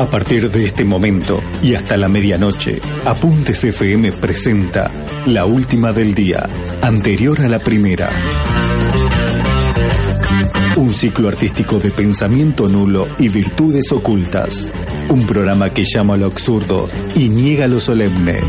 A 0.00 0.08
partir 0.08 0.50
de 0.50 0.64
este 0.64 0.82
momento 0.82 1.42
y 1.62 1.74
hasta 1.74 1.94
la 1.98 2.08
medianoche, 2.08 2.80
Apuntes 3.04 3.62
FM 3.62 4.12
presenta 4.12 4.90
La 5.26 5.44
Última 5.44 5.92
del 5.92 6.14
Día, 6.14 6.48
anterior 6.80 7.38
a 7.42 7.48
la 7.48 7.58
primera. 7.58 8.08
Un 10.76 10.94
ciclo 10.94 11.28
artístico 11.28 11.78
de 11.78 11.90
pensamiento 11.90 12.66
nulo 12.66 13.08
y 13.18 13.28
virtudes 13.28 13.92
ocultas. 13.92 14.72
Un 15.10 15.26
programa 15.26 15.68
que 15.68 15.84
llama 15.84 16.16
lo 16.16 16.24
absurdo 16.24 16.88
y 17.14 17.28
niega 17.28 17.68
lo 17.68 17.78
solemne. 17.78 18.40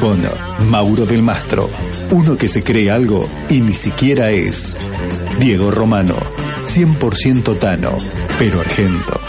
Con 0.00 0.20
Mauro 0.68 1.06
del 1.06 1.22
Mastro, 1.22 1.70
uno 2.10 2.36
que 2.36 2.48
se 2.48 2.62
cree 2.62 2.90
algo 2.90 3.30
y 3.48 3.62
ni 3.62 3.72
siquiera 3.72 4.32
es. 4.32 4.78
Diego 5.38 5.70
Romano, 5.70 6.16
100% 6.64 7.58
Tano, 7.58 7.96
pero 8.38 8.60
argento. 8.60 9.20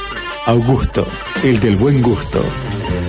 Augusto, 0.46 1.08
el 1.44 1.60
del 1.60 1.76
buen 1.76 2.02
gusto. 2.02 2.44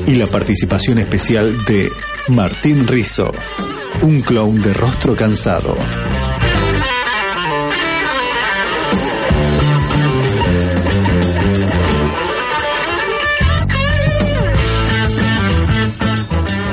Y 0.06 0.14
la 0.14 0.26
participación 0.26 0.98
especial 0.98 1.64
de 1.64 1.90
Martín 2.28 2.86
Rizzo, 2.86 3.32
un 4.02 4.22
clown 4.22 4.60
de 4.62 4.72
rostro 4.72 5.14
cansado. 5.14 5.76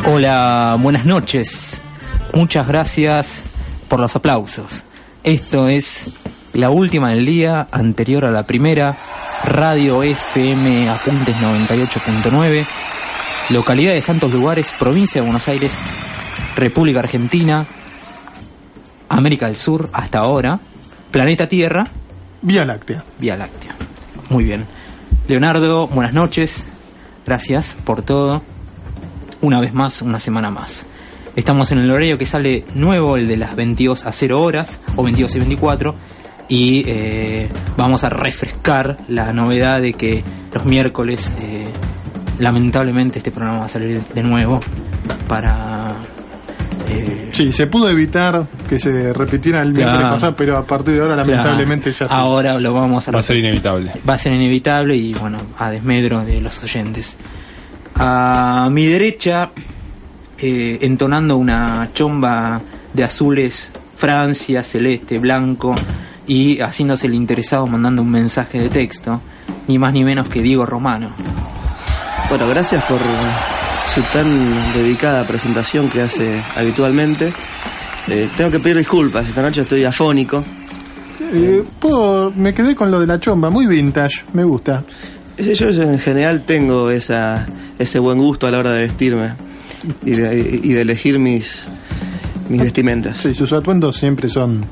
Hola, 0.05 0.77
buenas 0.79 1.05
noches. 1.05 1.81
Muchas 2.33 2.67
gracias 2.67 3.43
por 3.87 3.99
los 3.99 4.15
aplausos. 4.15 4.83
Esto 5.23 5.67
es 5.67 6.07
la 6.53 6.69
última 6.69 7.09
del 7.09 7.25
día, 7.25 7.67
anterior 7.71 8.25
a 8.25 8.31
la 8.31 8.45
primera, 8.45 8.97
Radio 9.43 10.03
FM 10.03 10.89
Apuntes 10.89 11.35
98.9, 11.35 12.65
localidad 13.49 13.93
de 13.93 14.01
Santos 14.01 14.31
Lugares, 14.33 14.73
provincia 14.77 15.21
de 15.21 15.27
Buenos 15.27 15.47
Aires, 15.47 15.77
República 16.55 16.99
Argentina, 16.99 17.65
América 19.09 19.47
del 19.47 19.55
Sur, 19.55 19.89
hasta 19.93 20.19
ahora, 20.19 20.59
planeta 21.09 21.47
Tierra, 21.47 21.85
Vía 22.41 22.65
Láctea. 22.65 23.03
Vía 23.19 23.37
Láctea. 23.37 23.75
Muy 24.29 24.43
bien. 24.43 24.65
Leonardo, 25.27 25.87
buenas 25.87 26.13
noches. 26.13 26.65
Gracias 27.25 27.77
por 27.83 28.01
todo. 28.01 28.41
Una 29.41 29.59
vez 29.59 29.73
más, 29.73 30.01
una 30.01 30.19
semana 30.19 30.49
más. 30.49 30.87
Estamos 31.35 31.71
en 31.71 31.77
el 31.77 31.91
horario 31.91 32.17
que 32.17 32.25
sale 32.25 32.65
nuevo, 32.73 33.15
el 33.15 33.27
de 33.27 33.37
las 33.37 33.55
22 33.55 34.05
a 34.05 34.11
0 34.11 34.41
horas, 34.41 34.81
o 34.95 35.03
22 35.03 35.35
y 35.35 35.39
24, 35.39 35.95
y 36.51 36.83
eh, 36.85 37.47
vamos 37.77 38.03
a 38.03 38.09
refrescar 38.09 38.97
la 39.07 39.31
novedad 39.31 39.79
de 39.81 39.93
que 39.93 40.21
los 40.53 40.65
miércoles, 40.65 41.31
eh, 41.39 41.69
lamentablemente, 42.39 43.19
este 43.19 43.31
programa 43.31 43.59
va 43.59 43.65
a 43.65 43.69
salir 43.69 44.01
de 44.13 44.21
nuevo 44.21 44.59
para... 45.29 45.95
eh, 46.89 47.29
Sí, 47.31 47.53
se 47.53 47.67
pudo 47.67 47.89
evitar 47.89 48.45
que 48.67 48.77
se 48.77 49.13
repitiera 49.13 49.61
el 49.61 49.71
miércoles 49.71 49.99
Claro. 49.99 50.13
pasado, 50.15 50.35
pero 50.35 50.57
a 50.57 50.65
partir 50.65 50.95
de 50.95 51.01
ahora, 51.01 51.15
lamentablemente, 51.15 51.89
ya 51.93 52.07
sí. 52.09 52.13
Ahora 52.15 52.59
lo 52.59 52.73
vamos 52.73 53.07
a 53.07 53.11
Va 53.11 53.19
a 53.19 53.23
ser 53.23 53.37
inevitable. 53.37 53.89
va 54.07 54.15
a 54.15 54.17
ser 54.17 54.33
inevitable 54.33 54.97
y 54.97 55.13
bueno, 55.13 55.37
a 55.57 55.71
desmedro 55.71 56.25
de 56.25 56.41
los 56.41 56.61
oyentes. 56.65 57.17
A 57.95 58.67
mi 58.71 58.85
derecha, 58.87 59.51
eh, 60.37 60.79
entonando 60.81 61.37
una 61.37 61.89
chomba 61.93 62.59
de 62.93 63.03
azules, 63.05 63.71
Francia, 63.95 64.63
celeste, 64.63 65.19
blanco, 65.19 65.75
y 66.27 66.59
haciéndose 66.61 67.07
el 67.07 67.13
interesado 67.15 67.67
mandando 67.67 68.01
un 68.01 68.09
mensaje 68.11 68.59
de 68.59 68.69
texto, 68.69 69.21
ni 69.67 69.77
más 69.79 69.93
ni 69.93 70.03
menos 70.03 70.27
que 70.29 70.41
Diego 70.41 70.65
Romano. 70.65 71.11
Bueno, 72.29 72.47
gracias 72.47 72.83
por 72.85 72.99
su 73.93 74.01
tan 74.13 74.73
dedicada 74.73 75.25
presentación 75.25 75.89
que 75.89 76.01
hace 76.01 76.41
habitualmente. 76.55 77.33
Eh, 78.07 78.29
tengo 78.37 78.49
que 78.51 78.59
pedir 78.59 78.77
disculpas, 78.77 79.27
esta 79.27 79.41
noche 79.41 79.61
estoy 79.61 79.83
afónico. 79.83 80.43
Eh, 81.33 81.63
puedo- 81.79 82.31
me 82.35 82.53
quedé 82.53 82.75
con 82.75 82.89
lo 82.91 82.99
de 82.99 83.07
la 83.07 83.19
chomba, 83.19 83.49
muy 83.49 83.67
vintage, 83.67 84.23
me 84.33 84.43
gusta. 84.43 84.83
Yo 85.37 85.69
en 85.69 85.99
general 85.99 86.41
tengo 86.41 86.89
esa, 86.91 87.47
ese 87.79 87.99
buen 87.99 88.17
gusto 88.17 88.47
a 88.47 88.51
la 88.51 88.59
hora 88.59 88.71
de 88.71 88.83
vestirme 88.83 89.33
y 90.05 90.11
de, 90.11 90.59
y 90.63 90.69
de 90.73 90.81
elegir 90.81 91.19
mis, 91.19 91.67
mis 92.49 92.61
vestimentas. 92.61 93.17
Sí, 93.17 93.33
sus 93.33 93.51
atuendos 93.53 93.97
siempre 93.97 94.29
son 94.29 94.63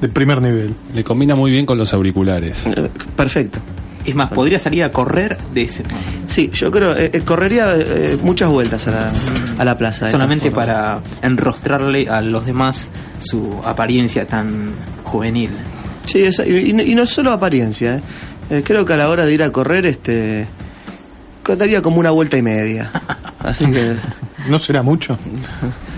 de 0.00 0.08
primer 0.08 0.40
nivel. 0.42 0.74
Le 0.94 1.02
combina 1.04 1.34
muy 1.34 1.50
bien 1.50 1.66
con 1.66 1.78
los 1.78 1.92
auriculares. 1.94 2.64
Eh, 2.66 2.88
Perfecto. 3.16 3.58
Es 4.04 4.14
más, 4.14 4.30
podría 4.30 4.58
salir 4.58 4.84
a 4.84 4.92
correr 4.92 5.36
de 5.52 5.62
ese 5.62 5.84
Sí, 6.28 6.50
yo 6.54 6.70
creo, 6.70 6.96
eh, 6.96 7.10
eh, 7.12 7.20
correría 7.22 7.74
eh, 7.76 8.16
muchas 8.22 8.48
vueltas 8.48 8.86
a 8.86 8.90
la, 8.92 9.12
a 9.58 9.64
la 9.64 9.76
plaza. 9.76 10.06
de 10.06 10.12
solamente 10.12 10.50
para 10.50 11.00
enrostrarle 11.20 12.08
a 12.08 12.22
los 12.22 12.46
demás 12.46 12.88
su 13.18 13.60
apariencia 13.64 14.26
tan 14.26 14.70
juvenil. 15.04 15.50
Sí, 16.06 16.22
esa- 16.22 16.46
y, 16.46 16.70
y 16.70 16.72
no- 16.72 16.82
y 16.82 16.94
no 16.94 17.04
solo 17.06 17.32
apariencia. 17.32 17.96
eh. 17.96 18.00
Eh, 18.50 18.62
creo 18.64 18.84
que 18.86 18.94
a 18.94 18.96
la 18.96 19.10
hora 19.10 19.26
de 19.26 19.34
ir 19.34 19.42
a 19.42 19.50
correr, 19.52 19.84
este, 19.84 20.46
daría 21.58 21.82
como 21.82 21.98
una 21.98 22.10
vuelta 22.10 22.38
y 22.38 22.42
media. 22.42 22.90
Así 23.40 23.66
que, 23.70 23.94
¿No 24.48 24.58
será 24.58 24.82
mucho? 24.82 25.18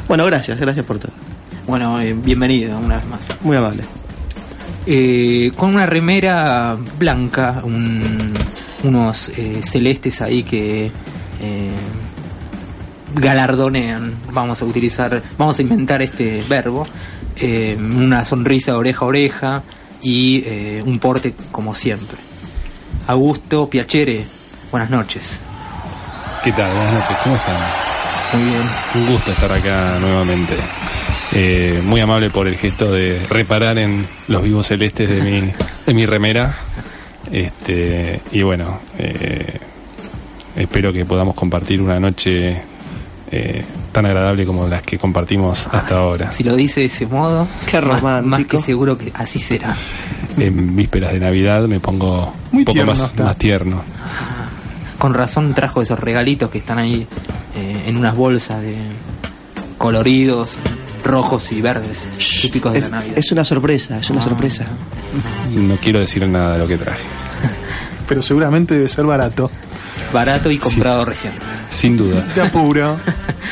bueno, 0.08 0.24
gracias, 0.26 0.58
gracias 0.58 0.84
por 0.84 0.98
todo. 0.98 1.12
Bueno, 1.70 2.00
eh, 2.00 2.12
bienvenido 2.14 2.76
una 2.80 2.96
vez 2.96 3.06
más. 3.06 3.28
Muy 3.42 3.56
amable. 3.56 3.84
Eh, 4.86 5.52
con 5.56 5.72
una 5.72 5.86
remera 5.86 6.76
blanca, 6.98 7.60
un- 7.62 8.34
unos 8.82 9.28
eh, 9.36 9.60
celestes 9.62 10.20
ahí 10.20 10.42
que 10.42 10.86
eh, 10.86 11.70
galardonean, 13.14 14.14
vamos 14.32 14.60
a 14.60 14.64
utilizar, 14.64 15.22
vamos 15.38 15.60
a 15.60 15.62
inventar 15.62 16.02
este 16.02 16.44
verbo, 16.48 16.84
eh, 17.36 17.76
una 17.78 18.24
sonrisa 18.24 18.72
de 18.72 18.78
oreja 18.78 19.04
a 19.04 19.08
oreja 19.08 19.62
y 20.02 20.42
eh, 20.44 20.82
un 20.84 20.98
porte 20.98 21.36
como 21.52 21.76
siempre. 21.76 22.18
Augusto 23.06 23.70
Piacere, 23.70 24.26
buenas 24.72 24.90
noches. 24.90 25.38
¿Qué 26.42 26.50
tal? 26.50 26.74
Buenas 26.74 26.94
noches. 26.94 27.16
¿Cómo 27.22 27.36
están? 27.36 27.60
Muy 28.32 28.50
bien. 28.50 28.62
Un 28.96 29.06
gusto 29.12 29.30
estar 29.30 29.52
acá 29.52 29.98
nuevamente. 30.00 30.56
Eh, 31.32 31.80
muy 31.84 32.00
amable 32.00 32.30
por 32.30 32.48
el 32.48 32.56
gesto 32.56 32.90
de 32.90 33.24
reparar 33.28 33.78
en 33.78 34.06
los 34.28 34.42
vivos 34.42 34.66
celestes 34.66 35.08
de 35.08 35.22
mi, 35.22 35.52
de 35.86 35.94
mi 35.94 36.04
remera. 36.06 36.54
Este, 37.30 38.20
y 38.32 38.42
bueno, 38.42 38.80
eh, 38.98 39.58
espero 40.56 40.92
que 40.92 41.04
podamos 41.04 41.34
compartir 41.36 41.80
una 41.80 42.00
noche 42.00 42.60
eh, 43.30 43.64
tan 43.92 44.06
agradable 44.06 44.44
como 44.44 44.66
las 44.66 44.82
que 44.82 44.98
compartimos 44.98 45.68
hasta 45.70 45.98
ahora. 45.98 46.30
Si 46.32 46.42
lo 46.42 46.56
dice 46.56 46.80
de 46.80 46.86
ese 46.86 47.06
modo, 47.06 47.46
Qué 47.70 47.80
más- 47.80 48.02
más, 48.02 48.22
romántico. 48.22 48.56
que 48.58 48.62
seguro 48.64 48.98
que 48.98 49.12
así 49.14 49.38
será. 49.38 49.76
En 50.36 50.74
vísperas 50.74 51.12
de 51.12 51.20
Navidad 51.20 51.62
me 51.68 51.78
pongo 51.78 52.34
Muy 52.50 52.60
un 52.60 52.64
poco 52.64 52.72
tierno 52.74 52.92
más, 52.92 53.00
está. 53.04 53.24
más 53.24 53.36
tierno. 53.36 53.82
Con 54.98 55.14
razón 55.14 55.54
trajo 55.54 55.80
esos 55.80 55.98
regalitos 56.00 56.50
que 56.50 56.58
están 56.58 56.78
ahí 56.78 57.06
eh, 57.56 57.82
en 57.86 57.96
unas 57.96 58.16
bolsas 58.16 58.60
de 58.62 58.76
coloridos, 59.78 60.58
rojos 61.02 61.50
y 61.52 61.60
verdes, 61.60 62.08
típicos 62.42 62.72
de 62.72 62.78
Es, 62.80 62.90
la 62.90 62.98
Navidad. 62.98 63.18
es 63.18 63.32
una 63.32 63.44
sorpresa, 63.44 63.98
es 63.98 64.10
una 64.10 64.20
Ah. 64.20 64.24
sorpresa. 64.24 64.66
No 65.54 65.76
quiero 65.76 65.98
decir 66.00 66.26
nada 66.28 66.54
de 66.54 66.58
lo 66.58 66.66
que 66.68 66.76
traje. 66.78 67.02
Pero 68.08 68.22
seguramente 68.22 68.74
debe 68.74 68.88
ser 68.88 69.04
barato. 69.06 69.50
Barato 70.12 70.50
y 70.50 70.58
comprado 70.58 71.04
recién. 71.04 71.32
Sin 71.68 71.96
duda. 71.96 72.24
Te 72.34 72.40
apuro. 72.40 72.98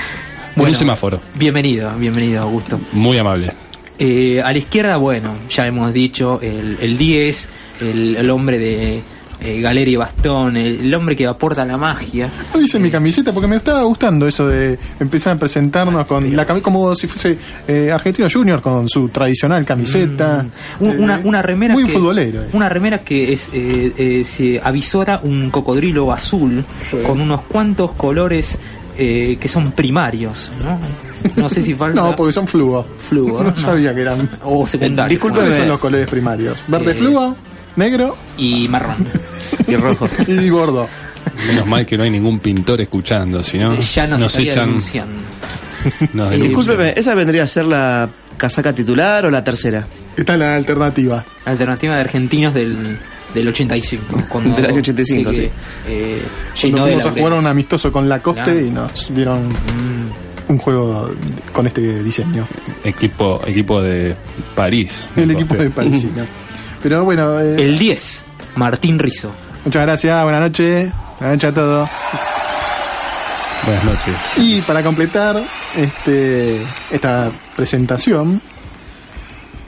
un 0.56 0.74
semáforo. 0.74 1.20
Bienvenido, 1.36 1.92
bienvenido 1.96 2.42
Augusto. 2.42 2.80
Muy 2.92 3.16
amable. 3.18 3.52
Eh, 4.00 4.40
a 4.44 4.52
la 4.52 4.58
izquierda, 4.58 4.96
bueno, 4.96 5.34
ya 5.48 5.66
hemos 5.66 5.92
dicho, 5.92 6.40
el, 6.40 6.78
el 6.80 6.98
10, 6.98 7.48
el, 7.80 8.16
el 8.16 8.30
hombre 8.30 8.58
de 8.58 9.02
eh, 9.40 9.60
galera 9.60 9.90
y 9.90 9.96
bastón, 9.96 10.56
el, 10.56 10.80
el 10.80 10.94
hombre 10.94 11.14
que 11.16 11.26
aporta 11.26 11.64
la 11.64 11.76
magia. 11.76 12.28
No 12.52 12.60
dice 12.60 12.78
mi 12.78 12.90
camiseta 12.90 13.32
porque 13.32 13.46
me 13.48 13.56
estaba 13.56 13.82
gustando 13.82 14.26
eso 14.26 14.46
de 14.46 14.78
empezar 14.98 15.36
a 15.36 15.38
presentarnos 15.38 16.06
con 16.06 16.24
la 16.34 16.44
camiseta 16.44 16.62
como 16.64 16.94
si 16.94 17.06
fuese 17.06 17.38
eh, 17.66 17.90
Argentino 17.92 18.28
Junior 18.32 18.60
con 18.60 18.88
su 18.88 19.08
tradicional 19.10 19.64
camiseta. 19.64 20.46
Un- 20.80 20.88
Eh, 20.90 20.96
una, 20.98 21.20
una 21.24 21.42
remera 21.42 21.74
muy 21.74 21.84
que, 21.84 21.92
futbolero. 21.92 22.42
eh. 22.42 22.48
Una 22.52 22.68
remera 22.68 22.98
que 22.98 23.32
es 23.32 23.50
eh, 23.52 23.92
eh, 23.96 24.24
se 24.24 24.60
avisora 24.62 25.20
un 25.22 25.50
cocodrilo 25.50 26.12
azul 26.12 26.64
con 27.06 27.20
unos 27.20 27.42
cuantos 27.42 27.92
colores 27.92 28.58
eh, 29.00 29.36
que 29.40 29.46
son 29.48 29.70
primarios, 29.72 30.50
¿no? 30.60 30.78
No 31.40 31.48
sé 31.48 31.62
si 31.62 31.74
falta 31.76 32.00
No, 32.02 32.16
porque 32.16 32.32
son 32.32 32.48
fluo. 32.48 32.84
Fluo, 32.98 33.42
No, 33.44 33.50
no. 33.50 33.56
sabía 33.56 33.94
que 33.94 34.00
eran. 34.02 34.28
o 34.42 34.66
secundarios. 34.66 35.20
¿Cuáles 35.20 35.56
son 35.56 35.68
los 35.68 35.78
colores 35.78 36.10
primarios? 36.10 36.62
Verde 36.66 36.90
Eh, 36.90 36.94
fluo, 36.94 37.36
negro 37.78 38.16
y 38.36 38.68
marrón. 38.68 39.06
Y 39.66 39.76
rojo. 39.76 40.08
y 40.26 40.48
gordo. 40.48 40.88
Menos 41.46 41.66
mal 41.66 41.86
que 41.86 41.96
no 41.96 42.04
hay 42.04 42.10
ningún 42.10 42.40
pintor 42.40 42.80
escuchando, 42.80 43.42
si 43.42 43.58
no 43.58 43.78
ya 43.78 44.06
nos, 44.06 44.20
nos 44.20 44.38
echan. 44.38 44.66
denunciando. 44.66 45.14
nos 46.12 46.28
Eh, 46.28 46.30
denuncian. 46.32 46.40
Discúlpeme, 46.42 46.94
¿esa 46.96 47.14
vendría 47.14 47.44
a 47.44 47.46
ser 47.46 47.64
la 47.66 48.08
casaca 48.36 48.72
titular 48.74 49.24
o 49.26 49.30
la 49.30 49.42
tercera? 49.44 49.86
Esta 50.16 50.32
es 50.34 50.38
la 50.38 50.56
alternativa. 50.56 51.24
Alternativa 51.44 51.94
de 51.94 52.00
argentinos 52.00 52.54
del 52.54 52.98
del 53.34 53.46
85. 53.48 54.24
Cuando, 54.28 54.56
Del 54.56 54.66
año 54.66 54.78
85, 54.78 55.30
que, 55.30 55.36
sí. 55.36 55.50
eh, 55.86 56.22
Cuando 56.62 56.82
fuimos 56.86 57.06
a 57.06 57.10
jugar 57.10 57.32
un 57.34 57.46
amistoso 57.46 57.92
con 57.92 58.08
la 58.08 58.20
Coste 58.22 58.42
Claro. 58.42 58.60
y 58.60 58.70
nos 58.70 59.14
dieron 59.14 59.48
un 60.48 60.56
juego 60.58 61.12
con 61.52 61.66
este 61.66 62.02
diseño. 62.02 62.48
Equipo, 62.82 63.38
equipo 63.46 63.82
de 63.82 64.16
París. 64.54 65.06
El 65.14 65.30
equipo 65.32 65.54
de 65.56 65.68
Parisino. 65.70 66.26
Pero 66.82 67.04
bueno, 67.04 67.40
eh, 67.40 67.56
El 67.58 67.78
10, 67.78 68.24
Martín 68.56 68.98
Rizzo. 68.98 69.30
muchas 69.64 69.82
gracias, 69.86 70.22
buenas 70.22 70.40
noches. 70.42 70.92
Buenas 71.18 71.36
noches 71.36 71.50
a 71.50 71.54
todos. 71.54 71.90
Buenas 73.64 73.84
noches. 73.84 74.14
Y 74.36 74.60
para 74.62 74.82
completar 74.82 75.44
este 75.74 76.62
esta 76.90 77.30
presentación, 77.56 78.40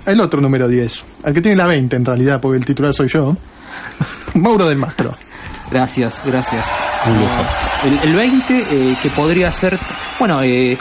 el 0.07 0.21
otro 0.21 0.41
número 0.41 0.69
10, 0.69 1.05
al 1.25 1.35
que 1.35 1.41
tiene 1.41 1.57
la 1.57 1.67
20 1.67 1.97
en 1.97 2.05
realidad, 2.05 2.41
porque 2.41 2.59
el 2.59 2.65
titular 2.65 2.95
soy 2.95 3.09
yo, 3.09 3.37
Mauro 4.35 4.69
del 4.69 4.79
Mastro. 4.79 5.15
Gracias, 5.71 6.23
gracias. 6.25 6.67
Un 7.07 7.19
lujo. 7.21 7.43
El, 7.85 7.99
el 8.11 8.15
20, 8.15 8.59
eh, 8.71 8.97
que 9.03 9.11
podría 9.11 9.51
ser. 9.53 9.79
Bueno, 10.19 10.43
eh, 10.43 10.77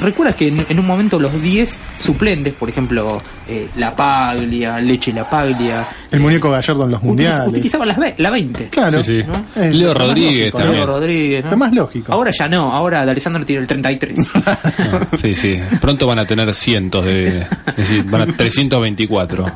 recuerda 0.00 0.34
que 0.34 0.48
en, 0.48 0.64
en 0.68 0.78
un 0.78 0.86
momento 0.86 1.18
los 1.18 1.40
10 1.40 1.78
suplentes, 1.98 2.54
por 2.54 2.68
ejemplo, 2.68 3.20
eh, 3.48 3.68
La 3.76 3.94
Paglia, 3.94 4.78
Leche 4.80 5.12
La 5.12 5.28
Paglia, 5.28 5.86
El 6.10 6.20
muñeco 6.20 6.50
gallardo 6.50 6.84
en 6.84 6.90
los 6.92 7.00
utiliz- 7.00 7.04
mundiales. 7.06 7.48
utilizaban 7.48 7.88
las 7.88 7.98
ve- 7.98 8.14
la 8.18 8.30
20. 8.30 8.68
Claro. 8.68 9.02
Sí, 9.02 9.20
sí. 9.22 9.26
¿no? 9.26 9.62
Es 9.62 9.74
Leo 9.74 9.94
Rodríguez 9.94 10.52
lógico, 10.52 10.58
también. 10.58 10.76
Leo 10.76 10.86
Rodríguez, 10.86 11.44
¿no? 11.44 11.50
Lo 11.50 11.56
más 11.56 11.72
lógico. 11.74 12.12
Ahora 12.12 12.30
ya 12.38 12.48
no, 12.48 12.72
ahora 12.72 13.02
Alessandro 13.02 13.44
tiene 13.44 13.62
el 13.62 13.66
33. 13.66 14.18
Sí, 15.20 15.34
sí. 15.34 15.58
Pronto 15.80 16.06
van 16.06 16.18
a 16.18 16.24
tener 16.24 16.52
cientos 16.54 17.04
de. 17.04 17.38
Es 17.40 17.76
decir, 17.76 18.04
van 18.04 18.22
a 18.22 18.26
324. 18.36 19.46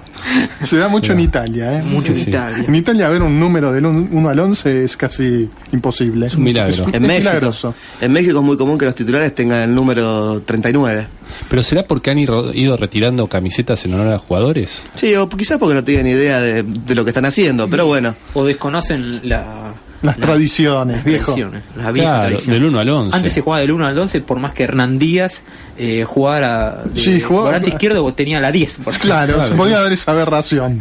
Se 0.65 0.77
da 0.77 0.89
mucho 0.89 1.13
en 1.13 1.21
Italia, 1.21 1.79
¿eh? 1.79 1.83
Mucho 1.85 2.09
en 2.09 2.17
Sí, 2.17 2.25
sí. 2.25 2.31
Italia. 2.31 2.65
En 2.67 2.75
Italia 2.75 3.09
ver 3.09 3.23
un 3.23 3.39
número 3.39 3.73
del 3.73 3.87
1 3.87 4.29
al 4.29 4.39
11 4.39 4.85
es 4.85 4.97
casi 4.97 5.49
imposible. 5.73 6.27
Es 6.27 6.35
un 6.35 6.45
milagro. 6.45 6.85
En 6.93 7.03
México, 7.03 7.19
milagroso. 7.31 7.75
en 8.01 8.13
México 8.13 8.39
es 8.39 8.45
muy 8.45 8.57
común 8.57 8.77
que 8.79 8.85
los 8.87 8.95
titulares 8.95 9.35
tengan 9.35 9.64
el 9.65 9.75
número 9.75 10.41
39. 10.43 11.07
¿Pero 11.49 11.63
será 11.63 11.85
porque 11.85 12.11
han 12.11 12.19
ido 12.19 12.53
ido 12.55 12.77
retirando 12.77 13.27
camisetas 13.27 13.85
en 13.85 13.95
honor 13.95 14.13
a 14.13 14.19
jugadores? 14.19 14.83
Sí, 14.95 15.15
o 15.15 15.29
quizás 15.29 15.59
porque 15.59 15.75
no 15.75 15.83
tienen 15.85 16.07
idea 16.07 16.41
de, 16.41 16.63
de 16.63 16.95
lo 16.95 17.05
que 17.05 17.11
están 17.11 17.25
haciendo, 17.25 17.69
pero 17.69 17.87
bueno. 17.87 18.15
O 18.35 18.45
desconocen 18.45 19.29
la, 19.29 19.75
Las 20.03 20.19
la- 20.19 20.25
tradiciones, 20.27 20.97
las 20.97 21.05
viejo. 21.05 21.25
tradiciones, 21.25 21.63
las 21.77 21.93
viejas 21.93 22.11
Claro, 22.13 22.29
tradiciones. 22.29 22.61
del 22.61 22.69
1 22.71 22.79
al 22.81 22.89
11. 22.89 23.17
Antes 23.17 23.33
se 23.33 23.41
jugaba 23.41 23.61
del 23.63 23.73
1 23.73 23.87
al 23.87 23.99
11, 23.99 24.21
por 24.21 24.39
más 24.39 24.53
que 24.55 24.63
Hernán 24.65 24.99
Díaz 24.99 25.43
eh, 25.77 26.05
jugara 26.07 26.83
de 26.85 27.01
Sí, 27.01 27.21
jugaba- 27.21 27.47
volante 27.47 27.71
izquierdo 27.71 28.13
tenía 28.15 28.39
la 28.39 28.53
10. 28.53 28.79
por. 28.85 28.95
Claro, 28.99 29.35
Claro. 29.35 29.49
se 29.49 29.55
podía 29.57 29.81
dar 29.81 29.93
esa 29.93 30.13
aberración. 30.13 30.81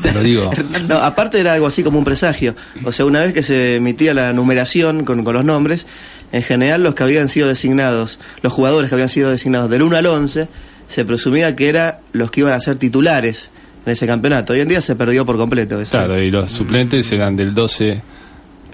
Te 0.00 0.12
lo 0.14 0.22
digo. 0.22 0.50
No, 0.88 0.96
aparte 0.96 1.38
era 1.40 1.52
algo 1.52 1.66
así 1.66 1.82
como 1.82 1.98
un 1.98 2.04
presagio. 2.04 2.54
O 2.84 2.92
sea, 2.92 3.04
una 3.04 3.20
vez 3.22 3.34
que 3.34 3.42
se 3.42 3.76
emitía 3.76 4.14
la 4.14 4.32
numeración 4.32 5.04
con, 5.04 5.22
con 5.24 5.34
los 5.34 5.44
nombres, 5.44 5.86
en 6.32 6.42
general 6.42 6.82
los 6.82 6.94
que 6.94 7.02
habían 7.02 7.28
sido 7.28 7.48
designados, 7.48 8.18
los 8.42 8.52
jugadores 8.52 8.88
que 8.88 8.94
habían 8.94 9.08
sido 9.08 9.30
designados 9.30 9.70
del 9.70 9.82
1 9.82 9.96
al 9.96 10.06
11, 10.06 10.48
se 10.88 11.04
presumía 11.04 11.54
que 11.56 11.68
eran 11.68 11.96
los 12.12 12.30
que 12.30 12.40
iban 12.40 12.52
a 12.52 12.60
ser 12.60 12.76
titulares 12.76 13.50
en 13.84 13.92
ese 13.92 14.06
campeonato. 14.06 14.52
Hoy 14.52 14.60
en 14.60 14.68
día 14.68 14.80
se 14.80 14.96
perdió 14.96 15.24
por 15.26 15.36
completo 15.36 15.80
eso. 15.80 15.92
Claro, 15.92 16.20
y 16.22 16.30
los 16.30 16.50
suplentes 16.50 17.10
eran 17.12 17.36
del 17.36 17.54
12 17.54 18.02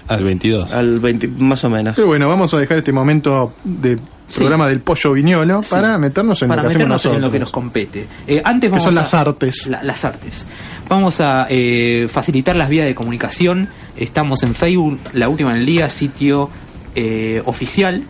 al 0.07 0.23
22. 0.23 0.73
Al 0.73 0.99
20, 0.99 1.27
más 1.39 1.63
o 1.63 1.69
menos. 1.69 1.95
Pero 1.95 2.07
bueno, 2.07 2.27
vamos 2.27 2.53
a 2.53 2.57
dejar 2.59 2.77
este 2.79 2.91
momento 2.91 3.53
de 3.63 3.97
Sí. 4.25 4.39
programa 4.39 4.67
del 4.67 4.79
pollo 4.79 5.11
viñolo 5.11 5.61
para 5.69 5.97
meternos 5.97 6.41
en 6.41 6.47
para 6.47 6.63
lo 6.63 6.69
que 6.69 6.75
hacemos 6.75 6.89
meternos 7.03 7.05
en 7.17 7.21
lo 7.21 7.31
que 7.31 7.39
nos 7.39 7.47
nosotros. 7.47 7.51
compete. 7.51 8.07
Eh, 8.25 8.41
antes 8.43 8.67
Que 8.67 8.71
vamos 8.71 8.83
son 8.85 8.97
a- 8.97 9.01
las 9.01 9.13
artes. 9.13 9.67
la- 9.67 9.83
las 9.83 10.05
artes. 10.05 10.45
Vamos 10.89 11.19
a 11.21 11.45
eh, 11.49 12.07
facilitar 12.09 12.55
las 12.55 12.69
vías 12.69 12.85
de 12.87 12.95
comunicación. 12.95 13.67
Estamos 13.95 14.41
en 14.43 14.55
Facebook, 14.55 14.99
la 15.13 15.29
última 15.29 15.51
en 15.51 15.57
el 15.57 15.65
día, 15.65 15.89
sitio 15.89 16.49
eh, 16.95 17.41
oficial. 17.45 18.03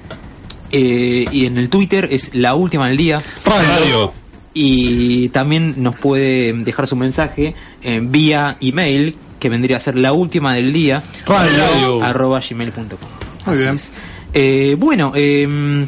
Eh, 0.72 1.26
y 1.32 1.46
en 1.46 1.58
el 1.58 1.70
Twitter 1.70 2.08
es 2.12 2.34
la 2.34 2.56
última 2.56 2.86
en 2.86 2.92
el 2.92 2.98
día. 2.98 3.22
Radio. 3.46 4.14
Y 4.56 5.30
también 5.30 5.76
nos 5.78 5.96
puede 5.96 6.54
dejar 6.54 6.88
su 6.88 6.96
mensaje 6.96 7.56
eh, 7.82 8.00
vía 8.04 8.58
email, 8.62 9.16
que 9.40 9.50
vendría 9.50 9.78
a 9.78 9.80
ser 9.80 9.96
la 9.96 10.14
última 10.14 10.54
del 10.54 10.72
día, 10.74 11.04
Radio. 11.26 12.04
arroba 12.04 12.40
gmail.com. 12.40 13.10
Muy 13.46 13.54
Así 13.54 13.64
bien. 13.64 13.76
es. 13.76 13.92
Eh, 14.34 14.76
bueno, 14.80 15.12
eh, 15.16 15.88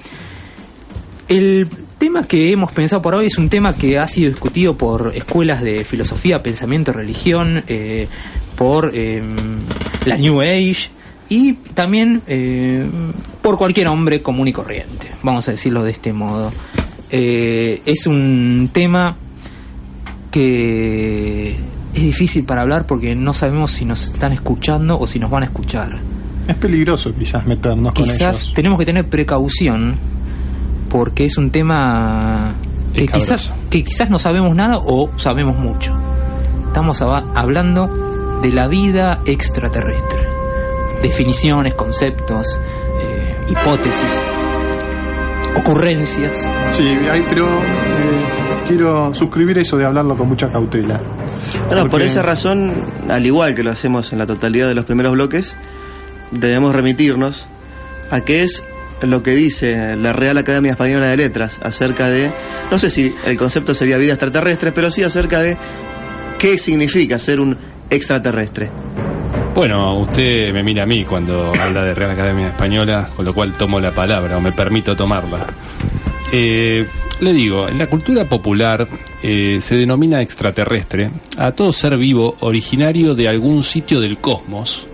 el 1.28 1.68
tema 1.98 2.24
que 2.28 2.52
hemos 2.52 2.72
pensado 2.72 3.02
por 3.02 3.16
hoy 3.16 3.28
es 3.28 3.38
un 3.38 3.50
tema 3.50 3.74
que 3.76 3.98
ha 3.98 4.08
sido 4.08 4.30
discutido 4.30 4.76
por 4.76 5.12
escuelas 5.16 5.64
de 5.64 5.84
filosofía, 5.84 6.44
pensamiento, 6.44 6.92
religión, 6.92 7.64
eh, 7.68 8.08
por 8.56 8.92
eh, 8.94 9.24
la 10.06 10.18
New 10.18 10.42
Age 10.42 10.90
y 11.30 11.54
también 11.54 12.22
eh, 12.28 12.88
por 13.42 13.58
cualquier 13.58 13.88
hombre 13.88 14.22
común 14.22 14.48
y 14.48 14.54
corriente, 14.54 15.10
vamos 15.24 15.48
a 15.48 15.52
decirlo 15.52 15.84
de 15.84 15.92
este 15.92 16.14
modo. 16.14 16.52
Eh, 17.10 17.82
es 17.86 18.08
un 18.08 18.70
tema 18.72 19.16
que 20.32 21.52
es 21.94 22.02
difícil 22.02 22.44
para 22.44 22.62
hablar 22.62 22.86
porque 22.86 23.16
no 23.16 23.34
sabemos 23.34 23.72
si 23.72 23.86
nos 23.86 24.06
están 24.08 24.34
escuchando 24.34 24.98
o 25.00 25.08
si 25.08 25.18
nos 25.20 25.32
van 25.32 25.44
a 25.44 25.46
escuchar. 25.46 26.00
Es 26.48 26.56
peligroso 26.56 27.14
quizás 27.16 27.46
meternos 27.46 27.94
con 27.94 28.04
Quizás 28.04 28.44
ellos. 28.44 28.54
tenemos 28.54 28.78
que 28.78 28.86
tener 28.86 29.10
precaución 29.10 29.96
porque 30.90 31.26
es 31.26 31.38
un 31.38 31.50
tema 31.52 32.54
que 32.94 33.08
quizás, 33.08 33.54
que 33.70 33.84
quizás 33.84 34.10
no 34.10 34.20
sabemos 34.20 34.56
nada 34.56 34.78
o 34.78 35.10
sabemos 35.18 35.58
mucho. 35.58 35.92
Estamos 36.68 37.02
hablando 37.02 37.88
de 38.42 38.52
la 38.52 38.68
vida 38.68 39.22
extraterrestre. 39.26 40.35
Definiciones, 41.02 41.76
conceptos, 41.76 42.60
eh, 43.02 43.36
hipótesis, 43.50 44.22
ocurrencias. 45.56 46.46
Sí, 46.72 46.84
hay, 46.84 47.24
pero 47.30 47.48
eh, 47.48 48.64
quiero 48.68 49.14
suscribir 49.14 49.58
eso 49.60 49.78
de 49.78 49.86
hablarlo 49.86 50.18
con 50.18 50.30
mucha 50.30 50.52
cautela. 50.52 51.02
Bueno, 51.68 51.90
por 51.90 52.02
esa 52.02 52.22
razón, 52.22 52.86
al 53.10 53.26
igual 53.26 53.56
que 53.56 53.64
lo 53.64 53.72
hacemos 53.72 54.12
en 54.14 54.20
la 54.20 54.26
totalidad 54.26 54.68
de 54.68 54.76
los 54.76 54.86
primeros 54.86 55.14
bloques, 55.14 55.56
debemos 56.32 56.76
remitirnos 56.76 57.48
a 58.12 58.22
qué 58.22 58.44
es 58.44 58.64
lo 59.02 59.24
que 59.24 59.32
dice 59.32 59.96
la 59.98 60.14
Real 60.14 60.38
Academia 60.38 60.72
Española 60.72 61.08
de 61.08 61.18
Letras 61.18 61.60
acerca 61.62 62.10
de, 62.10 62.32
no 62.72 62.80
sé 62.80 62.90
si 62.90 63.14
el 63.26 63.38
concepto 63.38 63.74
sería 63.74 63.98
vida 63.98 64.14
extraterrestre, 64.14 64.72
pero 64.72 64.90
sí 64.90 65.04
acerca 65.04 65.42
de 65.42 65.58
qué 66.40 66.58
significa 66.58 67.20
ser 67.20 67.40
un 67.40 67.58
extraterrestre. 67.90 68.70
Bueno, 69.56 70.00
usted 70.00 70.52
me 70.52 70.64
mira 70.64 70.84
a 70.84 70.86
mí 70.86 71.06
cuando 71.06 71.54
habla 71.58 71.82
de 71.82 71.96
Real 71.96 72.12
Academia 72.12 72.48
Española, 72.50 73.10
con 73.16 73.24
lo 73.24 73.34
cual 73.34 73.56
tomo 73.56 73.80
la 73.80 73.94
palabra 73.94 74.38
o 74.38 74.42
me 74.42 74.52
permito 74.52 74.98
tomarla. 74.98 75.48
Eh, 76.34 76.86
le 77.22 77.34
digo, 77.34 77.70
en 77.70 77.78
la 77.78 77.88
cultura 77.88 78.26
popular 78.26 78.86
eh, 79.24 79.60
se 79.62 79.78
denomina 79.78 80.22
extraterrestre 80.22 81.10
a 81.38 81.54
todo 81.54 81.72
ser 81.72 81.98
vivo 81.98 82.36
originario 82.42 83.16
de 83.16 83.30
algún 83.30 83.64
sitio 83.64 84.02
del 84.02 84.18
cosmos, 84.18 84.86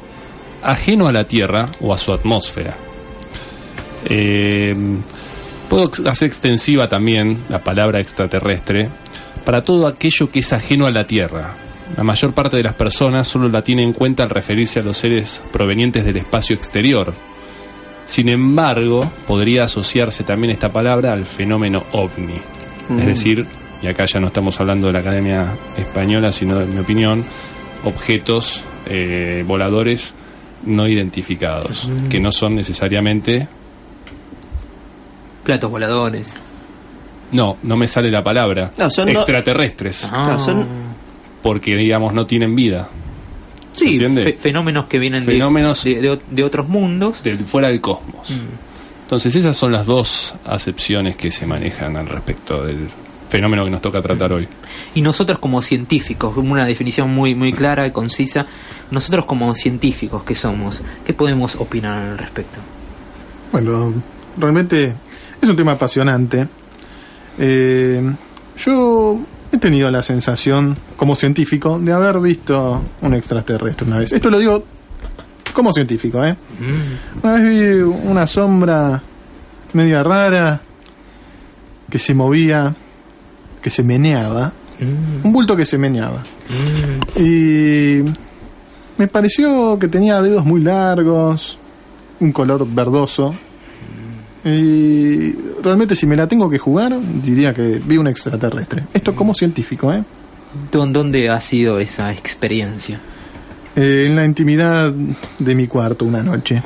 ajeno 0.62 1.08
a 1.08 1.12
la 1.12 1.24
Tierra 1.24 1.68
o 1.80 1.91
a 1.91 1.98
su 1.98 2.13
atmósfera. 2.13 2.77
Eh, 4.06 4.75
puedo 5.70 5.89
hacer 6.08 6.27
extensiva 6.27 6.88
también 6.88 7.46
la 7.50 7.63
palabra 7.63 8.00
extraterrestre 8.00 8.89
para 9.44 9.63
todo 9.63 9.88
aquello 9.88 10.30
que 10.30 10.41
es 10.41 10.53
ajeno 10.53 10.86
a 10.86 10.91
la 10.91 11.08
Tierra. 11.08 11.56
La 11.98 12.03
mayor 12.03 12.33
parte 12.33 12.57
de 12.57 12.63
las 12.63 12.74
personas 12.75 13.27
solo 13.27 13.50
la 13.50 13.63
tiene 13.63 13.83
en 13.83 13.93
cuenta 13.93 14.24
al 14.24 14.29
referirse 14.29 14.79
a 14.79 14.83
los 14.83 14.98
seres 14.98 15.43
provenientes 15.51 16.05
del 16.05 16.17
espacio 16.17 16.55
exterior. 16.55 17.13
Sin 18.05 18.29
embargo, 18.29 19.00
podría 19.27 19.65
asociarse 19.65 20.24
también 20.24 20.51
esta 20.51 20.69
palabra 20.71 21.13
al 21.13 21.25
fenómeno 21.25 21.83
ovni. 21.93 22.36
Es 22.36 22.89
Mm. 22.89 23.05
decir, 23.05 23.45
y 23.81 23.88
acá 23.88 24.05
ya 24.05 24.19
no 24.19 24.27
estamos 24.27 24.60
hablando 24.60 24.88
de 24.88 24.93
la 24.93 25.00
Academia 25.00 25.53
Española, 25.77 26.31
sino 26.31 26.57
de 26.60 26.65
mi 26.65 26.79
opinión, 26.79 27.24
objetos 27.83 28.63
eh, 28.88 29.43
voladores 29.48 30.13
no 30.65 30.88
identificados, 30.88 31.88
que 32.10 32.19
no 32.19 32.31
son 32.31 32.55
necesariamente 32.55 33.48
Platos 35.43 35.71
voladores. 35.71 36.36
No, 37.31 37.57
no 37.63 37.77
me 37.77 37.88
sale 37.88 38.12
la 38.12 38.24
palabra. 38.24 38.71
No, 38.77 38.89
son 38.89 39.05
no- 39.12 39.19
extraterrestres. 39.19 40.07
Ah. 40.12 40.38
Son- 40.39 40.65
Porque, 41.43 41.75
digamos, 41.75 42.13
no 42.13 42.25
tienen 42.25 42.55
vida. 42.55 42.89
Sí, 43.74 43.98
fenómenos 44.38 44.86
que 44.86 45.00
vienen 45.00 45.24
de- 45.25 45.33
Fenómenos- 45.33 45.83
de, 45.83 46.01
de- 46.01 46.19
de 46.29 46.43
otros 46.43 46.67
mundos. 46.67 47.21
Fuera 47.45 47.69
del 47.69 47.81
cosmos. 47.81 48.29
Mm. 48.29 49.03
Entonces, 49.03 49.36
esas 49.36 49.57
son 49.57 49.71
las 49.71 49.86
dos 49.86 50.33
acepciones 50.45 51.15
que 51.15 51.31
se 51.31 51.45
manejan 51.45 51.98
al 51.98 52.07
respecto 52.07 52.63
del 52.65 52.88
fenómeno 53.29 53.63
que 53.63 53.69
nos 53.71 53.81
toca 53.81 54.01
tratar 54.01 54.33
hoy. 54.33 54.48
Y 54.93 55.01
nosotros 55.01 55.39
como 55.39 55.62
científicos, 55.62 56.36
una 56.38 56.65
definición 56.65 57.10
muy 57.13 57.33
muy 57.33 57.53
clara 57.53 57.88
y 57.88 57.91
concisa, 57.91 58.45
nosotros 58.91 59.25
como 59.25 59.53
científicos 59.55 60.24
que 60.24 60.36
somos, 60.36 60.81
¿qué 61.05 61.13
podemos 61.13 61.55
opinar 61.55 61.98
al 62.12 62.17
respecto? 62.17 62.60
Bueno, 63.51 63.93
realmente 64.38 64.93
es 65.41 65.50
un 65.50 65.55
tema 65.55 65.71
apasionante. 65.74 66.48
Eh, 67.39 68.01
yo 68.65 69.19
he 69.51 69.58
tenido 69.58 69.91
la 69.91 70.01
sensación, 70.01 70.77
como 70.96 71.15
científico, 71.15 71.79
de 71.79 71.91
haber 71.91 72.20
visto 72.20 72.81
un 73.01 73.13
extraterrestre 73.13 73.86
una 73.86 74.00
vez. 74.00 74.12
Esto 74.12 74.29
lo 74.29 74.39
digo 74.39 74.63
como 75.53 75.74
científico, 75.74 76.24
¿eh? 76.24 76.36
Una 77.22 77.34
vez 77.34 77.43
vi 77.43 77.81
una 77.81 78.25
sombra 78.25 79.01
media 79.74 80.03
rara 80.03 80.62
que 81.89 82.00
se 82.00 82.13
movía, 82.13 82.74
que 83.62 83.70
se 83.70 83.84
meneaba. 83.84 84.53
Un 85.24 85.31
bulto 85.31 85.55
que 85.55 85.65
se 85.65 85.77
meneaba. 85.77 86.24
Y 87.17 88.01
me 88.98 89.08
pareció 89.08 89.77
que 89.77 89.88
tenía 89.88 90.22
dedos 90.22 90.46
muy 90.46 90.62
largos, 90.62 91.58
un 92.20 92.31
color 92.31 92.65
verdoso. 92.67 93.36
Y 94.43 95.33
realmente 95.63 95.95
si 95.95 96.05
me 96.05 96.15
la 96.15 96.27
tengo 96.27 96.50
que 96.50 96.57
jugar, 96.57 96.98
diría 97.24 97.53
que 97.53 97.79
vi 97.86 97.98
un 97.98 98.07
extraterrestre. 98.07 98.83
Esto 98.93 99.15
como 99.15 99.33
científico, 99.33 99.93
¿eh? 99.93 100.03
¿Dó- 100.71 100.86
¿Dónde 100.88 101.29
ha 101.29 101.39
sido 101.39 101.79
esa 101.79 102.12
experiencia? 102.12 103.00
Eh, 103.75 104.07
en 104.10 104.15
la 104.17 104.25
intimidad 104.25 104.91
de 105.39 105.55
mi 105.55 105.67
cuarto 105.67 106.03
una 106.03 106.21
noche. 106.21 106.62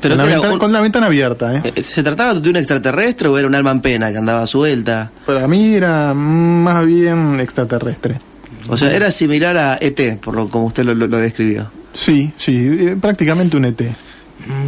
Pero 0.00 0.16
con, 0.16 0.24
la 0.24 0.24
ventana, 0.30 0.52
un- 0.54 0.58
con 0.58 0.72
la 0.72 0.80
ventana 0.80 1.06
abierta, 1.06 1.56
¿eh? 1.56 1.72
eh, 1.74 1.82
¿Se 1.82 2.02
trataba 2.02 2.34
de 2.38 2.48
un 2.48 2.56
extraterrestre 2.56 3.28
o 3.28 3.36
era 3.36 3.46
un 3.46 3.54
alma 3.54 3.72
en 3.72 3.80
pena 3.80 4.10
que 4.10 4.16
andaba 4.18 4.46
suelta? 4.46 5.10
Para 5.26 5.46
mí 5.46 5.74
era 5.74 6.14
más 6.14 6.86
bien 6.86 7.40
extraterrestre. 7.40 8.20
O 8.68 8.76
sea, 8.76 8.92
era 8.94 9.10
similar 9.10 9.56
a 9.56 9.78
ET, 9.80 10.18
por 10.20 10.34
lo 10.34 10.48
como 10.48 10.66
usted 10.66 10.84
lo, 10.84 10.94
lo- 10.94 11.06
lo 11.06 11.18
describió. 11.18 11.70
Sí, 11.92 12.32
sí, 12.36 12.54
eh, 12.56 12.96
prácticamente 13.00 13.56
un 13.56 13.64
ET. 13.66 13.82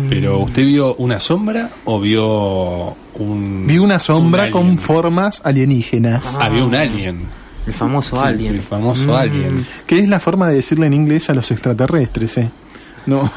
Pero 0.08 0.40
usted 0.40 0.64
vio 0.64 0.94
una 0.96 1.18
sombra 1.20 1.70
o 1.84 2.00
vio 2.00 2.96
un 3.14 3.64
Vi 3.66 3.78
una 3.78 3.98
sombra 3.98 4.44
un 4.46 4.50
con 4.50 4.62
alien? 4.62 4.78
formas 4.78 5.40
alienígenas. 5.44 6.36
Ah, 6.40 6.48
vio 6.48 6.66
un 6.66 6.74
alien. 6.74 7.20
El 7.66 7.72
famoso 7.74 8.16
Sí, 8.16 8.22
alien. 8.24 8.54
El 8.56 8.62
famoso 8.62 9.16
alien. 9.16 9.66
Que 9.86 9.98
es 10.00 10.08
la 10.08 10.20
forma 10.20 10.48
de 10.48 10.56
decirle 10.56 10.86
en 10.86 10.94
inglés 10.94 11.30
a 11.30 11.34
los 11.34 11.50
extraterrestres, 11.50 12.38
¿eh? 12.38 12.50
No. 13.06 13.30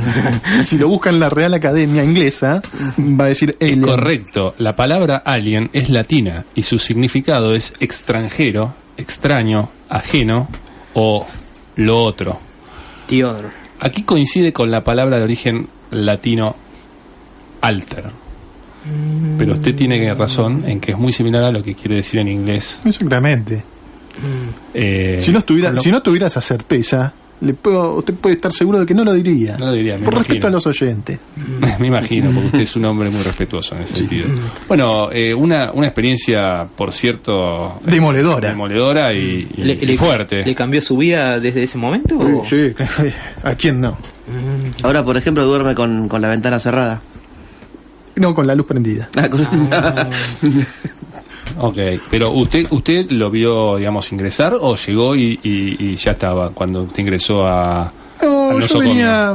si 0.62 0.78
lo 0.78 0.88
busca 0.88 1.10
en 1.10 1.18
la 1.20 1.28
Real 1.28 1.54
Academia 1.54 2.04
Inglesa, 2.04 2.62
va 2.98 3.24
a 3.24 3.28
decir 3.28 3.56
Es 3.58 3.72
alien. 3.72 3.82
correcto. 3.88 4.54
La 4.58 4.76
palabra 4.76 5.16
alien 5.24 5.70
es 5.72 5.88
latina 5.88 6.44
y 6.54 6.62
su 6.62 6.78
significado 6.78 7.54
es 7.54 7.74
extranjero, 7.80 8.74
extraño, 8.96 9.68
ajeno 9.88 10.48
o 10.94 11.26
lo 11.76 12.04
otro. 12.04 12.38
The 13.08 13.24
other. 13.24 13.59
Aquí 13.80 14.02
coincide 14.02 14.52
con 14.52 14.70
la 14.70 14.82
palabra 14.84 15.16
de 15.18 15.24
origen 15.24 15.68
latino 15.90 16.54
alter. 17.62 18.04
Pero 19.38 19.54
usted 19.54 19.74
tiene 19.74 20.12
razón 20.14 20.64
en 20.66 20.80
que 20.80 20.92
es 20.92 20.98
muy 20.98 21.12
similar 21.12 21.42
a 21.44 21.50
lo 21.50 21.62
que 21.62 21.74
quiere 21.74 21.96
decir 21.96 22.20
en 22.20 22.28
inglés. 22.28 22.80
Exactamente. 22.84 23.62
Eh, 24.74 25.18
Si 25.20 25.32
no, 25.32 25.38
estuviera, 25.38 25.68
con 25.68 25.76
lo- 25.76 25.82
si 25.82 25.90
no 25.90 26.02
tuviera 26.02 26.26
esa 26.26 26.40
certeza, 26.40 27.12
le 27.42 27.54
puedo, 27.54 27.94
usted 27.96 28.14
puede 28.14 28.36
estar 28.36 28.52
seguro 28.52 28.80
de 28.80 28.86
que 28.86 28.92
no 28.94 29.02
lo 29.04 29.12
diría. 29.14 29.56
No 29.58 29.66
lo 29.66 29.72
diría, 29.72 29.96
me 29.98 30.04
Por 30.04 30.14
respeto 30.18 30.46
a 30.46 30.50
los 30.50 30.66
oyentes. 30.66 31.18
Me 31.78 31.86
imagino, 31.86 32.30
porque 32.30 32.46
usted 32.46 32.60
es 32.60 32.76
un 32.76 32.84
hombre 32.84 33.08
muy 33.10 33.22
respetuoso 33.22 33.74
en 33.76 33.82
ese 33.82 33.96
sentido. 33.96 34.26
Bueno, 34.68 35.10
eh, 35.10 35.32
una, 35.34 35.70
una 35.72 35.86
experiencia, 35.86 36.66
por 36.76 36.92
cierto, 36.92 37.80
Demoledora. 37.84 38.48
demoledora 38.50 39.14
y, 39.14 39.48
y- 39.56 39.62
¿Le, 39.62 39.72
y 39.74 39.86
le- 39.86 39.96
fuerte. 39.96 40.44
¿Le 40.44 40.54
cambió 40.54 40.80
su 40.82 40.96
vida 40.98 41.40
desde 41.40 41.62
ese 41.62 41.78
momento? 41.78 42.18
o- 42.18 42.44
Sí, 42.48 42.74
¿a 43.42 43.54
quién 43.54 43.80
no? 43.80 43.96
Ahora, 44.82 45.04
por 45.04 45.16
ejemplo, 45.16 45.44
duerme 45.46 45.74
con, 45.74 46.08
con 46.08 46.20
la 46.20 46.28
ventana 46.28 46.60
cerrada. 46.60 47.00
No, 48.16 48.34
con 48.34 48.46
la 48.46 48.54
luz 48.54 48.66
prendida. 48.66 49.08
Ah, 49.16 49.28
con- 49.30 49.46
Ok, 51.58 51.76
pero 52.10 52.30
usted 52.30 52.66
usted 52.70 53.10
lo 53.10 53.30
vio, 53.30 53.76
digamos, 53.76 54.10
ingresar 54.12 54.54
o 54.60 54.76
llegó 54.76 55.14
y, 55.16 55.38
y- 55.42 55.76
y 55.92 55.96
ya 55.96 56.12
estaba 56.12 56.50
cuando 56.50 56.82
usted 56.84 57.00
ingresó 57.00 57.46
a... 57.46 57.90
No, 58.22 58.58
yo 58.60 58.78
venía. 58.78 59.34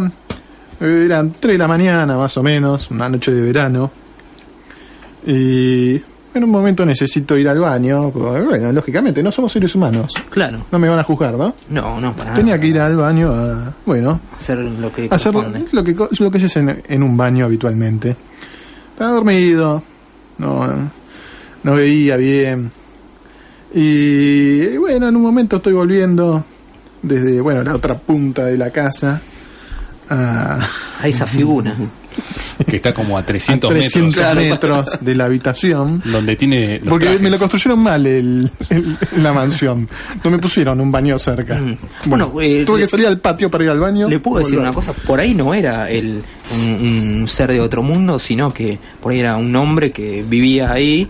eh, 0.80 1.04
Eran 1.06 1.34
3 1.40 1.54
de 1.54 1.58
la 1.58 1.68
mañana, 1.68 2.16
más 2.18 2.36
o 2.38 2.44
menos, 2.44 2.90
una 2.92 3.10
noche 3.10 3.32
de 3.32 3.42
verano. 3.42 3.92
Y 5.26 5.96
en 6.34 6.44
un 6.44 6.50
momento 6.50 6.86
necesito 6.86 7.38
ir 7.38 7.48
al 7.50 7.60
baño. 7.60 8.12
porque, 8.12 8.42
Bueno, 8.42 8.72
lógicamente, 8.72 9.24
no 9.24 9.32
somos 9.32 9.52
seres 9.52 9.74
humanos. 9.76 10.14
Claro. 10.30 10.60
No 10.72 10.80
me 10.80 10.88
van 10.90 11.00
a 11.00 11.04
juzgar, 11.04 11.34
¿no? 11.34 11.54
No, 11.70 12.00
no, 12.00 12.14
para 12.16 12.34
Tenía 12.34 12.54
nada. 12.54 12.62
que 12.62 12.68
ir 12.68 12.80
al 12.80 12.96
baño 12.96 13.32
a. 13.32 13.74
Bueno, 13.86 14.20
hacer 14.38 14.58
lo 14.60 14.92
que 14.94 15.08
hacer 15.12 15.34
lo 15.34 15.84
que, 15.84 15.96
lo 16.20 16.32
que 16.32 16.40
se 16.40 16.46
hace 16.46 16.60
en, 16.60 16.84
en 16.88 17.04
un 17.04 17.18
baño 17.18 17.46
habitualmente. 17.46 18.16
Estaba 18.94 19.12
dormido, 19.14 19.82
no, 20.38 20.92
no 21.66 21.76
veía 21.76 22.16
bien. 22.16 22.72
Y 23.74 24.78
bueno, 24.78 25.10
en 25.10 25.16
un 25.16 25.22
momento 25.22 25.58
estoy 25.58 25.74
volviendo 25.74 26.44
desde 27.02 27.42
bueno 27.42 27.62
la 27.64 27.76
otra 27.76 27.98
punta 27.98 28.46
de 28.46 28.58
la 28.58 28.70
casa 28.70 29.22
a, 30.10 30.60
A 31.02 31.08
esa 31.08 31.26
figura. 31.26 31.76
que 32.70 32.78
está 32.78 32.94
como 32.94 33.18
a 33.18 33.20
a 33.20 33.26
300, 33.26 33.70
300 33.70 34.16
metros, 34.16 34.36
metros 34.50 35.00
de 35.02 35.16
la 35.16 35.26
habitación. 35.26 36.02
donde 36.06 36.38
tiene 36.38 36.80
los 36.80 36.88
Porque 36.88 37.20
me 37.20 37.30
lo 37.30 37.38
construyeron 37.38 37.84
mal 37.84 38.06
el, 38.08 38.50
el- 38.70 38.98
la 39.22 39.34
mansión. 39.34 39.90
No 40.24 40.32
me 40.32 40.38
pusieron 40.38 40.80
un 40.80 40.90
baño 40.92 41.20
cerca. 41.20 41.56
Mm. 41.56 41.78
Bueno, 42.06 42.30
Bueno, 42.30 42.42
eh, 42.42 42.64
tuve 42.66 42.78
le- 42.78 42.84
que 42.84 42.88
salir 42.88 43.08
al 43.08 43.20
patio 43.20 43.52
para 43.52 43.66
ir 43.66 43.70
al 43.72 43.80
baño. 43.80 44.08
Le 44.08 44.20
puedo 44.20 44.40
decir 44.40 44.54
volver. 44.56 44.70
una 44.70 44.74
cosa, 44.76 44.94
por 44.94 45.20
ahí 45.20 45.34
no 45.34 45.54
era 45.54 45.90
el, 45.90 46.22
un, 46.56 47.20
un 47.22 47.28
ser 47.28 47.52
de 47.52 47.60
otro 47.60 47.84
mundo, 47.84 48.20
sino 48.20 48.54
que 48.54 48.80
por 49.02 49.12
ahí 49.12 49.20
era 49.20 49.36
un 49.36 49.54
hombre 49.58 49.92
que 49.92 50.24
vivía 50.24 50.72
ahí 50.72 51.10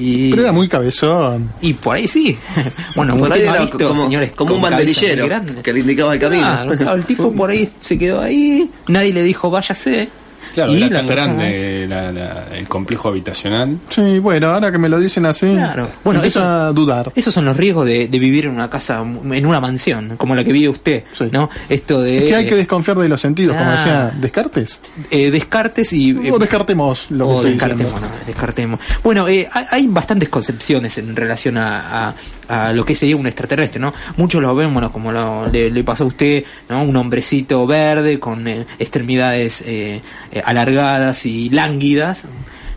y, 0.00 0.30
Pero 0.30 0.42
era 0.42 0.52
muy 0.52 0.68
cabezón. 0.68 1.52
y 1.60 1.74
por 1.74 1.96
ahí 1.96 2.08
sí. 2.08 2.36
bueno, 2.96 3.16
Por 3.16 3.32
ahí 3.32 3.42
era 3.42 3.60
visto, 3.60 3.86
como, 3.86 4.04
señores, 4.04 4.32
como 4.32 4.54
un 4.54 4.62
banderillero 4.62 5.28
que 5.62 5.72
le 5.72 5.80
indicaba 5.80 6.14
el 6.14 6.20
camino. 6.20 6.46
Claro, 6.78 6.94
el 6.96 7.04
tipo 7.04 7.32
por 7.36 7.50
ahí 7.50 7.70
se 7.80 7.98
quedó 7.98 8.20
ahí, 8.20 8.70
nadie 8.88 9.12
le 9.12 9.22
dijo 9.22 9.50
váyase. 9.50 10.08
Claro, 10.54 10.72
y 10.72 10.76
era 10.78 10.88
la 10.88 10.96
tan 10.98 11.06
grande 11.06 11.86
la- 11.88 12.12
la- 12.12 12.44
el 12.56 12.66
complejo 12.68 13.08
habitacional. 13.08 13.78
Sí, 13.88 14.18
bueno, 14.18 14.48
ahora 14.50 14.70
que 14.72 14.78
me 14.78 14.88
lo 14.88 14.98
dicen 14.98 15.26
así, 15.26 15.46
Claro. 15.54 15.88
Bueno, 16.04 16.20
empiezo 16.20 16.40
eso- 16.40 16.48
a 16.48 16.72
dudar. 16.72 17.12
Esos 17.14 17.32
son 17.34 17.44
los 17.44 17.56
riesgos 17.56 17.86
de, 17.86 18.08
de 18.08 18.18
vivir 18.18 18.46
en 18.46 18.52
una 18.52 18.68
casa, 18.70 19.00
en 19.00 19.46
una 19.46 19.60
mansión, 19.60 20.16
como 20.16 20.34
la 20.34 20.42
que 20.44 20.52
vive 20.52 20.68
usted, 20.68 21.04
Sí. 21.12 21.26
¿no? 21.32 21.48
Esto 21.68 22.00
de 22.02 22.18
Es 22.18 22.24
que 22.24 22.34
hay 22.34 22.46
que 22.46 22.56
desconfiar 22.56 22.98
de 22.98 23.08
los 23.08 23.20
sentidos, 23.20 23.56
como 23.56 23.70
Ah. 23.70 23.72
decía 23.72 24.12
Descartes. 24.20 24.80
eh, 25.10 25.30
descartes 25.30 25.92
y... 25.92 26.10
eh, 26.10 26.32
o 26.32 26.38
descartemos 26.38 27.06
lo 27.10 27.26
que 27.26 27.32
o 27.32 27.36
estoy 27.38 27.50
descartemos, 27.52 27.92
diciendo. 27.94 28.08
no, 28.18 28.26
descartemos. 28.26 28.80
Bueno, 29.02 29.28
eh, 29.28 29.48
hay, 29.52 29.64
hay 29.70 29.86
bastantes 29.86 30.28
concepciones 30.28 30.96
en 30.98 31.14
relación 31.16 31.58
a, 31.58 32.08
a- 32.08 32.14
a 32.50 32.72
lo 32.72 32.84
que 32.84 32.94
sería 32.94 33.16
un 33.16 33.26
extraterrestre, 33.26 33.80
¿no? 33.80 33.92
Muchos 34.16 34.42
lo 34.42 34.54
ven, 34.54 34.72
bueno, 34.72 34.90
como 34.92 35.12
lo- 35.12 35.46
le, 35.46 35.70
le 35.70 35.84
pasó 35.84 36.04
a 36.04 36.08
usted, 36.08 36.44
¿no? 36.68 36.82
Un 36.82 36.96
hombrecito 36.96 37.66
verde 37.66 38.18
con 38.18 38.46
eh, 38.48 38.66
extremidades 38.78 39.62
eh, 39.66 40.00
eh, 40.32 40.42
alargadas 40.44 41.24
y 41.26 41.48
lánguidas 41.50 42.26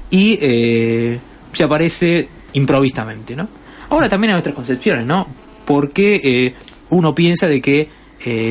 y 0.10 0.38
eh, 0.42 1.20
se 1.51 1.63
aparece 1.63 2.27
improvistamente, 2.53 3.36
¿no? 3.36 3.48
Ahora 3.89 4.08
también 4.08 4.34
hay 4.34 4.39
otras 4.39 4.56
concepciones, 4.56 5.06
¿no? 5.06 5.27
Porque 5.65 6.22
eh, 6.24 6.53
uno 6.89 7.13
piensa 7.15 7.48
de 7.48 7.62
que 7.62 7.89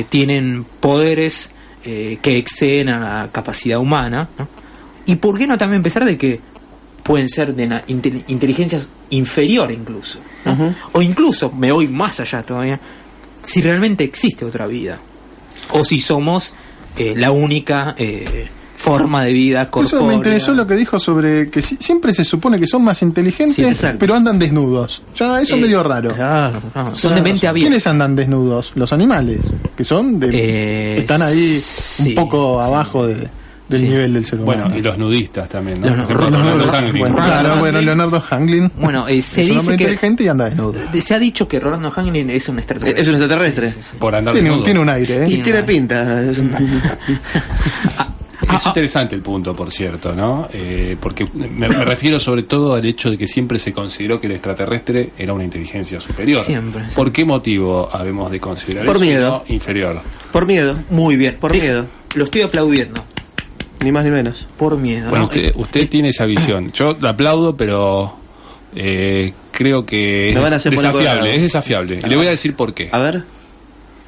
tienen 0.09 0.65
poderes 0.79 1.49
que 1.83 2.37
exceden 2.37 2.89
a 2.89 3.23
la 3.23 3.31
capacidad 3.31 3.79
humana. 3.79 4.29
Y 5.07 5.15
por 5.15 5.37
qué 5.37 5.47
no 5.47 5.57
también 5.57 5.81
pensar 5.81 6.05
de 6.05 6.15
que 6.17 6.39
pueden 7.01 7.27
ser 7.27 7.55
de 7.55 7.65
una 7.65 7.83
intel- 7.87 8.23
inteligencia 8.27 8.79
inferior 9.15 9.71
incluso, 9.71 10.19
¿no? 10.45 10.73
o 10.93 11.01
incluso 11.01 11.51
me 11.51 11.71
voy 11.71 11.87
más 11.87 12.19
allá 12.19 12.43
todavía, 12.43 12.79
si 13.45 13.61
realmente 13.61 14.03
existe 14.03 14.45
otra 14.45 14.67
vida, 14.67 14.99
o 15.71 15.83
si 15.83 15.99
somos 15.99 16.53
eh, 16.97 17.13
la 17.15 17.31
única 17.31 17.95
eh, 17.97 18.47
forma 18.75 19.23
de 19.23 19.33
vida 19.33 19.69
corpórea. 19.69 19.97
Eso 19.99 20.07
me 20.07 20.13
interesó 20.13 20.53
lo 20.53 20.67
que 20.67 20.75
dijo 20.75 20.99
sobre 20.99 21.49
que 21.49 21.61
si- 21.61 21.77
siempre 21.79 22.11
se 22.13 22.23
supone 22.23 22.59
que 22.59 22.67
son 22.67 22.83
más 22.83 23.01
inteligentes, 23.01 23.77
Sí, 23.77 23.87
pero 23.97 24.13
andan 24.15 24.37
desnudos. 24.37 25.01
Ya, 25.15 25.41
eso 25.41 25.55
Eh, 25.55 25.57
es 25.57 25.61
medio 25.63 25.83
raro. 25.83 26.13
Claro, 26.13 26.59
claro, 26.71 26.89
O 26.89 26.95
son 26.95 26.97
sea, 26.97 27.11
de 27.15 27.21
mente 27.21 27.47
abierta. 27.47 27.69
¿Quiénes 27.69 27.87
andan 27.87 28.15
desnudos? 28.15 28.71
Los 28.75 28.91
animales, 28.93 29.51
que 29.77 29.83
son 29.83 30.19
de, 30.19 30.29
Eh, 30.33 30.97
están 30.99 31.21
ahí 31.21 31.59
sí, 31.59 32.09
un 32.09 32.15
poco 32.15 32.59
sí. 32.61 32.67
abajo 32.67 33.07
de, 33.07 33.29
del 33.69 33.79
Sí. 33.79 33.87
nivel 33.89 34.13
del 34.13 34.25
ser 34.25 34.39
humano. 34.41 34.63
Bueno, 34.65 34.77
y 34.77 34.81
los 34.81 34.97
nudistas 34.97 35.47
también, 35.49 35.81
¿no? 35.81 35.95
Los 35.95 36.09
Rolando 36.09 36.57
los- 36.57 36.73
Hanglin. 36.73 36.99
Bueno, 36.99 37.15
claro, 37.15 37.55
bueno. 37.59 37.81
Leonardo 37.81 38.23
Hanglin 38.29 38.71
Bueno, 38.75 39.07
eh, 39.07 39.21
se 39.21 39.43
es 39.43 39.49
un 39.51 39.57
hombre 39.59 39.73
dice 39.73 39.77
que 39.77 39.83
inteligente 39.91 40.23
y 40.23 40.27
anda 40.27 40.45
desnudo. 40.45 40.73
de- 40.91 41.01
se 41.01 41.15
ha 41.15 41.19
dicho 41.19 41.47
que 41.47 41.59
Rolando 41.59 41.91
Hanglin 41.95 42.29
es 42.29 42.47
un 42.49 42.57
extraterrestre. 42.59 43.01
Es 43.01 43.07
un 43.07 43.15
extraterrestre. 43.15 43.67
Sí, 43.67 43.73
sí, 43.81 43.89
sí. 43.91 43.97
Por 43.97 44.15
andar 44.15 44.33
Tiene 44.33 44.49
un, 44.49 44.57
desnudo. 44.57 44.65
tiene 44.65 44.79
un 44.81 44.89
aire, 44.89 45.27
Y 45.29 45.33
¿eh? 45.35 45.41
tiene 45.43 45.63
pinta. 45.63 46.21
Es- 46.23 46.43
Es 48.53 48.65
interesante 48.67 49.15
el 49.15 49.21
punto, 49.21 49.55
por 49.55 49.71
cierto, 49.71 50.13
¿no? 50.13 50.47
Eh, 50.53 50.95
porque 50.99 51.27
me, 51.33 51.47
me 51.47 51.67
refiero 51.69 52.19
sobre 52.19 52.43
todo 52.43 52.75
al 52.75 52.85
hecho 52.85 53.09
de 53.09 53.17
que 53.17 53.25
siempre 53.25 53.57
se 53.57 53.73
consideró 53.73 54.19
que 54.21 54.27
el 54.27 54.33
extraterrestre 54.33 55.11
era 55.17 55.33
una 55.33 55.43
inteligencia 55.45 55.99
superior. 55.99 56.41
Siempre, 56.41 56.83
¿Por 56.93 57.11
qué 57.11 57.25
motivo 57.25 57.89
habemos 57.91 58.29
de 58.31 58.39
considerar 58.39 58.85
Por 58.85 58.97
eso 58.97 59.05
y 59.05 59.07
miedo. 59.07 59.43
inferior? 59.47 60.01
Por 60.31 60.45
miedo, 60.45 60.77
Muy 60.91 61.15
bien. 61.15 61.37
Por 61.39 61.51
miedo. 61.53 61.87
Lo 62.15 62.25
estoy 62.25 62.41
aplaudiendo. 62.41 63.03
Ni 63.83 63.91
más 63.91 64.03
ni 64.05 64.11
menos. 64.11 64.47
Por 64.57 64.77
miedo. 64.77 65.09
Bueno, 65.09 65.23
¿no? 65.25 65.25
usted, 65.25 65.53
usted 65.55 65.89
tiene 65.89 66.09
esa 66.09 66.25
visión. 66.25 66.71
Yo 66.73 66.95
la 67.01 67.09
aplaudo, 67.09 67.55
pero 67.57 68.15
eh, 68.75 69.33
creo 69.51 69.85
que 69.85 70.29
es 70.29 70.41
van 70.41 70.53
a 70.53 70.55
hacer 70.57 70.73
poner 70.73 70.91
desafiable, 70.91 71.35
es 71.35 71.41
desafiable. 71.43 71.99
Y 72.03 72.07
le 72.09 72.15
voy 72.15 72.27
a 72.27 72.31
decir 72.31 72.55
por 72.55 72.73
qué. 72.73 72.89
A 72.91 72.99
ver, 72.99 73.23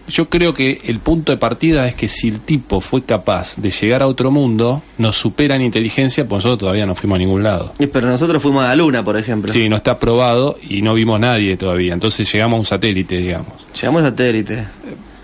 Yo 0.08 0.30
creo 0.30 0.54
que 0.54 0.82
el 0.86 1.00
punto 1.00 1.32
de 1.32 1.38
partida 1.40 1.88
es 1.88 1.96
que 1.96 2.08
si 2.08 2.28
el 2.30 2.40
tipo 2.42 2.80
fue 2.80 3.02
capaz 3.04 3.56
de 3.58 3.72
llegar 3.72 4.04
a 4.04 4.08
otro 4.08 4.30
mundo, 4.30 4.84
nos 5.00 5.16
supera 5.18 5.56
en 5.56 5.64
inteligencia, 5.64 6.26
pues 6.28 6.38
nosotros 6.46 6.60
todavía 6.60 6.86
no 6.86 6.94
fuimos 6.94 7.16
a 7.16 7.20
ningún 7.20 7.42
lado. 7.42 7.74
y- 7.80 7.88
pero 7.88 8.08
nosotros 8.08 8.40
fuimos 8.42 8.64
a 8.64 8.68
la 8.68 8.76
luna, 8.76 9.04
por 9.04 9.18
ejemplo. 9.18 9.52
Sí, 9.52 9.68
no 9.68 9.76
está 9.78 9.98
probado 9.98 10.58
y 10.70 10.84
no 10.84 10.94
vimos 10.94 11.20
nadie 11.20 11.58
todavía. 11.58 11.94
Entonces 11.94 12.32
llegamos 12.32 12.58
a 12.58 12.60
un 12.60 12.66
satélite, 12.66 13.18
digamos. 13.18 13.54
Llegamos 13.74 14.04
a 14.04 14.10
satélite. 14.10 14.64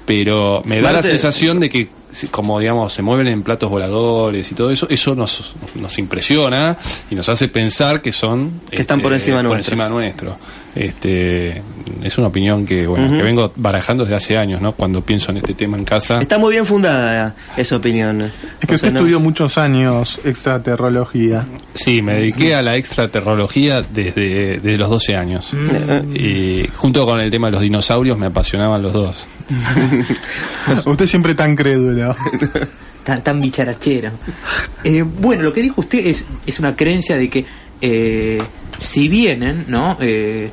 Pero 0.06 0.62
me 0.66 0.82
da 0.82 0.92
la 0.94 1.04
sensación 1.04 1.60
de 1.60 1.70
que, 1.70 1.88
como 2.32 2.60
digamos, 2.60 2.92
se 2.94 3.02
mueven 3.02 3.28
en 3.28 3.44
platos 3.44 3.70
voladores 3.70 4.52
y 4.52 4.56
todo 4.56 4.72
eso, 4.72 4.88
eso 4.90 5.16
nos, 5.16 5.54
nos 5.76 5.98
impresiona 6.00 6.78
y 7.10 7.16
nos 7.16 7.30
hace 7.30 7.48
pensar 7.48 8.02
que 8.02 8.12
son. 8.12 8.52
este, 8.64 8.76
Que 8.78 8.82
están 8.82 9.02
por 9.02 9.14
encima 9.14 9.38
por 9.38 9.46
nuestro. 9.46 9.74
encima 9.76 9.90
nuestro. 9.90 10.38
Este, 10.74 11.62
es 12.02 12.18
una 12.18 12.28
opinión 12.28 12.66
que, 12.66 12.88
bueno, 12.88 13.18
que 13.18 13.24
vengo 13.24 13.52
barajando 13.58 14.04
desde 14.06 14.16
hace 14.16 14.38
años, 14.38 14.62
¿no? 14.62 14.72
Cuando 14.74 15.02
pienso 15.02 15.32
en 15.32 15.38
este 15.38 15.54
tema 15.54 15.78
en 15.78 15.84
casa. 15.84 16.22
Está 16.22 16.38
muy 16.38 16.54
bien 16.54 16.66
fundada 16.66 17.36
esa 17.58 17.76
opinión. 17.76 18.22
Es 18.22 18.32
que 18.68 18.74
O 18.74 18.76
usted 18.76 18.92
no- 18.94 19.00
estudió 19.00 19.20
muchos 19.20 19.58
años 19.58 20.20
extraterrología. 20.24 21.46
Sí, 21.74 22.02
me 22.02 22.14
dediqué 22.14 22.56
a 22.56 22.62
la 22.62 22.76
extraterrología 22.78 23.82
desde, 23.82 24.60
desde 24.60 24.78
los 24.78 24.90
12 24.90 25.16
años. 25.16 25.50
Mm. 25.54 26.16
Y 26.16 26.68
junto 26.76 27.06
con 27.06 27.20
el 27.20 27.30
tema 27.32 27.48
de 27.48 27.52
los 27.52 27.62
dinosaurios 27.62 28.18
me 28.18 28.28
apasionaban 28.28 28.82
los 28.82 28.94
dos. 28.94 29.28
usted 30.86 31.06
siempre 31.06 31.36
tan 31.36 31.56
crédulo. 31.56 32.16
tan, 33.04 33.24
tan 33.24 33.42
bicharachero. 33.42 34.12
Eh, 34.84 35.04
bueno, 35.04 35.44
lo 35.44 35.54
que 35.54 35.62
dijo 35.62 35.82
usted 35.82 36.08
es, 36.08 36.26
es 36.48 36.60
una 36.60 36.76
creencia 36.76 37.16
de 37.16 37.30
que 37.30 37.46
eh, 37.82 38.42
si 38.80 39.08
vienen, 39.10 39.66
¿no? 39.68 39.96
Eh, 40.00 40.50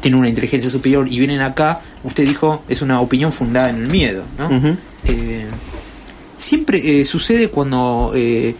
tienen 0.00 0.20
una 0.20 0.28
inteligencia 0.28 0.68
superior 0.70 1.08
y 1.10 1.18
vienen 1.18 1.40
acá, 1.40 1.80
usted 2.04 2.24
dijo, 2.26 2.64
es 2.68 2.82
una 2.82 3.00
opinión 3.00 3.32
fundada 3.32 3.70
en 3.70 3.76
el 3.76 3.88
miedo, 3.88 4.24
¿no? 4.38 4.76
Eh, 5.04 5.46
siempre 6.36 7.00
eh, 7.00 7.04
sucede 7.06 7.48
cuando... 7.48 8.12
eh, 8.14 8.54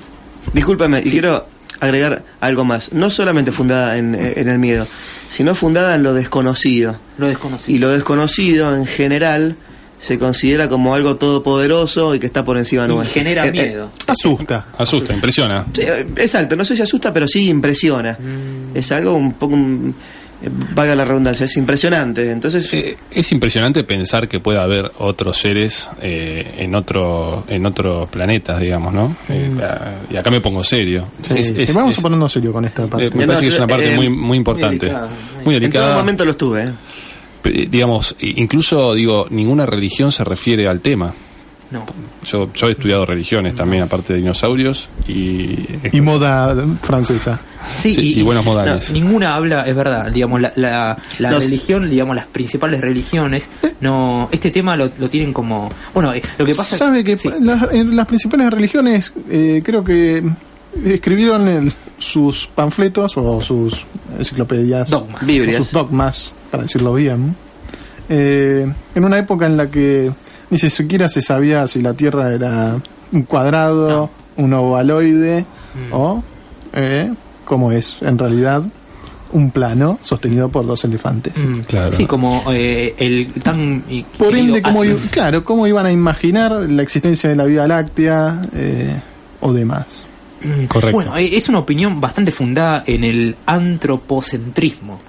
Discúlpame, 0.52 1.02
y 1.04 1.10
quiero 1.10 1.46
agregar 1.80 2.24
algo 2.40 2.64
más. 2.64 2.92
No 2.92 3.10
solamente 3.10 3.52
fundada 3.52 3.96
en, 3.98 4.14
en 4.14 4.48
el 4.48 4.58
miedo, 4.58 4.86
sino 5.30 5.54
fundada 5.54 5.94
en 5.94 6.02
lo 6.02 6.14
desconocido. 6.14 6.96
lo 7.18 7.26
Y 7.26 7.30
desconocido. 7.30 7.78
lo 7.80 7.90
desconocido 7.92 8.74
en 8.76 8.86
general 8.86 9.56
se 9.98 10.18
considera 10.18 10.68
como 10.68 10.94
algo 10.94 11.16
todopoderoso 11.16 12.14
y 12.14 12.20
que 12.20 12.26
está 12.26 12.44
por 12.44 12.58
encima 12.58 12.84
Y 12.84 12.88
nuestro. 12.88 13.14
genera 13.14 13.44
Eh, 13.46 13.48
eh, 13.48 13.52
miedo. 13.52 13.90
Asusta. 14.06 14.66
Asusta, 14.76 15.14
impresiona. 15.14 15.64
sí, 15.72 15.82
eh, 15.82 16.06
exacto, 16.16 16.54
no 16.54 16.64
sé 16.66 16.76
si 16.76 16.82
asusta, 16.82 17.12
pero 17.14 17.26
sí 17.26 17.48
impresiona. 17.48 18.12
Mm. 18.12 18.76
Es 18.76 18.92
algo 18.92 19.14
un 19.14 19.32
poco, 19.32 19.56
eh, 19.56 19.92
valga 20.74 20.94
la 20.94 21.04
redundancia, 21.04 21.44
es 21.44 21.56
impresionante. 21.56 22.30
Entonces, 22.30 22.72
Eh, 22.72 22.96
es 23.10 23.32
impresionante 23.32 23.84
pensar 23.84 24.28
que 24.28 24.38
pueda 24.40 24.62
haber 24.62 24.90
otros 24.98 25.36
seres 25.38 25.88
eh, 26.02 26.54
en 26.58 26.74
otro 26.74 27.44
en 27.48 27.64
otros 27.66 28.08
planetas, 28.10 28.60
digamos, 28.60 28.92
¿no? 28.92 29.16
Eh, 29.28 29.48
ah, 29.62 29.92
y 30.10 30.16
acá 30.16 30.30
me 30.30 30.40
pongo 30.40 30.62
serio. 30.62 31.06
Sí, 31.22 31.38
Es- 31.38 31.46
sí, 31.48 31.54
es- 31.62 31.74
vamos 31.74 31.92
es- 31.94 31.98
a 31.98 32.02
ponernos 32.02 32.32
serio 32.32 32.52
con 32.52 32.64
esta 32.64 32.86
parte. 32.86 33.06
eh, 33.06 33.10
me 33.14 33.20
No, 33.26 33.32
parece 33.32 33.42
que 33.42 33.48
es 33.54 33.58
una 33.58 33.66
parte 33.66 33.92
eh, 33.92 33.96
muy 33.96 34.08
muy 34.10 34.36
importante, 34.38 34.86
delicada, 34.86 35.06
muy 35.08 35.14
en 35.38 35.44
todo 35.44 35.52
delicada. 35.60 35.96
momento 35.96 36.24
lo 36.24 36.30
estuve. 36.32 36.62
¿eh? 36.64 36.70
Eh, 37.44 37.68
digamos, 37.70 38.14
incluso 38.20 38.92
digo, 38.94 39.26
ninguna 39.30 39.64
religión 39.66 40.10
se 40.12 40.24
refiere 40.24 40.66
al 40.68 40.80
tema. 40.80 41.14
No. 41.70 41.84
Yo, 42.24 42.52
yo 42.54 42.68
he 42.68 42.70
estudiado 42.70 43.04
religiones 43.04 43.54
también, 43.56 43.82
aparte 43.82 44.12
de 44.12 44.20
dinosaurios, 44.20 44.88
y, 45.08 45.66
Y 45.92 46.00
moda 46.00 46.54
francesa. 46.82 47.40
Sí, 47.80 47.92
Sí, 47.92 48.20
y 48.20 48.22
buenos 48.22 48.44
modales. 48.44 48.92
ninguna 48.92 49.34
habla, 49.34 49.62
es 49.66 49.74
verdad, 49.74 50.12
digamos, 50.12 50.40
la, 50.40 50.52
la, 50.54 50.96
religión, 51.18 51.90
digamos, 51.90 52.14
las 52.14 52.26
principales 52.26 52.80
religiones, 52.80 53.48
no 53.80 54.28
este 54.30 54.52
tema 54.52 54.76
lo, 54.76 54.90
lo 54.98 55.10
tienen 55.10 55.32
como... 55.32 55.68
Bueno, 55.92 56.14
eh, 56.14 56.22
lo 56.38 56.46
que 56.46 56.54
pasa... 56.54 56.76
¿Sabe 56.76 57.02
que 57.02 57.18
sí. 57.18 57.28
las, 57.40 57.72
en 57.72 57.96
las 57.96 58.06
principales 58.06 58.48
religiones 58.50 59.12
eh, 59.28 59.60
creo 59.64 59.82
que 59.82 60.22
escribieron 60.84 61.48
el- 61.48 61.72
sus 61.98 62.46
panfletos 62.54 63.16
o 63.16 63.40
sus 63.40 63.82
enciclopedias, 64.16 64.90
Dogmas. 64.90 65.22
o 65.22 65.56
sus 65.56 65.72
dogmas, 65.72 66.32
para 66.52 66.62
decirlo 66.62 66.94
bien, 66.94 67.34
eh, 68.08 68.70
en 68.94 69.04
una 69.04 69.18
época 69.18 69.46
en 69.46 69.56
la 69.56 69.68
que 69.70 70.12
ni 70.50 70.58
siquiera 70.58 71.08
se 71.08 71.20
sabía 71.20 71.66
si 71.66 71.80
la 71.80 71.94
Tierra 71.94 72.32
era 72.32 72.80
un 73.12 73.22
cuadrado, 73.22 74.10
un 74.36 74.52
ovaloide 74.54 75.44
Mm. 75.74 75.92
o, 75.92 76.22
eh, 76.72 77.12
como 77.44 77.70
es 77.72 77.98
en 78.00 78.16
realidad, 78.18 78.62
un 79.32 79.50
plano 79.50 79.98
sostenido 80.02 80.48
por 80.48 80.66
dos 80.66 80.84
elefantes. 80.84 81.34
Mm, 81.36 81.58
Claro. 81.60 81.92
Sí, 81.92 82.06
como 82.06 82.44
eh, 82.52 82.94
el 82.98 83.32
tan... 83.42 83.82
y 83.90 84.02
Por 84.04 84.34
ende, 84.34 84.62
¿cómo, 84.62 84.84
i- 84.84 84.88
Atlas. 84.88 85.08
claro, 85.10 85.44
¿cómo 85.44 85.66
iban 85.66 85.84
a 85.84 85.92
imaginar 85.92 86.52
la 86.52 86.82
existencia 86.82 87.28
de 87.28 87.36
la 87.36 87.44
Vía 87.44 87.66
Láctea 87.66 88.40
eh, 88.54 88.94
o 89.40 89.52
demás? 89.52 90.06
Mm, 90.42 90.64
Correcto. 90.66 90.96
Bueno, 90.96 91.16
eh, 91.16 91.36
es 91.36 91.48
una 91.48 91.58
opinión 91.58 92.00
bastante 92.00 92.30
fundada 92.32 92.82
en 92.86 93.04
el 93.04 93.36
antropocentrismo. 93.46 95.00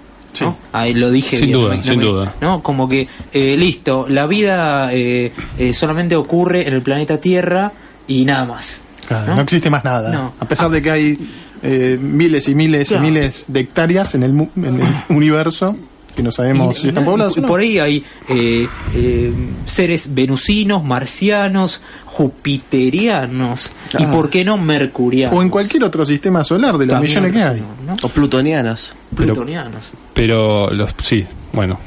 ¿No? 0.46 0.58
Ahí 0.72 0.94
lo 0.94 1.10
dije 1.12 1.38
Sin 1.38 1.48
bien, 1.48 1.60
duda, 1.60 1.70
no 1.72 1.78
me- 1.78 1.84
sin 1.84 1.94
no 1.94 1.98
me- 2.00 2.06
duda. 2.06 2.36
¿no? 2.42 2.62
Como 2.64 2.88
que, 2.90 3.08
eh, 3.34 3.56
listo, 3.58 4.06
la 4.08 4.26
vida 4.28 4.94
eh, 4.94 5.32
eh, 5.58 5.74
solamente 5.74 6.16
ocurre 6.16 6.68
en 6.68 6.74
el 6.74 6.82
planeta 6.82 7.20
Tierra 7.20 7.72
y 8.08 8.26
nada 8.26 8.46
más. 8.46 8.82
Claro, 9.08 9.36
¿no? 9.36 9.42
existe 9.42 9.70
más 9.70 9.84
nada. 9.84 10.34
A 10.40 10.46
pesar 10.48 10.70
de 10.70 10.82
que 10.82 10.92
hay 10.92 11.18
eh, 11.64 11.98
miles 12.02 12.48
y 12.50 12.56
miles 12.56 12.90
Claro. 12.90 13.04
y 13.06 13.12
miles 13.12 13.46
de 13.48 13.60
hectáreas 13.62 14.14
en 14.16 14.24
el, 14.24 14.32
en 14.58 14.82
el 14.82 14.94
universo 15.16 15.76
que 16.18 16.24
no 16.24 16.32
sabemos 16.32 16.78
Y- 16.80 16.82
si 16.82 16.88
están 16.90 17.08
o 17.08 17.16
no. 17.16 17.30
Por 17.30 17.60
ahí 17.62 17.78
hay 17.78 18.04
eh, 18.28 18.68
eh, 18.96 19.32
seres 19.66 20.14
venusinos, 20.14 20.84
marcianos, 20.84 21.80
jupiterianos 22.06 23.72
y 23.98 24.04
Ah. 24.04 24.12
por 24.12 24.30
qué 24.30 24.44
no 24.44 24.58
mercurianos. 24.58 25.38
O 25.38 25.42
en 25.44 25.50
cualquier 25.50 25.84
otro 25.84 26.04
sistema 26.06 26.44
solar 26.44 26.78
de 26.78 26.88
los 26.88 26.94
También 26.94 27.12
millones 27.24 27.32
que 27.32 27.44
hay. 27.44 27.64
¿no? 27.86 27.94
O 28.02 28.10
plutonianos. 28.10 28.96
Plutonianos. 29.16 29.92
Pero 30.14 30.72
los 30.72 30.94
sí, 31.02 31.24
bueno, 31.54 31.80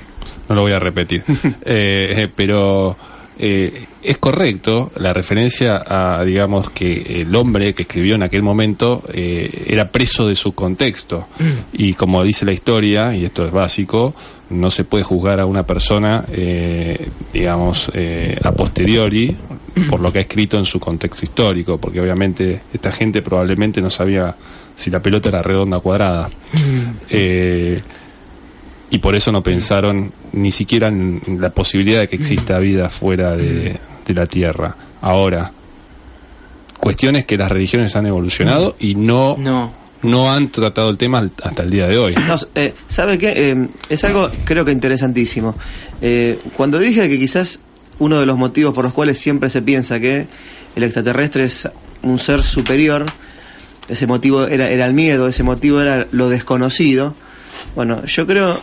no 0.48 0.54
lo 0.54 0.62
voy 0.62 0.72
a 0.72 0.78
repetir. 0.78 1.24
Eh, 1.64 2.12
eh, 2.16 2.28
pero 2.34 2.96
eh, 3.38 3.84
es 4.02 4.18
correcto 4.18 4.90
la 4.96 5.12
referencia 5.12 5.82
a, 5.86 6.24
digamos, 6.24 6.70
que 6.70 7.22
el 7.22 7.34
hombre 7.34 7.74
que 7.74 7.82
escribió 7.82 8.14
en 8.14 8.22
aquel 8.22 8.42
momento 8.42 9.02
eh, 9.12 9.64
era 9.66 9.90
preso 9.90 10.26
de 10.26 10.34
su 10.34 10.52
contexto. 10.52 11.28
Y 11.72 11.94
como 11.94 12.22
dice 12.24 12.44
la 12.44 12.52
historia, 12.52 13.14
y 13.14 13.24
esto 13.24 13.44
es 13.44 13.52
básico, 13.52 14.14
no 14.50 14.70
se 14.70 14.84
puede 14.84 15.04
juzgar 15.04 15.40
a 15.40 15.46
una 15.46 15.64
persona, 15.64 16.24
eh, 16.32 17.08
digamos, 17.32 17.90
eh, 17.94 18.38
a 18.42 18.52
posteriori 18.52 19.36
por 19.88 20.00
lo 20.00 20.12
que 20.12 20.18
ha 20.18 20.22
escrito 20.22 20.58
en 20.58 20.64
su 20.64 20.80
contexto 20.80 21.24
histórico, 21.24 21.78
porque 21.78 22.00
obviamente 22.00 22.60
esta 22.72 22.90
gente 22.90 23.22
probablemente 23.22 23.80
no 23.80 23.88
sabía 23.88 24.34
si 24.74 24.90
la 24.90 25.00
pelota 25.00 25.28
era 25.28 25.42
redonda 25.42 25.78
o 25.78 25.80
cuadrada. 25.80 26.28
Eh, 27.08 27.80
y 28.90 28.98
por 28.98 29.14
eso 29.14 29.30
no 29.30 29.42
pensaron 29.42 30.12
ni 30.32 30.50
siquiera 30.50 30.88
en 30.88 31.20
la 31.38 31.50
posibilidad 31.50 32.00
de 32.00 32.08
que 32.08 32.16
exista 32.16 32.58
vida 32.58 32.88
fuera 32.88 33.36
de, 33.36 33.78
de 34.14 34.20
la 34.20 34.26
Tierra. 34.26 34.74
Ahora, 35.02 35.50
cuestiones 36.78 37.24
que 37.26 37.36
las 37.36 37.50
religiones 37.50 37.94
han 37.96 38.06
evolucionado 38.06 38.74
y 38.78 38.94
no, 38.94 39.36
No. 39.38 39.72
no 40.02 40.32
han 40.32 40.48
tratado 40.48 40.90
el 40.90 40.96
tema 40.96 41.18
al- 41.18 41.30
hasta 41.42 41.62
el 41.62 41.70
día 41.70 41.86
de 41.86 41.98
hoy. 41.98 42.14
No, 42.26 42.36
eh, 42.54 42.74
¿Sabe 42.86 43.18
qué? 43.18 43.32
Eh, 43.50 43.68
es 43.88 44.04
algo 44.04 44.30
creo 44.44 44.64
que 44.64 44.72
interesantísimo. 44.72 45.54
Eh, 46.00 46.38
cuando 46.56 46.78
dije 46.78 47.08
que 47.08 47.18
quizás 47.18 47.60
uno 47.98 48.18
de 48.18 48.26
los 48.26 48.38
motivos 48.38 48.72
por 48.74 48.84
los 48.84 48.92
cuales 48.94 49.18
siempre 49.18 49.50
se 49.50 49.60
piensa 49.60 50.00
que 50.00 50.26
el 50.74 50.82
extraterrestre 50.82 51.44
es 51.44 51.68
un 52.02 52.18
ser 52.18 52.42
superior, 52.42 53.04
ese 53.88 54.06
motivo 54.06 54.46
era, 54.46 54.70
era 54.70 54.86
el 54.86 54.94
miedo, 54.94 55.26
ese 55.28 55.42
motivo 55.42 55.80
era 55.82 56.06
lo 56.12 56.30
desconocido, 56.30 57.14
bueno, 57.74 58.06
yo 58.06 58.26
creo 58.26 58.56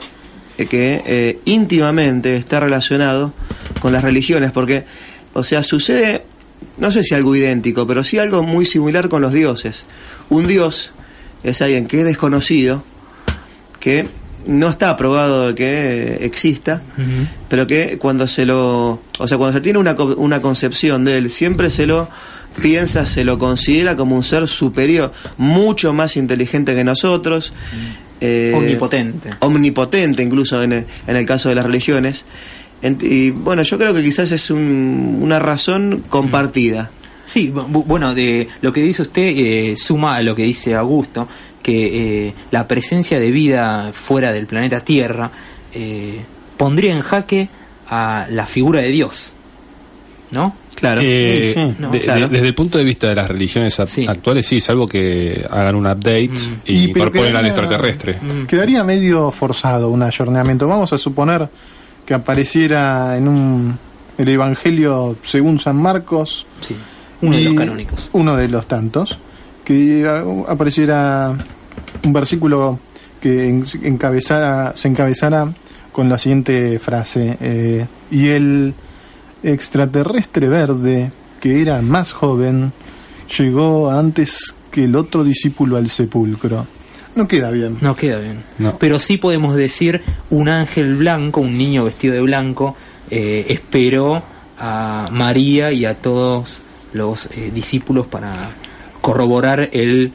que 0.57 1.03
eh, 1.05 1.39
íntimamente 1.45 2.35
está 2.35 2.59
relacionado 2.59 3.31
con 3.79 3.93
las 3.93 4.01
religiones, 4.03 4.51
porque, 4.51 4.85
o 5.37 5.43
sea, 5.43 5.61
sucede, 5.61 6.23
no 6.79 6.91
sé 6.91 7.03
si 7.03 7.13
algo 7.13 7.35
idéntico, 7.35 7.85
pero 7.85 8.03
sí 8.03 8.17
algo 8.17 8.41
muy 8.41 8.65
similar 8.65 9.07
con 9.07 9.21
los 9.21 9.31
dioses. 9.33 9.85
Un 10.29 10.47
dios 10.47 10.93
es 11.43 11.61
alguien 11.61 11.85
que 11.85 11.99
es 11.99 12.05
desconocido, 12.05 12.83
que 13.79 14.07
no 14.47 14.67
está 14.67 14.97
probado 14.97 15.49
de 15.49 15.55
que 15.55 15.65
eh, 15.65 16.25
exista, 16.25 16.81
pero 17.49 17.67
que 17.67 17.99
cuando 17.99 18.25
se 18.27 18.47
lo, 18.47 18.99
o 19.19 19.27
sea, 19.27 19.37
cuando 19.37 19.55
se 19.57 19.61
tiene 19.61 19.77
una, 19.77 19.93
una 19.93 20.41
concepción 20.41 21.05
de 21.05 21.17
él, 21.17 21.29
siempre 21.29 21.69
se 21.69 21.85
lo 21.85 22.09
piensa, 22.59 23.05
se 23.05 23.23
lo 23.23 23.37
considera 23.37 23.95
como 23.95 24.15
un 24.15 24.23
ser 24.23 24.47
superior, 24.47 25.13
mucho 25.37 25.93
más 25.93 26.17
inteligente 26.17 26.73
que 26.73 26.83
nosotros. 26.83 27.53
eh, 28.21 28.53
Omnipotente. 28.55 29.35
omnipotente 29.41 30.23
incluso 30.23 30.63
en 30.63 30.73
el, 30.73 30.85
en 31.05 31.15
el 31.15 31.27
caso 31.27 31.49
de 31.49 31.55
las 31.55 31.65
religiones. 31.65 32.25
Ent- 32.81 33.03
y 33.03 33.31
bueno, 33.31 33.61
yo 33.63 33.77
creo 33.77 33.93
que 33.93 34.03
quizás 34.03 34.31
es 34.31 34.49
un- 34.51 35.19
una 35.21 35.39
razón 35.39 36.03
compartida. 36.09 36.91
Sí, 37.25 37.51
bu- 37.51 37.67
bu- 37.67 37.83
bueno, 37.85 38.13
de 38.13 38.47
lo 38.61 38.71
que 38.71 38.81
dice 38.81 39.01
usted 39.01 39.33
eh, 39.35 39.75
suma 39.75 40.15
a 40.17 40.21
lo 40.21 40.35
que 40.35 40.43
dice 40.43 40.75
Augusto, 40.75 41.27
que 41.61 42.27
eh, 42.27 42.33
la 42.51 42.67
presencia 42.67 43.19
de 43.19 43.31
vida 43.31 43.91
fuera 43.93 44.31
del 44.31 44.45
planeta 44.47 44.79
Tierra 44.81 45.29
eh, 45.73 46.19
pondría 46.55 46.93
en 46.93 47.01
jaque 47.01 47.49
a 47.89 48.27
la 48.29 48.45
figura 48.45 48.79
de 48.81 48.87
Dios, 48.89 49.33
¿no? 50.31 50.55
Claro. 50.75 51.01
Eh, 51.03 51.41
Sí, 51.43 51.53
sí, 51.53 51.75
no, 51.79 51.89
de- 51.91 51.99
claro. 51.99 52.21
de- 52.29 52.35
desde 52.35 52.47
el 52.47 52.53
punto 52.55 52.77
de 52.77 52.83
vista 52.83 53.07
de 53.09 53.15
las 53.15 53.27
religiones 53.27 53.79
a- 53.79 53.87
Sí. 53.87 54.05
actuales, 54.07 54.45
sí, 54.45 54.61
salvo 54.61 54.87
que 54.87 55.43
hagan 55.49 55.75
un 55.75 55.87
update 55.87 56.29
Mm. 56.29 56.61
y, 56.65 56.73
Y, 56.73 56.83
incorporen 56.89 57.35
al 57.35 57.43
quedaría- 57.43 57.47
extraterrestre. 57.49 58.17
Mm. 58.21 58.45
Quedaría 58.45 58.83
medio 58.83 59.31
forzado 59.31 59.89
un 59.89 60.03
ayornamiento. 60.03 60.67
Vamos 60.67 60.93
a 60.93 60.97
suponer 60.97 61.49
que 62.07 62.13
apareciera 62.15 63.15
en 63.17 63.27
un 63.27 63.77
el 64.17 64.29
Evangelio 64.29 65.15
según 65.21 65.59
San 65.59 65.75
Marcos. 65.75 66.47
Sí, 66.61 66.75
uno 67.21 67.35
de 67.37 67.43
los 67.43 67.53
canónicos. 67.53 68.09
Uno 68.13 68.35
de 68.35 68.47
los 68.47 68.65
tantos. 68.67 69.19
Que 69.63 70.07
apareciera 70.47 71.35
un 72.03 72.13
versículo 72.13 72.79
que 73.21 73.49
en- 73.49 73.63
encabezara, 73.83 74.71
se 74.75 74.87
encabezara 74.87 75.53
con 75.91 76.07
la 76.09 76.17
siguiente 76.17 76.79
frase. 76.79 77.37
eh, 77.41 77.85
y 78.09 78.29
el 78.29 78.73
extraterrestre 79.43 80.47
verde, 80.47 81.11
que 81.39 81.61
era 81.61 81.81
más 81.81 82.13
joven, 82.13 82.71
llegó 83.37 83.91
antes 83.91 84.53
que 84.71 84.83
el 84.85 84.95
otro 84.95 85.23
discípulo 85.23 85.77
al 85.77 85.89
sepulcro. 85.89 86.65
No 87.17 87.27
queda 87.27 87.49
bien. 87.51 87.77
No 87.81 87.95
queda 87.95 88.19
bien. 88.19 88.43
No. 88.59 88.77
Pero 88.77 88.99
sí 88.99 89.17
podemos 89.17 89.55
decir 89.55 90.03
un 90.29 90.49
ángel 90.49 90.95
blanco, 90.95 91.41
un 91.41 91.57
niño 91.57 91.83
vestido 91.83 92.13
de 92.13 92.21
blanco, 92.21 92.75
eh, 93.09 93.45
esperó 93.49 94.21
a 94.59 95.07
María 95.11 95.71
y 95.71 95.85
a 95.85 95.95
todos 95.95 96.61
los 96.93 97.25
eh, 97.27 97.51
discípulos 97.53 98.05
para 98.07 98.49
corroborar 99.01 99.69
el 99.73 100.13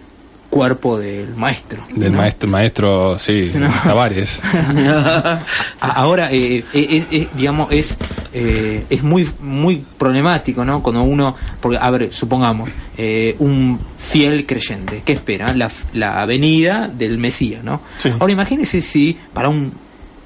cuerpo 0.51 0.99
del 0.99 1.35
maestro. 1.35 1.83
Del 1.95 2.13
¿no? 2.13 2.19
maestro, 2.19 2.49
maestro, 2.49 3.19
sí, 3.19 3.49
No. 3.59 3.69
Tavares. 3.83 4.39
A- 4.53 5.41
Ahora, 5.81 6.31
eh, 6.33 6.65
eh, 6.73 7.05
es, 7.11 7.29
digamos, 7.37 7.73
es, 7.73 7.97
eh, 8.33 8.87
es 8.89 9.03
muy, 9.03 9.29
muy 9.41 9.85
problemático, 9.99 10.65
¿no? 10.65 10.83
Cuando 10.83 11.03
uno, 11.03 11.37
porque, 11.61 11.79
a 11.81 11.91
ver, 11.91 12.13
supongamos, 12.13 12.71
eh, 12.97 13.37
un 13.39 13.79
fiel 13.99 14.47
creyente, 14.47 15.03
¿qué 15.05 15.13
espera? 15.13 15.53
La, 15.55 15.71
la 15.93 16.25
venida 16.27 16.89
del 16.89 17.19
Mesías, 17.19 17.63
¿no? 17.63 17.81
Sí. 17.99 18.11
Ahora, 18.19 18.33
imagínese 18.33 18.81
si 18.81 19.17
para 19.33 19.49
un, 19.49 19.73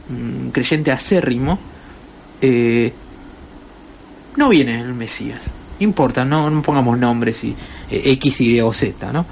un 0.08 0.50
creyente 0.52 0.92
acérrimo 0.92 1.58
eh, 2.40 2.92
no 4.36 4.48
viene 4.48 4.80
el 4.80 4.94
Mesías. 4.94 5.50
Importa, 5.80 6.24
no, 6.24 6.48
no 6.48 6.62
pongamos 6.62 6.98
nombres 6.98 7.44
y 7.44 7.54
X, 7.90 8.40
Y 8.40 8.60
o 8.60 8.72
Z, 8.72 9.12
¿no? 9.12 9.26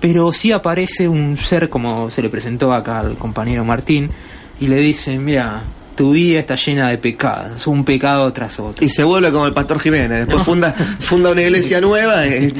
Pero 0.00 0.32
sí 0.32 0.50
aparece 0.50 1.06
un 1.06 1.36
ser 1.36 1.68
como 1.68 2.10
se 2.10 2.22
le 2.22 2.28
presentó 2.28 2.72
acá 2.72 3.00
al 3.00 3.16
compañero 3.16 3.64
Martín 3.64 4.10
y 4.58 4.66
le 4.66 4.78
dice, 4.78 5.16
mira, 5.18 5.62
tu 5.94 6.12
vida 6.12 6.40
está 6.40 6.54
llena 6.54 6.88
de 6.88 6.98
pecados, 6.98 7.66
un 7.66 7.84
pecado 7.84 8.32
tras 8.32 8.58
otro. 8.60 8.84
Y 8.84 8.88
se 8.88 9.04
vuelve 9.04 9.30
como 9.32 9.46
el 9.46 9.52
pastor 9.52 9.78
Jiménez. 9.80 10.26
Después 10.26 10.44
funda, 10.44 10.72
funda 10.72 11.30
una 11.30 11.42
iglesia 11.42 11.80
nueva 11.82 12.26
y, 12.26 12.52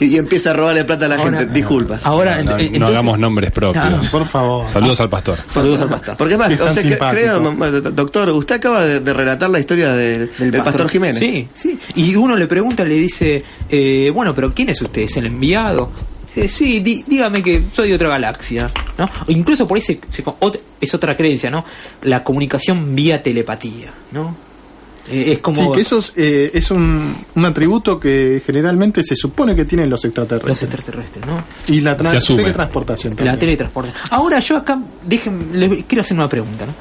y 0.00 0.16
empieza 0.16 0.50
a 0.50 0.52
robarle 0.54 0.84
plata 0.84 1.06
a 1.06 1.08
la 1.08 1.16
Ahora- 1.16 1.38
gente. 1.38 1.52
Disculpas. 1.54 2.04
Ahora, 2.06 2.42
no, 2.42 2.86
hagamos 2.86 3.18
nombres 3.18 3.50
propios. 3.50 4.08
Por 4.08 4.26
favor. 4.26 4.68
Saludos 4.68 5.00
al 5.00 5.08
pastor. 5.08 5.38
Saludos 5.48 5.80
al 5.80 5.88
pastor. 5.88 6.16
Porque 6.16 6.36
más, 6.36 6.50
o 6.60 6.74
sea, 6.74 7.10
creo, 7.10 7.40
doctor, 7.92 8.28
usted 8.30 8.56
acaba 8.56 8.84
de, 8.84 9.00
de 9.00 9.12
relatar 9.12 9.50
la 9.50 9.60
historia 9.60 9.92
del, 9.92 10.30
del 10.38 10.62
pastor, 10.62 10.88
Jiménez. 10.88 11.18
Sí, 11.18 11.48
sí. 11.54 11.78
Y 11.94 12.14
uno 12.16 12.36
le 12.36 12.46
pregunta, 12.46 12.84
le 12.84 12.94
dice, 12.96 13.42
eh, 13.68 14.10
bueno, 14.14 14.34
pero 14.34 14.52
¿quién 14.52 14.68
es 14.70 14.80
usted? 14.82 15.02
¿Es 15.02 15.16
el 15.16 15.26
enviado? 15.26 15.90
Dice, 16.34 16.48
sí, 16.48 16.80
dígame 16.80 17.42
que 17.42 17.62
soy 17.72 17.88
de 17.90 17.94
otra 17.94 18.08
galaxia, 18.08 18.70
¿no? 18.98 19.04
O 19.26 19.30
incluso 19.30 19.66
por 19.66 19.76
ahí 19.76 19.82
se- 19.82 20.00
se- 20.08 20.24
es 20.80 20.94
otra 20.94 21.14
creencia, 21.16 21.50
¿no? 21.50 21.64
La 22.02 22.24
comunicación 22.24 22.94
vía 22.94 23.22
telepatía, 23.22 23.92
¿no? 24.12 24.34
Eh, 25.10 25.32
es 25.32 25.38
como 25.40 25.60
Sí, 25.62 25.68
que 25.74 25.80
eso 25.80 25.98
es, 25.98 26.12
eh, 26.16 26.50
es 26.54 26.70
un, 26.70 27.16
un 27.34 27.44
atributo 27.44 27.98
que 27.98 28.40
generalmente 28.46 29.02
se 29.02 29.16
supone 29.16 29.54
que 29.56 29.64
tienen 29.64 29.90
los 29.90 30.00
los 30.02 30.04
extraterrestres. 30.04 30.62
extraterrestres, 30.62 31.26
¿no? 31.26 31.42
y 31.66 31.80
la 31.80 31.96
teletransportación 31.96 33.12
La 33.12 33.16
también. 33.16 33.38
teletransporte. 33.38 33.92
Ahora 34.10 34.38
yo 34.38 34.56
acá, 34.56 34.78
déjenme, 35.04 35.56
le 35.56 35.84
quiero 35.84 36.02
hacer 36.02 36.16
una 36.16 36.28
pregunta, 36.28 36.66
¿no? 36.66 36.72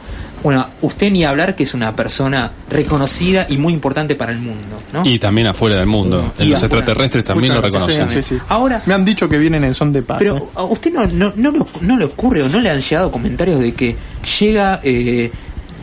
Bueno, 0.44 0.66
usted 0.82 1.12
ni 1.12 1.24
hablar 1.24 1.56
que 1.56 1.64
es 1.64 1.74
una 1.76 1.96
persona 1.96 2.52
reconocida 2.68 3.46
y 3.48 3.58
muy 3.58 3.74
importante 3.74 4.16
para 4.16 4.32
el 4.32 4.40
mundo, 4.40 4.64
¿no? 4.92 5.04
Y 5.06 5.20
también 5.20 5.46
afuera 5.48 5.76
del 5.78 5.86
mundo. 5.86 6.34
Y 6.40 6.46
los 6.46 6.64
afuera. 6.64 6.78
extraterrestres 6.78 7.24
también 7.26 7.54
lo 7.54 7.62
reconocen. 7.62 7.98
gracias. 7.98 8.26
Sí, 8.26 8.36
sí. 8.38 8.42
Ahora, 8.50 8.82
Me 8.88 8.96
han 8.96 9.06
dicho 9.06 9.30
que 9.30 9.38
vienen 9.38 9.64
en 9.64 9.76
son 9.76 9.94
de 9.94 10.02
paz. 10.02 10.18
pero 10.18 10.38
¿eh? 10.38 10.44
a 10.56 10.64
usted 10.64 10.92
no, 10.94 11.06
no, 11.06 11.32
no, 11.36 11.52
le- 11.52 11.66
no 11.82 11.96
le 11.98 12.06
ocurre 12.06 12.42
o 12.42 12.50
no 12.50 12.60
le 12.60 12.72
han 12.72 12.82
llegado 12.82 13.12
comentarios 13.12 13.60
de 13.60 13.74
que 13.76 13.96
llega 14.40 14.80
eh, 14.84 15.32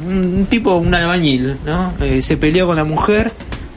un 0.07 0.47
tipo, 0.49 0.77
un 0.77 0.95
albañil, 0.95 1.57
¿no? 1.65 1.95
Eh, 2.01 2.23
se 2.23 2.37
peleó 2.37 2.67
con 2.67 2.77
la 2.77 2.85
mujer 2.85 3.33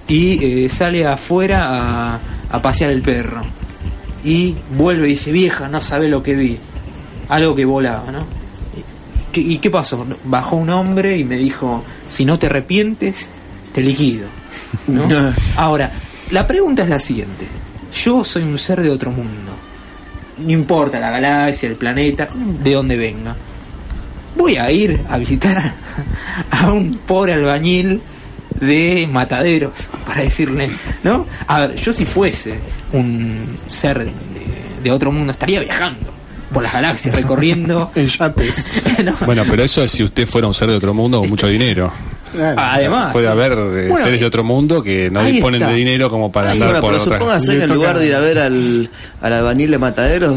y 0.07 0.63
eh, 0.63 0.69
sale 0.69 1.05
afuera 1.05 1.67
a, 1.69 2.19
a 2.49 2.61
pasear 2.61 2.91
el 2.91 3.01
perro. 3.01 3.43
Y 4.23 4.55
vuelve 4.77 5.07
y 5.07 5.11
dice, 5.11 5.31
vieja, 5.31 5.67
no 5.67 5.81
sabe 5.81 6.07
lo 6.07 6.21
que 6.21 6.35
vi. 6.35 6.57
Algo 7.29 7.55
que 7.55 7.65
volaba, 7.65 8.11
¿no? 8.11 8.19
¿Y 8.21 9.31
qué, 9.31 9.41
y 9.41 9.57
qué 9.57 9.69
pasó? 9.69 10.05
Bajó 10.25 10.57
un 10.57 10.69
hombre 10.69 11.17
y 11.17 11.23
me 11.23 11.37
dijo, 11.37 11.83
si 12.07 12.25
no 12.25 12.37
te 12.37 12.47
arrepientes, 12.47 13.29
te 13.73 13.81
liquido. 13.81 14.27
¿no? 14.87 15.07
Ahora, 15.55 15.91
la 16.29 16.45
pregunta 16.45 16.83
es 16.83 16.89
la 16.89 16.99
siguiente. 16.99 17.47
Yo 17.93 18.23
soy 18.23 18.43
un 18.43 18.57
ser 18.57 18.81
de 18.81 18.89
otro 18.89 19.11
mundo. 19.11 19.53
No 20.37 20.51
importa 20.51 20.99
la 20.99 21.11
galaxia, 21.11 21.69
el 21.69 21.75
planeta, 21.75 22.27
de 22.35 22.73
donde 22.73 22.95
venga. 22.95 23.35
Voy 24.41 24.57
a 24.57 24.71
ir 24.71 24.99
a 25.07 25.17
visitar 25.19 25.57
a, 25.59 25.75
a 26.49 26.71
un 26.73 26.97
pobre 27.05 27.33
albañil 27.33 28.01
de 28.59 29.07
mataderos, 29.11 29.87
para 30.05 30.21
decirle, 30.23 30.71
¿no? 31.03 31.27
A 31.47 31.59
ver, 31.61 31.75
yo 31.75 31.93
si 31.93 32.05
fuese 32.05 32.55
un 32.91 33.57
ser 33.67 34.05
de, 34.05 34.11
de 34.83 34.91
otro 34.91 35.11
mundo, 35.11 35.31
estaría 35.31 35.59
viajando 35.59 36.11
por 36.51 36.63
las 36.63 36.73
galaxias, 36.73 37.15
recorriendo. 37.15 37.91
En 37.95 38.07
yates. 38.07 38.67
¿no? 39.05 39.13
Bueno, 39.27 39.43
pero 39.49 39.63
eso 39.63 39.83
es 39.83 39.91
si 39.91 40.03
usted 40.03 40.27
fuera 40.27 40.47
un 40.47 40.53
ser 40.55 40.69
de 40.69 40.75
otro 40.75 40.93
mundo 40.93 41.19
con 41.19 41.29
mucho 41.29 41.47
dinero. 41.47 41.91
Claro. 42.33 42.59
Además, 42.61 43.11
Puede 43.13 43.27
sí. 43.27 43.31
haber 43.31 43.51
eh, 43.51 43.87
Bueno, 43.89 43.97
seres 44.05 44.19
de 44.21 44.25
otro 44.25 44.43
mundo 44.43 44.81
que 44.81 45.09
no 45.11 45.23
disponen 45.23 45.61
está. 45.61 45.71
de 45.71 45.77
dinero 45.77 46.09
como 46.09 46.31
para 46.31 46.51
Ahí 46.51 46.57
andar 46.61 46.81
Bueno, 46.81 46.81
por 46.81 46.91
pero 46.93 47.03
otras. 47.03 47.19
supóngase 47.19 47.57
que 47.57 47.63
en 47.65 47.73
lugar 47.75 47.99
de 47.99 48.07
ir 48.07 48.15
a 48.15 48.19
ver 48.19 48.39
al, 48.39 48.89
al 49.21 49.33
albañil 49.33 49.69
de 49.71 49.77
Mataderos, 49.77 50.35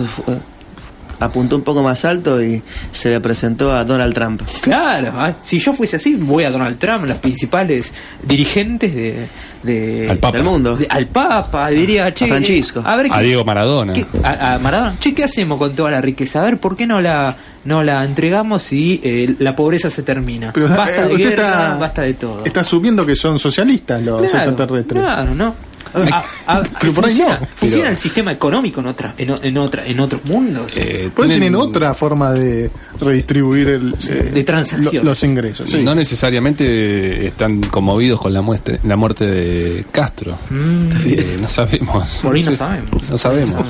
apuntó 1.20 1.56
un 1.56 1.62
poco 1.62 1.82
más 1.82 2.04
alto 2.04 2.42
y 2.42 2.62
se 2.92 3.10
le 3.10 3.20
presentó 3.20 3.74
a 3.74 3.84
Donald 3.84 4.14
Trump. 4.14 4.42
Claro, 4.62 5.12
ah, 5.16 5.34
si 5.42 5.58
yo 5.58 5.72
fuese 5.74 5.96
así, 5.96 6.14
voy 6.14 6.44
a 6.44 6.50
Donald 6.50 6.78
Trump, 6.78 7.04
los 7.06 7.18
principales 7.18 7.92
dirigentes 8.22 8.94
de, 8.94 9.28
de- 9.62 10.08
Al 10.10 10.18
Papa. 10.18 10.36
Del 10.38 10.46
mundo. 10.46 10.76
de- 10.76 10.86
al 10.88 11.06
Papa, 11.08 11.68
diría, 11.70 12.12
che, 12.12 12.26
Francisco. 12.26 12.82
a 12.84 12.96
ver 12.96 13.06
A 13.10 13.20
Diego 13.20 13.44
Maradona. 13.44 13.92
qué- 13.92 14.06
a, 14.22 14.54
a 14.54 14.58
Maradona, 14.58 14.96
che, 14.98 15.14
¿qué 15.14 15.24
hacemos 15.24 15.58
con 15.58 15.74
toda 15.74 15.90
la 15.90 16.00
riqueza? 16.00 16.40
A 16.40 16.44
ver, 16.44 16.58
¿por 16.58 16.76
qué 16.76 16.86
no 16.86 17.00
la 17.00 17.36
no 17.64 17.82
la 17.82 18.04
entregamos 18.04 18.70
y 18.74 19.00
eh, 19.02 19.36
la 19.38 19.56
pobreza 19.56 19.88
se 19.88 20.02
termina? 20.02 20.52
Pero, 20.52 20.68
basta 20.68 21.04
eh, 21.04 21.08
de 21.08 21.12
usted 21.14 21.30
guerra, 21.30 21.48
está, 21.48 21.76
basta 21.78 22.02
de 22.02 22.14
todo. 22.14 22.44
Está 22.44 22.60
asumiendo 22.60 23.06
que 23.06 23.16
son 23.16 23.38
socialistas 23.38 24.02
los 24.02 24.20
Claro, 24.30 24.50
extraterrestres. 24.50 25.02
Claro, 25.02 25.34
¿no? 25.34 25.54
A- 25.92 26.24
a- 26.46 26.62
Pero 26.80 26.92
por 26.92 27.04
ahí 27.04 27.10
funciona, 27.12 27.38
no. 27.40 27.46
funciona 27.54 27.82
Pero- 27.84 27.92
el 27.92 27.98
sistema 27.98 28.32
económico 28.32 28.80
en 28.80 28.86
otra, 28.86 29.14
en, 29.18 29.58
otra, 29.58 29.86
en 29.86 30.00
otros 30.00 30.24
mundos. 30.24 30.72
Eh, 30.76 31.10
Por 31.14 31.24
ahí 31.24 31.30
tienen 31.32 31.54
otra 31.56 31.94
forma 31.94 32.32
de 32.32 32.70
redistribuir 33.00 33.68
el, 33.68 33.94
eh, 34.08 34.30
de 34.34 34.44
transacciones. 34.44 34.94
lo- 34.94 35.10
los 35.10 35.22
ingresos. 35.24 35.70
sí. 35.70 35.82
No 35.82 35.94
necesariamente 35.94 37.26
están 37.26 37.60
conmovidos 37.62 38.20
con 38.20 38.32
la 38.32 38.42
muerte, 38.42 38.80
la 38.84 38.96
muerte 38.96 39.26
de 39.26 39.84
Castro. 39.90 40.38
Mm. 40.50 40.88
Eh, 41.06 41.38
no 41.40 41.48
sabemos. 41.48 42.20
Por 42.22 42.34
ahí 42.34 42.42
no 42.42 42.52
sabemos. 42.52 43.10
No 43.10 43.18
sabemos. 43.18 43.66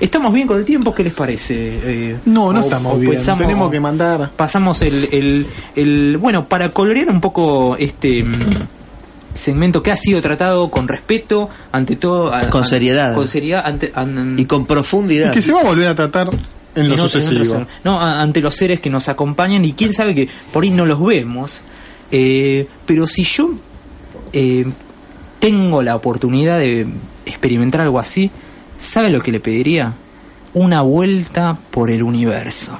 ¿Estamos 0.00 0.32
bien 0.32 0.46
con 0.46 0.58
el 0.58 0.64
tiempo? 0.64 0.94
¿Qué 0.94 1.02
les 1.04 1.12
parece? 1.14 1.54
Eh, 1.82 2.16
No, 2.26 2.52
no 2.52 2.60
o- 2.60 2.64
estamos 2.64 2.94
o 2.94 2.98
bien. 2.98 3.12
pensamos- 3.12 3.42
Tenemos 3.42 3.70
que 3.70 3.80
mandar. 3.80 4.30
Pasamos 4.36 4.80
el, 4.82 5.08
el, 5.12 5.46
el- 5.74 6.16
Bueno, 6.18 6.46
para 6.48 6.70
colorear 6.70 7.08
un 7.10 7.20
poco 7.20 7.76
este 7.76 8.22
mm, 8.22 8.32
segmento 9.36 9.82
que 9.82 9.90
ha 9.92 9.96
sido 9.96 10.20
tratado 10.20 10.70
con 10.70 10.88
respeto, 10.88 11.48
ante 11.72 11.96
todo. 11.96 12.32
a- 12.34 12.48
Con 12.50 12.64
seriedad. 12.64 13.14
Con 13.14 13.28
seriedad, 13.28 13.62
ante, 13.64 13.92
an- 13.94 14.36
Y 14.38 14.44
con 14.46 14.66
profundidad. 14.66 15.32
Que 15.32 15.42
se 15.42 15.52
va 15.52 15.60
a 15.60 15.64
volver 15.64 15.88
a 15.88 15.94
tratar 15.94 16.28
en 16.74 16.88
lo 16.88 16.94
en 16.94 17.00
sucesivo. 17.00 17.66
no, 17.84 18.00
a- 18.00 18.20
ante 18.20 18.40
los 18.40 18.54
seres 18.54 18.80
que 18.80 18.90
nos 18.90 19.08
acompañan 19.08 19.64
y 19.64 19.72
quién 19.72 19.92
sabe 19.92 20.14
que 20.14 20.28
por 20.52 20.64
ahí 20.64 20.70
no 20.70 20.86
los 20.86 21.04
vemos. 21.04 21.60
eh, 22.12 22.68
pero 22.86 23.06
si 23.08 23.24
yo 23.24 23.50
eh, 24.32 24.64
tengo 25.40 25.82
la 25.82 25.96
oportunidad 25.96 26.58
de 26.60 26.86
experimentar 27.24 27.80
algo 27.80 27.98
así, 27.98 28.30
¿sabe 28.78 29.10
lo 29.10 29.20
que 29.22 29.32
le 29.32 29.40
pediría? 29.40 29.92
Una 30.54 30.82
vuelta 30.82 31.58
por 31.70 31.90
el 31.90 32.02
universo. 32.02 32.78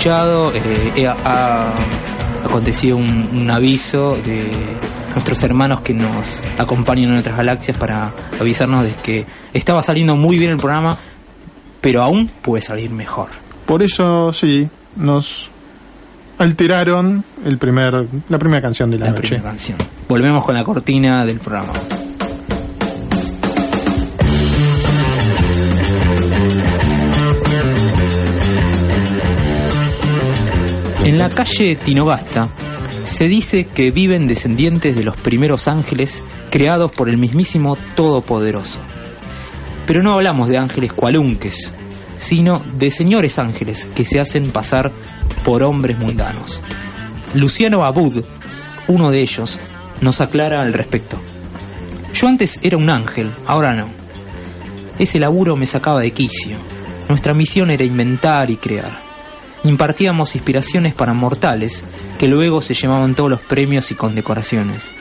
Escuchado, 0.00 0.50
eh, 0.54 0.92
eh, 0.96 1.06
ha 1.06 1.74
acontecido 2.42 2.96
un, 2.96 3.28
un 3.34 3.50
aviso 3.50 4.16
de 4.16 4.50
nuestros 5.12 5.42
hermanos 5.42 5.82
que 5.82 5.92
nos 5.92 6.42
acompañan 6.56 7.10
en 7.10 7.18
otras 7.18 7.36
galaxias 7.36 7.76
para 7.76 8.14
avisarnos 8.40 8.84
de 8.84 8.94
que 9.02 9.26
estaba 9.52 9.82
saliendo 9.82 10.16
muy 10.16 10.38
bien 10.38 10.52
el 10.52 10.56
programa, 10.56 10.96
pero 11.82 12.02
aún 12.02 12.30
puede 12.40 12.62
salir 12.62 12.88
mejor. 12.90 13.28
Por 13.66 13.82
eso, 13.82 14.32
sí, 14.32 14.66
nos 14.96 15.50
alteraron 16.38 17.22
el 17.44 17.58
primer, 17.58 18.06
la 18.30 18.38
primera 18.38 18.62
canción 18.62 18.90
de 18.90 18.98
la, 18.98 19.04
La 19.04 19.10
noche. 19.12 19.20
primera 19.28 19.50
canción. 19.50 19.76
Volvemos 20.08 20.42
con 20.46 20.54
la 20.54 20.64
cortina 20.64 21.26
del 21.26 21.40
programa. 21.40 21.74
En 31.10 31.18
la 31.18 31.28
calle 31.28 31.74
Tinogasta 31.74 32.50
se 33.02 33.26
dice 33.26 33.66
que 33.66 33.90
viven 33.90 34.28
descendientes 34.28 34.94
de 34.94 35.02
los 35.02 35.16
primeros 35.16 35.66
ángeles 35.66 36.22
creados 36.50 36.92
por 36.92 37.10
el 37.10 37.18
mismísimo 37.18 37.76
Todopoderoso. 37.96 38.78
Pero 39.88 40.04
no 40.04 40.12
hablamos 40.12 40.48
de 40.48 40.58
ángeles 40.58 40.92
cualunques, 40.92 41.74
sino 42.16 42.62
de 42.74 42.92
señores 42.92 43.40
ángeles 43.40 43.88
que 43.92 44.04
se 44.04 44.20
hacen 44.20 44.52
pasar 44.52 44.92
por 45.44 45.64
hombres 45.64 45.98
mundanos. 45.98 46.60
Luciano 47.34 47.84
Abud, 47.84 48.24
uno 48.86 49.10
de 49.10 49.20
ellos, 49.20 49.58
nos 50.00 50.20
aclara 50.20 50.62
al 50.62 50.72
respecto. 50.72 51.18
Yo 52.14 52.28
antes 52.28 52.60
era 52.62 52.76
un 52.76 52.88
ángel, 52.88 53.32
ahora 53.48 53.74
no. 53.74 53.88
Ese 54.96 55.18
laburo 55.18 55.56
me 55.56 55.66
sacaba 55.66 56.02
de 56.02 56.12
quicio. 56.12 56.56
Nuestra 57.08 57.34
misión 57.34 57.72
era 57.72 57.82
inventar 57.82 58.48
y 58.48 58.58
crear. 58.58 59.09
Impartíamos 59.62 60.34
inspiraciones 60.34 60.94
para 60.94 61.12
mortales 61.12 61.84
que 62.18 62.28
luego 62.28 62.62
se 62.62 62.74
llevaban 62.74 63.14
todos 63.14 63.30
los 63.30 63.40
premios 63.40 63.90
y 63.90 63.94
condecoraciones. 63.94 64.94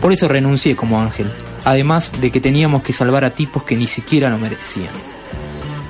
Por 0.00 0.12
eso 0.12 0.28
renuncié 0.28 0.76
como 0.76 1.00
ángel, 1.00 1.30
además 1.64 2.12
de 2.20 2.30
que 2.30 2.40
teníamos 2.40 2.84
que 2.84 2.92
salvar 2.92 3.24
a 3.24 3.30
tipos 3.30 3.64
que 3.64 3.76
ni 3.76 3.86
siquiera 3.86 4.30
lo 4.30 4.38
merecían. 4.38 4.94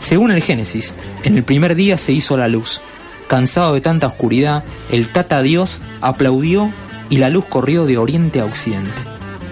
Según 0.00 0.30
el 0.30 0.42
Génesis, 0.42 0.94
en 1.24 1.36
el 1.36 1.44
primer 1.44 1.74
día 1.74 1.98
se 1.98 2.12
hizo 2.12 2.38
la 2.38 2.48
luz. 2.48 2.80
Cansado 3.28 3.74
de 3.74 3.82
tanta 3.82 4.06
oscuridad, 4.06 4.64
el 4.90 5.08
Tata 5.08 5.42
Dios 5.42 5.82
aplaudió 6.00 6.72
y 7.10 7.18
la 7.18 7.28
luz 7.28 7.44
corrió 7.44 7.84
de 7.84 7.98
oriente 7.98 8.40
a 8.40 8.46
occidente. 8.46 9.02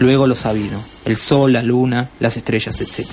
Luego 0.01 0.27
lo 0.27 0.35
sabido, 0.35 0.81
el 1.05 1.17
sol, 1.17 1.53
la 1.53 1.63
luna, 1.63 2.09
las 2.19 2.37
estrellas, 2.39 2.81
etc. 2.81 3.09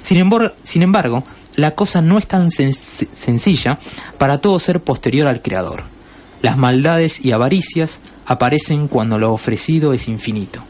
Sin 0.00 0.16
embargo, 0.16 0.54
sin 0.62 0.82
embargo 0.82 1.22
la 1.56 1.72
cosa 1.72 2.00
no 2.00 2.18
es 2.18 2.26
tan 2.26 2.46
sen- 2.50 2.72
sencilla 3.14 3.78
para 4.18 4.38
todo 4.38 4.58
ser 4.58 4.80
posterior 4.80 5.28
al 5.28 5.42
Creador. 5.42 5.84
Las 6.40 6.56
maldades 6.56 7.24
y 7.24 7.32
avaricias 7.32 8.00
aparecen 8.26 8.88
cuando 8.88 9.18
lo 9.18 9.32
ofrecido 9.32 9.92
es 9.92 10.08
infinito. 10.08 10.60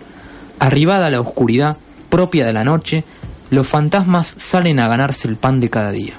Arribada 0.59 1.11
la 1.11 1.21
oscuridad 1.21 1.77
propia 2.11 2.45
de 2.45 2.53
la 2.53 2.65
noche, 2.65 3.05
los 3.51 3.67
fantasmas 3.67 4.35
salen 4.37 4.81
a 4.81 4.89
ganarse 4.89 5.29
el 5.29 5.37
pan 5.37 5.61
de 5.61 5.71
cada 5.71 5.91
día. 5.93 6.15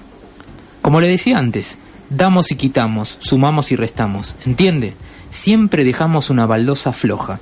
Como 0.82 1.02
le 1.02 1.08
decía 1.08 1.38
antes, 1.38 1.78
damos 2.10 2.52
y 2.52 2.56
quitamos, 2.56 3.18
sumamos 3.20 3.72
y 3.72 3.76
restamos, 3.76 4.36
¿entiende? 4.46 4.96
Siempre 5.30 5.84
dejamos 5.84 6.30
una 6.30 6.46
baldosa 6.46 6.94
floja. 6.94 7.40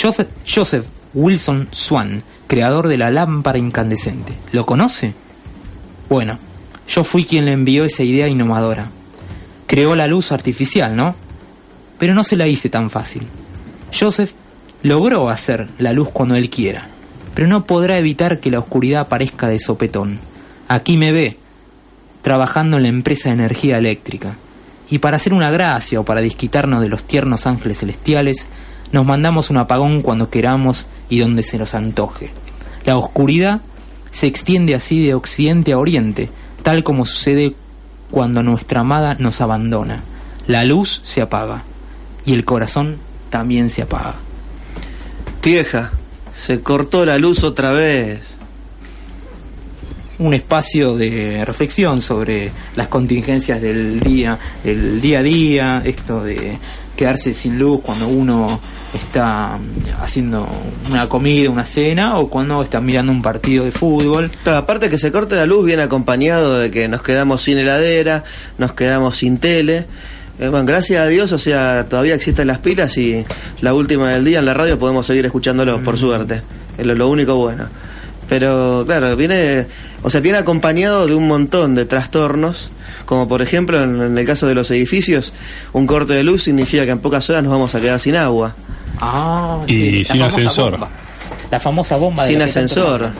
Joseph, 0.00 0.28
Joseph 0.46 0.84
Wilson 1.14 1.68
Swan, 1.72 2.22
creador 2.46 2.86
de 2.88 2.98
la 2.98 3.10
lámpara 3.10 3.58
incandescente, 3.58 4.34
¿lo 4.52 4.66
conoce? 4.66 5.14
Bueno, 6.08 6.38
yo 6.88 7.04
fui 7.04 7.24
quien 7.24 7.44
le 7.44 7.52
envió 7.52 7.84
esa 7.84 8.02
idea 8.02 8.28
innovadora. 8.28 8.90
Creó 9.66 9.94
la 9.94 10.06
luz 10.06 10.32
artificial, 10.32 10.94
¿no? 10.94 11.14
Pero 11.98 12.14
no 12.14 12.22
se 12.22 12.36
la 12.36 12.46
hice 12.46 12.68
tan 12.68 12.90
fácil. 12.90 13.26
Joseph 13.98 14.32
logró 14.82 15.28
hacer 15.30 15.68
la 15.78 15.92
luz 15.92 16.08
cuando 16.12 16.36
él 16.36 16.50
quiera, 16.50 16.88
pero 17.34 17.48
no 17.48 17.64
podrá 17.64 17.98
evitar 17.98 18.40
que 18.40 18.50
la 18.50 18.58
oscuridad 18.58 19.02
aparezca 19.02 19.48
de 19.48 19.58
sopetón. 19.58 20.20
Aquí 20.68 20.96
me 20.96 21.12
ve, 21.12 21.38
trabajando 22.22 22.76
en 22.76 22.84
la 22.84 22.88
empresa 22.88 23.28
de 23.28 23.36
energía 23.36 23.78
eléctrica. 23.78 24.36
Y 24.88 24.98
para 24.98 25.16
hacer 25.16 25.32
una 25.32 25.50
gracia 25.50 25.98
o 25.98 26.04
para 26.04 26.20
disquitarnos 26.20 26.80
de 26.82 26.88
los 26.88 27.04
tiernos 27.04 27.46
ángeles 27.46 27.78
celestiales, 27.78 28.46
nos 28.92 29.04
mandamos 29.04 29.50
un 29.50 29.56
apagón 29.56 30.02
cuando 30.02 30.30
queramos 30.30 30.86
y 31.08 31.18
donde 31.18 31.42
se 31.42 31.58
nos 31.58 31.74
antoje. 31.74 32.30
La 32.84 32.96
oscuridad 32.96 33.60
se 34.12 34.26
extiende 34.26 34.74
así 34.74 35.04
de 35.04 35.14
occidente 35.14 35.72
a 35.72 35.78
oriente, 35.78 36.30
tal 36.66 36.82
como 36.82 37.06
sucede 37.06 37.54
cuando 38.10 38.42
nuestra 38.42 38.80
amada 38.80 39.14
nos 39.20 39.40
abandona. 39.40 40.02
La 40.48 40.64
luz 40.64 41.00
se 41.04 41.22
apaga 41.22 41.62
y 42.24 42.32
el 42.32 42.44
corazón 42.44 42.96
también 43.30 43.70
se 43.70 43.82
apaga. 43.82 44.16
Vieja, 45.44 45.92
se 46.34 46.62
cortó 46.62 47.06
la 47.06 47.18
luz 47.18 47.44
otra 47.44 47.70
vez. 47.70 48.34
un 50.18 50.34
espacio 50.34 50.96
de 50.96 51.44
reflexión 51.44 52.00
sobre 52.00 52.50
las 52.74 52.88
contingencias 52.88 53.62
del 53.62 54.00
día, 54.00 54.36
del 54.64 55.00
día 55.00 55.20
a 55.20 55.22
día, 55.22 55.82
esto 55.84 56.24
de 56.24 56.58
quedarse 56.96 57.34
sin 57.34 57.58
luz 57.58 57.80
cuando 57.82 58.08
uno 58.08 58.60
está 58.94 59.58
mm, 59.58 60.02
haciendo 60.02 60.48
una 60.90 61.08
comida, 61.08 61.50
una 61.50 61.64
cena 61.64 62.18
o 62.18 62.28
cuando 62.28 62.62
está 62.62 62.80
mirando 62.80 63.12
un 63.12 63.22
partido 63.22 63.64
de 63.64 63.70
fútbol. 63.70 64.30
Claro, 64.42 64.58
aparte 64.58 64.88
que 64.88 64.98
se 64.98 65.12
corte 65.12 65.36
la 65.36 65.46
luz 65.46 65.66
viene 65.66 65.82
acompañado 65.82 66.58
de 66.58 66.70
que 66.70 66.88
nos 66.88 67.02
quedamos 67.02 67.42
sin 67.42 67.58
heladera, 67.58 68.24
nos 68.58 68.72
quedamos 68.72 69.16
sin 69.16 69.38
tele. 69.38 69.86
Eh, 70.38 70.48
bueno, 70.48 70.66
gracias 70.66 71.00
a 71.00 71.06
Dios, 71.06 71.32
o 71.32 71.38
sea, 71.38 71.86
todavía 71.88 72.14
existen 72.14 72.46
las 72.46 72.58
pilas 72.58 72.96
y 72.98 73.24
la 73.60 73.72
última 73.72 74.10
del 74.10 74.24
día 74.24 74.40
en 74.40 74.44
la 74.46 74.54
radio 74.54 74.78
podemos 74.78 75.06
seguir 75.06 75.24
escuchándolos, 75.24 75.80
por 75.80 75.96
suerte. 75.96 76.42
Es 76.76 76.86
lo, 76.86 76.94
lo 76.94 77.08
único 77.08 77.36
bueno. 77.36 77.68
Pero 78.28 78.84
claro, 78.86 79.16
viene, 79.16 79.66
o 80.02 80.10
sea, 80.10 80.20
viene 80.20 80.38
acompañado 80.38 81.06
de 81.06 81.14
un 81.14 81.26
montón 81.28 81.74
de 81.74 81.84
trastornos, 81.84 82.70
como 83.06 83.26
por 83.26 83.40
ejemplo 83.40 83.82
en, 83.82 84.02
en 84.02 84.18
el 84.18 84.26
caso 84.26 84.46
de 84.46 84.54
los 84.54 84.70
edificios, 84.70 85.32
un 85.72 85.86
corte 85.86 86.12
de 86.12 86.22
luz 86.22 86.42
significa 86.42 86.84
que 86.84 86.90
en 86.90 86.98
pocas 86.98 87.28
horas 87.30 87.42
nos 87.42 87.52
vamos 87.52 87.74
a 87.74 87.80
quedar 87.80 87.98
sin 87.98 88.16
agua. 88.16 88.54
Ah, 89.00 89.62
Y 89.66 89.72
sí, 89.74 90.04
sin 90.04 90.18
famosa 90.18 90.36
ascensor. 90.36 90.70
bomba. 90.72 90.88
La 91.50 91.60
famosa 91.60 91.96
bomba 91.96 92.24
de 92.24 92.32
Sin 92.32 92.42
ascensor. 92.42 93.10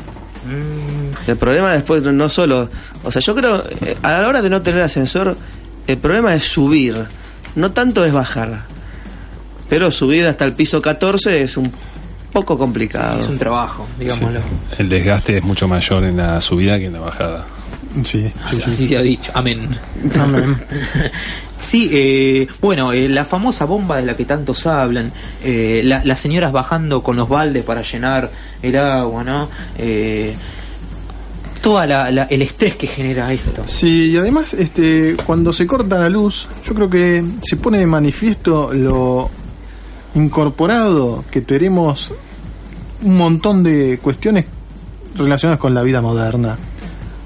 Mm, 0.44 1.30
El 1.30 1.36
problema 1.38 1.72
después 1.72 2.02
no- 2.02 2.12
no 2.12 2.28
solo, 2.28 2.68
o 3.02 3.10
sea, 3.10 3.20
yo 3.20 3.34
creo, 3.34 3.64
eh, 3.80 3.96
a 4.02 4.12
la 4.20 4.28
hora 4.28 4.42
de 4.42 4.50
no 4.50 4.62
tener 4.62 4.82
ascensor, 4.82 5.36
el 5.86 5.96
problema 5.98 6.34
es 6.34 6.44
subir, 6.44 6.96
no 7.56 7.72
tanto 7.72 8.04
es 8.04 8.12
bajar. 8.12 8.62
Pero 9.68 9.90
subir 9.90 10.26
hasta 10.26 10.44
el 10.44 10.52
piso 10.52 10.80
14 10.80 11.42
es 11.42 11.56
un 11.56 11.72
poco 12.32 12.56
complicado. 12.58 13.18
es 13.20 13.28
un 13.28 13.38
trabajo, 13.38 13.86
digámoslo. 13.98 14.40
Sí. 14.40 14.46
El 14.78 14.88
desgaste 14.88 15.38
es 15.38 15.42
mucho 15.42 15.66
mayor 15.66 16.04
en 16.04 16.18
la 16.18 16.40
subida 16.40 16.78
que 16.78 16.86
en 16.86 16.92
la 16.92 17.00
bajada. 17.00 17.44
Sí, 18.04 18.30
sí, 18.50 18.56
sí. 18.56 18.62
Así 18.70 18.86
se 18.88 18.96
ha 18.96 19.02
dicho. 19.02 19.30
Amén. 19.34 19.68
Amén. 20.20 20.56
Sí, 21.58 21.88
eh, 21.90 22.46
bueno, 22.60 22.92
eh, 22.92 23.08
la 23.08 23.24
famosa 23.24 23.64
bomba 23.64 23.96
de 23.96 24.02
la 24.04 24.14
que 24.14 24.26
tantos 24.26 24.66
hablan, 24.66 25.10
eh, 25.42 25.80
la- 25.84 26.04
las 26.04 26.20
señoras 26.20 26.52
bajando 26.52 27.02
con 27.02 27.16
los 27.16 27.30
baldes 27.30 27.64
para 27.64 27.80
llenar 27.80 28.30
el 28.60 28.76
agua, 28.76 29.24
¿no? 29.24 29.48
Eh, 29.78 30.34
toda 31.62 31.86
la, 31.86 32.10
la- 32.10 32.24
el 32.24 32.42
estrés 32.42 32.76
que 32.76 32.86
genera 32.86 33.32
esto. 33.32 33.62
Sí, 33.66 34.10
y 34.12 34.16
además, 34.18 34.52
este, 34.52 35.16
cuando 35.24 35.50
se 35.50 35.66
corta 35.66 35.98
la 35.98 36.10
luz, 36.10 36.46
yo 36.62 36.74
creo 36.74 36.90
que 36.90 37.24
se 37.40 37.56
pone 37.56 37.78
de 37.78 37.86
manifiesto 37.86 38.70
lo 38.74 39.30
incorporado 40.14 41.24
que 41.30 41.40
tenemos 41.40 42.12
un 43.02 43.16
montón 43.16 43.62
de 43.62 43.98
cuestiones 44.02 44.44
relacionadas 45.16 45.58
con 45.58 45.72
la 45.74 45.82
vida 45.82 46.02
moderna. 46.02 46.56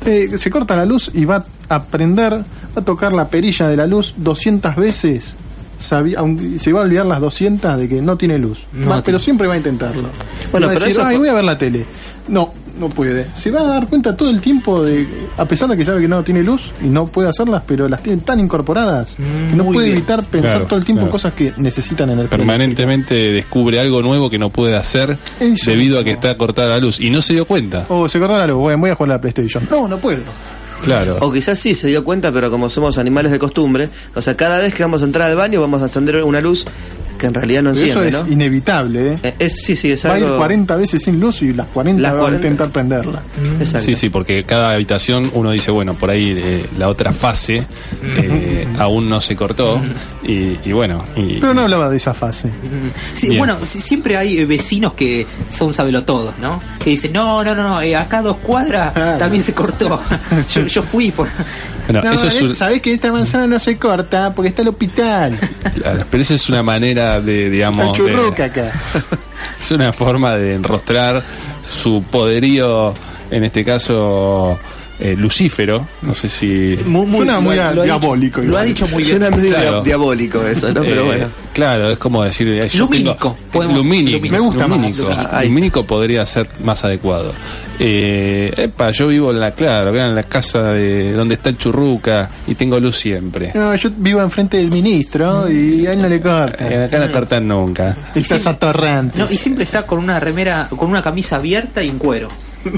Eh, 0.06 0.28
se 0.36 0.50
corta 0.50 0.76
la 0.76 0.84
luz 0.86 1.10
y 1.12 1.24
va 1.24 1.44
a 1.68 1.82
prender, 1.84 2.32
va 2.32 2.44
a 2.76 2.80
tocar 2.84 3.12
la 3.12 3.28
perilla 3.28 3.68
de 3.68 3.76
la 3.76 3.86
luz 3.86 4.14
200 4.16 4.76
veces. 4.76 5.36
aunque 6.16 6.58
se 6.58 6.72
va 6.72 6.80
a 6.80 6.82
olvidar 6.84 7.06
las 7.06 7.20
200 7.20 7.78
de 7.78 7.88
que 7.88 8.02
no 8.02 8.16
tiene 8.16 8.38
luz. 8.38 8.60
No 8.72 9.02
pero 9.02 9.18
siempre 9.18 9.46
va 9.46 9.54
a 9.54 9.56
intentarlo. 9.56 10.08
Bueno, 10.50 10.66
va 10.66 10.72
pero 10.74 10.84
decir, 10.84 11.00
eso 11.00 11.06
"Ay, 11.06 11.16
voy 11.16 11.28
a 11.28 11.32
ver 11.34 11.44
la 11.44 11.56
tele. 11.56 11.86
No, 12.28 12.52
no 12.80 12.88
puede. 12.88 13.26
Se 13.36 13.50
va 13.50 13.60
a 13.60 13.64
dar 13.66 13.86
cuenta 13.88 14.16
todo 14.16 14.30
el 14.30 14.40
tiempo 14.40 14.82
de, 14.82 15.06
a 15.36 15.44
pesar 15.44 15.68
de 15.68 15.76
que 15.76 15.84
sabe 15.84 16.00
que 16.00 16.08
no 16.08 16.22
tiene 16.24 16.42
luz 16.42 16.72
y 16.82 16.86
no 16.88 17.06
puede 17.06 17.28
hacerlas, 17.28 17.62
pero 17.66 17.88
las 17.88 18.02
tiene 18.02 18.22
tan 18.22 18.40
incorporadas 18.40 19.14
que 19.16 19.22
no 19.56 19.64
muy 19.64 19.74
puede 19.74 19.86
bien. 19.88 19.98
evitar 19.98 20.24
pensar 20.24 20.50
Claro, 20.50 20.66
todo 20.66 20.78
el 20.78 20.84
tiempo 20.84 21.02
en 21.02 21.06
claro. 21.06 21.12
cosas 21.12 21.34
que 21.34 21.52
necesitan 21.58 22.10
energía. 22.10 22.36
Permanentemente 22.36 23.14
descubre 23.32 23.78
algo 23.78 24.02
nuevo 24.02 24.28
que 24.30 24.38
no 24.38 24.50
puede 24.50 24.76
hacer 24.76 25.16
Eso 25.38 25.70
debido 25.70 25.98
a 26.00 26.04
que 26.04 26.10
está 26.12 26.36
cortada 26.36 26.70
la 26.70 26.78
luz 26.78 26.98
y 27.00 27.10
no 27.10 27.22
se 27.22 27.34
dio 27.34 27.44
cuenta. 27.44 27.86
Oh, 27.88 28.08
se 28.08 28.18
cortó 28.18 28.36
la 28.38 28.46
luz, 28.46 28.56
bueno, 28.58 28.78
voy 28.78 28.90
a 28.90 28.94
jugar 28.94 29.10
a 29.12 29.14
la 29.14 29.20
PlayStation. 29.20 29.68
No, 29.70 29.86
no 29.86 29.98
puedo. 29.98 30.22
Claro. 30.84 31.18
O 31.20 31.30
quizás 31.30 31.58
sí 31.58 31.74
se 31.74 31.88
dio 31.88 32.02
cuenta, 32.02 32.32
pero 32.32 32.50
como 32.50 32.70
somos 32.70 32.96
animales 32.96 33.30
de 33.32 33.38
costumbre, 33.38 33.90
o 34.14 34.22
sea, 34.22 34.34
cada 34.34 34.58
vez 34.60 34.72
que 34.72 34.82
vamos 34.82 35.02
a 35.02 35.04
entrar 35.04 35.28
al 35.28 35.36
baño 35.36 35.60
vamos 35.60 35.82
a 35.82 35.84
encender 35.84 36.22
una 36.24 36.40
luz 36.40 36.64
que 37.20 37.26
en 37.26 37.34
realidad 37.34 37.62
no 37.62 37.72
Pero 37.74 37.84
eso 37.86 38.02
enciende, 38.02 38.18
es 38.18 38.24
¿no? 38.26 38.32
inevitable, 38.32 39.12
¿eh? 39.12 39.18
Eh, 39.22 39.34
Es, 39.38 39.62
sí, 39.62 39.76
sí, 39.76 39.92
es 39.92 40.04
Va 40.06 40.14
a 40.14 40.18
ir 40.18 40.24
algo... 40.24 40.38
40 40.38 40.76
veces 40.76 41.02
sin 41.02 41.20
luz 41.20 41.42
y 41.42 41.52
las 41.52 41.66
40 41.68 42.00
Las 42.02 42.14
va 42.14 42.20
40. 42.20 42.34
a 42.34 42.50
intentar 42.50 42.70
prenderla. 42.70 43.22
Exacto. 43.60 43.86
Sí, 43.86 43.96
sí, 43.96 44.08
porque 44.08 44.42
cada 44.44 44.72
habitación 44.72 45.30
uno 45.34 45.50
dice, 45.52 45.70
bueno, 45.70 45.94
por 45.94 46.10
ahí 46.10 46.34
eh, 46.36 46.66
la 46.78 46.88
otra 46.88 47.12
fase 47.12 47.64
eh, 48.02 48.66
aún 48.78 49.08
no 49.08 49.20
se 49.20 49.36
cortó 49.36 49.80
y, 50.22 50.58
y 50.64 50.72
bueno, 50.72 51.04
y, 51.16 51.38
Pero 51.38 51.54
no 51.54 51.60
hablaba 51.62 51.88
de 51.90 51.96
esa 51.98 52.14
fase. 52.14 52.48
Mm, 52.48 52.90
Sí, 53.14 53.26
Bien. 53.28 53.38
bueno, 53.38 53.58
si- 53.64 53.80
siempre 53.80 54.16
hay 54.16 54.44
vecinos 54.44 54.94
que 54.94 55.26
son 55.48 55.74
sabelotodos, 55.74 56.38
¿no? 56.38 56.60
Que 56.82 56.90
dicen, 56.90 57.12
no, 57.12 57.44
no, 57.44 57.54
no, 57.54 57.62
no, 57.80 57.98
acá 57.98 58.18
a 58.18 58.22
dos 58.22 58.38
cuadras 58.38 58.94
también 59.18 59.42
se 59.42 59.52
cortó. 59.52 60.00
yo, 60.54 60.66
yo 60.66 60.82
fui 60.82 61.10
por... 61.10 61.28
bueno, 61.92 62.08
No, 62.08 62.12
eso 62.14 62.26
es 62.28 62.42
un- 62.42 62.54
sabés 62.54 62.80
que 62.82 62.92
esta 62.92 63.10
manzana 63.12 63.46
no 63.46 63.58
se 63.58 63.76
corta 63.76 64.34
porque 64.34 64.48
está 64.50 64.62
el 64.62 64.68
hospital. 64.68 65.38
claro, 65.78 66.04
pero 66.10 66.22
eso 66.22 66.34
es 66.34 66.48
una 66.48 66.62
manera 66.62 67.20
de, 67.20 67.42
Está 67.44 67.52
digamos, 67.52 67.96
churruca 67.96 68.48
de- 68.48 68.68
acá. 68.68 68.80
es 69.60 69.70
una 69.70 69.92
forma 69.92 70.36
de 70.36 70.54
enrostrar 70.54 71.22
su 71.62 72.02
poderío, 72.10 72.94
en 73.30 73.44
este 73.44 73.64
caso 73.64 74.58
eh, 75.02 75.14
lucífero, 75.16 75.88
no 76.02 76.12
sé 76.12 76.28
si 76.28 76.78
Muy, 76.84 77.10
Suena 77.16 77.40
muy 77.40 77.56
lo 77.56 77.62
ha 77.62 77.72
diabólico, 77.84 78.40
dicho- 78.42 78.52
Lo 78.52 78.58
ha 78.58 78.64
dicho 78.64 78.86
muy 78.88 79.02
bien. 79.02 79.18
Suena 79.18 79.34
medio 79.34 79.54
Claro. 79.54 79.82
diabólico 79.82 80.46
eso, 80.46 80.72
¿no? 80.74 80.82
Pero 80.82 81.02
Eh, 81.02 81.06
bueno. 81.06 81.26
Claro, 81.54 81.88
es 81.90 81.96
como 81.98 82.22
decir. 82.22 82.48
eh, 82.48 82.68
yo 82.68 82.80
Lumínico, 82.84 83.34
tengo- 83.50 83.64
lumínico. 83.64 84.16
lumínico. 84.18 84.32
Me 84.32 84.38
gusta 84.40 84.66
más. 84.68 84.78
lumínico. 84.78 85.10
Ahí. 85.30 85.48
Lumínico 85.48 85.84
podría 85.84 86.26
ser 86.26 86.48
más 86.62 86.84
adecuado. 86.84 87.32
Eh, 87.82 88.52
epa, 88.56 88.90
yo 88.90 89.06
vivo 89.08 89.30
en 89.30 89.40
la, 89.40 89.52
claro, 89.52 89.88
acá 89.88 90.06
en 90.06 90.14
la 90.14 90.24
casa 90.24 90.60
de 90.72 91.12
donde 91.12 91.34
está 91.36 91.48
el 91.48 91.56
churruca 91.56 92.28
y 92.46 92.54
tengo 92.54 92.78
luz 92.78 92.96
siempre. 92.98 93.52
No, 93.54 93.74
yo 93.74 93.88
vivo 93.96 94.20
enfrente 94.20 94.58
del 94.58 94.70
ministro 94.70 95.50
y 95.50 95.86
a 95.86 95.94
él 95.94 96.02
no 96.02 96.08
le 96.08 96.16
Eh, 96.16 96.20
corta. 96.20 96.84
acá 96.84 96.98
no 96.98 97.10
cortan 97.10 97.48
nunca. 97.48 97.96
Estás 98.14 98.46
atorrante. 98.46 99.18
No, 99.18 99.26
y 99.30 99.38
siempre 99.38 99.64
está 99.64 99.86
con 99.86 99.98
una 99.98 100.20
remera, 100.20 100.68
con 100.68 100.90
una 100.90 101.02
camisa 101.02 101.36
abierta 101.36 101.82
y 101.82 101.88
en 101.88 101.98
cuero. 101.98 102.28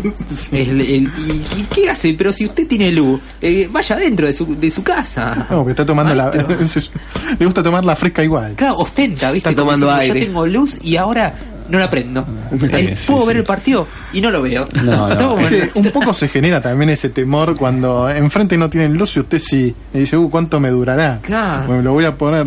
El- 0.52 0.80
el- 0.80 0.86
y, 1.26 1.42
y 1.60 1.64
qué 1.74 1.90
hace? 1.90 2.14
Pero 2.14 2.32
si 2.32 2.46
usted 2.46 2.68
tiene 2.68 2.92
luz, 2.92 3.20
eh, 3.40 3.68
vaya 3.68 3.96
adentro 3.96 4.28
de 4.28 4.32
su, 4.32 4.54
de 4.54 4.70
su 4.70 4.84
casa. 4.84 5.48
No, 5.50 5.64
que 5.64 5.72
está 5.72 5.84
tomando 5.84 6.14
la. 6.14 6.30
Le 7.38 7.44
gusta 7.44 7.64
tomar 7.64 7.82
la 7.84 7.96
fresca 7.96 8.22
igual. 8.22 8.54
Claro, 8.54 8.76
ostenta, 8.76 9.32
¿viste? 9.32 9.48
Está 9.50 9.60
tomando 9.60 9.90
aire. 9.90 10.20
Yo 10.20 10.26
tengo 10.26 10.46
luz 10.46 10.78
y 10.84 10.96
ahora 10.96 11.34
no 11.72 11.78
la 11.80 11.90
prendo. 11.90 12.24
Sí, 12.60 12.66
Eh, 12.72 12.94
sí, 12.96 13.06
Puedo 13.10 13.22
sí. 13.22 13.28
ver 13.28 13.36
el 13.38 13.44
partido 13.44 13.86
y 14.12 14.20
no 14.20 14.30
lo 14.30 14.42
veo. 14.42 14.66
No, 14.84 15.08
no. 15.08 15.34
Un 15.74 15.90
poco 15.92 16.12
se 16.12 16.28
genera 16.28 16.60
también 16.60 16.90
ese 16.90 17.08
temor 17.10 17.56
cuando 17.56 18.08
enfrente 18.08 18.56
no 18.56 18.68
tienen 18.70 18.96
luz 18.96 19.16
y 19.16 19.20
usted 19.20 19.38
sí. 19.38 19.74
Y 19.94 19.98
dice, 20.00 20.16
uh, 20.16 20.28
¿cuánto 20.30 20.60
me 20.60 20.70
durará? 20.70 21.18
Claro. 21.22 21.66
Bueno, 21.66 21.82
lo 21.82 21.92
voy 21.94 22.04
a 22.04 22.14
poner, 22.14 22.46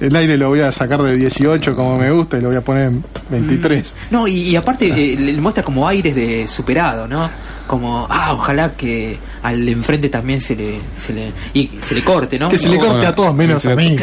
el 0.00 0.16
aire 0.16 0.36
lo 0.38 0.48
voy 0.48 0.60
a 0.60 0.72
sacar 0.72 1.02
de 1.02 1.14
18 1.16 1.76
como 1.76 1.96
me 1.98 2.10
gusta 2.10 2.38
y 2.38 2.40
lo 2.40 2.48
voy 2.48 2.56
a 2.56 2.62
poner 2.62 2.84
en 2.86 3.04
23. 3.30 3.94
No, 4.10 4.26
y, 4.26 4.32
y 4.50 4.56
aparte 4.56 4.86
eh, 4.86 5.16
le 5.16 5.40
muestra 5.40 5.62
como 5.62 5.86
aires 5.86 6.14
de 6.14 6.46
superado, 6.46 7.06
¿no? 7.06 7.28
Como, 7.66 8.06
ah, 8.10 8.32
ojalá 8.32 8.72
que 8.72 9.18
al 9.44 9.68
enfrente 9.68 10.08
también 10.08 10.40
se 10.40 10.56
le, 10.56 10.78
se 10.96 11.12
le, 11.12 11.30
y 11.52 11.70
se 11.82 11.94
le 11.94 12.02
corte, 12.02 12.38
¿no? 12.38 12.48
Que 12.48 12.56
se 12.56 12.66
le 12.68 12.78
corte 12.78 13.04
a 13.06 13.14
todos 13.14 13.34
menos 13.34 13.64
a 13.66 13.76
mí. 13.76 13.94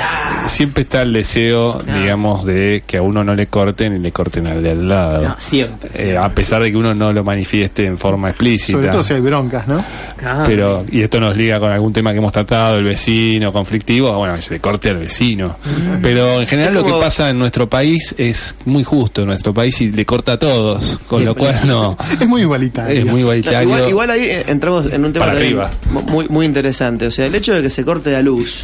Siempre 0.47 0.83
está 0.83 1.01
el 1.01 1.13
deseo, 1.13 1.79
digamos, 1.81 2.45
de 2.45 2.83
que 2.85 2.97
a 2.97 3.01
uno 3.01 3.23
no 3.23 3.33
le 3.33 3.47
corten 3.47 3.95
y 3.95 3.99
le 3.99 4.11
corten 4.11 4.45
al 4.45 4.61
de 4.61 4.69
al 4.71 4.87
lado. 4.87 5.23
No, 5.29 5.35
siempre. 5.39 5.89
Eh, 5.95 6.15
a 6.15 6.29
pesar 6.29 6.61
de 6.61 6.69
que 6.71 6.77
uno 6.77 6.93
no 6.93 7.11
lo 7.11 7.23
manifieste 7.23 7.87
en 7.87 7.97
forma 7.97 8.29
explícita. 8.29 8.73
Sobre 8.73 8.87
todo 8.89 9.03
si 9.03 9.13
hay 9.15 9.19
broncas, 9.21 9.67
¿no? 9.67 9.83
Ah, 10.23 10.43
Pero, 10.45 10.85
y 10.91 11.01
esto 11.01 11.19
nos 11.19 11.35
liga 11.35 11.59
con 11.59 11.71
algún 11.71 11.91
tema 11.91 12.11
que 12.11 12.19
hemos 12.19 12.31
tratado, 12.31 12.77
el 12.77 12.83
vecino 12.83 13.51
conflictivo, 13.51 14.13
bueno, 14.15 14.35
que 14.35 14.43
se 14.43 14.53
le 14.53 14.59
corte 14.59 14.89
al 14.89 14.97
vecino. 14.97 15.57
Mm. 15.65 16.01
Pero 16.03 16.39
en 16.39 16.45
general 16.45 16.75
lo 16.75 16.83
que 16.85 16.91
pasa 16.91 17.31
en 17.31 17.39
nuestro 17.39 17.67
país 17.67 18.13
es 18.19 18.55
muy 18.65 18.83
justo 18.83 19.21
en 19.21 19.27
nuestro 19.29 19.53
país 19.55 19.81
y 19.81 19.89
le 19.91 20.05
corta 20.05 20.33
a 20.33 20.39
todos, 20.39 20.99
con 21.07 21.25
lo 21.25 21.33
cual 21.33 21.61
no, 21.65 21.97
Es 22.21 22.27
muy 22.27 22.41
igualitario. 22.41 22.99
es 22.99 23.05
muy 23.05 23.13
No, 23.13 23.19
igualitario. 23.21 23.61
igual, 23.63 23.89
igual 23.89 24.09
ahí 24.11 24.21
eh, 24.25 24.43
entramos 24.47 24.85
en 24.85 25.03
un 25.03 25.11
tema 25.13 25.30
Para 25.33 25.45
arriba. 25.45 25.71
mu- 25.91 26.01
muy, 26.03 26.27
muy 26.29 26.45
interesante. 26.45 27.07
O 27.07 27.11
sea, 27.11 27.25
el 27.25 27.35
hecho 27.35 27.53
de 27.53 27.61
que 27.61 27.69
se 27.69 27.83
corte 27.85 28.11
la 28.11 28.21
luz. 28.21 28.63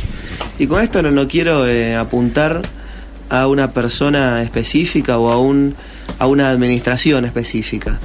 Y 0.60 0.68
con 0.68 0.82
esto 0.82 1.02
no, 1.02 1.12
no 1.12 1.28
quiero 1.28 1.68
eh, 1.68 1.96
apuntar 1.96 2.62
a 3.30 3.48
una 3.48 3.72
persona 3.72 4.42
específica 4.42 5.18
o 5.18 5.30
a, 5.32 5.40
un, 5.40 5.76
a 6.20 6.28
una 6.28 6.50
administración 6.50 7.26
específica. 7.26 8.00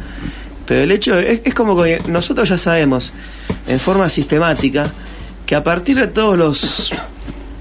Pero 0.66 0.82
el 0.82 0.92
hecho 0.92 1.18
es, 1.18 1.40
es 1.44 1.54
como 1.54 1.80
que 1.82 2.00
nosotros 2.08 2.48
ya 2.48 2.58
sabemos 2.58 3.12
en 3.68 3.78
forma 3.80 4.08
sistemática 4.08 4.90
que 5.46 5.54
a 5.54 5.62
partir 5.64 5.96
de 5.98 6.06
todos 6.08 6.36
los 6.38 6.92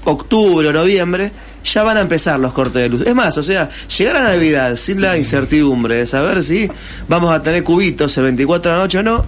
octubre 0.04 0.68
o 0.68 0.72
noviembre 0.72 1.30
ya 1.64 1.84
van 1.84 1.96
a 1.96 2.00
empezar 2.00 2.40
los 2.40 2.52
cortes 2.52 2.82
de 2.82 2.88
luz. 2.88 3.02
Es 3.06 3.14
más, 3.14 3.38
o 3.38 3.42
sea, 3.42 3.68
llegar 3.96 4.16
a 4.16 4.24
Navidad 4.24 4.74
sin 4.74 5.00
la 5.00 5.16
incertidumbre 5.16 5.96
de 5.96 6.06
saber 6.06 6.42
si 6.42 6.68
vamos 7.08 7.32
a 7.32 7.40
tener 7.40 7.62
cubitos 7.62 8.16
el 8.18 8.24
24 8.24 8.72
de 8.72 8.76
la 8.76 8.82
noche 8.82 8.98
o 8.98 9.02
no. 9.04 9.24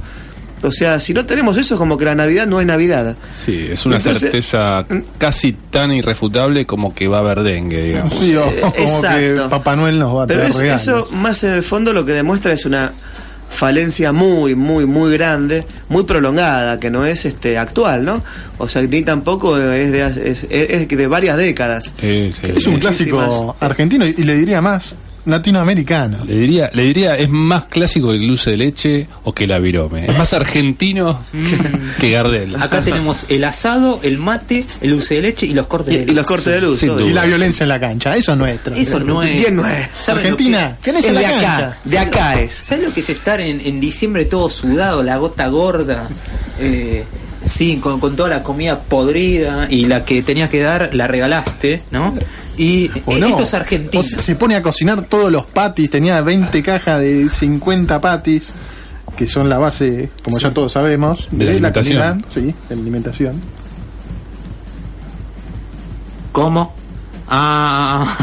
O 0.64 0.72
sea, 0.72 0.98
si 0.98 1.12
no 1.14 1.24
tenemos 1.24 1.56
eso, 1.56 1.74
es 1.74 1.78
como 1.78 1.96
que 1.96 2.04
la 2.06 2.14
Navidad 2.14 2.46
no 2.46 2.60
es 2.60 2.66
Navidad. 2.66 3.16
Sí, 3.30 3.68
es 3.70 3.84
una 3.86 3.96
Entonces- 3.98 4.20
certeza 4.22 4.84
casi 5.18 5.52
tan 5.52 5.92
irrefutable 5.92 6.66
como 6.66 6.94
que 6.94 7.06
va 7.06 7.18
a 7.18 7.20
haber 7.20 7.40
dengue, 7.42 7.82
digamos. 7.82 8.14
Sí, 8.14 8.34
o 8.34 8.44
como 8.60 8.72
que 8.72 8.82
exacto. 8.82 9.50
Papá 9.50 9.76
Noel 9.76 9.98
nos 9.98 10.16
va 10.16 10.24
a 10.24 10.26
Pero 10.26 10.40
traer 10.40 10.50
es- 10.50 10.56
regalos. 10.58 10.82
eso, 10.82 11.08
más 11.12 11.44
en 11.44 11.52
el 11.52 11.62
fondo, 11.62 11.92
lo 11.92 12.04
que 12.04 12.12
demuestra 12.12 12.52
es 12.52 12.64
una 12.64 12.92
falencia 13.50 14.10
muy, 14.12 14.54
muy, 14.56 14.84
muy 14.86 15.12
grande, 15.12 15.64
muy 15.88 16.02
prolongada, 16.04 16.80
que 16.80 16.90
no 16.90 17.06
es 17.06 17.24
este 17.24 17.56
actual, 17.56 18.04
¿no? 18.04 18.22
O 18.58 18.68
sea, 18.68 18.82
ni 18.82 19.02
tampoco 19.02 19.56
es 19.58 19.92
de, 19.92 20.02
hace- 20.02 20.28
es, 20.30 20.46
es 20.50 20.88
de 20.88 21.06
varias 21.06 21.36
décadas. 21.36 21.94
Sí, 22.00 22.32
sí. 22.32 22.52
Es 22.56 22.66
un 22.66 22.78
clásico 22.78 23.54
argentino 23.60 24.04
y 24.06 24.12
le 24.14 24.34
diría 24.34 24.60
más, 24.60 24.94
latinoamericano. 25.26 26.24
Le 26.24 26.34
diría, 26.36 26.70
le 26.72 26.82
diría, 26.84 27.14
es 27.14 27.28
más 27.28 27.66
clásico 27.66 28.08
que 28.10 28.16
el 28.16 28.26
dulce 28.26 28.52
de 28.52 28.56
leche 28.56 29.06
o 29.24 29.32
que 29.32 29.46
la 29.46 29.58
virome. 29.58 30.06
Es 30.06 30.16
más 30.16 30.32
argentino 30.34 31.20
que 32.00 32.10
Gardel. 32.10 32.56
Acá 32.56 32.82
tenemos 32.82 33.26
el 33.30 33.44
asado, 33.44 34.00
el 34.02 34.18
mate, 34.18 34.64
el 34.80 34.90
dulce 34.90 35.14
de 35.16 35.22
leche 35.22 35.46
y 35.46 35.54
los 35.54 35.66
cortes 35.66 35.94
Y, 35.94 35.96
de 35.98 36.02
y 36.02 36.06
luz. 36.06 36.16
los 36.16 36.26
cortes 36.26 36.52
de 36.52 36.60
luz. 36.60 36.78
Sin. 36.78 36.98
Y 37.00 37.10
la 37.12 37.24
violencia 37.24 37.64
en 37.64 37.68
la 37.68 37.80
cancha, 37.80 38.14
eso 38.14 38.32
es 38.32 38.38
nuestro. 38.38 38.74
Eso 38.74 39.00
no 39.00 39.22
es. 39.22 39.34
Bien 39.36 39.56
no 39.56 39.66
es. 39.68 39.86
¿Saben 39.94 40.22
lo 40.24 40.28
Argentina, 40.30 40.76
que- 40.78 40.84
¿quién 40.84 40.96
es 40.96 41.04
Es 41.04 41.08
en 41.08 41.14
la 41.14 41.20
de 41.20 41.26
acá, 41.26 41.40
cancha? 41.40 41.76
de 41.84 41.98
acá 41.98 42.40
es. 42.40 42.54
¿Sabes 42.64 42.84
lo 42.88 42.94
que 42.94 43.00
es 43.00 43.10
estar 43.10 43.40
en, 43.40 43.60
en 43.60 43.80
diciembre 43.80 44.24
todo 44.24 44.48
sudado, 44.50 45.02
la 45.02 45.16
gota 45.16 45.46
gorda? 45.48 46.08
Eh, 46.60 47.04
sí, 47.44 47.78
con, 47.78 48.00
con 48.00 48.14
toda 48.16 48.28
la 48.28 48.42
comida 48.42 48.78
podrida 48.80 49.66
y 49.70 49.86
la 49.86 50.04
que 50.04 50.22
tenías 50.22 50.50
que 50.50 50.62
dar 50.62 50.94
la 50.94 51.06
regalaste, 51.06 51.82
¿no? 51.90 52.14
Y 52.56 52.88
¿O 53.06 53.12
eh, 53.12 53.20
no? 53.20 53.28
esto 53.28 53.42
es 53.42 53.54
argentino. 53.54 54.00
O 54.00 54.04
se, 54.04 54.34
pone 54.36 54.54
a 54.56 54.62
cocinar 54.62 55.02
todos 55.02 55.30
los 55.32 55.44
patis, 55.46 55.90
tenía 55.90 56.20
20 56.20 56.62
cajas 56.62 57.00
de 57.00 57.28
50 57.28 58.00
patis, 58.00 58.54
que 59.16 59.26
son 59.26 59.48
la 59.48 59.58
base, 59.58 60.10
como 60.22 60.38
ya 60.38 60.52
todos 60.52 60.72
sabemos, 60.72 61.26
De 61.30 61.44
la 61.44 61.50
alimentación. 61.52 61.98
calidad, 61.98 62.26
sí, 62.30 62.40
de 62.68 62.76
la 62.76 62.80
alimentación. 62.82 63.40
¿Cómo? 66.32 66.74
Ah, 67.28 68.16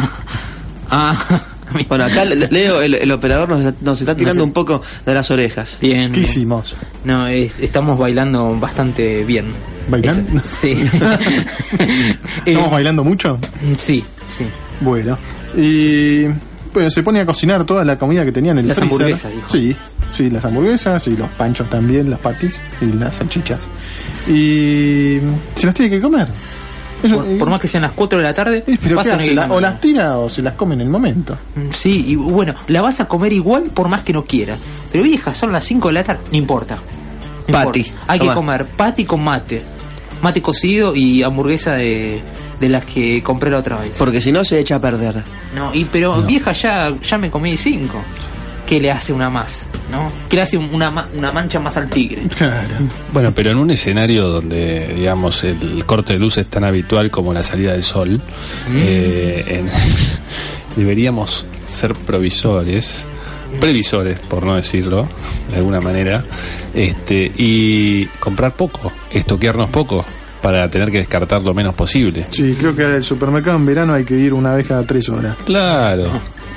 ah, 0.89 1.41
Bueno, 1.87 2.03
acá 2.05 2.25
Le- 2.25 2.47
Leo, 2.49 2.81
el, 2.81 2.95
el 2.95 3.11
operador, 3.11 3.49
nos, 3.49 3.73
nos 3.81 3.99
está 4.01 4.15
tirando 4.15 4.39
No 4.39 4.43
sé. 4.43 4.47
un 4.47 4.53
poco 4.53 4.81
de 5.05 5.13
las 5.13 5.31
orejas. 5.31 5.77
bien. 5.81 6.11
¿Qué 6.11 6.21
hicimos? 6.21 6.75
No, 7.05 7.27
es- 7.27 7.53
estamos 7.59 7.97
bailando 7.97 8.57
bastante 8.59 9.23
bien. 9.23 9.47
¿Bailando? 9.89 10.41
Sí. 10.43 10.71
¿Estamos 12.45 12.67
Eh, 12.67 12.69
bailando 12.71 13.03
mucho? 13.03 13.39
Sí, 13.77 14.03
sí. 14.31 14.45
Bueno. 14.79 15.17
Y 15.55 16.25
bueno, 16.73 16.89
se 16.89 17.03
pone 17.03 17.19
a 17.19 17.25
cocinar 17.25 17.65
toda 17.65 17.83
la 17.85 17.97
comida 17.97 18.23
que 18.25 18.31
tenía 18.31 18.51
en 18.53 18.59
el 18.59 18.67
Las 18.67 18.77
freezer. 18.79 18.95
hamburguesas, 18.97 19.31
dijo. 19.33 19.49
Sí, 19.49 19.75
sí, 20.15 20.29
las 20.31 20.43
hamburguesas 20.45 21.05
y 21.07 21.15
los 21.17 21.29
panchos 21.31 21.69
también, 21.69 22.09
las 22.09 22.19
patis 22.19 22.59
y 22.81 22.85
las 22.93 23.17
salchichas. 23.17 23.67
Y 24.27 25.19
se 25.55 25.65
las 25.65 25.75
tiene 25.75 25.89
que 25.91 26.01
comer. 26.01 26.27
Eso- 27.03 27.17
Por, 27.23 27.37
por 27.39 27.49
más 27.49 27.59
que 27.59 27.67
sean 27.67 27.81
las 27.83 27.93
4 27.93 28.19
de 28.19 28.23
la 28.25 28.33
tarde, 28.33 28.63
¿Pero 28.81 29.01
qué 29.01 29.11
hace? 29.11 29.33
La- 29.33 29.51
o 29.51 29.59
las 29.59 29.81
tira 29.81 30.17
o 30.19 30.29
se 30.29 30.41
las 30.43 30.53
come 30.53 30.75
en 30.75 30.81
el 30.81 30.89
momento. 30.89 31.35
Mm, 31.55 31.71
Sí, 31.71 32.05
y 32.09 32.15
bueno, 32.15 32.53
la 32.67 32.81
vas 32.81 32.99
a 33.01 33.05
comer 33.07 33.33
igual 33.33 33.63
por 33.73 33.89
más 33.89 34.01
que 34.03 34.13
no 34.13 34.23
quieras. 34.23 34.59
Pero 34.91 35.03
vieja, 35.03 35.33
son 35.33 35.51
las 35.51 35.63
5 35.63 35.87
de 35.87 35.93
la 35.95 36.03
tarde, 36.03 36.21
no 36.31 36.37
importa. 36.37 36.75
No 37.47 37.57
importa. 37.59 37.79
Hay 38.07 38.19
toma. 38.19 38.31
que 38.31 38.35
comer 38.35 38.65
patty 38.67 39.05
con 39.05 39.23
mate. 39.23 39.63
Mate 40.21 40.41
cocido 40.43 40.95
y 40.95 41.23
hamburguesa 41.23 41.73
de, 41.73 42.21
de 42.61 42.69
las 42.69 42.85
que 42.85 43.21
compré 43.21 43.49
la 43.51 43.57
otra 43.57 43.79
vez. 43.79 43.91
Porque 43.97 44.21
si 44.21 44.31
no, 44.31 44.43
se 44.45 44.59
echa 44.59 44.75
a 44.75 44.79
perder. 44.79 45.23
No, 45.53 45.73
y 45.73 45.83
pero 45.85 46.21
vieja, 46.21 46.51
ya, 46.53 46.95
ya 47.01 47.17
me 47.17 47.29
comí 47.29 47.57
5. 47.57 48.01
¿Qué 48.65 48.79
le 48.79 48.89
hace 48.89 49.11
una 49.11 49.29
más? 49.29 49.65
¿No? 49.91 50.07
¿Qué 50.29 50.37
le 50.37 50.43
hace 50.43 50.57
una, 50.57 50.89
una 51.17 51.31
mancha 51.33 51.59
más 51.59 51.75
al 51.75 51.89
tigre? 51.89 52.21
Claro. 52.37 52.69
Bueno, 53.11 53.33
pero 53.35 53.51
en 53.51 53.57
un 53.57 53.69
escenario 53.71 54.27
donde, 54.29 54.93
digamos, 54.95 55.43
el 55.43 55.83
corte 55.85 56.13
de 56.13 56.19
luz 56.19 56.37
es 56.37 56.47
tan 56.47 56.63
habitual 56.63 57.11
como 57.11 57.33
la 57.33 57.43
salida 57.43 57.73
del 57.73 57.83
sol, 57.83 58.21
eh, 58.73 59.43
en- 59.47 59.69
deberíamos 60.77 61.45
ser 61.67 61.93
provisores, 61.95 63.03
previsores, 63.59 64.19
por 64.19 64.43
no 64.45 64.55
decirlo, 64.55 65.07
de 65.49 65.57
alguna 65.57 65.81
manera, 65.81 66.23
este, 66.73 67.29
y 67.37 68.05
comprar 68.19 68.53
poco, 68.55 68.91
estoquearnos 69.11 69.69
poco, 69.69 70.05
para 70.41 70.69
tener 70.69 70.91
que 70.91 70.97
descartar 70.97 71.41
lo 71.43 71.53
menos 71.53 71.75
posible. 71.75 72.27
Sí, 72.29 72.55
creo 72.57 72.75
que 72.75 72.83
al 72.83 73.03
supermercado 73.03 73.57
en 73.57 73.65
verano 73.65 73.93
hay 73.93 74.03
que 74.03 74.17
ir 74.17 74.33
una 74.33 74.55
vez 74.55 74.67
cada 74.67 74.85
tres 74.85 75.07
horas. 75.09 75.37
Claro. 75.45 76.09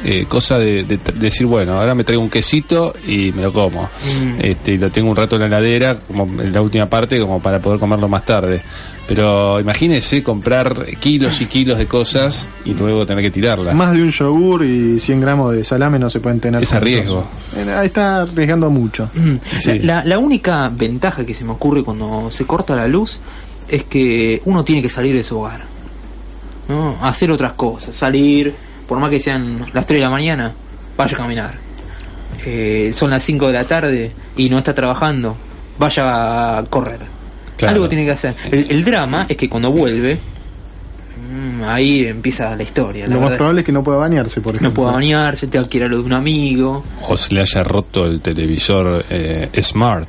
Eh, 0.06 0.26
cosa 0.28 0.58
de, 0.58 0.84
decir, 1.14 1.46
bueno, 1.46 1.72
ahora 1.72 1.94
me 1.94 2.04
traigo 2.04 2.22
un 2.22 2.28
quesito 2.28 2.92
y 3.06 3.32
me 3.32 3.40
lo 3.40 3.54
como. 3.54 3.88
Este, 4.38 4.72
y 4.72 4.78
lo 4.78 4.90
tengo 4.90 5.08
un 5.08 5.16
rato 5.16 5.36
en 5.36 5.42
la 5.42 5.46
heladera, 5.46 5.96
como 5.96 6.24
en 6.24 6.52
la 6.52 6.60
última 6.60 6.84
parte, 6.86 7.18
como 7.18 7.40
para 7.40 7.58
poder 7.62 7.80
comerlo 7.80 8.06
más 8.06 8.22
tarde. 8.26 8.60
Pero 9.08 9.58
imagínese 9.60 10.22
comprar 10.22 10.84
kilos 10.98 11.40
y 11.40 11.46
kilos 11.46 11.78
de 11.78 11.86
cosas 11.86 12.46
y 12.66 12.74
luego 12.74 13.06
tener 13.06 13.24
que 13.24 13.30
tirarlas. 13.30 13.74
Más 13.74 13.94
de 13.94 14.02
un 14.02 14.10
yogur 14.10 14.64
y 14.64 14.98
100 14.98 15.20
gramos 15.22 15.54
de 15.54 15.64
salame 15.64 15.98
no 15.98 16.10
se 16.10 16.20
pueden 16.20 16.40
tener. 16.40 16.62
Es 16.62 16.72
a 16.72 16.80
riesgo. 16.80 17.26
Eh, 17.56 17.70
ahí 17.70 17.86
Está 17.86 18.22
arriesgando 18.22 18.68
mucho. 18.68 19.10
Mm. 19.14 19.36
Sí. 19.58 19.78
La, 19.80 20.04
la 20.04 20.18
única 20.18 20.68
ventaja 20.68 21.24
que 21.24 21.32
se 21.32 21.44
me 21.44 21.52
ocurre 21.52 21.82
cuando 21.82 22.30
se 22.30 22.46
corta 22.46 22.76
la 22.76 22.88
luz 22.88 23.18
es 23.68 23.84
que 23.84 24.40
uno 24.44 24.64
tiene 24.64 24.82
que 24.82 24.88
salir 24.88 25.14
de 25.14 25.22
su 25.22 25.38
hogar. 25.38 25.62
¿no? 26.68 26.96
Hacer 27.02 27.30
otras 27.30 27.52
cosas. 27.52 27.94
Salir, 27.94 28.54
por 28.88 28.98
más 28.98 29.10
que 29.10 29.20
sean 29.20 29.66
las 29.72 29.86
3 29.86 29.98
de 29.98 30.02
la 30.04 30.10
mañana, 30.10 30.52
vaya 30.96 31.14
a 31.14 31.20
caminar. 31.20 31.54
Eh, 32.46 32.90
son 32.94 33.10
las 33.10 33.22
5 33.22 33.46
de 33.48 33.52
la 33.52 33.64
tarde 33.66 34.12
y 34.36 34.48
no 34.48 34.58
está 34.58 34.74
trabajando, 34.74 35.36
vaya 35.78 36.58
a 36.58 36.64
correr. 36.64 37.00
Claro. 37.56 37.74
Algo 37.74 37.88
tiene 37.88 38.04
que 38.04 38.10
hacer. 38.12 38.34
El, 38.50 38.66
el 38.70 38.84
drama 38.84 39.26
es 39.28 39.36
que 39.36 39.48
cuando 39.48 39.70
vuelve, 39.70 40.18
mm, 41.30 41.62
ahí 41.64 42.06
empieza 42.06 42.54
la 42.56 42.62
historia. 42.62 43.06
la 43.06 43.14
Lo 43.14 43.20
más 43.20 43.28
verdad. 43.30 43.38
probable 43.38 43.60
es 43.60 43.66
que 43.66 43.72
no 43.72 43.84
pueda 43.84 43.98
bañarse, 43.98 44.40
por 44.40 44.54
ejemplo. 44.56 44.68
no 44.70 44.74
pueda 44.74 44.92
bañarse, 44.92 45.46
tenga 45.46 45.68
que 45.68 45.76
ir 45.78 45.84
a 45.84 45.88
lo 45.88 45.98
de 45.98 46.02
un 46.02 46.12
amigo. 46.12 46.82
O 47.08 47.16
se 47.16 47.34
le 47.34 47.42
haya 47.42 47.62
roto 47.62 48.04
el 48.06 48.20
televisor 48.20 49.04
eh, 49.08 49.48
Smart. 49.62 50.08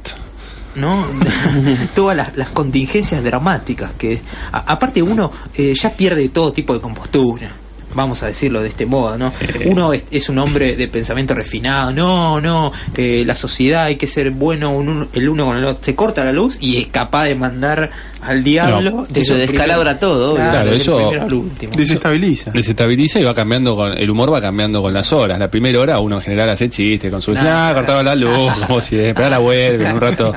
¿No? 0.75 1.05
Todas 1.95 2.15
las, 2.17 2.35
las 2.37 2.49
contingencias 2.49 3.23
dramáticas 3.23 3.91
que 3.97 4.21
a- 4.51 4.59
aparte 4.73 5.01
uno 5.01 5.31
eh, 5.55 5.73
ya 5.79 5.95
pierde 5.95 6.29
todo 6.29 6.51
tipo 6.53 6.73
de 6.73 6.81
compostura. 6.81 7.51
vamos 7.93 8.21
a 8.23 8.27
decirlo 8.27 8.61
de 8.61 8.67
este 8.67 8.85
modo, 8.85 9.17
¿no? 9.17 9.27
Eh. 9.39 9.63
Uno 9.67 9.93
es, 9.93 10.03
es 10.11 10.27
un 10.27 10.37
hombre 10.39 10.75
de 10.75 10.87
pensamiento 10.89 11.33
refinado, 11.33 11.93
no, 11.93 12.41
no, 12.41 12.73
eh, 12.97 13.23
la 13.25 13.35
sociedad 13.35 13.83
hay 13.85 13.95
que 13.95 14.05
ser 14.07 14.31
bueno 14.31 14.75
un- 14.75 15.07
el 15.13 15.29
uno 15.29 15.45
con 15.45 15.57
el 15.57 15.63
otro. 15.63 15.81
Se 15.83 15.95
corta 15.95 16.23
la 16.25 16.33
luz 16.33 16.57
y 16.59 16.75
es 16.77 16.87
capaz 16.87 17.23
de 17.25 17.35
mandar 17.35 17.89
al 18.25 18.43
diablo. 18.43 18.91
No, 18.91 19.05
el 19.13 19.13
descalabra 19.37 19.97
todo, 19.97 20.33
obvio. 20.33 20.49
Claro, 20.49 20.69
el 20.69 20.75
eso- 20.75 20.97
primero 20.97 21.23
al 21.23 21.33
último. 21.33 21.73
Desestabiliza. 21.75 22.51
desestabiliza 22.51 23.19
y 23.19 23.23
va 23.23 23.33
cambiando 23.33 23.75
con 23.75 23.97
el 23.97 24.09
humor 24.09 24.33
va 24.33 24.41
cambiando 24.41 24.81
con 24.81 24.93
las 24.93 25.11
horas 25.13 25.37
la 25.39 25.49
primera 25.49 25.79
hora 25.79 25.99
uno 25.99 26.15
en 26.17 26.21
general 26.21 26.49
hace 26.49 26.69
chistes 26.69 27.11
con 27.11 27.21
su 27.21 27.33
Nah. 27.33 27.69
ah 27.69 27.73
cortaba 27.73 28.03
la 28.03 28.15
luz 28.15 28.51
como 28.67 28.81
siempre 28.81 29.23
ahora 29.23 29.37
vuelve 29.39 29.85
en 29.87 29.93
un 29.95 30.01
rato 30.01 30.33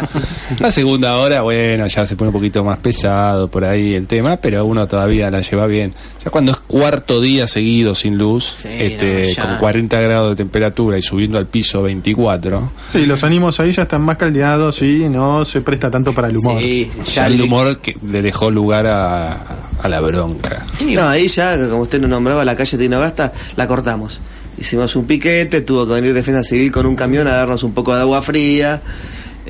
la 0.59 0.71
segunda 0.71 1.17
hora 1.17 1.43
bueno 1.43 1.87
ya 1.87 2.07
se 2.07 2.17
pone 2.17 2.29
un 2.29 2.33
poquito 2.35 2.65
más 2.65 2.79
pesado 2.79 3.49
por 3.49 3.65
ahí 3.65 3.95
el 3.95 4.07
tema 4.07 4.37
pero 4.37 4.65
uno 4.65 4.87
todavía 4.87 5.31
la 5.31 5.41
lleva 5.41 5.67
bien 5.67 5.95
ya 6.25 6.31
cuando 6.31 6.53
es 6.53 6.59
cuarto 6.59 7.21
día 7.21 7.47
seguido 7.47 7.95
sin 7.95 8.17
luz 8.19 8.55
Sí, 8.59 8.69
este 8.71 9.35
no, 9.39 9.45
con 9.47 9.59
40 9.59 10.01
grados 10.01 10.31
de 10.31 10.37
temperatura 10.37 10.99
y 10.99 11.03
subiendo 11.03 11.39
al 11.39 11.47
piso 11.47 11.83
24 11.83 12.71
Sí, 12.93 13.07
los 13.07 13.23
ánimos 13.25 13.59
ahí 13.61 13.73
ya 13.73 13.83
están 13.83 14.03
más 14.03 14.17
caldeados 14.17 14.83
y 14.83 15.09
no 15.09 15.45
se 15.45 15.61
presta 15.61 15.91
tanto 15.91 16.13
para 16.15 16.29
el 16.29 16.37
humor. 16.37 16.61
Sí, 16.61 16.89
ya 17.09 17.13
ya 17.13 17.27
el 17.27 17.37
le- 17.39 17.43
que 17.81 17.97
le 18.07 18.23
dejó 18.23 18.51
lugar 18.51 18.87
a, 18.87 19.39
a 19.83 19.89
la 19.89 20.01
bronca 20.01 20.67
No, 20.85 21.09
ahí 21.09 21.29
ya, 21.29 21.57
como 21.69 21.83
usted 21.83 22.01
nos 22.01 22.11
nombraba, 22.11 22.45
la 22.45 22.57
calle 22.57 22.79
Tinogasta, 22.79 23.33
la 23.57 23.67
cortamos. 23.67 24.21
Hicimos 24.59 24.97
un 24.97 25.07
piquete, 25.07 25.61
tuvo 25.61 25.87
que 25.87 25.93
venir 25.95 26.13
Defensa 26.13 26.43
Civil 26.43 26.73
con 26.73 26.87
un 26.87 26.97
camión 26.97 27.29
a 27.29 27.33
darnos 27.33 27.63
un 27.63 27.73
poco 27.73 27.95
de 27.95 28.01
agua 28.01 28.23
fría. 28.23 28.83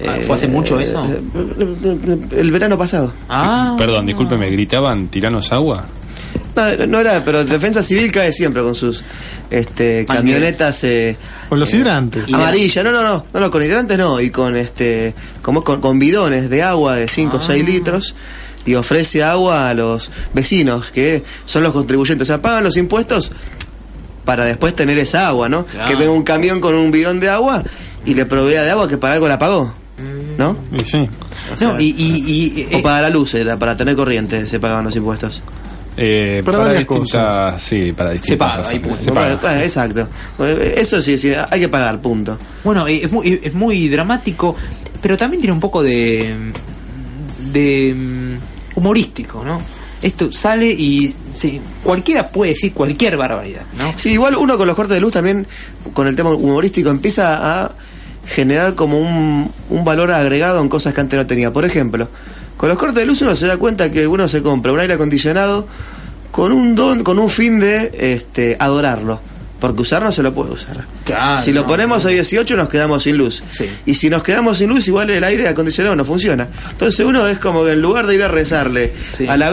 Ah, 0.06 0.18
¿fue 0.24 0.36
hace 0.36 0.48
mucho 0.48 0.78
eso? 0.78 1.04
El 2.30 2.50
verano 2.52 2.78
pasado. 2.78 3.12
Ah. 3.28 3.74
perdón 3.76 4.06
discúlpeme 4.06 4.48
gritaban 4.50 5.08
tiranos 5.08 5.50
agua 5.52 5.86
No, 6.56 6.86
no 6.88 6.98
era, 7.00 7.24
pero 7.24 7.44
Defensa 7.44 7.82
Civil 7.82 8.10
cae 8.10 8.32
siempre 8.32 8.62
con 8.62 8.74
sus 8.74 9.02
este, 9.50 10.04
camionetas 10.06 10.82
eh, 10.84 11.16
Con 11.48 11.60
los 11.60 11.72
eh, 11.72 11.76
hidrantes. 11.76 12.32
amarillas. 12.32 12.84
No, 12.84 12.90
no, 12.90 13.02
no, 13.02 13.24
no, 13.32 13.40
no, 13.40 13.50
con 13.50 13.62
hidrantes 13.62 13.96
no, 13.96 14.20
y 14.20 14.30
con 14.30 14.56
este, 14.56 15.14
como 15.40 15.62
con, 15.62 15.80
con 15.80 15.98
bidones 16.00 16.50
de 16.50 16.62
agua 16.62 16.96
de 16.96 17.06
5 17.06 17.36
o 17.36 17.40
Ah. 17.40 17.42
6 17.46 17.64
litros. 17.64 18.14
Y 18.66 18.74
ofrece 18.74 19.22
agua 19.22 19.70
a 19.70 19.74
los 19.74 20.10
vecinos, 20.34 20.90
que 20.90 21.22
son 21.46 21.62
los 21.62 21.72
contribuyentes. 21.72 22.26
O 22.26 22.30
sea, 22.30 22.42
pagan 22.42 22.64
los 22.64 22.76
impuestos 22.76 23.30
para 24.24 24.44
después 24.44 24.74
tener 24.74 24.98
esa 24.98 25.28
agua, 25.28 25.48
¿no? 25.48 25.64
Claro. 25.64 25.88
Que 25.88 25.94
venga 25.96 26.10
un 26.12 26.22
camión 26.24 26.60
con 26.60 26.74
un 26.74 26.90
bidón 26.90 27.18
de 27.20 27.30
agua 27.30 27.62
y 28.04 28.14
le 28.14 28.26
provea 28.26 28.62
de 28.64 28.70
agua 28.70 28.86
que 28.88 28.98
para 28.98 29.14
algo 29.14 29.26
la 29.28 29.38
pagó, 29.38 29.72
¿no? 30.36 30.56
Y 30.72 30.80
sí. 30.84 31.08
O 31.58 31.64
No, 31.64 31.80
y, 31.80 31.84
y, 31.96 32.66
y- 32.70 32.74
o 32.74 32.78
eh, 32.78 32.82
para 32.82 33.00
la 33.02 33.10
luz, 33.10 33.32
era 33.34 33.56
para 33.58 33.74
tener 33.76 33.96
corriente 33.96 34.46
se 34.46 34.60
pagaban 34.60 34.84
los 34.84 34.96
impuestos. 34.96 35.40
Eh, 36.00 36.42
Para 36.44 36.58
para, 36.58 36.68
varias 36.68 36.86
distintas, 36.88 37.60
sí, 37.62 37.92
para 37.92 38.10
distintas 38.10 38.38
paga, 38.38 38.68
ahí 38.68 38.78
razones. 38.78 38.82
punto. 38.82 39.02
Se 39.02 39.12
paga. 39.12 39.36
Bueno, 39.42 39.60
exacto. 39.60 40.08
Eso 40.76 41.02
sí, 41.02 41.18
sí, 41.18 41.32
hay 41.50 41.60
que 41.60 41.68
pagar, 41.68 42.00
punto. 42.00 42.38
Bueno, 42.62 42.86
eh, 42.86 43.00
es 43.02 43.10
muy, 43.10 43.40
es 43.42 43.52
muy 43.52 43.88
dramático, 43.88 44.54
pero 45.02 45.16
también 45.18 45.40
tiene 45.40 45.54
un 45.54 45.60
poco 45.60 45.82
de. 45.82 46.36
de. 47.52 47.94
mm, 47.94 48.78
humorístico, 48.78 49.42
¿no? 49.44 49.60
Esto 50.00 50.30
sale 50.30 50.66
y 50.70 51.12
sí, 51.32 51.60
cualquiera 51.82 52.28
puede 52.28 52.52
decir 52.52 52.72
cualquier 52.72 53.16
barbaridad, 53.16 53.62
¿no? 53.76 53.92
Sí, 53.96 54.10
igual 54.10 54.36
uno 54.36 54.56
con 54.56 54.68
los 54.68 54.76
cortes 54.76 54.94
de 54.94 55.00
luz 55.00 55.10
también, 55.12 55.44
con 55.92 56.06
el 56.06 56.14
tema 56.14 56.30
humorístico, 56.32 56.90
empieza 56.90 57.64
a 57.64 57.72
generar 58.24 58.74
como 58.74 59.00
un, 59.00 59.50
un 59.70 59.84
valor 59.84 60.12
agregado 60.12 60.60
en 60.60 60.68
cosas 60.68 60.94
que 60.94 61.00
antes 61.00 61.18
no 61.18 61.26
tenía. 61.26 61.50
Por 61.52 61.64
ejemplo, 61.64 62.08
con 62.58 62.68
los 62.68 62.76
cortes 62.76 62.96
de 62.96 63.06
luz 63.06 63.22
uno 63.22 63.34
se 63.36 63.46
da 63.46 63.56
cuenta 63.56 63.90
que 63.90 64.06
uno 64.06 64.26
se 64.26 64.42
compra 64.42 64.72
un 64.72 64.80
aire 64.80 64.94
acondicionado 64.94 65.66
con 66.32 66.52
un 66.52 66.74
don, 66.74 67.04
con 67.04 67.18
un 67.18 67.30
fin 67.30 67.60
de 67.60 67.92
este, 67.98 68.56
adorarlo. 68.58 69.20
Porque 69.60 69.82
usar 69.82 70.02
no 70.02 70.12
se 70.12 70.22
lo 70.22 70.32
puede 70.32 70.52
usar. 70.52 70.84
Claro, 71.04 71.40
si 71.40 71.52
lo 71.52 71.62
no, 71.62 71.66
ponemos 71.66 72.04
no. 72.04 72.10
a 72.10 72.12
18 72.12 72.56
nos 72.56 72.68
quedamos 72.68 73.02
sin 73.02 73.16
luz. 73.16 73.42
Sí. 73.50 73.66
Y 73.86 73.94
si 73.94 74.08
nos 74.08 74.22
quedamos 74.22 74.58
sin 74.58 74.68
luz, 74.70 74.86
igual 74.86 75.10
el 75.10 75.24
aire 75.24 75.48
acondicionado 75.48 75.96
no 75.96 76.04
funciona. 76.04 76.46
Entonces 76.70 77.04
uno 77.04 77.26
es 77.26 77.38
como 77.38 77.64
que 77.64 77.72
en 77.72 77.82
lugar 77.82 78.06
de 78.06 78.14
ir 78.14 78.22
a 78.22 78.28
rezarle 78.28 78.92
Sí. 79.12 79.26
a 79.26 79.36
la 79.36 79.52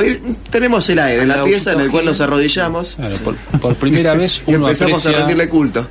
tenemos 0.49 0.87
el 0.89 0.99
aire, 0.99 1.25
la 1.25 1.43
pieza 1.43 1.73
en 1.73 1.81
el 1.81 1.89
cual 1.89 2.05
nos 2.05 2.21
arrodillamos 2.21 2.95
Claro, 2.95 3.15
por, 3.17 3.35
por 3.59 3.75
primera 3.75 4.13
vez 4.13 4.41
y 4.47 4.53
uno 4.55 4.67
empezamos 4.67 5.05
a 5.05 5.11
rendirle 5.11 5.49
culto. 5.49 5.87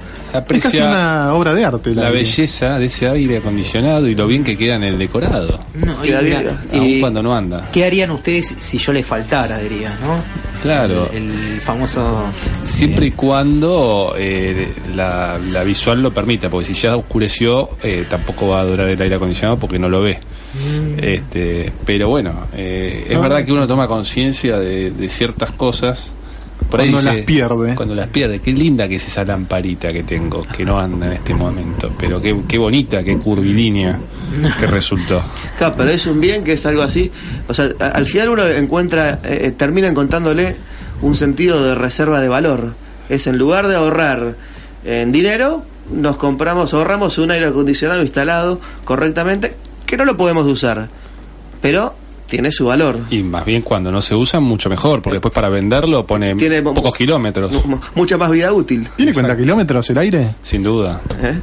Es 0.49 0.63
casi 0.63 0.79
una 0.79 1.33
obra 1.35 1.55
de 1.55 1.65
arte. 1.65 1.95
la 1.95 2.09
aire. 2.09 2.19
belleza 2.19 2.79
de 2.79 2.87
ese 2.87 3.09
aire 3.09 3.39
acondicionado 3.39 4.07
y 4.09 4.15
lo 4.17 4.27
bien 4.27 4.43
que 4.43 4.57
queda 4.57 4.75
en 4.77 4.83
el 4.85 4.99
decorado, 4.99 5.61
No, 5.75 6.01
Queda 6.03 6.23
y 6.23 6.25
bien, 6.25 6.49
aun 6.49 6.59
eh, 6.73 6.99
cuando 7.01 7.23
no 7.23 7.35
anda. 7.35 7.69
¿Qué 7.73 7.85
harían 7.85 8.11
ustedes 8.11 8.55
si 8.59 8.79
yo 8.79 8.93
les 8.93 9.07
faltara, 9.07 9.59
diría, 9.61 9.97
¿no? 10.01 10.19
Claro. 10.63 11.09
El, 11.13 11.31
el 11.31 11.61
famoso. 11.61 12.25
Siempre 12.65 13.07
y 13.07 13.11
cuando 13.13 14.04
eh, 14.17 14.73
la, 14.95 15.39
la 15.53 15.65
visual 15.65 16.03
lo 16.03 16.11
permita, 16.13 16.51
porque 16.51 16.67
si 16.67 16.75
ya 16.75 16.97
oscureció, 16.97 17.71
eh, 17.83 18.05
tampoco 18.09 18.49
va 18.49 18.61
a 18.61 18.65
durar 18.65 18.89
el 18.89 19.01
aire 19.01 19.15
acondicionado 19.17 19.59
porque 19.59 19.79
no 19.79 19.89
lo 19.89 20.03
ve. 20.03 20.19
Este, 20.99 21.73
pero 21.85 22.09
bueno, 22.09 22.47
eh, 22.55 23.07
es 23.09 23.15
No. 23.15 23.23
verdad 23.23 23.45
que 23.45 23.53
uno 23.53 23.67
toma 23.67 23.89
conciencia 23.89 24.59
de, 24.59 24.91
de 24.91 25.09
ciertas 25.09 25.51
cosas. 25.53 26.11
Por 26.71 26.81
ahí 26.81 26.91
Cuando 26.91 27.11
dice- 27.11 27.17
las 27.19 27.27
pierde. 27.27 27.75
Cuando 27.75 27.95
las 27.95 28.07
pierde. 28.09 28.39
Qué 28.39 28.53
linda 28.53 28.89
que 28.89 28.97
es 28.97 29.07
esa 29.07 29.25
lamparita 29.25 29.93
que 29.93 30.03
tengo, 30.03 30.43
que 30.45 30.65
no 30.65 30.79
anda 30.79 31.07
en 31.07 31.13
este 31.15 31.35
momento. 31.35 31.93
Pero 31.99 32.21
qué, 32.21 32.35
qué 32.49 32.59
bonita, 32.59 33.03
qué 33.03 33.17
curvilínea 33.19 33.99
que 34.59 34.67
resultó. 34.67 35.23
Claro, 35.59 35.75
pero 35.77 35.91
es 35.91 36.07
un 36.07 36.21
bien 36.21 36.43
que 36.43 36.53
es 36.55 36.67
algo 36.67 36.83
así. 36.83 37.11
O 37.49 37.55
sea, 37.55 37.69
al 37.79 38.07
final 38.07 38.31
uno 38.31 38.47
encuentra, 38.49 39.21
eh, 39.25 39.53
termina 39.57 39.89
encontrándole 39.89 40.57
un 41.03 41.15
sentido 41.17 41.63
de 41.65 41.75
reserva 41.75 42.21
de 42.21 42.29
valor. 42.29 42.75
Es 43.09 43.27
en 43.27 43.39
lugar 43.39 43.69
de 43.69 43.77
ahorrar 43.77 44.35
en 44.85 45.13
dinero, 45.13 45.63
nos 45.93 46.17
compramos, 46.17 46.73
ahorramos 46.75 47.19
un 47.19 47.31
aire 47.31 47.47
acondicionado 47.47 48.03
instalado 48.03 48.61
correctamente, 48.85 49.55
que 49.87 49.97
no 49.97 50.05
lo 50.05 50.17
podemos 50.17 50.47
usar, 50.47 50.89
pero 51.61 51.95
tiene 52.27 52.51
su 52.51 52.65
valor. 52.67 52.99
Y 53.11 53.23
más 53.23 53.45
bien 53.45 53.63
cuando 53.63 53.93
no 53.93 54.01
se 54.01 54.15
usa, 54.15 54.41
mucho 54.41 54.69
mejor, 54.71 55.03
porque 55.03 55.17
después 55.17 55.33
para 55.35 55.49
venderlo 55.51 56.05
pone 56.07 56.35
Tiene 56.37 56.63
pocos 56.63 56.95
kilómetros. 56.97 57.53
Mu- 57.67 57.79
Mucha 57.95 58.17
más 58.17 58.31
vida 58.31 58.53
útil. 58.53 58.89
¿Tiene 58.97 59.13
cuenta 59.13 59.37
kilómetros 59.37 59.89
el 59.91 59.99
aire? 59.99 60.35
Sin 60.43 60.63
duda. 60.63 61.01
¿eh? 61.23 61.39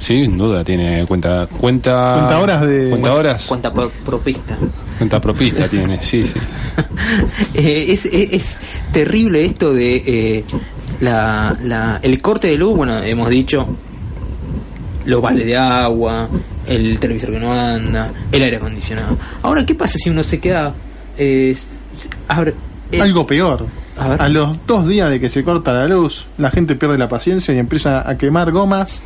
Sí, 0.00 0.24
sin 0.24 0.36
duda 0.36 0.62
tiene 0.64 1.06
cuenta 1.06 1.46
cuenta 1.46 2.12
Cuenta 2.14 2.38
horas 2.40 2.60
de- 2.66 2.90
cuenta 2.90 3.14
horas 3.14 3.46
Cuenta 3.46 3.72
pro- 3.72 3.90
propista. 4.04 4.58
cuenta 4.98 5.20
propista 5.20 5.66
tiene 5.68 6.02
sí 6.02 6.24
sí 6.26 6.34
Eh, 7.54 7.86
es, 7.88 8.04
es- 8.04 8.32
es 8.32 8.56
terrible 8.92 9.44
esto 9.44 9.72
de 9.72 9.96
eh, 10.38 10.44
la, 11.04 11.56
la- 11.62 12.00
el 12.02 12.20
corte 12.20 12.48
de 12.48 12.56
luz, 12.56 12.76
bueno, 12.76 13.02
hemos 13.02 13.28
dicho 13.30 13.66
los 15.04 15.20
baldes 15.20 15.44
de 15.46 15.56
agua, 15.56 16.28
el 16.66 16.98
televisor 16.98 17.30
que 17.32 17.38
no 17.40 17.52
anda, 17.52 18.10
el 18.32 18.42
aire 18.42 18.56
acondicionado. 18.56 19.16
Ahora, 19.42 19.64
¿qué 19.66 19.74
pasa 19.74 19.98
si 19.98 20.08
uno 20.10 20.24
se 20.24 20.40
queda... 20.40 20.72
eh, 21.18 21.54
abre- 22.28 22.54
eh, 22.90 23.00
Algo 23.02 23.26
peor. 23.26 23.66
A 23.96 24.28
los 24.28 24.58
dos 24.66 24.88
días 24.88 25.08
de 25.08 25.20
que 25.20 25.28
se 25.28 25.44
corta 25.44 25.72
la 25.72 25.86
luz, 25.86 26.26
la 26.38 26.50
gente 26.50 26.74
pierde 26.74 26.98
la 26.98 27.08
paciencia 27.08 27.54
y 27.54 27.58
empieza 27.58 28.08
a 28.08 28.18
quemar 28.18 28.50
gomas 28.50 29.04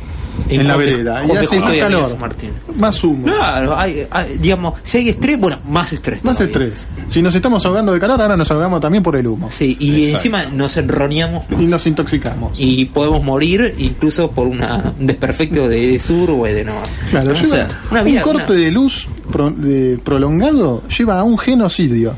en 0.49 0.67
la 0.67 0.75
vereda. 0.77 1.21
Y 1.27 1.37
hace 1.37 1.59
más 1.59 1.73
calor, 1.73 2.17
Martín. 2.17 2.49
más 2.75 3.03
humo, 3.03 3.25
Claro, 3.25 3.77
hay- 3.77 4.07
hay- 4.09 4.37
digamos, 4.39 4.79
si 4.81 4.97
hay 4.97 5.09
estrés, 5.09 5.39
bueno, 5.39 5.59
más 5.69 5.93
estrés. 5.93 6.23
más 6.23 6.37
todavía. 6.39 6.67
estrés. 6.69 6.87
Si 7.07 7.21
nos 7.21 7.35
estamos 7.35 7.63
ahogando 7.67 7.93
de 7.93 7.99
calor, 7.99 8.19
ahora 8.19 8.35
nos 8.35 8.49
ahogamos 8.49 8.81
también 8.81 9.03
por 9.03 9.15
el 9.15 9.27
humo. 9.27 9.49
Sí, 9.51 9.77
y 9.79 10.05
Exacto. 10.05 10.17
encima 10.17 10.45
nos 10.45 10.75
enroneamos. 10.77 11.45
Y 11.59 11.65
nos 11.67 11.85
intoxicamos. 11.85 12.53
y 12.57 12.85
podemos 12.85 13.23
morir 13.23 13.75
incluso 13.77 14.31
por 14.31 14.47
una, 14.47 14.93
un 14.99 15.05
desperfecto 15.05 15.67
de 15.67 15.99
sur 15.99 16.31
o 16.31 16.43
de 16.45 16.63
norte. 16.63 16.89
Claro, 17.11 17.31
O 17.31 17.33
lleva- 17.35 17.47
sea, 17.47 17.67
una 17.91 18.01
un 18.01 18.17
corte 18.21 18.53
una- 18.53 18.61
de 18.61 18.71
luz 18.71 19.07
pro- 19.31 19.51
de- 19.51 19.99
prolongado 20.03 20.81
lleva 20.87 21.19
a 21.19 21.23
un 21.23 21.37
genocidio. 21.37 22.15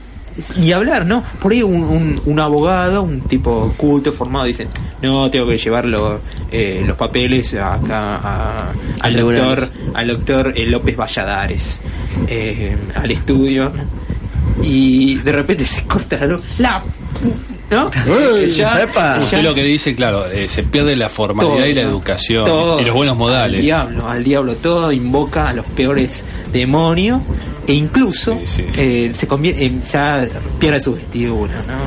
Ni 0.57 0.71
hablar, 0.71 1.05
¿no? 1.05 1.23
Por 1.41 1.51
ahí 1.51 1.61
un, 1.61 1.83
un, 1.83 2.21
un 2.25 2.39
abogado, 2.39 3.01
un 3.03 3.21
tipo 3.21 3.73
culto, 3.77 4.11
formado, 4.11 4.45
dice, 4.45 4.67
no, 5.01 5.29
tengo 5.29 5.47
que 5.47 5.57
llevar 5.57 5.85
los, 5.87 6.19
eh, 6.51 6.83
los 6.85 6.95
papeles 6.97 7.53
acá 7.55 8.15
a- 8.17 8.71
al 9.01 9.13
doctor, 9.15 9.69
al 9.93 10.07
doctor 10.07 10.53
eh, 10.55 10.65
López 10.65 10.95
Valladares, 10.97 11.81
eh, 12.27 12.77
al 12.95 13.11
estudio, 13.11 13.71
y 14.63 15.15
de 15.17 15.31
repente 15.31 15.65
se 15.65 15.83
corta 15.85 16.17
la 16.19 16.25
luz. 16.27 16.41
La 16.59 16.81
¿No? 17.71 17.89
¡Ey! 18.35 18.47
ya, 18.49 18.83
¡Epa! 18.83 19.17
ya- 19.17 19.23
usted 19.23 19.43
lo 19.43 19.53
que 19.55 19.63
dice 19.63 19.95
claro 19.95 20.27
eh, 20.29 20.47
se 20.47 20.63
pierde 20.63 20.95
la 20.95 21.07
formalidad 21.09 21.55
todo, 21.55 21.65
y 21.67 21.73
la 21.73 21.83
¿no? 21.83 21.89
educación 21.89 22.43
Todo. 22.43 22.79
y 22.81 22.85
los 22.85 22.93
buenos 22.93 23.13
Al 23.13 23.17
modales 23.19 23.61
diablo, 23.61 24.07
al 24.09 24.23
diablo, 24.23 24.55
todo 24.55 24.91
invoca 24.91 25.47
a 25.49 25.53
los 25.53 25.65
peores 25.67 26.23
demonios 26.51 27.21
e 27.67 27.73
incluso 27.73 28.37
Sí, 28.39 28.45
sí, 28.47 28.63
sí, 28.71 28.81
eh, 28.81 29.11
se 29.13 29.27
convierte, 29.27 29.65
eh, 29.65 29.73
ya 29.81 30.27
pierde 30.59 30.81
su 30.81 30.93
vestidura, 30.95 31.63
¿no? 31.67 31.77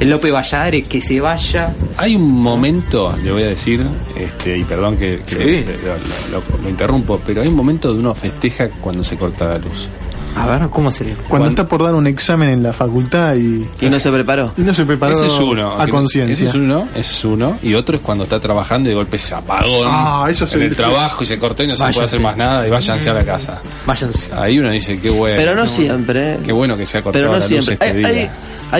El 0.00 0.08
Lope 0.08 0.30
Valladares 0.30 0.86
que 0.88 1.00
se 1.00 1.20
vaya. 1.20 1.74
hay 1.96 2.14
un 2.16 2.30
momento 2.40 3.14
le 3.22 3.32
voy 3.32 3.42
a 3.42 3.48
decir 3.48 3.84
este 4.16 4.56
y 4.58 4.64
perdón 4.64 4.96
que, 4.96 5.20
que 5.26 5.34
Sí. 5.34 5.70
lo, 5.84 5.96
lo- 5.96 6.40
lo- 6.56 6.62
lo 6.62 6.68
interrumpo 6.68 7.20
pero 7.26 7.42
hay 7.42 7.48
un 7.48 7.56
momento 7.56 7.92
de 7.92 7.98
uno 7.98 8.14
festeja 8.14 8.68
cuando 8.80 9.02
se 9.04 9.16
corta 9.16 9.48
la 9.48 9.58
luz 9.58 9.88
A 10.36 10.46
ver, 10.46 10.68
¿cómo 10.68 10.92
sería? 10.92 11.14
Cuando 11.14 11.28
Cuando- 11.30 11.48
está 11.48 11.66
por 11.68 11.82
dar 11.82 11.94
un 11.94 12.06
examen 12.06 12.50
en 12.50 12.62
la 12.62 12.72
facultad 12.72 13.34
y, 13.36 13.66
Y 13.80 13.86
no 13.90 13.98
se 13.98 14.10
preparó. 14.12 14.52
y 14.56 14.60
no 14.62 14.74
se 14.74 14.84
preparó 14.84 15.12
Ese 15.14 15.26
es 15.26 15.32
uno. 15.40 15.78
a 15.78 15.82
Ese 15.84 15.90
conciencia. 15.90 16.48
es 16.48 16.54
uno, 16.54 16.88
ese 16.94 17.00
es 17.12 17.24
uno. 17.24 17.58
Y 17.62 17.74
otro 17.74 17.96
es 17.96 18.02
cuando 18.02 18.24
está 18.24 18.38
trabajando 18.38 18.88
y 18.88 18.90
de 18.90 18.96
golpe 18.96 19.18
se 19.18 19.34
apagó 19.34 19.84
Ah, 19.86 20.26
eso 20.28 20.44
es 20.44 20.52
en 20.54 20.62
el- 20.62 20.76
trabajo 20.76 21.22
y 21.22 21.26
se 21.26 21.38
cortó 21.38 21.62
y 21.62 21.68
no 21.68 21.76
se 21.76 21.84
puede 21.90 22.04
hacer 22.04 22.20
más 22.20 22.36
nada 22.36 22.66
y 22.66 22.70
váyanse 22.70 23.08
a 23.10 23.14
la 23.14 23.24
casa. 23.24 23.60
Váyanse. 23.86 24.30
Ahí 24.34 24.58
uno 24.58 24.70
dice, 24.70 25.00
qué 25.00 25.10
bueno. 25.10 25.36
Pero 25.36 25.54
no 25.54 25.66
siempre. 25.66 26.38
Qué 26.44 26.52
bueno 26.52 26.76
que 26.76 26.84
se 26.86 26.98
ha 26.98 27.02
cortado 27.02 27.22
Pero 27.24 27.32
no 27.32 27.38
la 27.38 27.38
luz 27.38 27.48
siempre. 27.48 27.74
este 27.74 27.86
Hay, 27.86 27.96
día. 27.96 28.08
hay, 28.08 28.30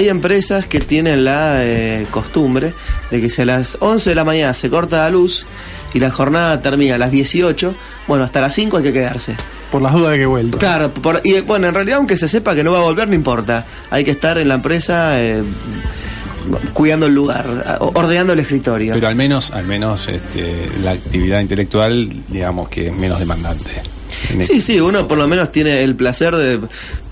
hay 0.05 0.09
empresas 0.09 0.67
que 0.67 0.81
tienen 0.81 1.25
la 1.25 1.65
eh, 1.65 2.07
costumbre 2.11 2.75
de 3.11 3.21
que 3.21 3.31
si 3.31 3.43
a 3.43 3.47
las 3.47 3.79
11 3.81 4.11
de 4.11 4.17
la 4.17 4.25
mañana 4.25 4.53
se 4.53 4.69
corta 4.69 4.99
la 4.99 5.11
luz 5.11 5.47
y 5.95 6.01
la 6.01 6.11
jornada 6.11 6.61
termina 6.61 6.97
a 6.97 6.99
las 6.99 7.11
18, 7.11 7.75
bueno, 8.07 8.25
hasta 8.25 8.41
las 8.43 8.55
5 8.55 8.77
hay 8.77 8.83
que 8.83 8.93
quedarse. 8.93 9.35
Por 9.71 9.83
las 9.83 9.93
dudas 9.93 10.13
de 10.13 10.19
que 10.19 10.27
vuelva. 10.27 10.59
Claro, 10.59 10.91
por- 10.93 11.21
y 11.25 11.41
bueno, 11.41 11.67
en 11.69 11.75
realidad 11.75 11.99
aunque 11.99 12.17
se 12.17 12.29
sepa 12.29 12.55
que 12.55 12.63
no 12.65 12.73
va 12.73 12.79
a 12.79 12.83
volver, 12.83 13.09
no 13.09 13.15
importa. 13.15 13.67
Hay 13.91 14.05
que 14.05 14.13
estar 14.13 14.39
en 14.39 14.49
la 14.49 14.55
empresa 14.55 15.21
eh, 15.23 15.43
cuidando 16.73 17.07
el 17.07 17.15
lugar, 17.15 17.79
ordenando 17.81 18.33
el 18.33 18.39
escritorio. 18.39 18.95
Pero 18.95 19.09
al 19.09 19.17
menos, 19.17 19.51
al 19.51 19.67
menos 19.67 20.07
este, 20.09 20.69
la 20.83 20.93
actividad 20.93 21.41
intelectual, 21.41 22.09
digamos 22.29 22.69
que 22.69 22.89
es 22.89 22.97
menos 22.97 23.19
demandante. 23.19 23.71
Sí, 24.41 24.61
sí, 24.61 24.81
uno 24.81 25.07
por 25.09 25.19
lo 25.19 25.27
menos 25.29 25.51
tiene 25.53 25.83
el 25.83 25.95
placer 25.97 26.35
de 26.37 26.61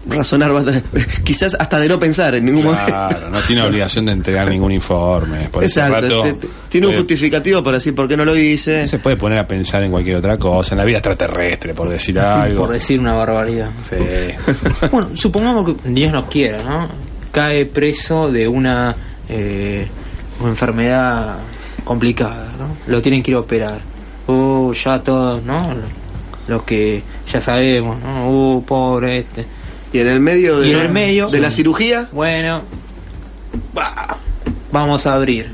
razonar 0.07 0.53
bastante, 0.53 0.83
quizás 1.25 1.57
hasta 1.59 1.79
de 1.79 1.89
no 1.89 1.99
pensar 1.99 2.35
en 2.35 2.45
ningún 2.45 2.65
momento. 2.65 2.87
Claro, 2.87 3.31
no 3.31 3.41
tiene 3.41 3.63
obligación 3.63 4.07
de 4.07 4.13
entregar 4.13 4.49
ningún 4.49 4.73
informe. 4.73 5.49
Por 5.51 5.63
Exacto, 5.65 6.01
rato, 6.01 6.23
te- 6.23 6.33
te- 6.35 6.49
tiene 6.69 6.87
un 6.89 6.95
justificativo 6.97 7.63
para 7.63 7.77
decir 7.79 7.95
por 7.95 8.07
qué 8.09 8.17
no 8.17 8.25
lo 8.25 8.37
hice. 8.37 8.87
se 8.87 8.99
puede 8.99 9.17
poner 9.17 9.39
a 9.39 9.47
pensar 9.47 9.83
en 9.83 9.91
cualquier 9.91 10.17
otra 10.17 10.37
cosa, 10.39 10.75
en 10.75 10.79
la 10.79 10.85
vida 10.85 10.99
extraterrestre, 10.99 11.75
por 11.75 11.89
decir 11.89 12.19
algo. 12.21 12.65
Por 12.65 12.73
decir 12.75 12.99
una 13.01 13.15
barbaridad. 13.15 13.71
Sí. 13.83 13.97
Bueno, 14.91 15.11
supongamos 15.15 15.67
que 15.83 15.89
Dios 15.91 16.13
nos 16.13 16.27
quiera, 16.27 16.63
¿no? 16.63 16.89
Cae 17.33 17.67
preso 17.67 18.31
de 18.31 18.47
una, 18.47 18.95
eh, 19.29 19.89
una 20.41 20.51
enfermedad 20.51 21.37
complicada, 21.85 22.51
¿no? 22.59 22.77
Lo 22.87 23.03
tienen 23.03 23.23
que 23.23 23.31
ir 23.33 23.37
a 23.37 23.41
operar. 23.41 23.81
Uh, 24.27 24.73
ya 24.73 25.03
todos, 25.03 25.43
¿no? 25.43 25.75
Lo 26.49 26.65
que 26.65 27.03
ya 27.31 27.41
sabemos, 27.41 28.01
¿no? 28.03 28.31
Uh, 28.31 28.65
pobre 28.65 29.19
este. 29.19 29.45
Y 29.95 30.01
en 30.01 30.09
el 30.09 30.21
medio 30.21 30.59
de, 30.59 30.69
Y 30.69 30.73
en 30.73 30.81
el 30.81 30.89
medio- 30.93 31.29
de 31.29 31.41
la 31.41 31.51
cirugía, 31.51 32.09
Bueno, 32.13 32.63
va, 33.79 34.19
vamos 34.73 35.07
a 35.07 35.15
abrir. 35.15 35.53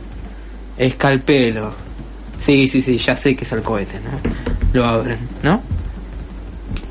Escalpelo. 0.79 1.75
Sí, 2.39 2.67
sí, 2.69 2.81
sí, 2.81 2.97
ya 2.97 3.15
sé 3.17 3.37
que 3.37 3.45
es 3.45 3.53
el 3.53 3.61
cohete, 3.63 4.01
¿no? 4.01 4.19
Lo 4.73 4.87
abren, 4.87 5.19
¿no? 5.43 5.63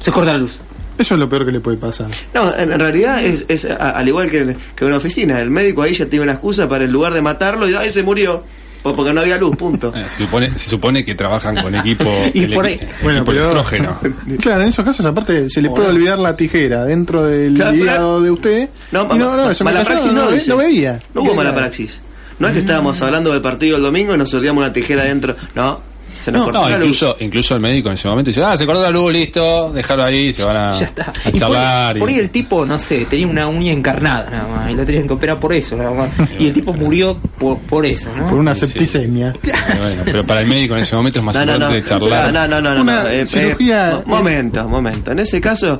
Se 0.01 0.11
corta 0.11 0.31
la 0.33 0.37
luz. 0.37 0.61
Eso 0.99 1.13
es 1.15 1.19
lo 1.19 1.27
peor 1.27 1.45
que 1.45 1.51
le 1.51 1.59
puede 1.59 1.77
pasar. 1.77 2.07
no, 2.35 2.53
en, 2.55 2.77
realidad 2.79 3.23
es, 3.23 3.45
es 3.47 3.65
a- 3.65 3.91
al 3.91 4.07
igual 4.07 4.29
que, 4.29 4.55
que 4.75 4.85
una 4.85 4.97
oficina. 4.97 5.39
El 5.41 5.49
médico 5.49 5.81
ahí 5.81 5.93
ya 5.95 6.05
tiene 6.05 6.23
una 6.23 6.33
excusa 6.33 6.69
para 6.69 6.83
en 6.83 6.91
lugar 6.91 7.13
de 7.13 7.21
matarlo 7.23 7.67
y 7.67 7.73
ay 7.73 7.89
se 7.89 8.03
murió. 8.03 8.43
O 8.83 8.95
porque 8.95 9.11
no 9.13 9.21
había 9.21 9.37
luz, 9.37 9.55
punto. 9.57 9.91
Eh, 9.95 10.05
Se 10.17 10.23
supone, 10.23 10.51
se 10.57 10.69
supone 10.69 11.03
que 11.03 11.13
trabajan 11.15 11.55
con 11.61 11.75
equipo, 11.75 12.09
Y 12.33 12.47
por 12.47 12.65
ahí- 12.65 12.79
Bueno, 13.03 13.19
equipo 13.19 13.31
pero- 13.31 13.43
electrógeno. 13.51 13.97
Claro, 14.41 14.61
en 14.61 14.67
esos 14.69 14.85
casos, 14.85 15.05
aparte, 15.05 15.49
se 15.49 15.61
le 15.61 15.69
puede 15.69 15.89
olvidar 15.89 16.17
la 16.19 16.35
tijera 16.35 16.85
dentro 16.85 17.23
del 17.23 17.55
Claro, 17.55 17.75
hígado 17.75 18.21
de 18.21 18.31
usted. 18.31 18.69
No, 18.91 19.03
y 19.13 19.17
no, 19.19 19.35
no, 19.35 19.51
eso 19.51 19.63
me 19.63 19.73
cayó, 19.73 20.11
no, 20.13 20.29
no, 20.47 20.57
veía. 20.57 20.99
No 21.13 21.21
hubo 21.21 21.35
mala 21.35 21.53
praxis. 21.53 21.99
No 22.39 22.47
es 22.47 22.53
que 22.53 22.59
estábamos 22.59 23.01
hablando 23.01 23.33
del 23.33 23.41
partido 23.41 23.75
el 23.75 23.83
domingo 23.83 24.15
y 24.15 24.17
nos 24.17 24.33
olvidamos 24.33 24.61
una 24.63 24.71
tijera 24.71 25.03
dentro. 25.03 25.35
No, 25.55 25.81
se 26.19 26.31
nos 26.31 26.39
No, 26.41 26.45
cortó 26.45 26.61
No, 26.61 26.69
la 26.69 26.77
luz. 26.77 26.85
incluso, 26.87 27.15
incluso 27.19 27.55
el 27.55 27.61
médico 27.61 27.87
en 27.89 27.95
ese 27.95 28.07
momento 28.07 28.29
dice, 28.29 28.43
ah, 28.43 28.55
se 28.57 28.65
cortó 28.65 28.81
la 28.81 28.91
luz, 28.91 29.11
listo, 29.11 29.71
déjalo 29.71 30.03
ahí, 30.03 30.31
se 30.33 30.43
van 30.43 30.57
a, 30.57 30.77
Ya 30.79 30.85
está. 30.85 31.11
a 31.25 31.29
Y 31.29 31.31
por, 31.31 31.39
charlar. 31.39 31.97
y- 31.97 31.99
por 31.99 32.09
ahí 32.09 32.19
el 32.19 32.29
tipo, 32.29 32.65
no 32.65 32.77
sé, 32.77 33.05
tenía 33.05 33.25
una 33.27 33.47
uña 33.47 33.71
encarnada 33.71 34.29
nada 34.29 34.47
más. 34.47 34.71
Y 34.71 34.75
lo 34.75 34.85
tenían 34.85 35.07
que 35.07 35.13
operar 35.13 35.39
por 35.39 35.53
eso, 35.53 35.75
nada 35.75 35.91
más. 35.91 36.09
Y 36.37 36.47
el 36.47 36.53
tipo 36.53 36.73
murió 36.73 37.17
por, 37.37 37.57
por 37.59 37.85
eso, 37.85 38.09
¿no? 38.15 38.27
Por 38.27 38.37
una 38.37 38.53
Sí, 38.53 38.61
sí. 38.61 38.67
septicemia. 38.67 39.29
Eh, 39.41 39.51
bueno, 39.79 40.01
pero 40.05 40.25
para 40.25 40.41
el 40.41 40.47
médico 40.47 40.75
en 40.75 40.81
ese 40.81 40.95
momento 40.95 41.19
es 41.19 41.25
más 41.25 41.35
No, 41.35 41.45
no, 41.45 41.51
no. 41.57 41.75
importante 41.75 41.89
charlar. 41.89 42.33
No, 42.33 42.47
no, 42.47 42.61
no, 42.61 42.75
no, 42.75 42.81
Una 42.81 43.03
no, 43.03 43.09
eh, 43.09 43.21
eh, 43.21 43.25
cirugía- 43.25 44.01
mo- 44.05 44.17
momento, 44.17 44.67
momento. 44.67 45.11
En 45.11 45.19
ese 45.19 45.39
caso, 45.39 45.79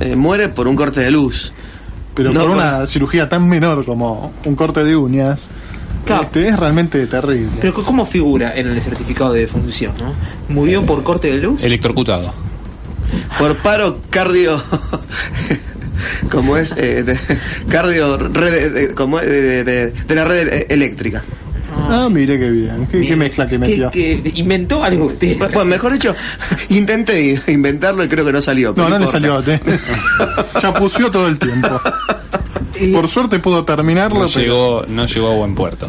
eh, 0.00 0.16
muere 0.16 0.48
por 0.48 0.66
un 0.68 0.76
corte 0.76 1.00
de 1.00 1.10
luz. 1.10 1.52
Pero 2.14 2.32
No, 2.32 2.40
por 2.40 2.48
por- 2.50 2.58
una 2.58 2.86
cirugía 2.86 3.28
tan 3.28 3.46
menor 3.46 3.84
como 3.84 4.32
un 4.46 4.56
corte 4.56 4.82
de 4.82 4.96
uñas, 4.96 5.40
Claro. 6.06 6.22
este, 6.22 6.48
es 6.48 6.58
realmente 6.58 7.06
terrible. 7.06 7.50
Pero 7.60 7.74
¿cómo 7.84 8.06
figura 8.06 8.52
en 8.56 8.68
el 8.68 8.80
certificado 8.80 9.32
de 9.32 9.40
defunción, 9.40 9.92
no? 9.98 10.14
¿Murió 10.48 10.84
por 10.86 11.02
corte 11.02 11.28
de 11.28 11.34
luz? 11.34 11.62
Electrocutado. 11.64 12.32
Por 13.38 13.56
paro 13.58 13.98
cardio. 14.10 14.60
como 16.30 16.56
es 16.56 16.72
eh, 16.76 17.02
de- 17.02 17.18
cardio 17.68 18.16
red 18.18 18.72
de, 18.72 18.94
como 18.94 19.18
es 19.18 19.26
de, 19.26 19.64
de- 19.64 19.90
de 19.90 20.14
la 20.14 20.24
red 20.24 20.66
eléctrica 20.68 21.22
Ah, 21.88 22.08
mire 22.10 22.38
qué 22.38 22.48
bien. 22.50 22.86
Qué, 22.90 23.00
qué 23.02 23.16
mezcla 23.16 23.46
que 23.46 23.58
metió. 23.58 23.90
¿Qué- 23.90 24.20
qué- 24.22 24.32
inventó 24.40 24.82
algo 24.82 25.06
usted? 25.06 25.36
bueno 25.38 25.64
mejor 25.66 25.92
dicho 25.92 26.14
intenté 26.70 27.38
inventarlo 27.48 28.02
y 28.04 28.08
creo 28.08 28.24
que 28.24 28.32
no 28.32 28.40
salió 28.40 28.72
No, 28.76 28.88
no 28.88 28.98
le 28.98 29.06
salió. 29.06 29.42
te- 29.42 29.60
Chapució 30.60 31.10
todo 31.10 31.28
el 31.28 31.38
tiempo. 31.38 31.80
Por 32.92 33.08
suerte 33.08 33.38
pudo 33.38 33.64
terminarlo, 33.64 34.20
No 34.20 34.26
pero 34.26 34.40
llegó, 34.40 34.84
no 34.88 35.06
llegó 35.06 35.28
a 35.32 35.34
buen 35.34 35.54
puerto. 35.54 35.86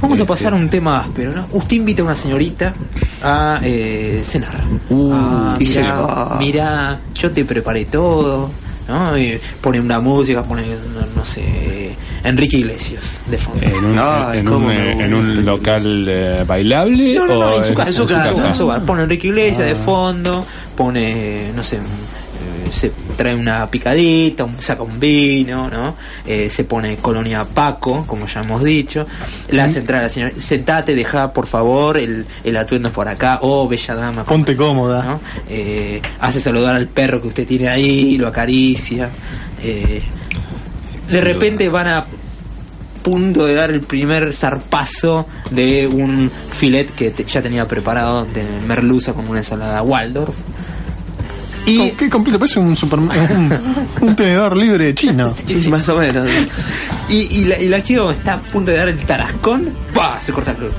Vamos 0.00 0.20
a 0.20 0.24
pasar 0.26 0.52
a 0.52 0.56
un 0.56 0.68
tema 0.68 1.00
áspero, 1.00 1.32
¿no? 1.32 1.46
Usted 1.52 1.76
invita 1.76 2.02
a 2.02 2.04
una 2.04 2.16
señorita 2.16 2.74
a 3.22 3.60
eh, 3.62 4.20
cenar. 4.22 4.62
Ah, 5.12 5.56
y 5.58 5.66
se 5.66 5.80
mirá, 5.82 5.94
va. 6.00 6.36
mirá, 6.38 7.00
yo 7.14 7.30
te 7.30 7.44
preparé 7.44 7.86
todo, 7.86 8.50
¿no? 8.86 9.16
Y 9.16 9.38
pone 9.60 9.80
una 9.80 10.00
música, 10.00 10.42
pone, 10.42 10.62
no, 10.66 11.06
no 11.16 11.24
sé, 11.24 11.96
Enrique 12.22 12.58
Iglesias 12.58 13.22
de 13.26 13.38
fondo. 13.38 13.64
En 13.64 13.84
un, 13.84 13.98
Ay, 13.98 14.40
en 14.40 14.44
cómo 14.44 14.58
un, 14.58 14.66
me 14.66 14.90
eh, 14.92 15.04
en 15.06 15.14
un 15.14 15.44
local 15.44 16.06
eh, 16.08 16.44
bailable 16.46 17.14
No, 17.14 17.26
no, 17.26 17.34
no, 17.38 17.46
o 17.46 17.56
en 17.58 17.64
su 17.64 17.74
casa, 17.74 17.88
en 17.88 17.94
su 17.96 18.06
casa. 18.06 18.48
en 18.48 18.54
su 18.54 18.66
bar. 18.66 18.84
Pone 18.84 19.02
Enrique 19.04 19.28
Iglesias 19.28 19.66
de 19.66 19.74
fondo, 19.74 20.44
pone, 20.76 21.50
no 21.54 21.62
sé, 21.62 21.78
se 22.70 22.92
trae 23.16 23.34
una 23.34 23.66
picadita, 23.68 24.44
un- 24.44 24.60
saca 24.60 24.82
un 24.82 24.98
vino, 25.00 25.68
¿no? 25.70 25.96
Eh, 26.26 26.48
se 26.50 26.64
pone 26.64 26.96
colonia 26.96 27.44
Paco, 27.44 28.04
como 28.06 28.26
ya 28.26 28.40
hemos 28.42 28.62
dicho. 28.62 29.06
La 29.50 29.64
hace 29.64 29.78
entrar 29.80 30.00
a 30.00 30.02
la 30.04 30.08
señora, 30.08 30.32
sentate, 30.36 30.94
deja 30.94 31.32
por 31.32 31.46
favor 31.46 31.96
el, 31.98 32.26
el 32.42 32.56
atuendo 32.56 32.90
por 32.92 33.08
acá, 33.08 33.38
oh, 33.42 33.68
bella 33.68 33.94
dama. 33.94 34.24
ponte 34.24 34.56
cómoda. 34.56 35.04
¿no? 35.04 35.20
Eh, 35.48 36.00
hace 36.20 36.40
saludar 36.40 36.74
al 36.76 36.86
perro 36.88 37.20
que 37.22 37.28
usted 37.28 37.46
tiene 37.46 37.68
ahí, 37.68 38.16
lo 38.18 38.28
acaricia. 38.28 39.10
eh, 39.62 40.00
de 41.10 41.20
repente 41.20 41.68
van 41.68 41.86
a 41.88 42.06
punto 43.02 43.44
de 43.44 43.54
dar 43.54 43.70
el 43.70 43.82
primer 43.82 44.32
zarpazo 44.32 45.26
de 45.50 45.86
un 45.86 46.30
filet 46.50 46.90
que 46.94 47.10
te- 47.10 47.24
ya 47.24 47.42
tenía 47.42 47.68
preparado 47.68 48.24
de 48.24 48.42
merluza 48.66 49.12
con 49.12 49.28
una 49.28 49.40
ensalada 49.40 49.82
Waldorf. 49.82 50.34
Y 51.66 51.78
Oh, 51.80 51.90
Qué 51.96 52.10
completo, 52.10 52.38
parece 52.38 52.58
un, 52.60 52.76
super- 52.76 52.98
un, 52.98 53.10
un 54.00 54.16
tenedor 54.16 54.56
libre 54.56 54.94
chino. 54.94 55.32
Sí, 55.46 55.68
más 55.68 55.88
o 55.88 55.96
menos 55.98 56.26
Y, 57.08 57.14
y 57.40 57.44
la, 57.46 57.58
y 57.60 57.68
la 57.68 57.80
chica 57.82 58.10
está 58.10 58.34
a 58.34 58.40
punto 58.40 58.70
de 58.70 58.76
dar 58.76 58.88
el 58.88 58.98
tarascón, 59.04 59.70
¡pah! 59.94 60.20
se 60.20 60.32
corta 60.32 60.50
el 60.52 60.56
club. 60.58 60.72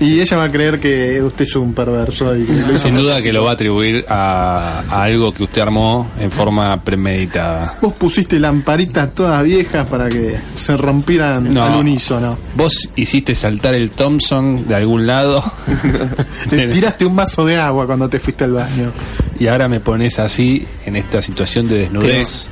Y 0.00 0.20
ella 0.20 0.36
va 0.36 0.44
a 0.44 0.50
creer 0.50 0.80
que 0.80 1.22
usted 1.22 1.44
es 1.44 1.54
un 1.56 1.72
perverso 1.72 2.36
y 2.36 2.44
que 2.44 2.78
Sin 2.78 2.96
duda 2.96 3.22
que 3.22 3.32
lo 3.32 3.44
va 3.44 3.50
a 3.50 3.54
atribuir 3.54 4.04
a, 4.08 4.80
a 4.88 5.02
algo 5.04 5.32
que 5.32 5.44
usted 5.44 5.60
armó 5.62 6.10
en 6.18 6.30
forma 6.30 6.82
premeditada. 6.82 7.78
Vos 7.80 7.92
pusiste 7.94 8.38
lamparitas 8.40 9.14
todas 9.14 9.42
viejas 9.42 9.86
para 9.88 10.08
que 10.08 10.36
se 10.54 10.76
rompieran 10.76 11.54
No. 11.54 11.62
al 11.62 11.74
unísono. 11.80 12.36
Vos 12.56 12.88
hiciste 12.96 13.34
saltar 13.34 13.74
el 13.74 13.90
Thompson 13.92 14.66
de 14.66 14.74
algún 14.74 15.06
lado 15.06 15.42
tiraste 16.50 17.04
un 17.04 17.16
vaso 17.16 17.44
de 17.46 17.56
agua 17.56 17.86
cuando 17.86 18.08
te 18.08 18.18
fuiste 18.18 18.44
al 18.44 18.52
baño. 18.52 18.92
y 19.38 19.46
ahora 19.46 19.68
me 19.68 19.80
pones 19.80 20.18
así 20.18 20.66
en 20.86 20.96
esta 20.96 21.22
situación 21.22 21.68
de 21.68 21.78
desnudez. 21.78 22.50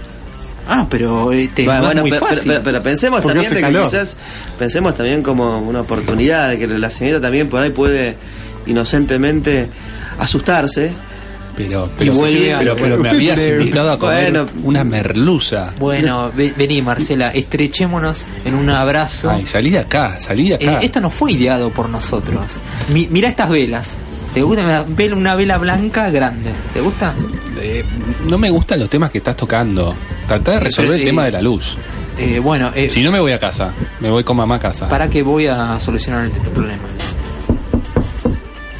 Ah, 0.68 0.86
pero 0.88 1.32
eh, 1.32 1.50
te, 1.54 1.64
Bueno, 1.64 1.82
bueno, 1.86 2.00
muy 2.02 2.10
pero, 2.10 2.26
fácil. 2.26 2.42
pero- 2.52 2.62
pero 2.62 2.82
pensemos 2.82 3.20
Porque 3.20 3.40
también 3.40 3.54
de 3.54 3.72
que 3.78 3.82
quizás 3.84 4.16
pensemos 4.58 4.94
también 4.94 5.22
como 5.22 5.58
una 5.60 5.80
oportunidad 5.80 6.50
de 6.50 6.58
que 6.58 6.66
la 6.66 6.88
señorita 6.90 7.20
también 7.20 7.48
por 7.48 7.62
ahí 7.62 7.70
puede 7.70 8.16
inocentemente 8.66 9.68
asustarse 10.18 10.92
Pero, 11.54 11.84
Y 11.86 11.90
pero, 11.98 12.12
vuelve 12.14 12.38
sí, 12.38 12.50
a- 12.50 12.58
pero, 12.60 12.76
pero 12.76 12.96
me 12.96 13.10
habías 13.10 13.38
tiene- 13.38 13.56
invitado 13.60 13.90
a 13.92 13.98
comer 13.98 14.30
Bueno. 14.32 14.48
una 14.64 14.84
merluza. 14.84 15.74
Bueno, 15.78 16.32
ve- 16.34 16.54
vení 16.56 16.80
Marcela, 16.80 17.28
estrechémonos 17.28 18.24
en 18.46 18.54
un 18.54 18.70
abrazo. 18.70 19.28
Ay, 19.30 19.44
salí 19.44 19.68
de 19.68 19.80
acá, 19.80 20.18
salí 20.18 20.48
de 20.48 20.54
Eh, 20.54 20.68
acá. 20.70 20.78
esto 20.80 21.00
no 21.02 21.10
fue 21.10 21.32
ideado 21.32 21.68
por 21.70 21.90
nosotros. 21.90 22.58
Mi- 22.90 23.06
mira 23.10 23.28
estas 23.28 23.50
velas. 23.50 23.98
¿Te 24.34 24.40
gusta 24.42 24.62
una 24.62 24.82
vela, 24.82 25.16
una 25.16 25.34
vela 25.34 25.58
blanca 25.58 26.08
grande? 26.10 26.52
¿Te 26.72 26.80
gusta? 26.80 27.14
Eh, 27.60 27.84
no 28.28 28.38
me 28.38 28.50
gustan 28.50 28.80
los 28.80 28.88
temas 28.88 29.10
que 29.10 29.18
estás 29.18 29.36
tocando. 29.36 29.94
Tratá 30.26 30.52
de 30.52 30.56
Eh, 30.56 30.60
resolver 30.60 30.90
pero, 30.92 31.02
el 31.02 31.06
tema 31.08 31.24
de 31.26 31.32
la 31.32 31.42
luz. 31.42 31.76
Eh, 32.16 32.38
bueno, 32.38 32.70
eh, 32.74 32.88
Si 32.90 33.02
no 33.02 33.10
me 33.10 33.20
voy 33.20 33.32
a 33.32 33.38
casa, 33.38 33.72
me 34.00 34.10
voy 34.10 34.24
con 34.24 34.36
mamá 34.36 34.56
a 34.56 34.58
casa. 34.58 34.88
¿para 34.88 35.08
qué 35.08 35.22
voy 35.22 35.46
a 35.46 35.78
solucionar 35.78 36.24
el 36.24 36.30
problema? 36.50 36.82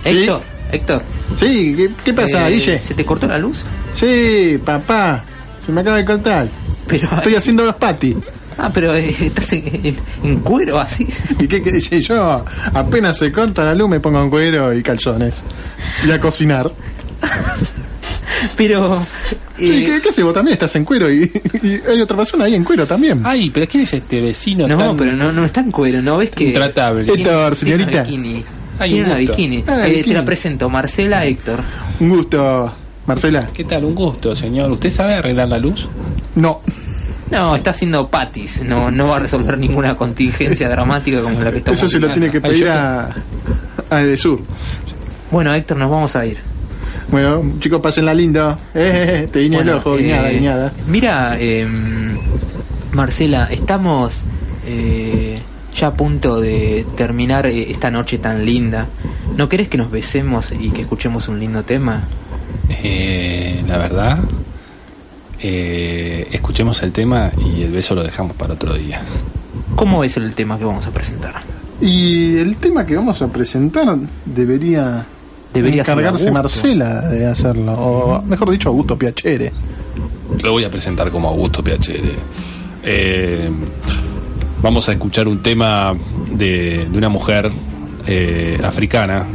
Héctor, 0.05 0.43
Héctor. 0.71 1.03
Sí, 1.37 1.75
¿qué, 1.77 1.91
qué 2.05 2.13
pasa, 2.15 2.49
eh, 2.49 2.53
Guille? 2.55 2.79
¿Se 2.79 2.95
te 2.95 3.05
cortó 3.05 3.27
la 3.27 3.39
luz? 3.39 3.63
Sí, 3.93 4.59
papá. 4.65 5.23
Se 5.65 5.71
me 5.73 5.81
acaba 5.83 5.97
de 5.99 6.05
cortar. 6.05 6.49
Pero, 6.87 7.09
Estoy 7.17 7.35
haciendo 7.37 7.65
los 7.65 7.77
patis. 7.77 8.17
Ah, 8.59 8.71
pero 8.73 8.95
eh, 8.95 9.15
estás 9.21 9.53
en, 9.53 9.65
en- 9.85 9.97
en 10.23 10.37
cuero 10.41 10.79
así. 10.81 11.07
¿Y 11.39 11.47
qué 11.49 11.63
querés? 11.63 11.89
Yo 11.91 12.45
apenas 12.75 13.19
se 13.19 13.31
corta 13.33 13.65
la 13.65 13.75
luz 13.75 13.89
me 13.89 14.01
pongo 14.01 14.23
en 14.23 14.31
cuero 14.31 14.73
y 14.73 14.83
calzones. 14.83 15.43
Y 16.07 16.11
a 16.11 16.21
cocinar. 16.21 16.71
Pero. 18.57 19.05
Sí, 19.57 19.83
eh, 19.83 19.87
¿qué, 19.87 20.01
qué 20.03 20.09
haces? 20.09 20.25
Vos 20.25 20.35
también 20.35 20.55
estás 20.55 20.75
en 20.77 20.85
cuero 20.85 21.11
y, 21.13 21.31
y 21.63 21.81
hay 21.89 22.01
otra 22.01 22.17
persona 22.17 22.45
ahí 22.45 22.55
en 22.55 22.65
cuero 22.65 22.87
también. 22.87 23.21
Ay, 23.25 23.51
pero 23.51 23.67
¿quién 23.69 23.85
es 23.85 23.93
este 23.93 24.21
vecino 24.21 24.67
no, 24.67 24.77
tan 24.77 24.97
pero 24.97 25.15
no, 25.15 25.31
no 25.33 25.45
está 25.45 25.61
en 25.61 25.71
cuero, 25.71 26.03
¿no 26.03 26.17
ves 26.19 26.31
que. 26.31 26.45
intratable? 26.45 27.03
Héctor, 27.13 27.15
Tiene 27.57 27.75
una 27.77 27.85
señorita. 27.85 28.03
bikini. 28.03 28.45
Ay, 28.79 28.91
Tiene 28.91 29.05
un 29.05 29.11
una 29.11 29.21
gusto. 29.21 29.33
bikini. 29.37 29.65
Ah, 29.67 29.87
Eh, 29.87 29.91
bikini. 29.91 30.03
Te 30.09 30.15
la 30.15 30.25
presento, 30.25 30.69
Marcela 30.71 31.25
Héctor. 31.27 31.61
Un 32.01 32.09
gusto, 32.09 32.73
Marcela. 33.07 33.49
¿Qué 33.53 33.65
tal? 33.65 33.85
Un 33.85 33.95
gusto, 33.95 34.35
señor. 34.35 34.71
¿Usted 34.73 34.91
sabe 34.91 35.15
arreglar 35.15 35.49
la 35.49 35.59
luz? 35.59 35.87
No, 36.35 36.63
No, 37.33 37.57
está 37.57 37.71
haciendo 37.71 38.09
patis. 38.09 38.63
No, 38.63 38.91
no 38.91 39.09
va 39.09 39.17
a 39.17 39.21
resolver 39.21 39.59
ninguna 39.59 39.97
contingencia 39.97 40.69
dramática 40.69 41.21
como 41.23 41.41
la 41.41 41.51
que 41.51 41.59
estamos 41.59 41.79
eso 41.79 41.89
se 41.89 41.99
lo 41.99 42.13
tiene 42.13 42.31
que 42.31 42.41
pedir 42.41 42.69
a, 42.69 43.09
a 43.91 44.03
Edesur. 44.03 44.41
Bueno, 45.31 45.55
Héctor, 45.55 45.79
nos 45.79 45.91
vamos 45.91 46.15
a 46.15 46.27
ir. 46.27 46.37
Bueno, 47.11 47.55
chicos, 47.59 47.81
pásenla 47.81 48.15
lindo. 48.15 48.57
Eh, 48.75 49.29
te 49.33 49.41
guiña 49.41 49.59
Bueno, 49.59 49.73
el 49.73 49.79
ojo, 49.79 49.97
eh, 49.97 50.03
guiñada, 50.03 50.31
guiñada. 50.31 50.73
Mira, 50.87 51.37
eh, 51.39 51.67
Marcela, 52.93 53.49
estamos 53.51 54.25
eh, 54.67 55.39
ya 55.75 55.87
a 55.89 55.93
punto 55.95 56.41
de 56.41 56.85
terminar 56.95 57.47
eh, 57.47 57.71
esta 57.71 57.91
noche 57.91 58.19
tan 58.19 58.45
linda. 58.45 58.87
¿No 59.37 59.49
querés 59.49 59.69
que 59.69 59.79
nos 59.79 59.91
besemos 59.91 60.53
y 60.53 60.71
que 60.71 60.83
escuchemos 60.83 61.29
un 61.29 61.41
lindo 61.41 61.63
tema? 61.63 62.03
Eh, 62.69 63.63
la 63.67 63.79
verdad, 63.79 64.19
eh, 65.43 66.29
escuchemos 66.31 66.83
el 66.83 66.93
tema 66.93 67.33
y 67.37 67.63
el 67.63 67.73
beso 67.73 67.95
lo 67.95 68.03
dejamos 68.03 68.37
para 68.37 68.55
otro 68.55 68.75
día. 68.75 69.03
¿Cómo 69.75 70.05
es 70.05 70.17
el 70.17 70.33
tema 70.35 70.59
que 70.59 70.65
vamos 70.65 70.87
a 70.87 70.91
presentar? 70.93 71.35
Y 71.81 72.37
el 72.37 72.57
tema 72.57 72.87
que 72.87 72.95
vamos 72.95 73.21
a 73.23 73.29
presentar 73.29 73.97
debería, 74.25 75.05
Debería 75.53 75.85
ser 75.85 75.99
encargarse. 75.99 76.31
Marcela 76.31 77.01
de 77.09 77.27
hacerlo. 77.27 77.73
O 77.73 78.23
mejor 78.23 78.51
dicho, 78.51 78.69
Augusto 78.69 78.97
Piacere. 78.97 79.53
Lo 80.43 80.53
voy 80.53 80.65
a 80.65 80.71
presentar 80.71 81.11
como 81.11 81.29
Augusto 81.29 81.63
Piacere. 81.63 82.15
Eh, 82.85 83.51
vamos 84.63 84.89
a 84.89 84.93
escuchar 84.93 85.27
un 85.27 85.43
tema 85.43 85.95
de, 86.33 86.87
de 86.89 86.99
una 86.99 87.09
mujer 87.09 87.51
eh, 88.07 88.61
africana, 88.63 89.27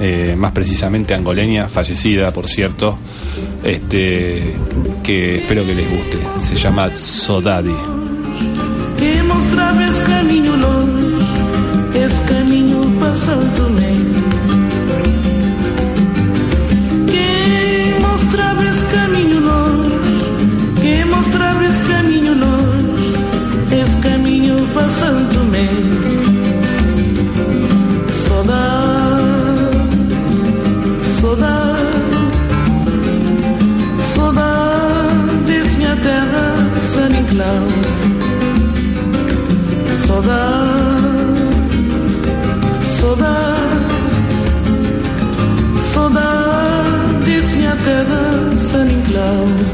eh, 0.00 0.34
más 0.36 0.52
precisamente 0.52 1.14
angoleña, 1.14 1.68
fallecida, 1.68 2.32
por 2.32 2.48
cierto, 2.48 2.98
este, 3.62 4.54
que 5.02 5.38
espero 5.38 5.64
que 5.64 5.74
les 5.74 5.90
guste. 5.90 6.18
Se 6.40 6.56
llama 6.56 6.96
Sodadi. 6.96 7.74
que. 8.96 9.22
Que 17.06 17.98
longe, 19.40 19.98
que 20.80 21.04
mostrava 21.04 21.64
esse 21.66 21.84
caminho 21.84 22.34
longe. 22.34 22.74
San 49.24 49.73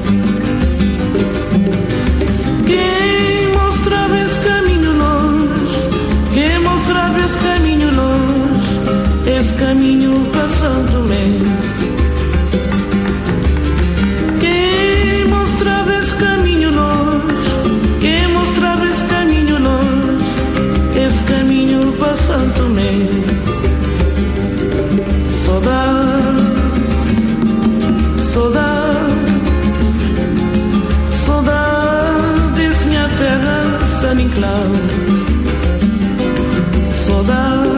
Saudade, 37.10 37.70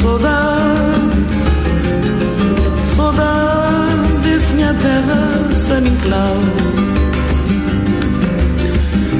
saudade. 0.00 1.10
Saudade 2.86 4.12
desse 4.22 4.54
minha 4.54 4.72
terra, 4.74 5.54
San 5.54 5.80
Inclau. 5.80 6.36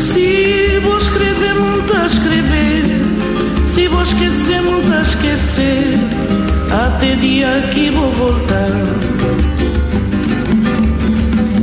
Se 0.01 0.78
vou 0.84 0.99
escrever, 0.99 1.55
muito 1.55 1.93
a 1.93 2.07
escrever. 2.07 2.84
Se 3.66 3.88
vou 3.88 4.03
esquecer, 4.03 4.62
muito 4.62 4.93
a 4.93 5.03
esquecer. 5.03 5.99
Até 6.70 7.16
dia 7.16 7.70
que 7.74 7.91
vou 7.91 8.12
voltar. 8.12 8.70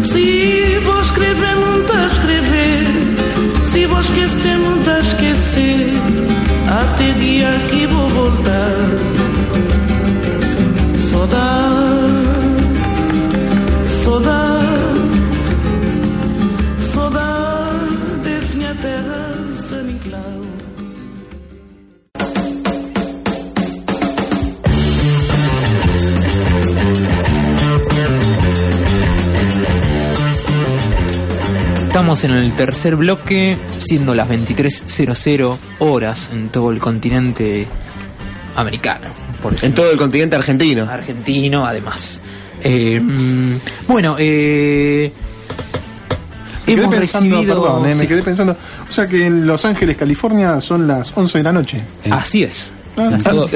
Se 0.03 0.79
vou 0.83 0.99
escrever, 0.99 1.55
muito 1.55 1.93
a 1.93 2.07
escrever. 2.07 3.65
Se 3.65 3.85
vou 3.85 4.01
esquecer, 4.01 4.57
muito 4.57 4.89
a 4.89 4.99
esquecer. 4.99 5.36
Até 6.97 7.13
dia 7.13 7.51
que 7.69 7.85
vou 7.85 8.09
voltar. 8.09 8.73
Saudade, 10.97 12.15
saudade, 13.87 15.21
saudade 16.81 17.95
desse 18.23 18.57
minha 18.57 18.73
terra, 18.73 19.55
San 19.57 19.91
Inclau. 19.91 20.56
Estamos 31.97 32.23
en 32.25 32.31
el 32.33 32.53
tercer 32.53 32.95
bloque, 32.95 33.57
siendo 33.79 34.13
las 34.13 34.29
23.00 34.29 35.57
horas 35.79 36.29
en 36.31 36.49
todo 36.49 36.69
el 36.69 36.77
continente 36.77 37.65
americano. 38.55 39.11
Por 39.41 39.55
En 39.63 39.73
todo 39.73 39.91
el 39.91 39.97
continente 39.97 40.35
argentino. 40.35 40.83
argentino, 40.83 41.65
además. 41.65 42.21
Eh, 42.61 42.99
mm, 43.01 43.55
bueno, 43.87 44.15
eh, 44.19 45.11
Me 46.67 46.73
quedé 46.75 46.81
hemos 46.83 46.95
pensando, 46.95 47.35
recibido. 47.37 47.63
perdón, 47.63 47.85
eh, 47.89 47.95
me 47.95 48.01
sí, 48.01 48.07
quedé 48.07 48.21
pensando. 48.21 48.55
O 48.87 48.91
sea 48.91 49.07
que 49.07 49.25
en 49.25 49.47
Los 49.47 49.65
Ángeles, 49.65 49.97
California, 49.97 50.61
son 50.61 50.87
las 50.87 51.11
11 51.17 51.39
de 51.39 51.43
la 51.43 51.51
noche. 51.51 51.81
Así 52.11 52.43
es. 52.43 52.73
Ah, 52.97 53.17
todo- 53.23 53.47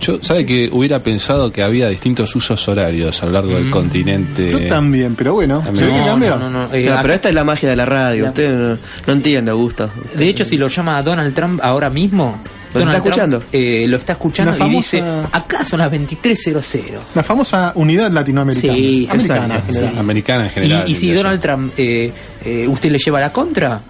yo, 0.00 0.22
¿sabe 0.22 0.44
que 0.46 0.68
hubiera 0.72 0.98
pensado 0.98 1.50
que 1.50 1.62
había 1.62 1.88
distintos 1.88 2.34
usos 2.36 2.68
horarios 2.68 3.22
a 3.22 3.26
lo 3.26 3.32
largo 3.32 3.54
del 3.54 3.70
continente? 3.70 4.50
Yo 4.50 4.60
también, 4.68 5.14
pero 5.14 5.34
bueno. 5.34 5.60
También. 5.60 5.86
¿se 5.86 5.90
ve 5.90 5.92
que 5.92 6.00
No, 6.00 6.06
cambió? 6.06 6.30
no, 6.38 6.50
no, 6.50 6.68
no, 6.68 6.74
eh, 6.74 6.86
No, 6.88 6.98
pero 7.02 7.14
esta 7.14 7.28
es 7.28 7.34
la 7.34 7.44
magia 7.44 7.68
de 7.70 7.76
la 7.76 7.86
radio. 7.86 8.24
La- 8.24 8.28
Usted 8.30 8.52
no, 8.52 8.76
no 9.06 9.12
entiende, 9.12 9.50
Augusto. 9.50 9.90
De 10.14 10.28
hecho, 10.28 10.44
si 10.44 10.56
lo 10.58 10.68
llama 10.68 11.02
Donald 11.02 11.34
Trump 11.34 11.60
ahora 11.62 11.90
mismo, 11.90 12.38
¿Lo 12.74 12.80
Donald 12.80 12.96
está 12.96 13.08
escuchando? 13.08 13.38
Trump, 13.38 13.54
eh, 13.54 13.86
lo 13.88 13.96
está 13.96 14.12
escuchando 14.12 14.66
y 14.66 14.70
dice: 14.70 15.02
Acá 15.32 15.64
son 15.64 15.78
las 15.80 15.90
23.00. 15.90 16.98
La 17.14 17.22
famosa 17.24 17.72
unidad 17.76 18.12
latinoamericana. 18.12 18.74
Sí, 18.74 19.08
Americana, 19.10 19.54
sí, 19.54 19.60
en 19.60 19.66
general. 19.74 19.92
sí. 19.94 19.98
Americana 19.98 20.44
en 20.44 20.50
general. 20.50 20.84
Y, 20.86 20.92
y 20.92 20.94
si. 20.94 21.12
Donald 21.12 21.40
Trump 21.40 21.72
eh, 21.78 22.12
eh, 22.44 22.66
usted 22.68 22.90
le 22.92 22.98
lleva 22.98 23.20
la 23.20 23.32
contra, 23.32 23.80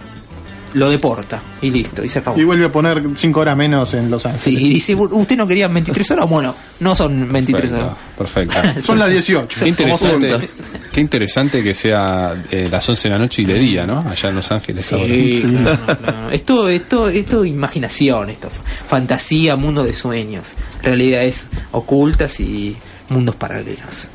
lo 0.73 0.89
deporta 0.89 1.41
y 1.61 1.69
listo, 1.69 2.03
y 2.03 2.09
se 2.09 2.19
acabó. 2.19 2.39
Y 2.39 2.43
vuelve 2.43 2.65
a 2.65 2.71
poner 2.71 3.01
5 3.15 3.39
horas 3.39 3.57
menos 3.57 3.93
en 3.93 4.09
Los 4.09 4.25
Ángeles. 4.25 4.43
Sí, 4.43 4.55
y 4.55 4.73
dice, 4.73 4.95
usted 4.95 5.37
no 5.37 5.47
quería 5.47 5.67
23 5.67 6.11
horas, 6.11 6.29
bueno, 6.29 6.55
no 6.79 6.95
son 6.95 7.31
23 7.31 7.71
horas. 7.71 7.93
Perfecto. 8.17 8.57
Son 8.81 8.99
las 8.99 9.09
18. 9.09 9.59
Qué 9.61 9.69
interesante, 9.69 10.49
qué 10.91 10.99
interesante 10.99 11.63
que 11.63 11.73
sea 11.73 12.33
eh, 12.51 12.67
las 12.69 12.87
11 12.87 13.07
de 13.07 13.13
la 13.13 13.17
noche 13.17 13.43
y 13.43 13.45
de 13.45 13.57
día, 13.57 13.85
¿no? 13.85 13.99
Allá 13.99 14.29
en 14.29 14.35
Los 14.35 14.51
Ángeles 14.51 14.91
ahora. 14.91 15.05
Sí, 15.05 15.41
no, 15.45 15.61
no, 15.61 16.21
no. 16.23 16.29
Esto, 16.29 16.67
esto, 16.67 17.07
esto 17.07 17.45
imaginación, 17.45 18.29
esto 18.29 18.49
fantasía, 18.87 19.55
mundo 19.55 19.83
de 19.83 19.93
sueños, 19.93 20.55
realidades 20.83 21.45
ocultas 21.71 22.39
y 22.41 22.75
mundos 23.09 23.35
paralelos. 23.35 24.09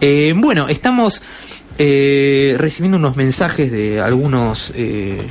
Eh, 0.00 0.32
bueno, 0.36 0.68
estamos 0.68 1.22
eh, 1.78 2.56
recibiendo 2.58 2.98
unos 2.98 3.16
mensajes 3.16 3.70
de 3.70 4.00
algunos 4.00 4.72
eh, 4.74 5.26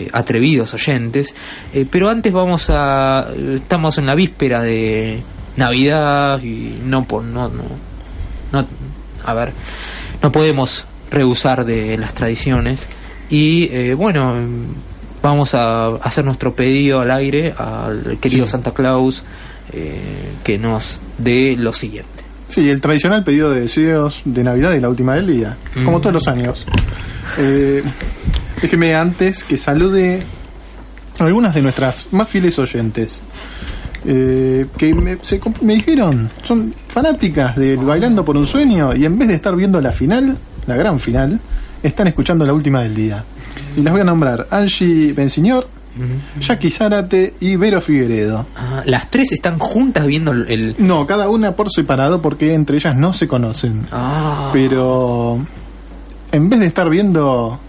eh, 0.00 0.08
atrevidos 0.12 0.74
oyentes. 0.74 1.34
Eh, 1.72 1.86
pero 1.90 2.08
antes 2.10 2.32
vamos 2.32 2.70
a. 2.70 3.26
Estamos 3.54 3.98
en 3.98 4.06
la 4.06 4.14
víspera 4.14 4.62
de 4.62 5.22
Navidad 5.56 6.40
y 6.42 6.78
no 6.84 7.04
por. 7.04 7.22
No, 7.24 7.48
no, 7.48 7.62
no, 8.52 8.66
a 9.24 9.34
ver, 9.34 9.52
no 10.22 10.30
podemos 10.32 10.84
rehusar 11.10 11.64
de 11.64 11.96
las 11.98 12.14
tradiciones. 12.14 12.88
Y 13.30 13.68
eh, 13.72 13.94
bueno, 13.94 14.34
vamos 15.22 15.54
a 15.54 15.86
hacer 15.96 16.24
nuestro 16.24 16.54
pedido 16.54 17.00
al 17.00 17.10
aire 17.10 17.54
al 17.56 18.18
querido 18.20 18.44
Sí. 18.46 18.52
Santa 18.52 18.72
Claus 18.72 19.24
eh, 19.72 20.32
que 20.44 20.58
nos 20.58 21.00
dé 21.18 21.54
lo 21.56 21.72
siguiente. 21.72 22.10
Sí, 22.50 22.68
el 22.68 22.80
tradicional 22.80 23.24
pedido 23.24 23.50
de 23.50 23.62
deseos 23.62 24.20
de 24.26 24.44
Navidad 24.44 24.74
y 24.74 24.80
la 24.80 24.88
última 24.90 25.14
del 25.14 25.26
día, 25.26 25.56
como 25.84 25.98
Mm. 25.98 26.00
todos 26.02 26.12
los 26.14 26.28
años. 26.28 26.66
Eh, 27.38 27.82
déjeme 28.60 28.94
antes 28.94 29.44
que 29.44 29.58
salude 29.58 30.22
a 31.18 31.24
algunas 31.24 31.54
de 31.54 31.62
nuestras 31.62 32.08
más 32.12 32.28
fieles 32.28 32.58
oyentes. 32.58 33.20
eh, 34.06 34.66
que 34.76 34.92
me, 34.94 35.18
se 35.22 35.40
me 35.62 35.74
dijeron, 35.74 36.30
son 36.42 36.74
fanáticas 36.88 37.56
del 37.56 37.78
Bailando 37.78 38.24
por 38.24 38.36
un 38.36 38.46
Sueño 38.46 38.94
y 38.94 39.04
en 39.06 39.18
vez 39.18 39.28
de 39.28 39.34
estar 39.34 39.56
viendo 39.56 39.80
la 39.80 39.92
final, 39.92 40.36
la 40.66 40.76
gran 40.76 41.00
final, 41.00 41.40
están 41.82 42.06
escuchando 42.08 42.44
la 42.44 42.52
última 42.52 42.82
del 42.82 42.94
día. 42.94 43.24
Y 43.76 43.82
las 43.82 43.92
voy 43.92 44.02
a 44.02 44.04
nombrar 44.04 44.46
Angie 44.50 45.12
Bensignor, 45.14 45.68
Jackie 46.40 46.70
Zárate 46.70 47.34
y 47.40 47.54
Vero 47.56 47.80
Figueredo. 47.80 48.46
Ah, 48.56 48.82
las 48.84 49.10
tres 49.10 49.30
están 49.32 49.58
juntas 49.60 50.06
viendo 50.06 50.32
el... 50.32 50.50
el- 50.50 50.74
No, 50.78 51.06
cada 51.06 51.28
una 51.30 51.52
por 51.52 51.70
separado 51.70 52.20
porque 52.20 52.52
entre 52.52 52.76
ellas 52.76 52.96
no 52.96 53.12
se 53.14 53.28
conocen. 53.28 53.86
Ah. 53.92 54.50
Pero 54.52 55.38
en 56.32 56.50
vez 56.50 56.58
de 56.60 56.66
estar 56.66 56.90
viendo 56.90 57.60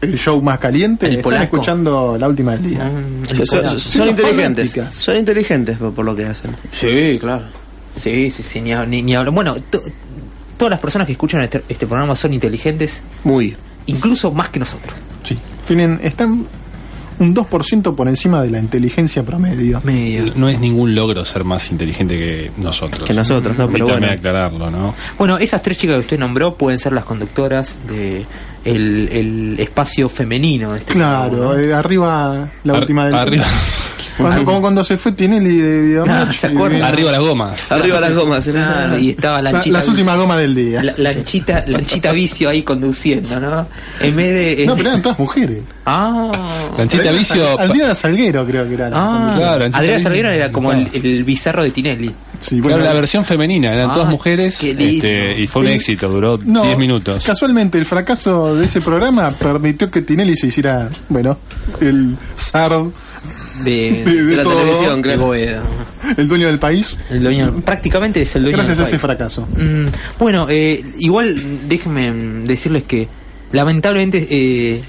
el 0.00 0.18
show 0.18 0.40
más 0.42 0.58
caliente, 0.58 1.06
El 1.06 1.16
están 1.16 1.42
escuchando 1.42 2.16
la 2.18 2.28
última 2.28 2.52
del 2.56 2.70
día. 2.70 2.84
Mm, 2.84 3.44
Son, 3.76 4.08
inteligentes. 4.08 4.76
Son 4.90 5.16
inteligentes 5.16 5.78
por, 5.78 5.92
por 5.94 6.04
lo 6.04 6.14
que 6.14 6.24
hacen. 6.26 6.54
Sí, 6.72 7.16
claro. 7.20 7.44
Sí, 7.94 8.30
sí, 8.30 8.42
sí, 8.42 8.60
ni, 8.60 8.70
hab- 8.70 8.86
ni, 8.86 9.02
ni 9.02 9.14
hablar. 9.14 9.32
Bueno, 9.34 9.54
to- 9.70 9.80
todas 10.58 10.70
las 10.70 10.80
personas 10.80 11.06
que 11.06 11.12
escuchan 11.12 11.40
este, 11.42 11.62
este 11.68 11.86
programa 11.86 12.14
son 12.14 12.34
inteligentes, 12.34 13.02
Muy. 13.24 13.56
incluso 13.86 14.32
más 14.32 14.50
que 14.50 14.58
nosotros. 14.60 14.94
Sí. 15.22 15.36
Tienen, 15.66 15.98
están 16.02 16.46
un 17.18 17.34
2% 17.34 17.94
por 17.94 18.08
encima 18.08 18.42
de 18.42 18.50
la 18.50 18.58
inteligencia 18.58 19.22
promedio. 19.22 19.80
Medio. 19.82 20.34
No 20.36 20.50
es 20.50 20.60
ningún 20.60 20.94
logro 20.94 21.24
ser 21.24 21.44
más 21.44 21.70
inteligente 21.70 22.18
que 22.18 22.50
nosotros. 22.58 23.04
Que 23.04 23.14
nosotros, 23.14 23.56
¿no? 23.56 23.68
Pero 23.70 23.86
bueno. 23.86 24.06
aclararlo, 24.10 24.70
¿no? 24.70 24.94
Bueno, 25.16 25.38
esas 25.38 25.62
tres 25.62 25.78
chicas 25.78 25.94
que 25.96 26.00
usted 26.00 26.18
nombró 26.18 26.54
pueden 26.56 26.78
ser 26.78 26.92
las 26.92 27.04
conductoras 27.04 27.78
de 27.88 28.26
el, 28.66 29.08
el 29.12 29.56
espacio 29.60 30.08
femenino 30.08 30.74
este 30.74 30.92
Claro, 30.94 31.54
¿no? 31.54 31.58
eh, 31.58 31.72
arriba 31.72 32.48
la 32.64 32.72
Ar- 32.74 32.80
última 32.80 33.06
del 33.06 33.14
arriba. 33.14 33.44
Cuando, 34.16 34.44
como 34.46 34.60
cuando 34.62 34.82
se 34.82 34.96
fue 34.96 35.12
Tinelli 35.12 35.58
de 35.58 35.78
Videomatch. 35.82 36.28
Ah, 36.30 36.32
¿se 36.32 36.46
y 36.46 36.50
acuerdan? 36.52 36.82
Arriba 36.84 37.12
las 37.12 37.20
gomas. 37.20 37.70
Arriba 37.70 38.00
las 38.00 38.14
gomas. 38.14 38.46
¿eh? 38.46 38.52
Claro, 38.54 38.98
y 38.98 39.10
estaba 39.10 39.42
la 39.42 39.52
La- 39.52 39.62
las 39.66 39.88
últimas 39.88 40.16
gomas 40.16 40.38
del 40.38 40.54
día. 40.54 40.82
la, 40.82 40.94
la 40.96 41.10
anchita, 41.10 41.64
la 41.66 41.76
anchita 41.76 42.12
vicio 42.12 42.48
ahí 42.48 42.62
conduciendo, 42.62 43.38
¿no? 43.38 43.68
En 44.00 44.16
vez 44.16 44.56
de. 44.56 44.64
No, 44.66 44.74
pero 44.74 44.88
eran 44.88 45.02
todas 45.02 45.18
mujeres. 45.18 45.58
Ah. 45.84 46.32
Lanchita 46.78 47.10
Vicio. 47.12 47.60
Adriana 47.60 47.94
Salguero 47.94 48.46
creo 48.46 48.66
que 48.66 48.72
era. 48.72 48.90
Ah. 48.90 49.34
Claro, 49.36 49.66
Adriana. 49.66 50.00
Salguero 50.00 50.30
era 50.30 50.50
como 50.50 50.72
el, 50.72 50.88
el 50.94 51.22
bizarro 51.22 51.62
de 51.62 51.70
Tinelli. 51.72 52.10
Sí, 52.48 52.60
Claro, 52.60 52.76
bueno, 52.76 52.84
la 52.84 52.94
versión 52.94 53.24
femenina, 53.24 53.72
eran 53.72 53.90
Ah, 53.90 53.92
todas 53.92 54.08
mujeres 54.10 54.58
qué 54.58 54.72
lindo. 54.74 55.06
este, 55.06 55.40
y 55.40 55.46
fue 55.46 55.62
un 55.62 55.68
El- 55.68 55.74
éxito, 55.74 56.08
duró 56.08 56.38
No, 56.44 56.62
10 56.64 56.78
minutos. 56.78 57.24
Casualmente, 57.24 57.76
el 57.78 57.86
fracaso 57.86 58.54
de 58.54 58.66
ese 58.66 58.80
programa 58.80 59.30
permitió 59.32 59.90
que 59.90 60.02
Tinelli 60.02 60.36
se 60.36 60.46
hiciera, 60.46 60.88
bueno, 61.08 61.38
el 61.80 62.16
zar, 62.38 62.72
De, 63.64 64.02
De- 64.04 64.22
De 64.24 64.36
la 64.36 64.42
todo, 64.44 64.54
televisión, 64.56 65.02
de 65.02 65.14
claro. 65.14 65.34
El 65.34 66.28
dueño 66.28 66.46
del 66.46 66.58
país, 66.58 66.96
El 67.10 67.22
dueño, 67.24 67.52
prácticamente 67.64 68.22
es 68.22 68.36
el 68.36 68.42
dueño 68.42 68.58
gracias 68.58 68.78
a 68.78 68.82
ese 68.82 68.92
país. 68.92 69.00
fracaso. 69.02 69.48
Mm, 69.56 69.86
bueno, 70.18 70.46
eh, 70.50 70.84
igual 70.98 71.66
déjenme 71.68 72.12
decirles 72.46 72.84
que 72.84 73.08
lamentablemente 73.52 74.28
eh, 74.30 74.84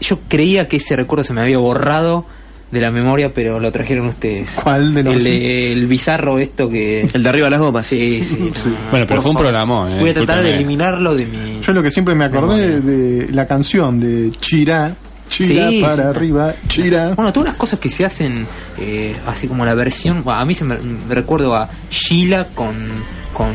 yo 0.00 0.20
creía 0.28 0.68
que 0.68 0.76
ese 0.76 0.96
recuerdo 0.96 1.24
se 1.24 1.34
me 1.34 1.42
había 1.42 1.58
borrado 1.58 2.24
de 2.70 2.80
la 2.80 2.90
memoria, 2.90 3.32
pero 3.32 3.60
lo 3.60 3.70
trajeron 3.70 4.06
ustedes. 4.08 4.58
¿Cuál 4.62 4.92
de 4.94 5.02
los- 5.04 5.14
El, 5.16 5.24
de- 5.24 5.72
el 5.72 5.86
bizarro 5.86 6.38
esto 6.38 6.68
que... 6.68 7.02
El 7.12 7.22
de 7.22 7.28
arriba 7.28 7.48
las 7.48 7.60
gomas. 7.60 7.86
Sí, 7.86 8.22
sí. 8.24 8.38
no, 8.40 8.72
Bueno, 8.90 9.06
pero 9.08 9.22
fue 9.22 9.30
un 9.30 9.36
programón, 9.36 9.92
eh, 9.92 10.00
Voy 10.00 10.10
a 10.10 10.14
tratar 10.14 10.42
de 10.42 10.54
eliminarlo 10.54 11.14
de 11.14 11.26
mi... 11.26 11.60
Yo 11.60 11.72
lo 11.72 11.82
que 11.82 11.90
siempre 11.90 12.14
me 12.14 12.24
acordé 12.24 12.80
de 12.80 13.28
la 13.32 13.46
canción 13.46 14.00
de 14.00 14.32
Chira, 14.40 14.94
Chira 15.28 15.68
Sí, 15.70 15.80
para 15.80 15.94
sí. 15.96 16.02
arriba, 16.02 16.54
Chira. 16.68 17.12
Bueno, 17.14 17.32
todas 17.32 17.48
las 17.50 17.56
cosas 17.56 17.78
que 17.80 17.88
se 17.90 18.04
hacen, 18.04 18.46
eh, 18.78 19.14
así 19.26 19.46
como 19.48 19.64
la 19.64 19.74
versión, 19.74 20.22
a 20.26 20.44
mí 20.44 20.54
se 20.54 20.64
me 20.64 20.76
me 20.78 21.14
recuerdo 21.14 21.54
a 21.56 21.68
Sheila 21.90 22.46
con, 22.54 22.74
con, 23.32 23.50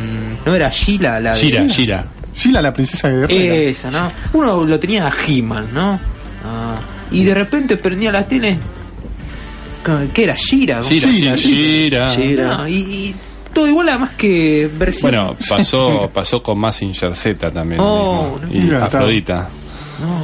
no 0.45 0.53
era 0.55 0.69
Sheila 0.69 1.19
la 1.19 1.33
de- 1.33 1.39
Gira, 1.39 1.67
gira. 1.69 2.03
Sheila 2.35 2.61
la 2.61 2.73
princesa 2.73 3.07
guerrera. 3.09 3.55
Esa, 3.55 3.91
¿no? 3.91 4.11
Uno 4.33 4.65
lo 4.65 4.79
tenía 4.79 5.07
a 5.07 5.13
He-Man, 5.27 5.69
¿no? 5.73 5.99
Ah, 6.45 6.79
y 7.11 7.23
de 7.25 7.33
repente 7.35 7.75
prendía 7.77 8.11
la 8.11 8.25
tele, 8.27 8.57
¿qué 10.13 10.23
era? 10.23 10.35
Shira. 10.35 10.81
Gira, 10.81 11.07
Gira, 11.09 11.37
gira, 11.37 11.37
gira. 11.37 12.13
Gira. 12.15 12.57
No, 12.57 12.67
y, 12.67 12.73
y 12.73 13.15
todo 13.53 13.67
igual 13.67 13.89
además 13.89 14.11
que 14.17 14.69
versión. 14.77 15.11
Bueno, 15.11 15.35
pasó, 15.49 16.09
pasó 16.13 16.41
con 16.41 16.57
Massinger 16.59 17.15
Z 17.15 17.51
también. 17.51 17.81
Oh, 17.83 18.37
mismo. 18.39 18.47
no. 18.47 18.53
Y 18.55 18.59
Mira, 18.65 18.85
está. 18.85 18.97
Afrodita. 18.99 19.49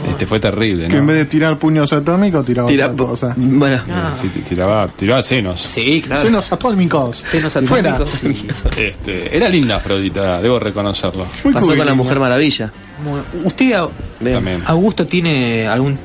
Este 0.10 0.26
fue 0.26 0.40
terrible, 0.40 0.88
Que 0.88 0.94
¿no? 0.96 1.02
en 1.02 1.06
vez 1.06 1.18
de 1.18 1.26
tirar 1.26 1.60
puños 1.60 1.94
atómicos, 1.94 2.44
tiraba 2.44 2.68
Tira, 2.68 2.88
otra 2.88 3.06
cosa. 3.06 3.34
bueno, 3.38 3.80
Ah. 3.94 4.12
Sí, 4.20 4.28
tiraba, 4.40 4.88
tiraba 4.88 5.22
senos. 5.22 5.62
sí, 5.62 6.02
claro. 6.04 6.24
Senos 6.24 6.52
atómicos. 6.52 7.18
Senos 7.24 7.56
atómicos, 7.56 8.10
sí. 8.10 8.48
Este, 8.76 9.38
era 9.38 9.48
linda 9.50 9.76
Afrodita, 9.76 10.42
debo 10.42 10.58
reconocerlo. 10.58 11.28
Muy 11.44 11.54
pasó 11.54 11.76
con 11.76 11.86
la. 11.86 11.94
Mujer 11.94 12.20
Maravilla. 12.20 12.72
Bueno, 13.04 13.24
¿Usted, 13.44 13.76
Bien. 14.20 14.64
Augusto, 14.66 15.06
tiene 15.06 15.68
algún 15.68 15.96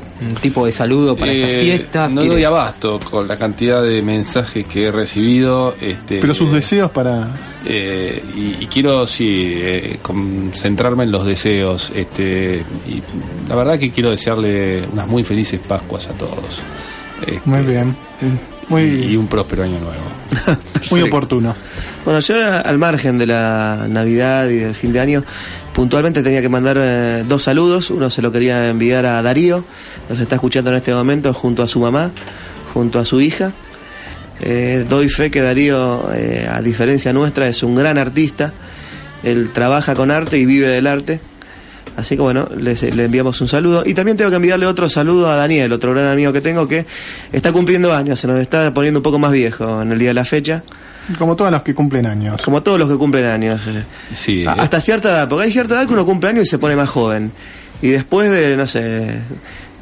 tipo 0.41 0.67
de 0.67 0.73
saludo 0.73 1.17
para 1.17 1.33
esta 1.33 1.49
Eh, 1.49 1.61
fiesta? 1.63 2.09
No 2.09 2.21
¿Quiere- 2.21 2.35
doy 2.37 2.45
abasto 2.45 2.99
con 3.01 3.27
la 3.29 3.37
cantidad 3.37 3.83
de 3.83 4.03
mensajes 4.03 4.67
que 4.67 4.87
he 4.87 4.91
recibido. 4.91 5.75
Este, 5.81 6.19
Pero 6.21 6.35
sus 6.35 6.53
deseos 6.53 6.91
para. 6.91 7.29
Eh, 7.67 8.23
y, 8.37 8.65
y 8.65 8.67
quiero 8.67 9.07
sí 9.07 9.53
eh, 9.55 9.99
concentrarme 10.03 11.05
en 11.05 11.13
los 11.13 11.25
deseos 11.25 11.93
este 11.95 12.65
y 12.89 13.01
la 13.49 13.55
verdad 13.55 13.79
que 13.79 13.93
quiero 13.93 14.11
desearle 14.11 14.83
unas 14.93 15.07
muy 15.07 15.23
felices 15.23 15.61
Pascuas 15.67 16.09
a 16.09 16.13
todos 16.13 16.61
Este, 17.21 17.41
Muy 17.45 17.63
bien. 17.63 17.95
y 18.21 18.73
Muy, 18.73 19.17
un 19.17 19.29
próspero 19.29 19.63
año 19.63 19.79
nuevo 19.79 20.59
muy 20.91 21.03
oportuno. 21.03 21.55
Bueno, 22.05 22.19
yo 22.21 22.35
al 22.65 22.79
margen 22.79 23.17
de 23.19 23.27
la 23.27 23.87
Navidad 23.89 24.49
y 24.49 24.57
del 24.57 24.75
fin 24.75 24.93
de 24.93 24.99
año, 25.01 25.23
puntualmente 25.75 26.23
tenía 26.23 26.41
que 26.41 26.49
mandar 26.49 26.79
eh, 26.81 27.25
dos 27.27 27.43
saludos. 27.43 27.91
Uno 27.91 28.11
se 28.11 28.23
lo 28.23 28.33
quería 28.33 28.69
enviar 28.69 29.07
a 29.07 29.23
Darío, 29.23 29.65
nos 30.09 30.19
está 30.19 30.37
escuchando 30.37 30.71
en 30.71 30.77
este 30.77 30.93
momento 30.93 31.33
junto 31.33 31.63
a 31.63 31.67
su 31.67 31.81
mamá, 31.81 32.11
junto 32.73 32.99
a 32.99 33.05
su 33.05 33.21
hija. 33.21 33.53
Eh, 34.41 34.85
doy 34.89 35.09
fe 35.09 35.31
que 35.31 35.41
Darío, 35.41 36.11
eh, 36.15 36.49
a 36.51 36.61
diferencia 36.63 37.13
nuestra, 37.13 37.49
es 37.49 37.63
un 37.63 37.75
gran 37.75 37.99
artista. 37.99 38.53
Él 39.23 39.51
trabaja 39.53 39.95
con 39.95 40.11
arte 40.11 40.39
y 40.39 40.47
vive 40.47 40.69
del 40.69 40.87
arte. 40.87 41.21
Así 41.97 42.17
que 42.17 42.23
bueno, 42.23 42.49
le 42.57 43.05
enviamos 43.05 43.41
un 43.41 43.49
saludo. 43.49 43.85
Y 43.87 43.95
también 43.95 44.17
tengo 44.17 44.31
que 44.31 44.37
enviarle 44.37 44.67
otro 44.67 44.89
saludo 44.89 45.31
a 45.31 45.37
Daniel, 45.37 45.73
otro 45.73 45.93
gran 45.93 46.07
amigo 46.07 46.33
que 46.33 46.41
tengo 46.41 46.67
que 46.67 46.87
está 47.33 47.53
cumpliendo 47.53 47.93
años, 47.93 48.19
se 48.19 48.27
nos 48.27 48.41
está 48.41 48.73
poniendo 48.73 49.01
un 49.01 49.03
poco 49.03 49.19
más 49.19 49.31
viejo 49.31 49.83
en 49.83 49.93
el 49.93 49.99
día 49.99 50.09
de 50.09 50.15
la 50.15 50.25
fecha. 50.25 50.65
Como 51.19 51.35
todas 51.37 51.53
las 51.53 51.63
que 51.63 51.75
cumplen 51.75 52.07
años. 52.07 52.41
Como 52.43 52.63
todos 52.63 52.79
los 52.79 52.89
que 52.91 52.97
cumplen 52.97 53.25
años. 53.27 53.61
eh. 53.67 53.85
sí 54.13 54.43
eh, 54.43 54.47
Hasta 54.49 54.81
cierta 54.81 55.11
edad, 55.11 55.29
porque 55.29 55.45
hay 55.47 55.53
cierta 55.53 55.75
edad 55.75 55.87
que 55.87 55.93
uno 55.95 56.05
cumple 56.07 56.31
años 56.31 56.45
y 56.45 56.47
se 56.51 56.59
pone 56.59 56.77
más 56.77 56.89
joven. 56.91 57.33
Y 57.83 57.89
después 57.89 58.31
de, 58.31 58.57
no 58.57 58.67
sé, 58.67 59.19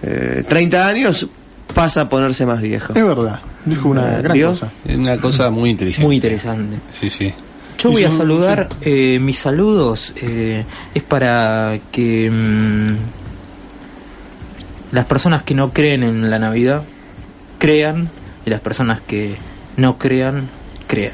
eh, 0.02 0.42
30 0.48 0.86
años 0.86 1.26
pasa 1.74 2.02
a 2.02 2.08
ponerse 2.08 2.46
más 2.46 2.60
viejo. 2.62 2.94
Es 2.94 3.04
verdad. 3.04 3.40
Dijo 3.64 3.88
una 3.90 4.18
Eh, 4.18 4.22
gran 4.22 4.32
¿vio? 4.32 4.50
cosa. 4.50 4.70
es 4.86 4.96
una 4.96 5.16
cosa 5.18 5.50
muy 5.50 5.70
inteligente 5.70 6.06
Muy 6.06 6.16
interesante. 6.16 6.76
sí 6.90 7.10
sí 7.10 7.32
Yo 7.78 7.90
voy 7.90 8.04
a 8.04 8.10
saludar, 8.10 8.68
eh, 8.80 9.18
mis 9.20 9.38
saludos 9.38 10.14
eh, 10.22 10.64
es 10.94 11.02
para 11.02 11.78
que 11.92 12.30
mm, 12.30 12.94
las 14.92 15.04
personas 15.04 15.42
que 15.42 15.54
no 15.54 15.72
creen 15.72 16.02
en 16.02 16.30
la 16.30 16.38
Navidad 16.38 16.82
crean 17.58 18.08
y 18.46 18.50
las 18.50 18.60
personas 18.60 19.00
que 19.02 19.36
no 19.76 19.98
crean, 19.98 20.48
crean. 20.90 21.12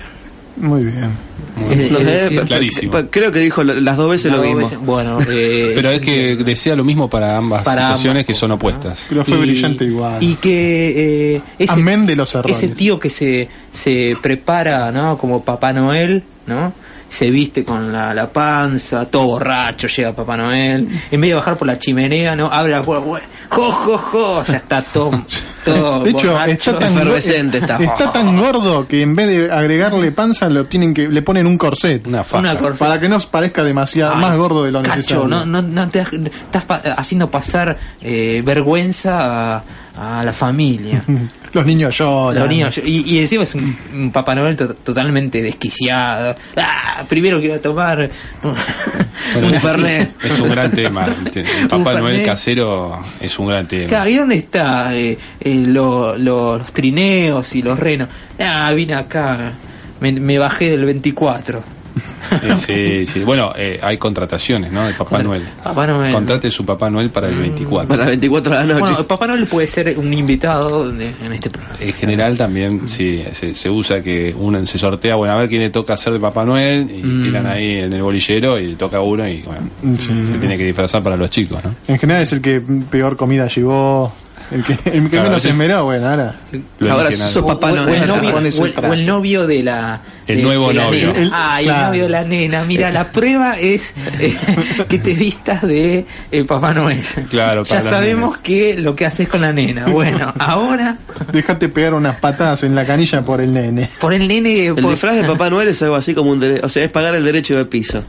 Muy 0.59 0.85
bien. 0.85 1.11
muy 1.57 1.77
decir, 2.05 2.45
clarísimo. 2.45 2.93
creo 3.11 3.31
que 3.31 3.41
dijo 3.41 3.63
las 3.63 3.97
dos 3.97 4.11
veces 4.11 4.33
lo 4.33 4.39
mismo. 4.43 4.59
veces- 4.61 4.79
bueno, 4.79 5.19
eh, 5.29 5.73
pero 5.75 5.91
es 5.91 6.01
que 6.01 6.37
desea 6.37 6.75
lo 6.77 6.83
mismo 6.85 7.11
para 7.11 7.37
ambas 7.37 7.63
Para 7.63 7.83
situaciones 7.89 8.25
ambas 8.25 8.27
que 8.27 8.35
son 8.35 8.53
opuestas 8.53 9.05
Pero 9.09 9.23
fue 9.25 9.37
Y- 9.37 9.41
brillante 9.43 9.85
igual. 9.85 10.23
Y 10.23 10.35
que 10.37 11.35
eh, 11.37 11.43
ese, 11.59 11.73
Amén 11.73 12.07
de 12.07 12.17
los 12.17 12.35
errores. 12.35 12.57
ese 12.57 12.69
tío 12.69 12.99
que 12.99 13.11
se, 13.11 13.49
se 13.71 14.17
prepara, 14.23 14.91
¿no? 14.93 15.19
Como 15.19 15.45
Papá 15.45 15.73
Noel, 15.75 16.23
¿no? 16.47 16.73
Se 17.09 17.31
viste 17.31 17.65
con 17.65 17.93
la, 17.93 18.13
la 18.13 18.29
panza, 18.31 19.05
todo 19.07 19.27
borracho, 19.27 19.87
llega 19.87 20.13
Papá 20.13 20.37
Noel, 20.37 20.89
en 21.11 21.21
vez 21.21 21.31
de 21.31 21.35
bajar 21.35 21.57
por 21.57 21.67
la 21.67 21.79
chimenea, 21.79 22.35
no, 22.37 22.51
abre 22.53 22.73
la 22.73 22.83
puerta, 22.83 23.07
"Bue- 23.07 23.23
jo, 23.49 23.73
jo, 23.73 23.99
jo, 23.99 24.45
ya 24.45 24.57
está 24.57 24.83
todo, 24.83 25.11
todo 25.65 26.03
De 26.03 26.11
hecho, 26.11 26.33
borracho. 26.33 26.53
está 26.53 26.79
tan, 26.79 26.93
Efervescente 26.97 27.59
está. 27.59 27.77
está 27.83 28.13
tan 28.13 28.37
gordo 28.37 28.87
que 28.89 29.03
en 29.03 29.15
vez 29.15 29.29
de 29.29 29.51
agregarle 29.53 30.13
panza, 30.13 30.49
lo 30.49 30.65
tienen 30.67 30.93
que 30.93 31.09
le 31.09 31.23
ponen 31.23 31.47
un 31.47 31.57
corset. 31.57 32.07
Una 32.07 32.25
faja. 32.25 32.41
Una 32.41 32.59
corset. 32.59 32.79
Para 32.81 33.01
que 33.01 33.09
no 33.09 33.19
parezca 33.21 33.63
demasiado 33.65 34.15
Ay, 34.15 34.21
más 34.21 34.37
gordo 34.37 34.65
de 34.65 34.73
lo 34.73 34.83
cacho, 34.83 34.97
necesario. 34.97 35.29
no, 35.29 35.47
no, 35.47 35.63
no 35.63 35.89
te, 35.89 36.01
estás 36.01 36.65
pa- 36.65 36.83
haciendo 36.97 37.31
pasar 37.31 37.77
eh, 38.03 38.43
vergüenza 38.45 39.57
a, 39.57 39.63
a 39.97 40.23
la 40.25 40.33
familia. 40.33 41.03
Los 41.53 41.65
niños 41.65 41.97
lloran. 41.97 42.41
Los 42.41 42.49
niños, 42.51 42.79
y, 42.85 43.15
y 43.15 43.19
encima 43.19 43.45
es 43.45 43.55
un, 43.55 43.77
un 43.95 44.11
Papá 44.13 44.35
Noel 44.35 44.57
to- 44.57 44.75
totalmente 44.75 45.43
desquiciado. 45.43 46.37
Ah, 46.57 47.03
primero 47.09 47.41
quiero 47.41 47.59
tomar 47.61 48.11
un 48.43 49.55
Fernet. 49.55 50.13
Es 50.23 50.39
un 50.39 50.51
gran 50.51 50.71
tema. 50.71 51.07
El 51.35 51.69
Papá 51.69 51.93
Noel 51.95 52.05
Fernet. 52.17 52.27
casero 52.27 53.01
es 53.21 53.39
un 53.39 53.47
gran 53.49 53.67
tema. 53.67 53.89
Claro, 53.89 54.11
¿y 54.11 54.17
dónde 54.17 54.35
está 54.37 54.95
eh, 54.95 55.17
eh, 55.41 55.65
lo- 55.67 56.17
lo- 56.19 56.59
los 56.59 56.73
trineos 56.73 57.55
y 57.55 57.63
los 57.63 57.79
renos? 57.79 58.09
Ah, 58.39 58.71
vine 58.75 58.95
acá, 58.95 59.53
me, 60.01 60.13
me 60.13 60.39
bajé 60.39 60.71
del 60.73 60.85
24. 60.85 61.76
Sí, 62.57 63.07
sí. 63.07 63.21
Bueno, 63.21 63.53
eh, 63.57 63.79
hay 63.83 63.97
contrataciones, 63.97 64.71
¿no? 64.73 64.87
De 64.87 64.93
Papá 64.95 65.23
Noel. 65.23 65.43
Papá 65.63 65.87
Noel. 65.87 66.13
Contrate 66.13 66.51
su 66.51 66.65
Papá 66.67 66.91
Noel 66.91 67.11
para 67.11 67.29
el 67.29 67.37
24. 67.39 67.89
Para 67.89 68.01
las 68.01 68.09
24 68.09 68.53
de 68.53 68.59
la 68.59 68.65
noche. 68.65 68.81
Bueno, 68.81 69.07
Papá 69.07 69.27
Noel 69.29 69.47
puede 69.47 69.67
ser 69.67 69.97
un 69.99 70.13
invitado 70.13 70.91
de- 70.93 71.15
en 71.25 71.33
este 71.33 71.51
programa. 71.51 71.77
En 71.81 71.93
general 71.93 72.37
también 72.37 72.89
sí 72.89 73.23
se, 73.33 73.55
se 73.55 73.71
usa 73.71 74.03
que 74.03 74.35
uno 74.37 74.65
se 74.67 74.79
sortea, 74.79 75.15
bueno, 75.17 75.35
a 75.35 75.37
ver 75.37 75.49
quién 75.49 75.63
le 75.63 75.71
toca 75.71 75.97
ser 75.97 76.13
de 76.15 76.19
Papá 76.21 76.45
Noel 76.45 76.91
y 76.91 77.03
Mm. 77.03 77.23
tiran 77.23 77.47
ahí 77.47 77.79
en 77.79 77.93
el 77.93 78.03
bolillero 78.03 78.59
y 78.61 78.75
toca 78.75 79.01
uno 79.01 79.27
y 79.29 79.43
bueno, 79.43 79.71
Sí, 79.99 80.09
se 80.33 80.39
tiene 80.39 80.59
que 80.59 80.65
disfrazar 80.65 81.03
para 81.03 81.17
los 81.17 81.31
chicos, 81.31 81.63
¿no? 81.65 81.75
En 81.89 81.99
general 81.99 82.23
es 82.23 82.33
el 82.33 82.41
que 82.41 82.61
peor 82.91 83.17
comida 83.17 83.47
llevó. 83.47 84.13
El 84.51 84.63
que, 84.65 84.73
el 84.75 85.03
que 85.05 85.09
Claro, 85.11 85.29
menos 85.29 85.43
se 85.43 85.49
es- 85.49 85.55
esmeró, 85.55 85.85
bueno, 85.85 86.09
ahora. 86.09 86.35
Lo 86.79 86.93
Ahora 86.93 87.11
sos 87.13 87.43
Papá 87.45 87.71
o, 87.71 87.73
o 87.73 87.77
Noel. 87.77 88.03
el 88.03 88.09
novio, 88.09 88.33
Pones 88.33 88.55
el 88.57 88.63
o 88.63 88.67
el- 88.67 88.75
traje. 88.75 88.89
o 88.91 88.95
el 88.95 89.07
novio 89.07 89.47
de 89.47 89.63
la 89.65 90.01
El 90.27 90.37
de- 90.37 90.43
nuevo 90.43 90.69
de 90.69 90.75
la 90.75 90.85
novio. 90.85 91.07
nena. 91.13 91.19
El- 91.23 91.31
ah, 91.35 91.61
el 91.61 91.67
novio 91.69 92.03
de 92.05 92.09
la 92.09 92.25
nena. 92.25 92.65
Mira, 92.65 92.93
la 92.93 93.11
prueba 93.11 93.55
es 93.59 93.93
eh, 94.21 94.37
que 94.89 94.99
te 94.99 95.15
vistas 95.15 95.63
de 95.63 96.07
eh, 96.31 96.45
Papá 96.45 96.73
Noel. 96.73 97.03
Claro, 97.31 97.65
ya 97.65 97.81
sabemos 97.81 98.39
que 98.39 98.77
lo 98.79 98.95
que 98.95 99.05
haces 99.07 99.29
con 99.29 99.41
la 99.41 99.53
nena. 99.53 99.87
Bueno, 99.87 100.33
ahora 100.39 100.97
Déjate 101.33 101.69
pegar 101.69 101.95
unas 101.95 102.17
patadas 102.17 102.63
en 102.63 102.75
la 102.75 102.85
canilla 102.87 103.23
por 103.23 103.41
el 103.41 103.53
nene. 103.53 103.91
por 104.01 104.15
el 104.15 104.29
nene, 104.29 104.67
El 104.67 104.75
por- 104.77 104.91
disfraz 104.93 105.17
de 105.17 105.25
Papá 105.25 105.51
Noel 105.51 105.69
es 105.69 105.83
algo 105.83 105.97
así 105.97 106.15
como 106.15 106.31
un 106.31 106.39
derecho, 106.41 106.67
o 106.67 106.69
sea, 106.69 106.85
es 106.85 106.91
pagar 106.91 107.15
el 107.17 107.25
derecho 107.25 107.57
de 107.57 107.65
piso, 107.65 108.05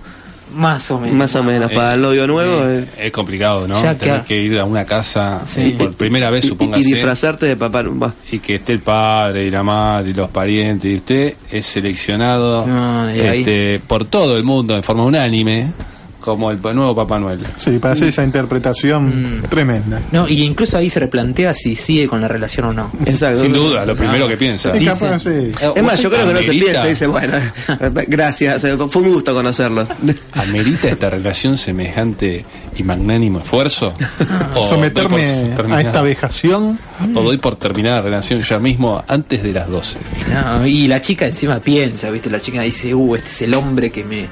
más 0.54 0.90
o 0.92 1.00
menos. 1.00 1.16
más 1.16 1.36
o 1.36 1.44
menos. 1.44 1.72
Para 1.72 1.94
el 1.94 2.02
novio 2.02 2.28
nuevo 2.28 2.64
Eh, 2.64 2.80
eh, 2.98 3.06
es 3.08 3.12
complicado, 3.12 3.68
¿no? 3.68 3.82
Ya 3.82 3.96
Tener 3.96 4.22
que- 4.22 4.28
que 4.28 4.42
ir 4.42 4.58
a 4.60 4.66
una 4.66 4.86
casa 4.86 5.42
Sí. 5.46 5.76
por 5.78 5.94
primera 5.96 6.30
vez, 6.30 6.46
y, 6.46 6.50
supóngase, 6.50 6.82
y 6.82 6.86
disfrazarte 6.94 7.46
de 7.46 7.56
Papá 7.58 7.84
y 8.32 8.40
que 8.40 8.56
esté 8.56 8.74
el 8.74 8.80
padre 8.80 9.46
y 9.46 9.52
la 9.52 9.64
madre 9.64 10.12
y 10.12 10.14
los 10.14 10.30
parientes 10.30 10.92
y 10.92 10.96
usted 10.96 11.34
es 11.52 11.66
seleccionado 11.66 12.66
No, 12.66 13.02
ahí. 13.04 13.40
este, 13.40 13.80
por 13.86 14.06
todo 14.06 14.36
el 14.38 14.44
mundo 14.44 14.76
de 14.76 14.82
forma 14.84 15.04
unánime 15.04 15.72
como 16.34 16.52
el 16.52 16.62
nuevo 16.62 16.96
Papá 16.96 17.20
Noel. 17.20 17.40
Sí, 17.58 17.80
para 17.80 17.94
hacer 17.94 18.10
esa 18.10 18.24
interpretación 18.24 19.38
Mm. 19.40 19.44
tremenda. 19.50 20.02
No, 20.12 20.28
y 20.28 20.44
incluso 20.44 20.78
ahí 20.78 20.90
se 20.90 21.00
replantea 21.00 21.54
si 21.54 21.76
sigue 21.76 22.08
con 22.08 22.22
la 22.22 22.28
relación 22.28 22.68
o 22.68 22.74
no. 22.74 22.92
Exacto. 23.06 23.40
Sin 23.42 23.54
duda, 23.54 23.86
lo 23.86 23.96
primero 23.96 24.28
que 24.28 24.38
piensa. 24.38 24.72
Sí, 24.74 24.80
Dice- 24.80 24.92
capaz, 25.06 25.20
sí. 25.24 25.52
Es 25.76 25.84
más, 25.84 26.02
yo 26.02 26.10
creo 26.10 26.28
que 26.28 26.34
no 26.34 26.40
se 26.42 26.52
piensa, 26.52 26.86
dice, 26.88 27.08
bueno, 27.08 27.34
gracias, 28.08 28.64
eh, 28.64 28.78
fue 28.90 29.02
un 29.02 29.14
gusto 29.14 29.34
conocerlos. 29.34 29.90
¿Amerita 30.34 30.90
esta 30.90 31.10
relación 31.10 31.58
semejante 31.58 32.46
y 32.76 32.84
magnánimo 32.84 33.40
esfuerzo? 33.40 33.94
¿O 34.56 34.60
doy 34.62 34.70
Someterme 34.70 35.76
a 35.76 35.82
esta 35.82 36.02
vejación. 36.02 36.80
O 37.16 37.22
doy 37.22 37.38
por 37.38 37.56
terminada 37.56 37.98
la 37.98 38.02
relación 38.04 38.42
ya 38.42 38.60
mismo 38.60 39.04
antes 39.08 39.44
de 39.44 39.54
las 39.54 39.70
12. 39.70 40.00
No, 40.34 40.66
y 40.66 40.88
la 40.88 41.00
chica 41.02 41.26
encima 41.26 41.60
piensa, 41.60 42.10
¿viste? 42.10 42.30
La 42.30 42.40
chica 42.40 42.62
dice, 42.62 42.94
uh, 42.94 43.16
este 43.16 43.28
es 43.30 43.42
el 43.44 43.54
hombre 43.54 43.92
que 43.92 44.04
me, 44.04 44.28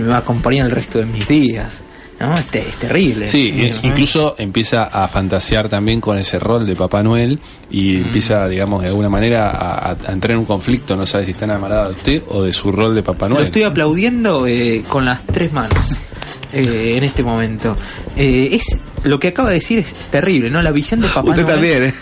que 0.00 0.06
me 0.06 0.12
va 0.12 0.16
a 0.16 0.20
acompañar 0.20 0.66
el 0.66 0.72
resto 0.72 0.98
de 0.98 1.06
mis 1.06 1.26
días. 1.28 1.82
¿No? 2.20 2.34
Este, 2.34 2.68
es 2.68 2.74
terrible. 2.74 3.28
Sí, 3.28 3.70
incluso 3.84 4.34
empieza 4.38 4.82
a 4.86 5.06
fantasear 5.06 5.68
también 5.68 6.00
con 6.00 6.18
ese 6.18 6.40
rol 6.40 6.66
de 6.66 6.74
Papá 6.74 7.00
Noel 7.00 7.38
y 7.70 7.92
Mm. 7.98 8.04
empieza, 8.06 8.48
digamos, 8.48 8.82
de 8.82 8.88
alguna 8.88 9.08
manera 9.08 9.50
a, 9.50 9.92
a 9.92 10.12
entrar 10.12 10.32
en 10.32 10.38
un 10.40 10.44
conflicto, 10.44 10.96
no 10.96 11.06
sabe 11.06 11.26
si 11.26 11.30
está 11.30 11.44
enamorada 11.44 11.86
de 11.90 11.94
usted 11.94 12.22
o 12.30 12.42
de 12.42 12.52
su 12.52 12.72
rol 12.72 12.92
de 12.96 13.04
Papá 13.04 13.28
Lo 13.28 13.34
Noel. 13.34 13.44
estoy 13.46 13.62
aplaudiendo 13.62 14.48
eh, 14.48 14.82
con 14.88 15.04
las 15.04 15.24
tres 15.26 15.52
manos 15.52 15.96
eh, 16.52 16.94
en 16.96 17.04
este 17.04 17.22
momento. 17.22 17.76
Eh, 18.16 18.48
es 18.50 18.64
Lo 19.04 19.20
que 19.20 19.28
acaba 19.28 19.50
de 19.50 19.54
decir 19.54 19.78
es 19.78 19.92
terrible, 20.10 20.50
¿no? 20.50 20.60
La 20.60 20.72
visión 20.72 20.98
de 21.00 21.06
Papá 21.06 21.28
Usted 21.30 21.42
Noel. 21.42 21.54
también, 21.54 21.82
¿eh? 21.84 21.94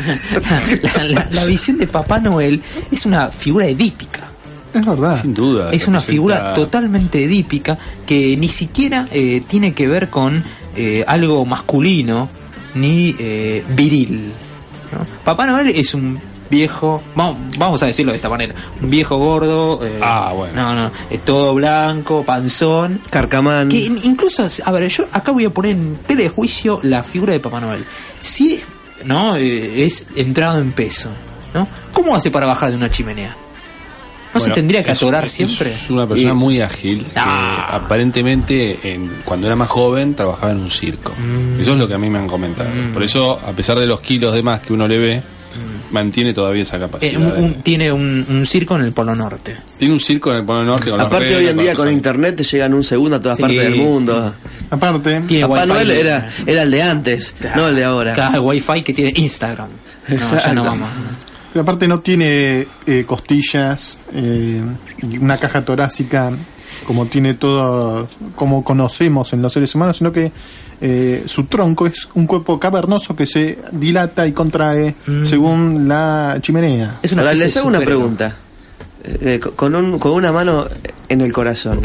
la, 0.97 1.05
la- 1.05 1.29
la 1.31 1.45
visión 1.45 1.77
de 1.77 1.87
Papá 1.89 2.21
Noel 2.21 2.63
es 2.91 3.05
una 3.05 3.29
figura 3.29 3.67
edípica. 3.69 4.31
Es 4.79 4.87
verdad. 4.87 5.21
Sin 5.21 5.35
duda. 5.35 5.71
Es 5.73 5.87
una 5.89 5.99
representa- 5.99 6.07
figura 6.13 6.55
totalmente 6.55 7.25
edípica 7.25 7.79
que 8.07 8.37
ni 8.37 8.49
siquiera 8.49 9.09
eh, 9.11 9.43
tiene 9.47 9.73
que 9.75 9.89
ver 9.89 10.09
con 10.11 10.43
eh, 10.77 11.05
algo 11.07 11.45
masculino 11.47 12.29
ni 12.75 13.15
eh, 13.19 13.65
viril. 13.75 14.33
¿no? 14.93 14.99
Papá 15.25 15.47
Noel 15.47 15.69
es 15.71 15.95
un 15.95 16.21
viejo, 16.49 17.03
vamos, 17.17 17.37
vamos 17.59 17.83
a 17.83 17.87
decirlo 17.87 18.13
de 18.13 18.17
esta 18.17 18.29
manera, 18.29 18.55
un 18.81 18.89
viejo 18.89 19.17
gordo, 19.17 19.85
eh, 19.85 19.99
Ah, 20.01 20.33
bueno. 20.33 20.55
no, 20.63 20.75
no, 20.77 20.93
eh, 21.11 21.19
todo 21.25 21.55
blanco, 21.55 22.23
panzón, 22.25 23.01
Carcamán. 23.11 23.69
que 23.69 23.79
in- 23.79 23.99
incluso, 24.05 24.47
a 24.65 24.71
ver, 24.71 24.87
yo 24.89 25.07
acá 25.11 25.33
voy 25.33 25.45
a 25.47 25.51
poner 25.51 25.73
en 25.73 25.97
tela 26.07 26.23
de 26.23 26.29
juicio 26.29 26.79
la 26.85 27.03
figura 27.03 27.33
de 27.33 27.41
Papá 27.41 27.59
Noel. 27.61 27.85
Si 28.23 28.61
no 29.05 29.35
Eh, 29.37 29.85
es 29.85 30.07
entrado 30.15 30.59
en 30.61 30.71
peso, 30.73 31.11
¿no? 31.53 31.67
¿Cómo 31.93 32.15
hace 32.15 32.31
para 32.31 32.47
bajar 32.47 32.71
de 32.71 32.77
una 32.77 32.91
chimenea? 32.91 33.37
¿No 34.39 34.45
se 34.45 34.51
tendría 34.53 34.83
que 34.85 34.93
es- 34.93 34.99
atorar 34.99 35.25
es 35.25 35.33
siempre? 35.33 35.75
una 35.91 36.07
persona 36.07 36.31
Y- 36.33 36.35
muy 36.35 36.61
ágil 36.61 37.05
que 37.05 37.11
Ah. 37.19 37.77
aparentemente 37.77 38.79
en- 38.95 39.23
cuando 39.25 39.47
era 39.47 39.57
más 39.57 39.69
joven 39.69 40.15
trabajaba 40.15 40.53
en 40.53 40.59
un 40.59 40.71
circo. 40.71 41.13
Mm. 41.19 41.61
Eso 41.61 41.73
es 41.73 41.79
lo 41.79 41.89
que 41.89 41.95
a 41.95 41.99
mí 41.99 42.09
me 42.11 42.19
han 42.19 42.27
comentado. 42.29 42.71
Por 42.93 43.03
eso, 43.03 43.33
a 43.39 43.53
pesar 43.53 43.79
de 43.79 43.87
los 43.87 44.01
kilos 44.01 44.35
de 44.35 44.43
más 44.43 44.61
que 44.61 44.73
uno 44.73 44.87
le 44.87 44.99
ve, 44.99 45.23
mantiene 45.91 46.35
todavía 46.35 46.63
esa 46.63 46.79
capacidad. 46.79 47.13
Eh, 47.13 47.17
un- 47.17 47.27
de- 47.35 47.41
un- 47.43 47.55
tiene 47.63 47.93
un, 47.93 48.27
un 48.29 48.45
circo 48.47 48.77
en 48.77 48.83
el 48.83 48.93
Polo 48.93 49.15
Norte. 49.15 49.57
Tiene 49.79 49.95
un 49.95 50.01
circo 50.01 50.31
en 50.31 50.39
el 50.39 50.45
Polo 50.45 50.65
Norte 50.65 50.91
con 50.91 51.01
Aparte 51.01 51.35
hoy 51.37 51.47
en 51.47 51.57
día 51.57 51.75
con 51.75 51.91
internet 51.91 52.37
te 52.37 52.45
llegan 52.45 52.75
un 52.75 52.85
segundo 52.85 53.17
a 53.17 53.21
todas 53.21 53.37
Sí, 53.37 53.43
partes 53.43 53.63
del 53.63 53.77
mundo. 53.77 54.35
Aparte, 54.69 55.21
Tiene 55.27 55.47
Papá 55.47 55.61
wifi. 55.63 55.69
Noel 55.69 55.91
era, 55.93 56.29
era 56.45 56.63
el 56.63 56.71
de 56.71 56.83
antes, 56.83 57.35
Claro. 57.39 57.63
no 57.63 57.69
el 57.69 57.77
de 57.77 57.85
ahora. 57.85 58.15
Claro, 58.15 58.43
wifi 58.43 58.83
que 58.83 58.93
tiene 58.93 59.13
Instagram. 59.17 59.69
No, 60.09 60.17
ya 60.45 60.53
no 60.53 60.63
vamos. 60.65 60.89
Pero 61.57 61.63
aparte 61.63 61.89
no 61.89 62.01
tiene 62.01 62.67
eh, 62.87 63.05
costillas, 63.07 63.99
eh, 64.13 64.61
y 65.11 65.17
una 65.17 65.39
caja 65.39 65.65
torácica 65.65 66.31
como 66.87 67.07
tiene 67.07 67.33
todo, 67.33 68.11
como 68.35 68.63
conocemos 68.63 69.33
en 69.33 69.41
los 69.41 69.55
seres 69.55 69.75
humanos, 69.75 69.97
sino 69.97 70.13
que 70.13 70.31
eh, 70.83 71.23
su 71.25 71.45
tronco 71.45 71.87
es 71.87 72.11
un 72.13 72.27
cuerpo 72.27 72.61
cavernoso 72.61 73.17
que 73.17 73.25
se 73.27 73.59
dilata 73.73 74.27
y 74.27 74.33
contrae 74.33 74.95
Mm. 75.07 75.25
según 75.25 75.89
la 75.89 76.37
chimenea. 76.43 76.99
Es 77.03 77.13
una 77.13 77.23
Ahora 77.23 77.33
les 77.33 77.57
hago 77.57 77.69
una 77.69 77.81
pregunta. 77.81 78.37
Eh, 79.03 79.41
co- 79.43 79.53
con, 79.53 79.75
un- 79.75 79.99
con 79.99 80.13
una 80.13 80.31
mano 80.33 80.67
en 81.09 81.23
el 81.23 81.33
corazón. 81.33 81.81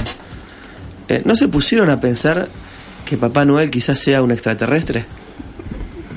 Eh, 1.07 1.21
¿No 1.23 1.37
se 1.37 1.47
pusieron 1.47 1.89
a 1.89 2.01
pensar 2.01 2.49
que 3.05 3.15
Papá 3.15 3.45
Noel 3.45 3.71
quizás 3.71 3.99
sea 3.99 4.21
un 4.21 4.31
extraterrestre? 4.31 5.05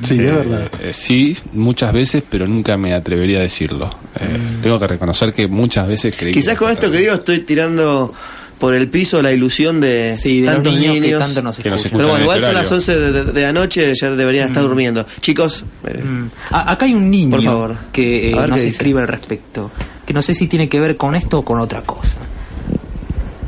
Sí, 0.02 0.14
Eh, 0.14 0.26
es 0.26 0.32
verdad. 0.32 0.70
eh, 0.80 0.92
sí, 0.92 1.36
muchas 1.52 1.92
veces, 1.92 2.22
pero 2.28 2.46
nunca 2.48 2.76
me 2.76 2.92
atrevería 2.92 3.38
a 3.38 3.42
decirlo. 3.42 3.90
Eh, 4.16 4.38
Tengo 4.62 4.78
que 4.80 4.86
reconocer 4.86 5.32
que 5.32 5.46
muchas 5.46 5.86
veces 5.88 6.14
creí. 6.18 6.32
Quizás 6.32 6.56
con 6.56 6.70
esto 6.70 6.90
que 6.90 6.98
digo 6.98 7.14
estoy 7.14 7.40
tirando 7.40 8.12
por 8.58 8.72
el 8.74 8.88
piso 8.88 9.20
la 9.20 9.32
ilusión 9.32 9.80
de 9.80 10.16
Sí, 10.18 10.40
de 10.40 10.46
los 10.46 10.54
tantos 10.56 10.74
niños, 10.76 10.94
niños. 10.94 11.06
que 11.20 11.24
tanto 11.24 11.42
nos 11.42 11.58
que 11.58 11.68
nos 11.70 11.78
escuchan. 11.84 11.98
Pero 11.98 12.08
bueno, 12.08 12.16
en 12.16 12.22
igual 12.22 12.40
son 12.40 12.54
las 12.54 12.66
horario. 12.72 12.76
11 12.76 12.96
de, 12.98 13.12
de- 13.24 13.32
de 13.32 13.42
la 13.42 13.52
noche, 13.52 13.92
ya 14.00 14.10
deberían 14.12 14.46
estar 14.48 14.62
durmiendo. 14.62 15.04
Chicos, 15.20 15.64
eh, 15.86 16.02
Mm. 16.02 16.30
Acá 16.50 16.86
hay 16.86 16.94
un 16.94 17.10
niño 17.10 17.30
Por 17.32 17.42
favor. 17.42 17.76
que 17.92 18.30
eh, 18.30 18.46
nos 18.48 18.60
escribe 18.60 19.00
al 19.00 19.08
respecto, 19.08 19.70
que 20.06 20.12
no 20.14 20.22
sé 20.22 20.34
si 20.34 20.46
tiene 20.46 20.68
que 20.68 20.80
ver 20.80 20.96
con 20.96 21.14
esto 21.14 21.40
o 21.40 21.44
con 21.44 21.58
otra 21.60 21.82
cosa. 21.82 22.18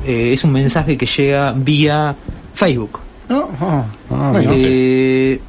Eh, 0.05 0.33
es 0.33 0.45
un 0.45 0.53
mensaje 0.53 0.97
que 0.97 1.07
llega 1.07 1.53
vía 1.53 2.15
Facebook. 2.55 2.99
No, 3.29 3.49
oh, 4.11 4.33
mira. 4.39 4.53
Eh, 4.55 5.41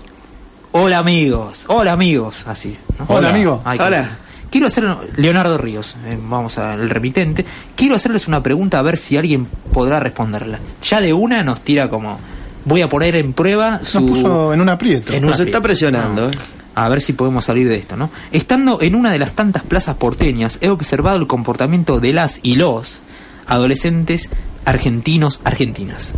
hola 0.82 0.98
amigos, 1.00 1.66
hola 1.68 1.94
amigos, 1.94 2.44
así. 2.48 2.78
¿no? 3.00 3.06
Hola, 3.08 3.30
amigo. 3.30 3.62
Ay, 3.66 3.80
Hola. 3.82 4.18
Quiero 4.50 4.68
hacer 4.68 4.86
Leonardo 5.18 5.58
Ríos, 5.58 5.98
eh, 6.06 6.18
vamos 6.22 6.58
al 6.58 6.90
remitente. 6.90 7.46
Quiero 7.76 7.96
hacerles 7.96 8.28
una 8.30 8.42
pregunta 8.42 8.80
a 8.80 8.82
ver 8.82 8.98
si 8.98 9.18
alguien 9.18 9.46
podrá 9.74 10.00
responderla. 10.00 10.60
Ya 10.84 11.02
de 11.02 11.12
una 11.14 11.44
nos 11.44 11.62
tira 11.62 11.90
como 11.90 12.18
voy 12.64 12.82
a 12.82 12.88
poner 12.90 13.16
en 13.18 13.34
prueba 13.34 13.84
su 13.84 14.00
Nos 14.00 14.10
puso 14.10 14.54
en 14.54 14.62
un 14.62 14.70
aprieto. 14.70 15.12
en 15.14 15.26
un 15.26 15.32
nos 15.32 15.40
está 15.42 15.60
presionando. 15.62 16.28
No. 16.28 16.32
eh. 16.32 16.36
A 16.76 16.88
ver 16.90 17.02
si 17.02 17.14
podemos 17.14 17.44
salir 17.44 17.68
de 17.68 17.76
esto, 17.76 17.98
¿no? 17.98 18.10
Estando 18.32 18.82
en 18.82 18.94
una 18.96 19.12
de 19.12 19.20
las 19.20 19.34
tantas 19.34 19.64
plazas 19.64 19.96
porteñas, 19.96 20.60
he 20.62 20.70
observado 20.70 21.18
el 21.18 21.26
comportamiento 21.28 22.00
de 22.00 22.14
las 22.14 22.40
y 22.44 22.56
los 22.56 23.02
adolescentes 23.48 24.30
argentinos, 24.64 25.42
argentinas. 25.44 26.14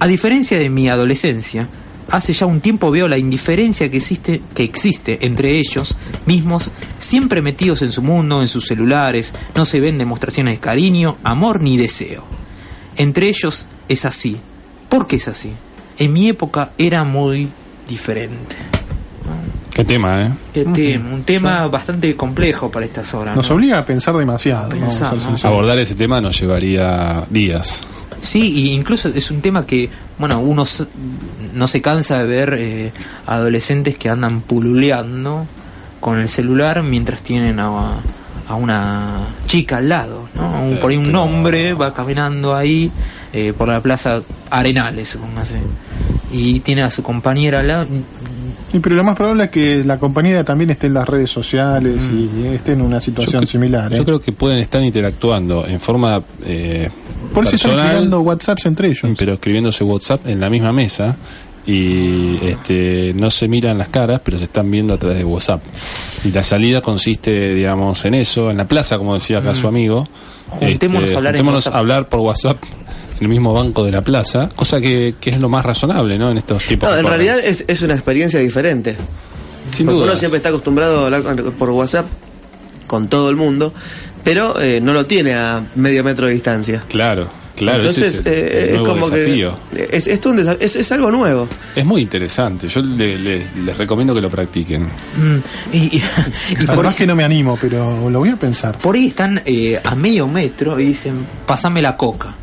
A 0.00 0.06
diferencia 0.06 0.58
de 0.58 0.70
mi 0.70 0.88
adolescencia, 0.88 1.68
hace 2.10 2.32
ya 2.32 2.46
un 2.46 2.60
tiempo 2.60 2.90
veo 2.90 3.08
la 3.08 3.18
indiferencia 3.18 3.90
que 3.90 3.96
existe, 3.98 4.42
que 4.54 4.64
existe 4.64 5.18
entre 5.22 5.58
ellos 5.58 5.96
mismos, 6.26 6.70
siempre 6.98 7.42
metidos 7.42 7.82
en 7.82 7.90
su 7.92 8.02
mundo, 8.02 8.40
en 8.40 8.48
sus 8.48 8.66
celulares, 8.66 9.32
no 9.54 9.64
se 9.64 9.80
ven 9.80 9.98
demostraciones 9.98 10.54
de 10.54 10.60
cariño, 10.60 11.16
amor 11.24 11.60
ni 11.60 11.76
deseo. 11.76 12.24
Entre 12.96 13.28
ellos 13.28 13.66
es 13.88 14.04
así. 14.04 14.36
¿Por 14.88 15.06
qué 15.06 15.16
es 15.16 15.28
así? 15.28 15.52
En 15.98 16.12
mi 16.12 16.28
época 16.28 16.72
era 16.78 17.04
muy 17.04 17.48
diferente. 17.88 18.56
Qué 19.72 19.84
tema, 19.86 20.22
¿eh? 20.22 20.30
Qué 20.52 20.64
tema, 20.66 21.08
un 21.14 21.22
tema 21.22 21.66
bastante 21.68 22.14
complejo 22.14 22.70
para 22.70 22.84
estas 22.84 23.14
horas. 23.14 23.34
Nos 23.34 23.48
¿no? 23.48 23.56
obliga 23.56 23.78
a 23.78 23.86
pensar 23.86 24.14
demasiado. 24.14 24.68
Abordar 25.44 25.78
ese 25.78 25.94
tema 25.94 26.20
nos 26.20 26.38
llevaría 26.38 27.24
días. 27.30 27.80
Sí, 28.20 28.52
y 28.52 28.70
incluso 28.72 29.08
es 29.08 29.30
un 29.30 29.40
tema 29.40 29.66
que, 29.66 29.88
bueno, 30.18 30.38
uno 30.40 30.62
s- 30.64 30.84
no 31.52 31.66
se 31.68 31.80
cansa 31.82 32.18
de 32.18 32.24
ver 32.24 32.54
eh, 32.58 32.92
adolescentes 33.26 33.96
que 33.98 34.08
andan 34.10 34.40
pululeando 34.40 35.46
con 36.00 36.18
el 36.18 36.28
celular 36.28 36.82
mientras 36.82 37.22
tienen 37.22 37.60
a, 37.60 38.00
a 38.48 38.54
una 38.56 39.28
chica 39.46 39.76
al 39.78 39.88
lado, 39.88 40.28
¿no? 40.34 40.62
Un- 40.62 40.78
por 40.80 40.90
ahí 40.90 40.96
un 40.96 41.14
hombre 41.14 41.74
va 41.74 41.94
caminando 41.94 42.54
ahí 42.56 42.90
eh, 43.32 43.52
por 43.56 43.68
la 43.68 43.80
plaza 43.80 44.20
Arenales, 44.50 45.08
supóngase, 45.10 45.58
y 46.32 46.60
tiene 46.60 46.82
a 46.82 46.90
su 46.90 47.02
compañera 47.02 47.60
al 47.60 47.68
lado. 47.68 47.86
Y 48.72 48.78
pero 48.78 48.96
lo 48.96 49.04
más 49.04 49.14
probable 49.14 49.44
es 49.44 49.50
que 49.50 49.84
la 49.84 49.98
compañera 49.98 50.44
también 50.44 50.70
esté 50.70 50.86
en 50.86 50.94
las 50.94 51.06
redes 51.06 51.30
sociales 51.30 52.10
y 52.10 52.46
esté 52.46 52.72
en 52.72 52.80
una 52.80 53.00
situación 53.00 53.46
similar. 53.46 53.92
¿eh? 53.92 53.98
yo 53.98 54.04
creo 54.04 54.20
que 54.20 54.32
pueden 54.32 54.60
estar 54.60 54.82
interactuando 54.82 55.66
en 55.66 55.78
forma 55.78 56.22
eh, 56.44 56.88
Por 57.34 57.44
eso 57.44 57.56
están 57.56 57.74
creando 57.74 58.20
WhatsApps 58.20 58.66
entre 58.66 58.88
ellos. 58.88 59.02
pero 59.18 59.34
escribiéndose 59.34 59.84
WhatsApp 59.84 60.26
en 60.26 60.40
la 60.40 60.48
misma 60.48 60.72
mesa 60.72 61.16
y 61.66 62.38
este 62.44 63.12
no 63.14 63.30
se 63.30 63.46
miran 63.46 63.78
las 63.78 63.88
caras, 63.88 64.20
pero 64.24 64.38
se 64.38 64.44
están 64.44 64.70
viendo 64.70 64.94
a 64.94 64.96
través 64.98 65.18
de 65.18 65.24
WhatsApp. 65.24 65.62
Y 66.24 66.32
la 66.32 66.42
salida 66.42 66.80
consiste, 66.80 67.54
digamos, 67.54 68.04
en 68.04 68.14
eso, 68.14 68.50
en 68.50 68.56
la 68.56 68.64
plaza, 68.64 68.98
como 68.98 69.14
decía 69.14 69.38
acá 69.38 69.54
su 69.54 69.68
amigo. 69.68 70.08
Mm. 70.48 70.58
Juntémonos 70.58 71.12
a 71.12 71.16
hablar 71.16 71.34
en 71.34 71.40
juntémonos 71.40 71.66
a 71.66 71.78
hablar 71.78 72.08
por 72.08 72.20
WhatsApp 72.20 72.56
el 73.20 73.28
mismo 73.28 73.52
banco 73.52 73.84
de 73.84 73.92
la 73.92 74.02
plaza, 74.02 74.50
cosa 74.54 74.80
que, 74.80 75.14
que 75.20 75.30
es 75.30 75.38
lo 75.40 75.48
más 75.48 75.64
razonable, 75.64 76.18
¿no? 76.18 76.30
En 76.30 76.38
estos 76.38 76.62
tiempos. 76.64 76.88
No, 76.88 76.94
que 76.94 77.00
en 77.00 77.04
corren. 77.06 77.20
realidad 77.20 77.44
es, 77.44 77.64
es 77.68 77.82
una 77.82 77.94
experiencia 77.94 78.40
diferente. 78.40 78.96
sin 79.74 79.86
duda. 79.86 80.04
uno 80.04 80.16
siempre 80.16 80.38
está 80.38 80.48
acostumbrado 80.48 81.00
a 81.02 81.04
hablar 81.06 81.22
por 81.58 81.70
WhatsApp 81.70 82.06
con 82.86 83.08
todo 83.08 83.30
el 83.30 83.36
mundo, 83.36 83.72
pero 84.24 84.60
eh, 84.60 84.80
no 84.80 84.92
lo 84.92 85.06
tiene 85.06 85.34
a 85.34 85.62
medio 85.76 86.04
metro 86.04 86.26
de 86.26 86.32
distancia. 86.34 86.82
Claro, 86.88 87.28
claro. 87.56 87.80
Entonces, 87.80 88.16
es, 88.20 88.22
eh, 88.26 88.74
es 88.74 88.80
como 88.80 89.08
desafío. 89.08 89.56
que. 89.74 89.88
Es, 89.92 90.06
es, 90.08 90.20
todo 90.20 90.32
un 90.34 90.38
desa- 90.40 90.56
es, 90.60 90.76
es 90.76 90.92
algo 90.92 91.10
nuevo. 91.10 91.48
Es 91.74 91.84
muy 91.86 92.02
interesante. 92.02 92.68
Yo 92.68 92.80
le- 92.80 93.18
le- 93.18 93.46
les 93.64 93.76
recomiendo 93.78 94.14
que 94.14 94.20
lo 94.20 94.28
practiquen. 94.30 94.82
Mm, 94.84 95.38
y, 95.72 95.78
y- 95.96 96.02
y 96.50 96.54
por, 96.66 96.70
Además 96.70 96.94
que 96.96 97.06
no 97.06 97.14
me 97.16 97.24
animo, 97.24 97.56
pero 97.60 98.10
lo 98.10 98.18
voy 98.18 98.28
a 98.30 98.36
pensar. 98.36 98.76
por 98.78 98.94
ahí 98.96 99.06
están 99.06 99.40
eh, 99.46 99.80
a 99.82 99.94
medio 99.94 100.28
metro 100.28 100.78
y 100.78 100.86
dicen, 100.86 101.24
pasame 101.46 101.80
la 101.80 101.96
coca. 101.96 102.34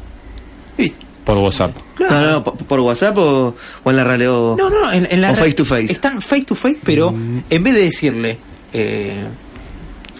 Y- 0.80 0.94
Por 1.26 1.38
WhatsApp. 1.38 1.76
claro. 1.96 2.14
No, 2.16 2.22
no, 2.22 2.32
no, 2.32 2.44
por, 2.44 2.58
por 2.58 2.80
WhatsApp 2.80 3.18
o, 3.18 3.56
o 3.84 3.90
en 3.92 3.96
la 3.96 4.04
realidad. 4.04 4.34
o- 4.34 4.56
No, 4.58 4.70
no, 4.70 4.92
en, 4.92 5.08
en 5.12 5.22
la 5.22 5.32
O 5.32 5.36
face 5.36 5.54
to 5.54 5.66
face. 5.66 5.92
Están 5.92 6.22
face 6.22 6.44
to 6.46 6.56
face, 6.56 6.80
pero 6.84 7.12
Mm. 7.12 7.44
en 7.50 7.64
vez 7.64 7.74
de 7.76 7.82
decirle, 7.82 8.38
eh, 8.74 9.26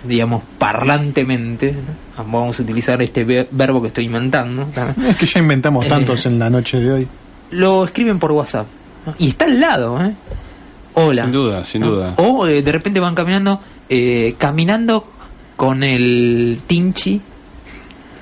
digamos, 0.04 0.44
parlantemente, 0.58 1.74
¿no? 1.74 2.24
vamos 2.24 2.60
a 2.60 2.64
utilizar 2.64 3.02
este 3.02 3.24
ve- 3.24 3.48
verbo 3.52 3.82
que 3.82 3.88
estoy 3.88 4.06
inventando, 4.06 4.66
¿no? 4.76 5.08
Es 5.08 5.16
que 5.18 5.26
ya 5.26 5.40
inventamos 5.40 5.86
Eh. 5.86 5.90
tantos 5.90 6.26
en 6.26 6.38
la 6.40 6.50
noche 6.50 6.80
de 6.80 6.92
hoy. 6.92 7.08
lo 7.52 7.86
escriben 7.86 8.20
por 8.20 8.32
WhatsApp. 8.34 8.68
¿no? 9.08 9.16
Y 9.18 9.30
está 9.30 9.46
al 9.46 9.60
lado, 9.60 10.00
¿eh? 10.04 10.14
Hola. 10.94 11.24
Sin 11.24 11.32
duda, 11.32 11.66
sin 11.66 11.82
¿no? 11.82 11.92
duda. 11.92 12.14
O 12.18 12.46
eh, 12.48 12.62
de 12.62 12.72
repente 12.72 13.00
van 13.00 13.16
caminando, 13.16 13.60
eh, 13.90 14.36
caminando 14.38 15.08
con 15.56 15.82
el 15.84 16.60
Tinchi 16.68 17.20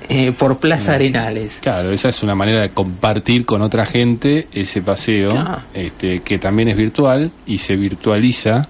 eh, 0.08 0.32
por 0.32 0.58
Plaza 0.58 0.94
Arenales. 0.94 1.58
Claro, 1.60 1.90
esa 1.90 2.08
es 2.08 2.22
una 2.22 2.34
manera 2.34 2.60
de 2.62 2.70
compartir 2.70 3.44
con 3.44 3.60
otra 3.62 3.84
gente 3.86 4.48
ese 4.52 4.80
paseo, 4.82 5.30
Claro. 5.30 5.60
este, 5.74 6.20
que 6.20 6.38
también 6.38 6.68
es 6.68 6.76
virtual 6.76 7.30
y 7.46 7.58
se 7.58 7.76
virtualiza 7.76 8.68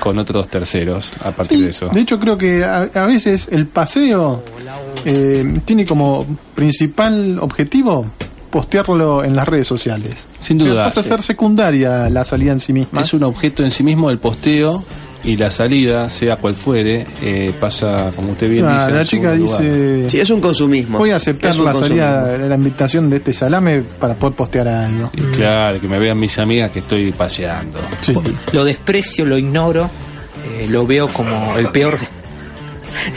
con 0.00 0.18
otros 0.18 0.48
terceros 0.48 1.10
a 1.24 1.30
partir 1.32 1.58
Sí, 1.58 1.64
de 1.64 1.70
eso. 1.70 1.88
de 1.88 2.00
hecho 2.00 2.18
creo 2.18 2.36
que 2.38 2.64
a, 2.64 2.88
a 2.94 3.06
veces 3.06 3.48
el 3.52 3.66
paseo 3.66 4.42
eh, 5.04 5.60
tiene 5.64 5.84
como 5.86 6.24
principal 6.54 7.38
objetivo 7.40 8.06
postearlo 8.50 9.22
en 9.24 9.36
las 9.36 9.46
redes 9.46 9.66
sociales. 9.68 10.26
Sin 10.38 10.56
O 10.60 10.64
sea, 10.64 10.72
duda, 10.72 10.84
pasa 10.84 11.00
a 11.00 11.02
ser 11.02 11.20
secundaria 11.22 12.08
la 12.08 12.24
salida 12.24 12.52
en 12.52 12.60
sí 12.60 12.72
misma. 12.72 13.02
Es 13.02 13.12
un 13.12 13.24
objeto 13.24 13.62
en 13.62 13.70
sí 13.70 13.82
mismo 13.84 14.08
el 14.10 14.18
posteo 14.18 14.82
y 15.24 15.36
la 15.36 15.50
salida, 15.50 16.08
sea 16.08 16.36
cual 16.36 16.54
fuere, 16.54 17.06
eh, 17.20 17.52
pasa, 17.58 18.12
como 18.14 18.32
usted 18.32 18.48
bien 18.50 18.64
Ah, 18.64 18.80
dice, 18.86 18.92
la 18.92 19.04
chica 19.04 19.32
dice, 19.32 20.08
Sí, 20.08 20.20
es 20.20 20.30
un 20.30 20.40
consumismo. 20.40 20.98
voy 20.98 21.10
a 21.10 21.16
aceptar 21.16 21.56
la 21.56 21.74
salida, 21.74 22.36
la 22.38 22.54
invitación 22.54 23.10
de 23.10 23.16
este 23.16 23.32
salame 23.32 23.82
para 23.98 24.14
poder 24.14 24.36
postear 24.36 24.68
algo. 24.68 25.10
Y 25.14 25.20
Claro, 25.36 25.80
que 25.80 25.88
me 25.88 25.98
vean 25.98 26.18
mis 26.18 26.38
amigas 26.38 26.70
que 26.70 26.78
estoy 26.78 27.12
paseando. 27.12 27.78
Sí. 28.00 28.14
Lo 28.52 28.64
desprecio, 28.64 29.24
lo 29.24 29.36
ignoro, 29.36 29.90
eh, 30.46 30.66
lo 30.70 30.86
veo 30.86 31.08
como 31.08 31.56
el 31.58 31.68
peor. 31.70 31.98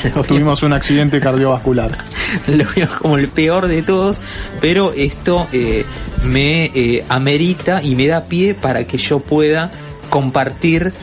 lo, 0.03 0.11
veo, 0.15 0.23
Tuvimos 0.23 0.64
un 0.64 0.73
accidente 0.73 1.19
cardiovascular. 1.19 1.98
lo 2.48 2.65
veo 2.76 2.88
como 2.99 3.18
el 3.18 3.30
peor 3.30 3.68
de 3.68 3.84
todos, 3.84 4.19
pero 4.60 4.91
esto 4.94 5.48
eh, 5.53 5.86
me 6.23 6.65
eh, 6.73 7.06
amerita 7.10 7.82
y 7.84 7.95
me 7.95 8.07
da 8.07 8.23
pie 8.26 8.56
para 8.56 8.86
que 8.86 8.98
yo 8.98 9.19
pueda 9.19 9.69
compartir 10.10 10.94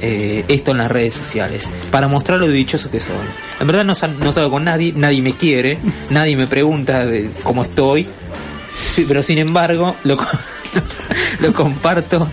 eh, 0.00 0.44
esto 0.48 0.70
en 0.72 0.78
las 0.78 0.90
redes 0.90 1.14
sociales, 1.14 1.68
para 1.90 2.08
mostrar 2.08 2.38
lo 2.40 2.48
dichoso 2.48 2.90
que 2.90 3.00
soy. 3.00 3.14
En 3.60 3.66
verdad 3.66 3.84
no, 3.84 3.94
sal- 3.94 4.18
no 4.18 4.32
salgo 4.32 4.50
con 4.50 4.64
nadie, 4.64 4.92
nadie 4.94 5.20
me 5.22 5.32
quiere, 5.32 5.78
nadie 6.10 6.36
me 6.36 6.46
pregunta 6.46 7.04
de 7.06 7.30
cómo 7.42 7.62
estoy, 7.62 8.06
Sí, 8.94 9.04
pero 9.08 9.22
sin 9.24 9.38
embargo 9.38 9.96
lo, 10.04 10.16
co- 10.16 10.24
lo 11.40 11.52
comparto. 11.52 12.30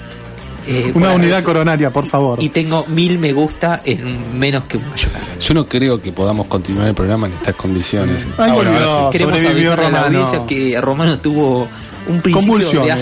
eh, 0.67 0.91
Una 0.93 1.11
unidad 1.13 1.37
redes- 1.39 1.43
coronaria, 1.45 1.89
por 1.91 2.05
favor. 2.05 2.41
y 2.41 2.49
tengo 2.49 2.85
mil 2.87 3.17
me 3.19 3.33
gusta 3.33 3.81
en 3.83 4.37
menos 4.39 4.63
que 4.65 4.77
un 4.77 4.87
mayor. 4.89 5.11
Yo 5.39 5.53
no 5.53 5.65
creo 5.67 5.99
que 6.01 6.11
podamos 6.11 6.45
continuar 6.47 6.87
el 6.87 6.95
programa 6.95 7.27
en 7.27 7.33
estas 7.33 7.55
condiciones. 7.55 8.25
Ay, 8.37 8.51
Ahora, 8.51 8.69
sí. 8.71 8.77
Queremos 9.11 9.37
sobrevivió 9.39 9.73
avisar 9.73 9.85
a 9.85 9.91
la 9.91 10.05
audiencia 10.07 10.45
que 10.47 10.79
Romano 10.81 11.19
tuvo 11.19 11.67
un 12.07 12.21
principio 12.21 12.57
de 12.57 12.63
Convulsiones. 12.65 13.01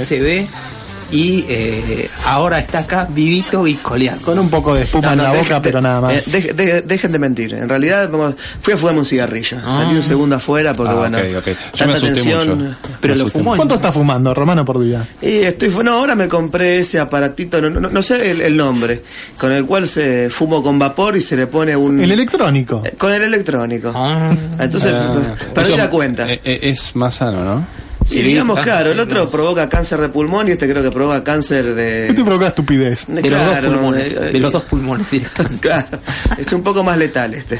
Y 1.13 1.45
eh, 1.47 2.09
ahora 2.25 2.59
está 2.59 2.79
acá 2.79 3.07
vivito 3.09 3.67
y 3.67 3.75
coleando. 3.75 4.25
Con 4.25 4.39
un 4.39 4.49
poco 4.49 4.73
de 4.73 4.83
espuma 4.83 5.07
No, 5.07 5.11
en 5.13 5.17
no, 5.17 5.23
la 5.23 5.29
deje- 5.33 5.43
boca, 5.43 5.55
de- 5.55 5.61
pero 5.61 5.81
nada 5.81 6.01
más. 6.01 6.13
eh, 6.13 6.23
deje- 6.31 6.53
deje- 6.53 6.81
dejen 6.81 7.11
de 7.11 7.19
mentir. 7.19 7.53
En 7.53 7.69
realidad, 7.69 8.09
vamos, 8.09 8.33
fui 8.61 8.73
a 8.73 8.77
fumarme 8.77 8.99
un 9.01 9.05
cigarrillo. 9.05 9.57
Salí 9.63 9.95
un 9.95 10.03
segundo 10.03 10.35
afuera 10.37 10.73
porque, 10.73 10.91
Ah, 10.93 10.95
bueno, 10.95 11.17
ok, 11.19 11.23
ok. 11.37 11.47
Yo 11.75 11.85
me 11.87 11.93
asusté 11.93 12.13
tensión. 12.15 12.49
mucho. 12.65 12.77
Pero 12.99 13.13
Me 13.13 13.19
lo 13.19 13.29
fumó 13.29 13.53
en- 13.53 13.57
¿Cuánto 13.57 13.75
está 13.75 13.91
fumando, 13.91 14.33
Romano, 14.33 14.65
por 14.65 14.79
día? 14.83 15.05
Y 15.21 15.27
estoy, 15.39 15.69
no, 15.83 15.93
ahora 15.93 16.15
me 16.15 16.27
compré 16.27 16.79
ese 16.79 16.99
aparatito, 16.99 17.61
no, 17.61 17.69
no, 17.69 17.89
no 17.89 18.01
sé 18.01 18.31
el, 18.31 18.41
el 18.41 18.57
nombre, 18.57 19.03
con 19.37 19.51
el 19.51 19.65
cual 19.65 19.87
se 19.87 20.29
fumo 20.29 20.63
con 20.63 20.79
vapor 20.79 21.15
y 21.15 21.21
se 21.21 21.35
le 21.37 21.47
pone 21.47 21.75
un... 21.75 21.99
El 21.99 22.11
electrónico. 22.11 22.81
eh, 22.85 22.95
con 22.97 23.11
el 23.13 23.21
electrónico. 23.21 23.91
Ah, 23.93 24.31
Entonces, 24.59 24.91
Ah, 24.95 25.35
perdí 25.53 25.69
eso, 25.69 25.77
la 25.77 25.89
cuenta. 25.89 26.27
eh, 26.31 26.41
eh, 26.43 26.59
es 26.63 26.95
más 26.95 27.15
sano, 27.15 27.43
¿no? 27.43 27.82
Sí, 28.05 28.15
Sí, 28.15 28.21
digamos, 28.23 28.59
ah, 28.59 28.61
claro, 28.61 28.85
sí, 28.87 28.91
el 28.91 28.99
otro 28.99 29.29
provoca 29.29 29.69
cáncer 29.69 29.99
de 30.01 30.09
pulmón 30.09 30.47
y 30.47 30.51
este 30.51 30.69
creo 30.69 30.83
que 30.83 30.91
provoca 30.91 31.23
cáncer 31.23 31.73
de... 31.73 32.05
¿Qué 32.07 32.13
te 32.15 32.23
provoca 32.23 32.47
estupidez? 32.47 33.05
de 33.07 33.29
los 33.29 33.39
dos 33.45 33.59
pulmones, 33.59 34.15
de 34.33 34.39
los 34.39 34.51
dos 34.51 34.63
pulmones 34.63 35.09
directamente. 35.11 35.59
Claro, 35.69 35.99
es 36.37 36.51
un 36.53 36.63
poco 36.63 36.83
más 36.83 36.97
letal 36.97 37.33
este. 37.33 37.59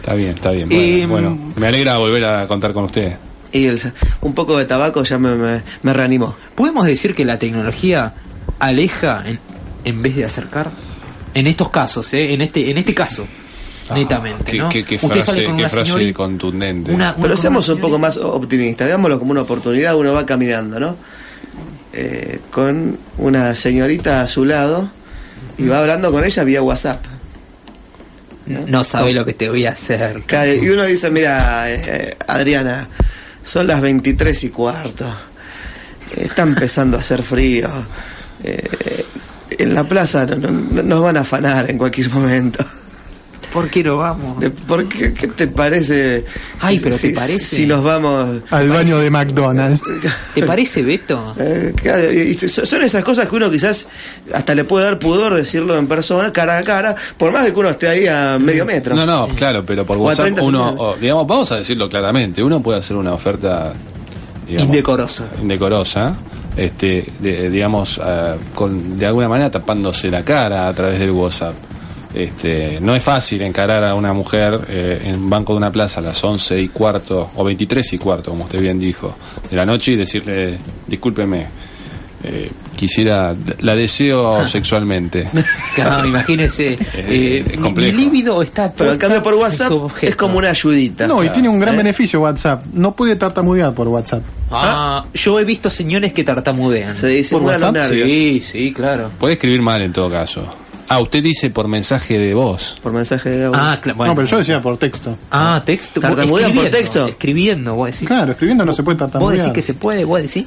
Está 0.00 0.14
bien, 0.14 0.30
está 0.30 0.50
bien. 0.52 0.68
Bueno, 0.68 0.82
Em, 0.84 1.10
bueno, 1.10 1.52
me 1.56 1.66
alegra 1.66 1.96
volver 1.98 2.24
a 2.24 2.46
contar 2.48 2.72
con 2.72 2.84
usted. 2.84 3.14
Y 3.52 3.66
el- 3.66 3.80
un 4.22 4.34
poco 4.34 4.56
de 4.58 4.64
tabaco 4.64 5.02
ya 5.04 5.18
me, 5.18 5.34
me, 5.36 5.62
me 5.82 5.92
reanimó. 5.92 6.34
¿Podemos 6.54 6.86
decir 6.86 7.14
que 7.14 7.24
la 7.24 7.38
tecnología 7.38 8.14
aleja 8.58 9.22
en, 9.26 9.38
en 9.84 10.02
vez 10.02 10.16
de 10.16 10.24
acercar? 10.24 10.70
En 11.34 11.46
estos 11.46 11.68
casos, 11.70 12.12
¿eh? 12.14 12.32
en 12.32 12.40
este 12.42 12.70
en 12.70 12.78
este 12.78 12.94
caso, 12.94 13.26
netamente. 13.92 14.42
Ah, 14.42 14.50
Qué, 14.50 14.58
¿no? 14.58 14.68
qué- 14.68 14.84
qué 14.84 14.94
Usted 14.96 15.08
frase, 15.08 15.22
sale 15.24 15.44
con 15.44 15.56
qué 15.56 15.62
una 15.62 15.68
frase 15.70 15.90
señorita- 15.90 16.16
contundente. 16.16 16.92
una- 16.94 17.12
una- 17.12 17.22
Pero 17.22 17.36
seamos 17.36 17.68
un 17.68 17.80
poco 17.80 17.98
más 17.98 18.16
optimistas, 18.16 18.88
veámoslo 18.88 19.18
como 19.18 19.32
una 19.32 19.42
oportunidad, 19.42 19.96
uno 19.96 20.12
va 20.12 20.24
caminando, 20.24 20.78
¿no? 20.80 20.96
Eh, 21.92 22.40
con 22.50 22.98
una 23.18 23.54
señorita 23.54 24.22
a 24.22 24.26
su 24.26 24.44
lado 24.44 24.90
y 25.58 25.66
va 25.66 25.80
hablando 25.80 26.10
con 26.10 26.24
ella 26.24 26.42
vía 26.44 26.62
WhatsApp. 26.62 27.04
No 28.46 28.84
sabe 28.84 29.12
lo 29.14 29.24
que 29.24 29.32
te 29.32 29.48
voy 29.48 29.64
a 29.66 29.70
hacer. 29.70 30.22
Y 30.62 30.68
uno 30.68 30.84
dice, 30.84 31.10
mira, 31.10 31.70
eh, 31.72 32.16
Adriana, 32.26 32.88
son 33.42 33.66
las 33.66 33.80
23 33.80 34.44
y 34.44 34.50
cuarto, 34.50 35.06
Eh, 36.16 36.24
está 36.24 36.42
empezando 36.42 36.96
a 36.96 37.00
hacer 37.00 37.22
frío, 37.22 37.68
Eh, 38.42 39.04
en 39.58 39.72
la 39.72 39.84
plaza 39.84 40.26
no- 40.26 40.36
no- 40.36 40.50
no- 40.50 40.82
nos 40.82 41.00
van 41.02 41.16
a 41.16 41.20
afanar 41.20 41.70
en 41.70 41.78
cualquier 41.78 42.10
momento. 42.10 42.62
¿Por 43.54 43.70
qué 43.70 43.82
no 43.84 43.96
vamos? 43.96 44.38
De- 44.40 44.50
¿Por 44.50 44.86
qué, 44.88 45.14
qué 45.14 45.28
te 45.28 45.46
parece? 45.46 46.24
Ay, 46.60 46.76
si- 46.76 46.84
pero 46.84 46.96
¿te 46.96 47.00
si- 47.08 47.14
parece? 47.14 47.38
Si 47.56 47.66
nos 47.66 47.82
vamos. 47.82 48.42
Al 48.50 48.68
baño 48.68 48.98
de 48.98 49.10
McDonald's. 49.10 49.80
¿Te 50.34 50.42
parece, 50.42 50.82
Beto? 50.82 51.34
eh, 51.38 51.72
claro, 51.74 52.12
y- 52.12 52.34
son 52.34 52.82
esas 52.82 53.02
cosas 53.04 53.28
que 53.28 53.36
uno 53.36 53.48
quizás 53.50 53.86
hasta 54.34 54.54
le 54.56 54.64
puede 54.64 54.84
dar 54.86 54.98
pudor 54.98 55.34
decirlo 55.36 55.78
en 55.78 55.86
persona, 55.86 56.32
cara 56.32 56.58
a 56.58 56.62
cara, 56.64 56.94
por 57.16 57.32
más 57.32 57.44
de 57.46 57.52
que 57.54 57.60
uno 57.60 57.70
esté 57.70 57.88
ahí 57.88 58.06
a 58.08 58.38
medio 58.38 58.64
metro. 58.66 58.94
No, 58.96 59.06
no, 59.06 59.28
claro, 59.36 59.64
pero 59.64 59.86
por 59.86 59.96
WhatsApp 59.98 60.24
30 60.34 60.42
uno, 60.42 60.96
digamos, 61.00 61.26
vamos 61.26 61.52
a 61.52 61.56
decirlo 61.58 61.88
claramente, 61.88 62.42
uno 62.42 62.60
puede 62.60 62.80
hacer 62.80 62.96
una 62.96 63.12
oferta 63.14 63.72
digamos, 64.48 64.66
Indecorosa. 64.66 65.28
indecorosa, 65.40 66.16
este, 66.56 67.06
de- 67.20 67.48
digamos, 67.50 68.00
ah, 68.02 68.34
con, 68.54 68.98
de 68.98 69.06
alguna 69.06 69.28
manera 69.28 69.50
tapándose 69.50 70.10
la 70.10 70.24
cara 70.24 70.66
a 70.68 70.74
través 70.74 70.98
del 70.98 71.12
WhatsApp. 71.12 71.54
Este, 72.14 72.78
no 72.80 72.94
es 72.94 73.02
fácil 73.02 73.42
encarar 73.42 73.82
a 73.82 73.94
una 73.96 74.12
mujer 74.12 74.66
eh, 74.68 75.02
en 75.04 75.16
un 75.16 75.28
banco 75.28 75.52
de 75.52 75.56
una 75.58 75.72
plaza 75.72 75.98
a 76.00 76.02
las 76.04 76.22
11 76.22 76.60
y 76.60 76.68
cuarto, 76.68 77.30
o 77.34 77.42
23 77.44 77.92
y 77.94 77.98
cuarto, 77.98 78.30
como 78.30 78.44
usted 78.44 78.60
bien 78.60 78.78
dijo, 78.78 79.16
de 79.50 79.56
la 79.56 79.66
noche 79.66 79.92
y 79.92 79.96
decirle, 79.96 80.56
discúlpeme, 80.86 81.46
eh, 82.22 82.50
quisiera, 82.76 83.34
la 83.60 83.74
deseo 83.74 84.46
sexualmente. 84.46 85.28
Claro, 85.74 86.06
imagínese. 86.06 86.78
Eh, 86.94 87.44
mi- 87.50 87.56
complejo. 87.56 87.96
mi 87.96 88.04
líbido 88.04 88.40
está 88.42 88.72
Pero 88.72 88.92
en 88.92 88.98
cambio 88.98 89.20
por 89.20 89.34
WhatsApp 89.34 89.72
es 90.00 90.14
como 90.14 90.38
una 90.38 90.50
ayudita. 90.50 91.08
No, 91.08 91.22
y 91.24 91.30
tiene 91.30 91.48
un 91.48 91.58
gran 91.58 91.74
¿Eh? 91.74 91.78
beneficio 91.78 92.20
WhatsApp. 92.20 92.64
No 92.72 92.94
puede 92.94 93.16
tartamudear 93.16 93.74
por 93.74 93.88
WhatsApp. 93.88 94.22
Ah, 94.52 95.04
yo 95.14 95.40
he 95.40 95.44
visto 95.44 95.68
señores 95.68 96.12
que 96.12 96.22
tartamudean. 96.22 96.94
Se 96.94 97.08
disimulan 97.08 97.60
los 97.60 97.72
WhatsApp? 97.72 97.92
Sí, 97.92 98.40
sí, 98.40 98.72
claro. 98.72 99.10
Puede 99.18 99.34
escribir 99.34 99.60
mal 99.62 99.82
en 99.82 99.92
todo 99.92 100.08
caso. 100.08 100.46
Ah, 100.94 101.00
usted 101.00 101.22
dice 101.22 101.50
por 101.50 101.66
mensaje 101.68 102.18
de 102.18 102.34
voz. 102.34 102.78
Por 102.82 102.92
mensaje 102.92 103.30
de 103.30 103.44
audio. 103.46 103.60
Ah, 103.60 103.78
claro. 103.80 103.96
Bueno. 103.96 104.12
No, 104.12 104.16
pero 104.16 104.28
yo 104.28 104.38
decía 104.38 104.62
por 104.62 104.76
texto. 104.78 105.16
Ah, 105.30 105.60
texto. 105.64 106.00
vos- 106.00 106.10
¿Tartamudean 106.10 106.52
por 106.52 106.64
escribiendo, 106.66 106.76
texto? 106.78 107.08
Escribiendo, 107.08 107.74
vos 107.74 107.90
decís. 107.92 108.06
Claro, 108.08 108.32
escribiendo 108.32 108.64
no 108.64 108.72
se 108.72 108.82
puede 108.82 108.96
Vos 108.96 109.10
tartamudear. 109.10 109.38
decís 109.40 109.52
que 109.52 109.62
se 109.62 109.74
puede, 109.74 110.04
vos 110.04 110.22
decís. 110.22 110.46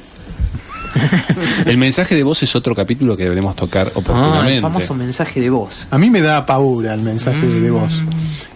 El 1.66 1.76
mensaje 1.76 2.14
de 2.14 2.22
voz 2.22 2.42
es 2.42 2.56
otro 2.56 2.74
capítulo 2.74 3.16
que 3.16 3.24
deberemos 3.24 3.54
tocar 3.54 3.88
Ah, 3.88 3.98
oportunamente. 3.98 4.56
el 4.56 4.62
famoso 4.62 4.94
mensaje 4.94 5.40
de 5.40 5.50
voz. 5.50 5.86
A 5.90 5.98
mí 5.98 6.08
me 6.10 6.22
da 6.22 6.44
paura 6.46 6.94
el 6.94 7.02
mensaje 7.02 7.46
de 7.46 7.70
voz. 7.70 8.02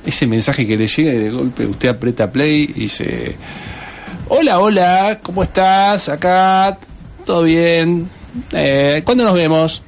Ese 0.04 0.26
mensaje 0.26 0.66
que 0.66 0.76
le 0.76 0.86
llega 0.86 1.12
y 1.12 1.18
de 1.18 1.30
golpe 1.30 1.66
usted 1.66 1.90
aprieta 1.90 2.30
play 2.32 2.62
y 2.74 2.80
dice: 2.80 3.36
Hola, 4.28 4.58
hola, 4.60 5.18
¿cómo 5.22 5.42
estás? 5.42 6.08
Acá, 6.08 6.78
¿todo 7.24 7.42
bien? 7.42 8.08
Eh, 8.52 9.02
¿Cuándo 9.04 9.24
nos 9.24 9.34
vemos? 9.34 9.82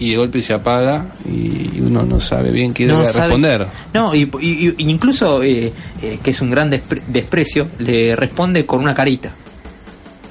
Y 0.00 0.10
de 0.10 0.16
golpe 0.16 0.40
se 0.42 0.52
apaga 0.54 1.14
y 1.24 1.78
uno 1.80 2.02
no 2.02 2.18
sabe 2.18 2.50
bien 2.50 2.72
qué 2.74 2.86
debe 2.96 3.06
sabe- 3.12 3.26
responder. 3.28 3.66
No, 3.94 4.12
y, 4.14 4.22
y- 4.40 4.74
y 4.78 4.90
incluso, 4.90 5.42
eh, 5.42 5.72
eh, 6.02 6.18
que 6.22 6.30
es 6.30 6.40
un 6.40 6.50
gran 6.50 6.70
despre- 6.70 7.02
desprecio, 7.06 7.68
le 7.78 8.16
responde 8.16 8.64
con 8.66 8.80
una 8.80 8.94
carita. 8.94 9.32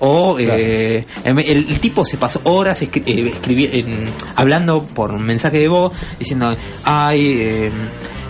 O 0.01 0.37
eh, 0.39 1.05
el, 1.25 1.37
el 1.39 1.79
tipo 1.79 2.03
se 2.05 2.17
pasó 2.17 2.39
horas 2.45 2.81
escri- 2.81 3.03
eh, 3.05 4.05
hablando 4.35 4.83
por 4.85 5.17
mensaje 5.19 5.59
de 5.59 5.67
voz, 5.67 5.91
diciendo, 6.17 6.55
ay, 6.85 7.69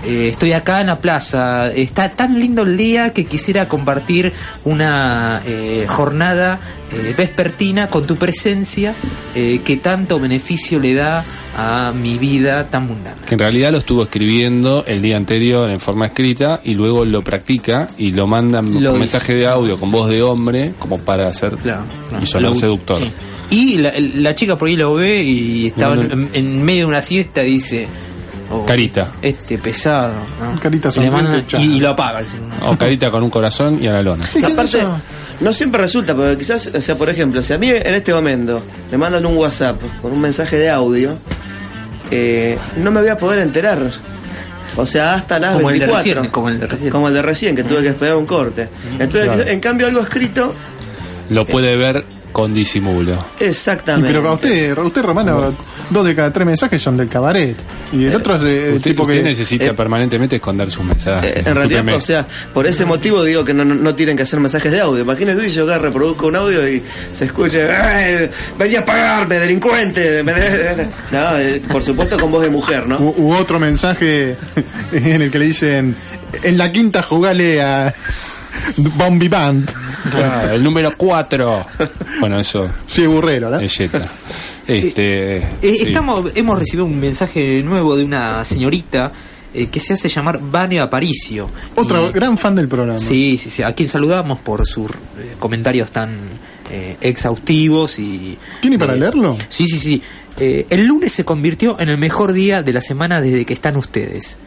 eh, 0.06 0.30
estoy 0.30 0.54
acá 0.54 0.82
en 0.82 0.88
la 0.88 1.00
plaza, 1.00 1.68
está 1.72 2.10
tan 2.10 2.40
lindo 2.40 2.64
el 2.64 2.78
día 2.78 3.12
que 3.12 3.26
quisiera 3.26 3.68
compartir 3.68 4.34
una 4.66 5.42
eh, 5.46 5.86
jornada 5.88 6.60
eh, 6.92 7.14
vespertina 7.18 7.88
con 7.88 8.06
tu 8.08 8.16
presencia 8.16 8.94
que 9.34 9.78
tanto 9.82 10.20
beneficio 10.20 10.80
le 10.80 10.94
da 10.96 11.24
a 11.58 11.92
mi 11.92 12.18
vida 12.18 12.68
tan 12.70 12.88
mundana. 12.88 13.18
Que 13.26 13.36
en 13.36 13.40
realidad 13.40 13.72
lo 13.72 13.78
estuvo 13.80 14.04
escribiendo 14.04 14.86
el 14.86 15.02
día 15.02 15.18
anterior 15.18 15.70
en 15.70 15.80
forma 15.80 16.08
escrita 16.08 16.62
y 16.64 16.74
luego 16.74 17.06
lo 17.06 17.22
practica 17.24 17.90
y 17.98 18.12
lo 18.12 18.28
manda 18.28 18.62
Lo 18.62 18.92
con 18.92 19.00
mensaje 19.00 19.34
de 19.36 19.48
audio 19.48 19.80
con 19.80 19.92
voz 19.92 20.10
de 20.10 20.22
hombre 20.22 20.74
como 20.80 20.98
para 21.00 21.28
hacer 21.28 21.56
Claro, 21.58 21.86
y 22.22 22.26
sonar 22.26 22.56
seductor. 22.56 23.00
sí. 23.00 23.12
Y 23.52 23.78
la, 23.80 23.94
la 23.98 24.36
chica 24.36 24.56
por 24.58 24.68
ahí 24.68 24.76
lo 24.76 24.94
ve 24.94 25.24
y 25.24 25.68
estaba. 25.68 25.96
En, 25.96 26.30
en 26.34 26.64
medio 26.64 26.82
de 26.82 26.86
una 26.86 27.02
siesta 27.02 27.44
y 27.44 27.54
dice... 27.54 27.88
oh, 28.52 28.66
Carita. 28.66 29.12
Este 29.22 29.58
pesado. 29.58 30.14
¿no? 30.40 30.60
Carita 30.60 30.90
Y 30.96 31.00
le 31.00 31.12
manda- 31.12 31.26
sonriente, 31.28 31.48
chao. 31.48 31.62
y, 31.62 31.64
y 31.76 31.80
lo 31.80 31.90
apaga 31.90 32.20
el 32.20 32.28
celular. 32.28 32.58
O 32.68 32.78
carita 32.78 33.12
con 33.12 33.24
un 33.24 33.30
corazón 33.30 33.82
y 33.82 33.88
a 33.88 33.94
la 33.94 34.02
lona. 34.02 34.24
Sí, 34.28 34.44
Aparte, 34.44 34.80
no 35.40 35.54
siempre 35.54 35.82
resulta, 35.82 36.16
porque 36.16 36.38
quizás, 36.38 36.72
o 36.74 36.82
sea, 36.82 36.96
por 36.96 37.10
ejemplo, 37.10 37.42
si 37.44 37.54
a 37.54 37.58
mí 37.58 37.70
en 37.70 37.94
este 37.94 38.14
momento 38.14 38.64
me 38.92 38.98
mandan 38.98 39.26
un 39.26 39.38
WhatsApp 39.38 39.80
con 40.02 40.12
un 40.12 40.20
mensaje 40.22 40.58
de 40.58 40.70
audio, 40.70 41.18
eh, 42.12 42.58
no 42.78 42.92
me 42.92 43.02
voy 43.02 43.10
a 43.10 43.18
poder 43.18 43.40
enterar. 43.40 43.80
O 44.76 44.86
sea, 44.86 45.14
hasta 45.16 45.40
las 45.40 45.56
Como 45.56 45.70
el 45.72 45.80
de 45.80 45.86
24. 45.88 46.14
recién, 46.22 46.32
como 46.32 46.50
el 46.50 46.60
de 46.60 46.68
recién. 46.68 46.90
Como 46.92 47.08
el 47.08 47.14
de 47.14 47.22
recién, 47.22 47.56
que 47.56 47.64
tuve 47.64 47.82
que 47.82 47.90
esperar 47.90 48.16
un 48.16 48.26
corte. 48.26 48.70
Entonces, 49.00 49.26
Claro. 49.26 49.44
en 49.50 49.60
cambio, 49.60 49.88
algo 49.88 50.02
escrito, 50.02 50.54
Lo 51.30 51.46
puede 51.46 51.76
ver 51.76 52.04
con 52.32 52.54
disimulo. 52.54 53.26
Y 53.40 53.46
exactamente. 53.46 54.08
pero 54.14 54.30
a 54.30 54.34
usted, 54.34 54.78
usted 54.78 55.02
Romano, 55.02 55.54
dos 55.90 56.06
de 56.06 56.16
cada 56.16 56.32
tres 56.32 56.46
mensajes 56.46 56.82
son 56.82 56.96
del 56.98 57.10
cabaret. 57.10 57.56
Y 57.92 58.06
el 58.06 58.16
otro 58.16 58.36
es 58.36 58.42
de 58.42 58.74
Usted, 58.76 58.92
tipo 58.92 59.04
usted 59.04 59.16
que. 59.16 59.24
necesita 59.24 59.66
eh, 59.66 59.74
permanentemente 59.74 60.36
esconder 60.36 60.70
sus 60.70 60.84
mensajes. 60.84 61.32
Eh, 61.38 61.44
en 61.46 61.56
realidad, 61.56 61.84
o 61.96 62.02
sea, 62.02 62.26
por 62.54 62.68
ese 62.68 62.86
motivo 62.86 63.24
digo 63.24 63.44
que 63.44 63.54
no, 63.54 63.66
no, 63.66 63.74
no 63.76 63.96
tienen 63.96 64.16
que 64.16 64.24
hacer 64.24 64.40
mensajes 64.40 64.72
de 64.72 64.80
audio. 64.80 65.02
Imagínese 65.04 65.50
si 65.50 65.56
yo 65.56 65.64
acá 65.64 65.80
reproduzco 65.80 66.28
un 66.28 66.36
audio 66.36 66.68
y 66.70 66.84
se 67.12 67.26
escucha, 67.26 67.60
"Ay, 67.96 68.30
venía 68.58 68.82
a 68.82 68.86
pagarme, 68.86 69.40
delincuente. 69.40 70.24
me 70.24 70.34
de-". 70.36 70.88
No, 71.12 71.38
eh, 71.38 71.62
por 71.68 71.82
supuesto 71.82 72.20
con 72.20 72.32
voz 72.32 72.44
de 72.44 72.50
mujer, 72.52 72.88
¿no? 72.88 72.98
U, 73.00 73.14
u 73.18 73.34
otro 73.34 73.60
mensaje 73.60 74.38
en 74.92 75.22
el 75.22 75.32
que 75.32 75.40
le 75.40 75.46
dicen: 75.46 75.96
En 76.44 76.58
la 76.58 76.72
quinta 76.72 77.02
jugale 77.02 77.62
a. 77.62 77.94
Bombi 78.78 79.28
Band. 79.28 79.70
Claro, 80.12 80.52
el 80.56 80.64
número 80.64 80.94
4. 80.96 81.66
Bueno, 82.20 82.40
eso 82.40 82.70
Sí, 82.86 83.06
burrero, 83.06 83.50
¿no? 83.50 83.60
Jetta. 83.68 84.08
Este, 84.68 85.38
Eh, 85.38 85.44
sí. 85.62 85.78
estamos, 85.88 86.32
hemos 86.36 86.60
recibido 86.60 86.86
un 86.86 87.00
mensaje 87.00 87.62
nuevo 87.64 87.96
de 87.96 88.04
una 88.04 88.44
señorita 88.46 89.12
eh, 89.54 89.68
que 89.68 89.80
se 89.80 89.94
hace 89.94 90.10
llamar 90.10 90.40
Vania 90.42 90.84
Aparicio. 90.84 91.50
Otro 91.76 92.10
Y- 92.10 92.12
gran 92.14 92.38
fan 92.38 92.54
del 92.56 92.68
programa. 92.68 93.00
Sí, 93.00 93.38
sí, 93.38 93.50
sí. 93.50 93.64
A 93.64 93.74
quien 93.74 93.90
saludamos 93.90 94.40
por 94.40 94.66
sus 94.68 94.92
eh, 94.92 95.36
comentarios 95.40 95.92
tan 95.92 96.12
eh, 96.72 96.98
exhaustivos 97.02 97.98
y. 97.98 98.38
¿Tiene 98.62 98.78
para 98.78 98.94
eh, 98.94 99.00
leerlo? 99.00 99.38
Sí, 99.48 99.66
sí, 99.68 99.80
sí. 99.80 100.02
Eh, 100.38 100.68
el 100.70 100.86
lunes 100.86 101.12
se 101.14 101.26
convirtió 101.26 101.80
en 101.80 101.90
el 101.90 101.98
mejor 101.98 102.32
día 102.32 102.62
de 102.62 102.72
la 102.72 102.82
semana 102.82 103.20
desde 103.22 103.44
que 103.46 103.54
están 103.54 103.76
ustedes. 103.76 104.38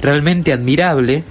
Realmente 0.00 0.52
admirable 0.52 1.24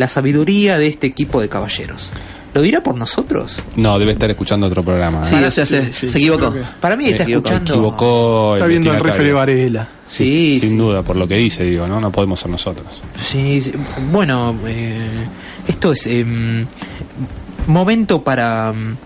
la 0.00 0.08
sabiduría 0.08 0.78
de 0.78 0.86
este 0.86 1.06
equipo 1.06 1.42
de 1.42 1.50
caballeros. 1.50 2.08
¿Lo 2.54 2.62
dirá 2.62 2.82
por 2.82 2.94
nosotros? 2.96 3.62
No, 3.76 3.98
debe 3.98 4.12
estar 4.12 4.30
escuchando 4.30 4.66
otro 4.66 4.82
programa. 4.82 5.22
Sí, 5.22 5.34
¿eh? 5.34 5.46
o 5.46 5.50
sea, 5.50 5.66
se, 5.66 5.84
sí, 5.84 5.92
sí, 5.92 6.08
se 6.08 6.18
equivocó. 6.18 6.54
Para 6.80 6.96
mí 6.96 7.04
está 7.04 7.18
Me 7.18 7.24
equivoco, 7.24 7.48
escuchando. 7.48 7.72
Equivocó. 7.74 8.54
Está 8.54 8.64
el 8.64 8.70
viendo 8.70 8.90
destinatario. 8.92 9.12
referee 9.12 9.32
Varela. 9.34 9.88
Sí, 10.06 10.56
Sin 10.58 10.70
sí. 10.70 10.76
duda, 10.78 11.02
por 11.02 11.16
lo 11.16 11.28
que 11.28 11.34
dice, 11.36 11.64
digo, 11.64 11.86
¿no? 11.86 12.00
No 12.00 12.10
podemos 12.10 12.40
ser 12.40 12.50
nosotros. 12.50 12.86
Sí, 13.14 13.60
sí. 13.60 13.72
bueno, 14.10 14.56
eh, 14.66 15.26
esto 15.68 15.92
es 15.92 16.06
em, 16.06 16.66
momento 17.66 18.24
para 18.24 18.70
em, 18.70 18.96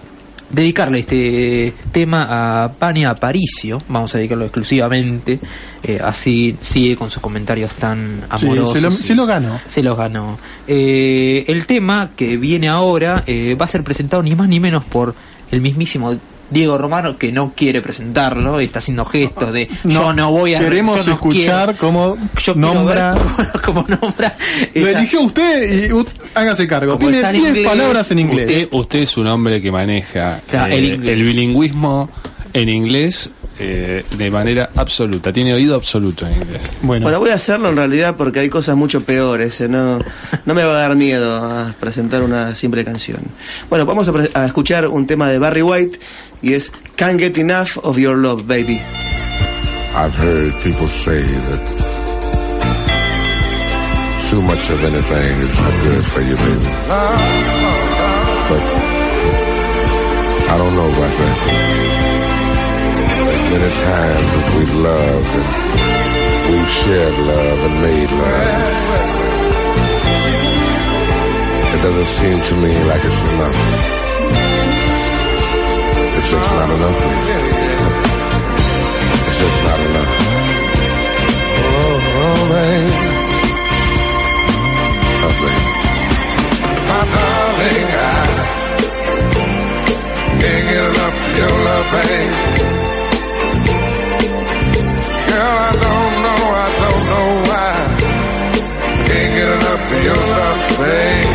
dedicarle 0.50 1.00
este 1.00 1.72
tema 1.92 2.64
a 2.64 2.72
Pania 2.72 3.10
Aparicio. 3.10 3.82
Vamos 3.88 4.14
a 4.14 4.18
dedicarlo 4.18 4.44
exclusivamente. 4.44 5.38
eh, 5.82 5.98
así 6.02 6.56
sigue 6.60 6.96
con 6.96 7.10
sus 7.10 7.20
comentarios 7.22 7.74
tan 7.74 8.24
Sí, 8.38 8.46
amorosos. 8.46 8.72
se, 8.72 8.80
lo, 8.80 8.90
se 8.90 9.14
lo 9.14 9.26
ganó. 9.26 9.60
se 9.66 9.82
los 9.82 9.96
ganó. 9.98 10.38
Eh, 10.66 11.44
el 11.48 11.66
tema 11.66 12.10
que 12.16 12.36
viene 12.36 12.68
ahora 12.68 13.22
eh, 13.26 13.54
va 13.60 13.64
a 13.64 13.68
ser 13.68 13.82
presentado 13.84 14.22
ni 14.22 14.34
más 14.34 14.48
ni 14.48 14.60
menos 14.60 14.84
por 14.84 15.14
el 15.50 15.60
mismísimo 15.60 16.16
Diego 16.50 16.78
Romano, 16.78 17.16
que 17.18 17.32
no 17.32 17.52
quiere 17.56 17.80
presentarlo 17.82 18.60
y 18.60 18.64
está 18.64 18.78
haciendo 18.78 19.04
gestos 19.04 19.52
de 19.52 19.68
yo 19.84 20.12
no 20.12 20.30
voy 20.30 20.54
a 20.54 20.60
Queremos 20.60 21.06
no 21.06 21.14
escuchar 21.14 21.74
quiero- 21.74 21.78
cómo 21.78 22.16
nombra. 22.56 23.14
cómo 23.64 23.84
nombra 23.88 24.36
Lo 24.74 24.88
esa- 24.88 24.98
eligió 24.98 25.20
usted 25.22 25.86
y 25.86 25.90
ut- 25.90 26.08
hágase 26.34 26.66
cargo. 26.66 26.98
Como 26.98 27.10
Tiene 27.10 27.26
en 27.26 27.32
10 27.34 27.48
inglés, 27.48 27.66
palabras 27.66 28.10
en 28.10 28.18
inglés. 28.18 28.48
Usted, 28.50 28.68
usted 28.72 28.98
es 29.00 29.16
un 29.16 29.26
hombre 29.26 29.60
que 29.62 29.72
maneja 29.72 30.40
Claro, 30.48 30.74
eh, 30.74 30.94
el 31.02 31.22
bilingüismo 31.22 32.10
en 32.52 32.68
inglés 32.68 33.30
eh, 33.58 34.04
de 34.16 34.30
manera 34.32 34.70
absoluta. 34.74 35.32
Tiene 35.32 35.54
oído 35.54 35.76
absoluto 35.76 36.26
en 36.26 36.34
inglés. 36.34 36.62
Bueno, 36.82 37.04
Bueno, 37.04 37.20
voy 37.20 37.30
a 37.30 37.34
hacerlo 37.34 37.68
en 37.68 37.76
realidad 37.76 38.16
porque 38.16 38.40
hay 38.40 38.48
cosas 38.48 38.76
mucho 38.76 39.00
peores. 39.02 39.60
eh, 39.60 39.68
No, 39.68 39.98
no 40.44 40.54
me 40.54 40.64
va 40.64 40.72
a 40.72 40.78
dar 40.88 40.96
miedo 40.96 41.34
a 41.36 41.72
presentar 41.78 42.22
una 42.22 42.54
simple 42.56 42.84
canción. 42.84 43.18
Bueno, 43.70 43.86
vamos 43.86 44.08
a, 44.08 44.40
a 44.40 44.46
escuchar 44.46 44.88
un 44.88 45.06
tema 45.06 45.28
de 45.28 45.38
Barry 45.38 45.62
White 45.62 46.00
y 46.44 46.54
es 46.54 46.70
Can't 46.96 47.18
Get 47.18 47.38
Enough 47.38 47.78
of 47.78 47.98
Your 47.98 48.16
Love, 48.18 48.46
Baby. 48.46 48.80
I've 49.96 50.14
heard 50.14 50.60
people 50.60 50.86
say 50.88 51.22
that 51.22 51.64
too 54.28 54.42
much 54.42 54.68
of 54.70 54.80
anything 54.82 55.40
is 55.40 55.54
not 55.54 55.82
good 55.82 56.04
for 56.04 56.20
you, 56.20 56.36
baby. 56.36 56.68
But 58.50 58.64
I 60.52 60.54
don't 60.58 60.74
know 60.74 60.88
about 60.88 61.14
that. 61.20 61.38
As 63.34 63.42
many 63.52 63.70
times 63.88 64.30
as 64.40 64.46
we've 64.54 64.74
loved 64.74 65.34
and 65.36 65.48
we've 66.52 66.70
shared 66.70 67.18
love 67.26 67.58
and 67.66 67.76
made 67.80 68.10
love, 68.10 68.74
It 71.74 71.80
doesn't 71.82 72.10
seem 72.18 72.38
to 72.48 72.54
me 72.62 72.72
like 72.84 73.04
it's 73.04 73.22
enough. 73.32 74.03
It's 76.56 76.62
just 76.62 76.70
not 76.70 76.70
enough. 76.76 76.98
It's 79.26 79.38
just 79.40 79.58
not 79.64 79.80
enough. 79.80 80.12
Oh, 81.58 81.98
oh 82.14 82.38
baby. 82.54 82.94
Oh, 85.24 85.34
baby. 85.42 85.66
My 86.86 87.02
darling, 87.14 87.88
I 87.90 88.22
can't 90.40 90.64
get 90.70 90.84
enough 90.94 91.16
of 91.24 91.32
your 91.38 91.54
love, 91.66 91.86
babe. 91.94 92.34
Girl, 95.26 95.56
I 95.58 95.72
don't 95.84 96.14
know, 96.24 96.40
I 96.54 96.68
don't 96.82 97.04
know 97.10 97.28
why. 97.48 97.72
Can't 99.08 99.30
get 99.34 99.48
enough 99.58 99.92
of 99.92 100.00
your 100.04 100.22
love, 100.38 100.60
babe. 100.78 101.30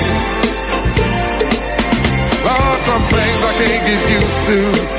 Lord, 2.45 2.79
some 2.87 3.03
things 3.13 3.39
I 3.43 3.51
can't 3.59 3.83
get 3.85 4.01
used 4.15 4.43
to. 4.47 4.98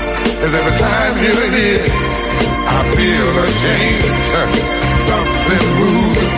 is 0.43 0.55
every 0.55 0.75
time 0.77 1.13
you're 1.23 1.49
here, 1.57 1.85
I 1.85 2.79
feel 2.97 3.29
a 3.29 3.47
change. 3.65 4.03
Something 5.09 5.65
moving. 5.81 6.31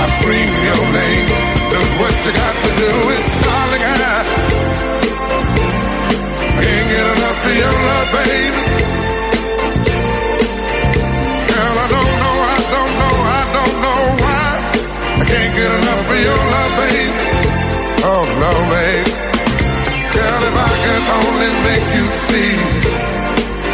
I 0.00 0.02
scream 0.16 0.50
your 0.68 0.82
name. 1.00 1.26
Look 1.72 1.88
what 2.00 2.14
you 2.24 2.32
got 2.42 2.54
to 2.64 2.70
do 2.82 2.92
it, 3.14 3.22
darling. 3.42 3.82
I 3.82 3.84
can't 6.62 6.86
get 6.92 7.06
enough 7.14 7.46
of 7.48 7.54
your 7.62 7.74
love, 7.88 8.08
baby. 8.16 8.62
Girl, 11.50 11.76
I 11.82 11.86
don't 11.94 12.14
know, 12.22 12.36
I 12.54 12.58
don't 12.74 12.94
know, 13.00 13.14
I 13.38 13.42
don't 13.56 13.76
know 13.84 14.00
why. 14.22 14.46
I 15.20 15.24
can't 15.30 15.52
get 15.58 15.70
enough 15.80 16.06
of 16.12 16.18
your 16.28 16.40
love, 16.54 16.72
baby. 16.82 17.20
Oh 18.04 18.24
no, 18.42 18.52
babe. 18.72 19.06
Girl, 20.14 20.42
if 20.48 20.54
I 20.54 20.56
could 20.82 21.04
only 21.18 21.50
make 21.66 21.86
you 21.96 22.06
see 22.28 22.52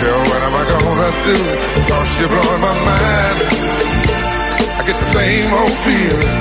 Girl, 0.00 0.20
what 0.30 0.40
am 0.46 0.54
I 0.54 0.64
gonna 0.72 1.10
do? 1.28 1.36
Cause 1.88 2.10
you're 2.18 2.32
blowing 2.32 2.62
my 2.62 2.74
mind. 2.90 3.38
I 4.78 4.82
get 4.86 4.96
the 4.98 5.10
same 5.12 5.52
old 5.52 5.76
feeling 5.84 6.38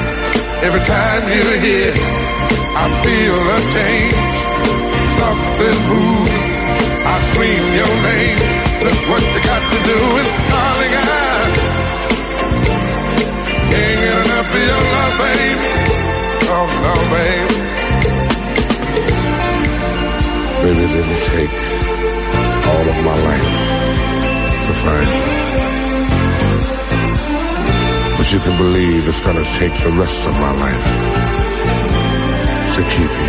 every 0.63 0.83
time 0.87 1.23
you're 1.27 1.59
here. 1.59 1.95
I 2.81 2.85
feel 3.03 3.37
a 3.55 3.59
change, 3.75 4.39
something 5.19 5.79
moving. 5.91 6.47
I 7.03 7.15
scream 7.27 7.65
your 7.79 7.93
name. 8.09 8.39
Look 8.83 8.99
what 9.09 9.21
you 9.27 9.41
got 9.43 9.61
to 9.73 9.79
do, 9.83 9.99
and 10.19 10.29
darling, 10.49 10.93
I 10.95 11.03
can't 13.69 13.99
get 13.99 14.17
enough 14.23 14.49
of 14.55 14.63
your 14.69 14.83
love, 14.95 15.15
babe. 15.19 15.61
Oh 16.55 16.67
no, 16.85 16.93
babe. 17.13 17.49
Baby, 20.61 20.85
didn't 20.93 21.21
take 21.23 21.68
all 22.69 22.87
of 22.93 22.97
my 23.09 23.17
life 23.29 23.49
to 24.65 24.71
find 24.83 25.09
you. 25.17 25.25
But 28.17 28.27
you 28.33 28.39
can 28.45 28.55
believe 28.57 29.07
it's 29.07 29.21
gonna 29.21 29.47
take 29.61 29.75
the 29.83 29.91
rest 29.91 30.21
of 30.29 30.33
my 30.45 30.53
life 30.65 30.85
to 32.75 32.81
keep 32.95 33.11
you. 33.23 33.28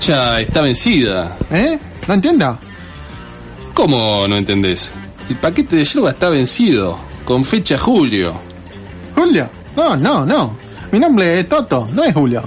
Fecha 0.00 0.40
está 0.40 0.62
vencida. 0.62 1.36
¿Eh? 1.50 1.78
¿No 2.08 2.14
entiendo? 2.14 2.58
¿Cómo 3.74 4.26
no 4.26 4.36
entendés? 4.38 4.92
El 5.28 5.36
paquete 5.36 5.76
de 5.76 5.84
yerba 5.84 6.10
está 6.10 6.30
vencido, 6.30 6.98
con 7.26 7.44
fecha 7.44 7.76
julio. 7.76 8.32
¿Julio? 9.14 9.50
No, 9.76 9.96
no, 9.96 10.24
no. 10.24 10.56
Mi 10.90 10.98
nombre 10.98 11.40
es 11.40 11.48
Toto, 11.50 11.86
no 11.92 12.02
es 12.02 12.14
Julio. 12.14 12.42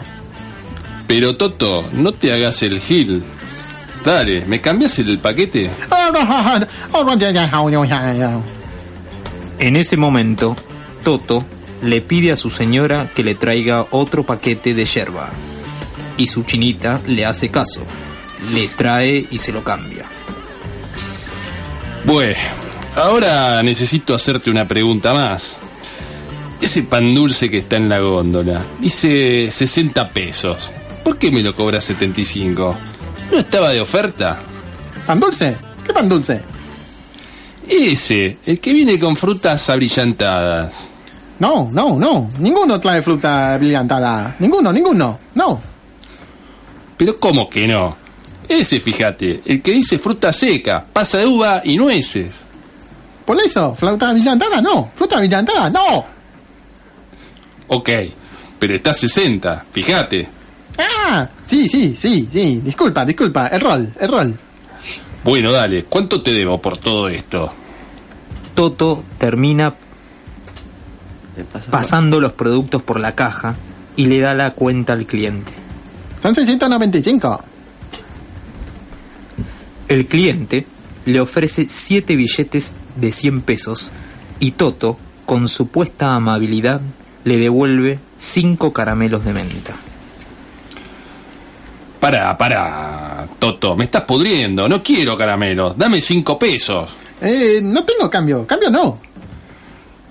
Pero 1.06 1.38
Toto, 1.38 1.84
no 1.94 2.12
te 2.14 2.34
hagas 2.34 2.64
el 2.64 2.80
gil. 2.80 3.24
Dale, 4.04 4.46
¿me 4.46 4.60
cambias 4.60 4.98
el 4.98 5.20
paquete? 5.20 5.70
En 9.60 9.76
ese 9.76 9.96
momento, 9.96 10.56
Toto 11.04 11.46
le 11.84 12.02
pide 12.02 12.32
a 12.32 12.36
su 12.36 12.50
señora 12.50 13.12
que 13.14 13.24
le 13.24 13.36
traiga 13.36 13.86
otro 13.92 14.26
paquete 14.26 14.74
de 14.74 14.86
yerba. 14.86 15.30
Y 16.24 16.28
su 16.28 16.44
chinita 16.44 17.02
le 17.06 17.26
hace 17.26 17.50
caso. 17.50 17.82
Le 18.54 18.70
trae 18.70 19.28
y 19.30 19.38
se 19.38 19.52
lo 19.52 19.62
cambia. 19.62 20.06
Bueno, 22.06 22.40
ahora 22.96 23.62
necesito 23.62 24.16
hacerte 24.16 24.50
una 24.50 24.66
pregunta 24.66 25.14
más. 25.14 25.58
Ese 26.62 26.84
pan 26.84 27.14
dulce 27.14 27.50
que 27.50 27.58
está 27.58 27.76
en 27.76 27.90
la 27.90 28.00
góndola 28.00 28.66
dice 28.80 29.52
60 29.52 30.14
pesos. 30.14 30.72
¿Por 31.04 31.18
qué 31.18 31.30
me 31.30 31.44
lo 31.44 31.54
cobras 31.54 31.84
75? 31.84 32.78
¿No 33.30 33.40
estaba 33.40 33.72
de 33.72 33.82
oferta? 33.82 34.40
¿Pan 35.06 35.20
dulce? 35.20 35.58
¿Qué 35.86 35.92
pan 35.92 36.08
dulce? 36.08 36.42
Ese, 37.68 38.38
el 38.46 38.62
que 38.62 38.72
viene 38.72 38.98
con 38.98 39.18
frutas 39.18 39.70
abrillantadas. 39.70 40.90
No, 41.40 41.70
no, 41.70 42.00
no. 42.00 42.30
Ninguno 42.40 42.80
trae 42.80 43.02
fruta 43.02 43.58
brillantada. 43.58 44.38
Ninguno, 44.40 44.72
ninguno. 44.72 45.20
No. 45.36 45.73
Pero 46.98 47.20
¿cómo 47.20 47.50
que 47.50 47.68
no? 47.68 47.96
Ese, 48.48 48.80
fíjate, 48.80 49.42
el 49.46 49.62
que 49.62 49.72
dice 49.72 49.98
fruta 50.00 50.32
seca, 50.34 50.86
pasa 50.92 51.20
de 51.20 51.26
uva 51.28 51.62
y 51.64 51.76
nueces. 51.78 52.42
Por 53.26 53.40
eso, 53.40 53.74
fruta 53.76 54.12
brillantada 54.12 54.62
no. 54.62 54.92
Fruta 54.96 55.18
brillantada 55.18 55.70
no. 55.70 56.06
Ok, 57.68 57.90
pero 58.60 58.74
está 58.76 58.94
60, 58.94 59.66
fíjate. 59.72 60.28
Ah, 60.78 61.28
sí, 61.46 61.68
sí, 61.68 61.96
sí, 61.96 62.28
sí. 62.30 62.62
Disculpa, 62.64 63.06
disculpa. 63.06 63.48
Error, 63.48 63.88
error. 64.00 64.32
Bueno, 65.24 65.52
dale, 65.52 65.86
¿cuánto 65.86 66.22
te 66.22 66.32
debo 66.32 66.62
por 66.62 66.78
todo 66.78 67.08
esto? 67.08 67.54
Toto 68.54 69.04
termina 69.18 69.74
Te 71.36 71.44
pasa- 71.46 71.72
pasando 71.72 72.20
los 72.20 72.34
productos 72.34 72.82
por 72.84 73.00
la 73.00 73.16
caja 73.16 73.56
y 73.96 74.06
le 74.08 74.20
da 74.20 74.34
la 74.34 74.52
cuenta 74.52 74.94
al 74.94 75.06
cliente. 75.06 75.54
Son 76.24 76.34
695. 76.34 77.44
El 79.90 80.08
cliente 80.08 80.66
le 81.04 81.20
ofrece 81.20 81.66
siete 81.68 82.16
billetes 82.16 82.74
de 82.96 83.12
100 83.12 83.42
pesos 83.42 83.92
y 84.40 84.52
Toto, 84.52 84.98
con 85.26 85.50
supuesta 85.50 86.16
amabilidad, 86.16 86.80
le 87.26 87.38
devuelve 87.38 88.00
cinco 88.16 88.72
caramelos 88.72 89.26
de 89.26 89.34
menta. 89.34 89.74
Para, 92.00 92.38
para, 92.38 93.28
Toto, 93.38 93.76
me 93.76 93.84
estás 93.84 94.04
pudriendo, 94.04 94.70
no 94.70 94.82
quiero 94.82 95.18
caramelos, 95.18 95.78
dame 95.78 96.00
cinco 96.00 96.40
pesos. 96.40 96.90
Eh, 97.20 97.60
no 97.62 97.84
tengo 97.84 98.10
cambio. 98.10 98.48
Cambio 98.48 98.70
no. 98.70 98.98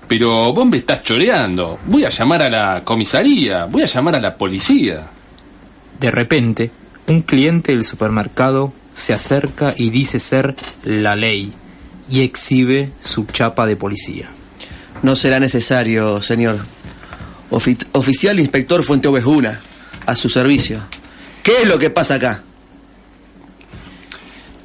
Pero 0.07 0.53
vos 0.53 0.65
me 0.67 0.77
estás 0.77 1.01
choreando, 1.01 1.79
voy 1.87 2.05
a 2.05 2.09
llamar 2.09 2.43
a 2.43 2.49
la 2.51 2.81
comisaría, 2.83 3.65
voy 3.65 3.81
a 3.81 3.87
llamar 3.87 4.17
a 4.17 4.19
la 4.19 4.37
policía. 4.37 5.07
De 6.03 6.11
repente, 6.11 6.69
un 7.07 7.21
cliente 7.21 7.71
del 7.71 7.85
supermercado 7.85 8.73
se 8.93 9.13
acerca 9.13 9.73
y 9.77 9.89
dice 9.89 10.19
ser 10.19 10.53
la 10.83 11.15
ley 11.15 11.53
y 12.09 12.23
exhibe 12.23 12.91
su 12.99 13.23
chapa 13.23 13.65
de 13.65 13.77
policía. 13.77 14.27
No 15.01 15.15
será 15.15 15.39
necesario, 15.39 16.21
señor. 16.21 16.57
Ofi- 17.51 17.85
oficial 17.93 18.37
Inspector 18.37 18.83
Fuente 18.83 19.07
Ovejuna, 19.07 19.61
a 20.05 20.15
su 20.17 20.27
servicio. 20.27 20.81
¿Qué 21.41 21.61
es 21.61 21.67
lo 21.69 21.79
que 21.79 21.89
pasa 21.89 22.15
acá? 22.15 22.43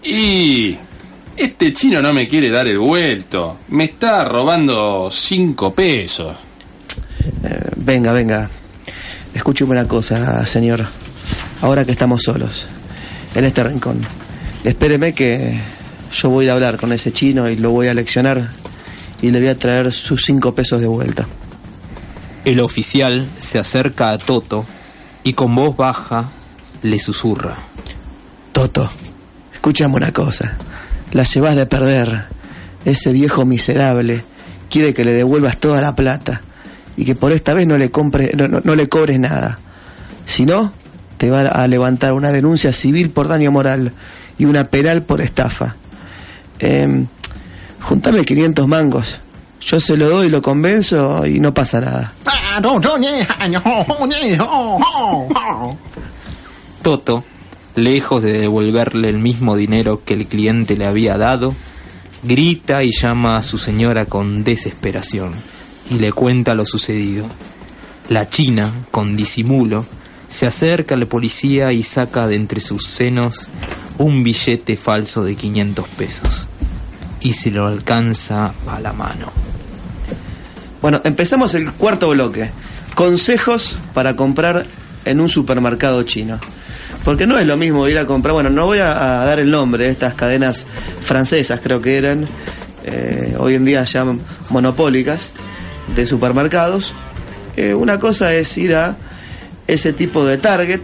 Y 0.03 0.77
este 1.37 1.73
chino 1.73 2.03
no 2.03 2.13
me 2.13 2.27
quiere 2.27 2.51
dar 2.51 2.67
el 2.67 2.81
vuelto, 2.81 3.59
me 3.69 3.85
está 3.85 4.25
robando 4.25 5.09
cinco 5.13 5.73
pesos. 5.73 6.37
Eh, 7.45 7.71
venga, 7.77 8.13
venga. 8.13 8.51
Escúcheme 9.35 9.71
una 9.71 9.87
cosa, 9.87 10.45
señor. 10.45 10.85
Ahora 11.61 11.85
que 11.85 11.91
estamos 11.93 12.23
solos, 12.23 12.67
en 13.35 13.45
este 13.45 13.63
rincón, 13.65 14.01
espéreme 14.65 15.13
que 15.13 15.59
yo 16.13 16.31
voy 16.31 16.49
a 16.49 16.53
hablar 16.55 16.77
con 16.79 16.93
ese 16.93 17.13
chino 17.13 17.49
y 17.49 17.57
lo 17.57 17.71
voy 17.71 17.89
a 17.89 17.95
leccionar 17.95 18.49
y 19.21 19.31
le 19.31 19.41
voy 19.41 19.49
a 19.49 19.59
traer 19.59 19.93
sus 19.93 20.25
cinco 20.25 20.55
pesos 20.55 20.81
de 20.81 20.87
vuelta. 20.87 21.27
El 22.45 22.61
oficial 22.61 23.29
se 23.39 23.59
acerca 23.59 24.11
a 24.11 24.19
Toto 24.19 24.65
y 25.25 25.33
con 25.33 25.55
voz 25.55 25.77
baja 25.77 26.31
le 26.83 26.99
susurra. 26.99 27.59
Toto, 28.53 28.89
escúchame 29.53 29.97
una 29.97 30.13
cosa. 30.13 30.57
La 31.13 31.25
llevas 31.25 31.57
de 31.57 31.67
perder. 31.67 32.27
Ese 32.85 33.13
viejo 33.13 33.45
miserable 33.45 34.23
quiere 34.71 34.95
que 34.95 35.05
le 35.05 35.13
devuelvas 35.13 35.59
toda 35.59 35.81
la 35.81 35.97
plata 35.97 36.41
y 36.97 37.05
que 37.05 37.17
por 37.17 37.33
esta 37.33 37.53
vez 37.53 37.67
no 37.67 37.77
le 37.77 37.91
compre, 37.91 38.31
no, 38.37 38.47
no- 38.47 38.61
no 38.63 38.77
le 38.77 38.89
cobres 38.89 39.19
nada. 39.19 39.59
Si 40.27 40.47
no, 40.47 40.73
te 41.19 41.31
va 41.31 41.43
a 41.43 41.67
levantar 41.69 42.15
una 42.15 42.33
denuncia 42.33 42.73
civil 42.73 43.11
por 43.11 43.29
daño 43.29 43.51
moral 43.51 43.93
y 44.39 44.47
una 44.47 44.65
penal 44.65 45.03
por 45.03 45.21
estafa. 45.21 45.77
Eh, 46.61 47.05
juntame 47.81 48.25
500 48.25 48.67
mangos. 48.67 49.19
Yo 49.61 49.81
se 49.81 49.97
lo 49.97 50.09
doy, 50.09 50.31
lo 50.31 50.41
convenzo 50.41 51.27
y 51.27 51.41
no 51.41 51.53
pasa 51.53 51.81
nada. 51.81 52.13
Ah. 52.25 52.61
Toto, 56.83 57.25
lejos 57.75 58.23
de 58.23 58.33
devolverle 58.33 59.09
el 59.09 59.19
mismo 59.19 59.57
dinero 59.57 60.03
que 60.05 60.15
el 60.15 60.27
cliente 60.27 60.77
le 60.77 60.87
había 60.87 61.19
dado, 61.19 61.55
grita 62.23 62.83
y 62.85 62.91
llama 62.93 63.37
a 63.37 63.43
su 63.43 63.59
señora 63.59 64.07
con 64.07 64.45
desesperación 64.45 65.35
y 65.91 65.95
le 65.99 66.13
cuenta 66.13 66.55
lo 66.55 66.65
sucedido. 66.65 67.27
La 68.09 68.27
china, 68.27 68.73
con 68.91 69.17
disimulo, 69.17 69.85
se 70.29 70.47
acerca 70.47 70.97
la 70.97 71.07
policía 71.07 71.73
y 71.73 71.83
saca 71.83 72.27
de 72.27 72.37
entre 72.37 72.61
sus 72.61 72.87
senos 72.87 73.49
un 73.99 74.23
billete 74.23 74.77
falso 74.77 75.25
de 75.25 75.35
500 75.35 75.89
pesos 75.89 76.49
y 77.21 77.33
se 77.33 77.51
lo 77.51 77.67
alcanza 77.67 78.53
a 78.67 78.81
la 78.81 78.93
mano. 78.93 79.33
Bueno, 80.81 81.01
empezamos 81.05 81.55
el 81.55 81.73
cuarto 81.73 82.11
bloque. 82.11 82.51
Consejos 82.95 83.77
para 83.95 84.15
comprar 84.15 84.65
en 85.05 85.21
un 85.21 85.29
supermercado 85.29 86.03
chino. 86.05 86.39
Porque 87.05 87.27
no 87.27 87.39
es 87.39 87.47
lo 87.47 87.57
mismo 87.57 87.89
ir 87.89 87.99
a 87.99 88.07
comprar, 88.07 88.35
bueno, 88.35 88.51
no 88.51 88.67
voy 88.67 88.79
a, 88.79 89.23
a 89.23 89.25
dar 89.25 89.41
el 89.41 89.51
nombre 89.51 89.85
de 89.85 89.91
estas 89.91 90.15
cadenas 90.15 90.67
francesas, 91.01 91.61
creo 91.63 91.81
que 91.81 91.97
eran, 91.97 92.27
eh, 92.85 93.35
hoy 93.39 93.55
en 93.55 93.65
día 93.65 93.83
ya 93.85 94.05
monopólicas, 94.51 95.31
de 95.95 96.07
supermercados. 96.07 96.95
Eh, 97.57 97.75
una 97.75 97.99
cosa 97.99 98.35
es 98.35 98.57
ir 98.59 98.75
a 98.75 98.97
ese 99.69 99.93
tipo 99.93 100.25
de 100.25 100.39
target 100.39 100.81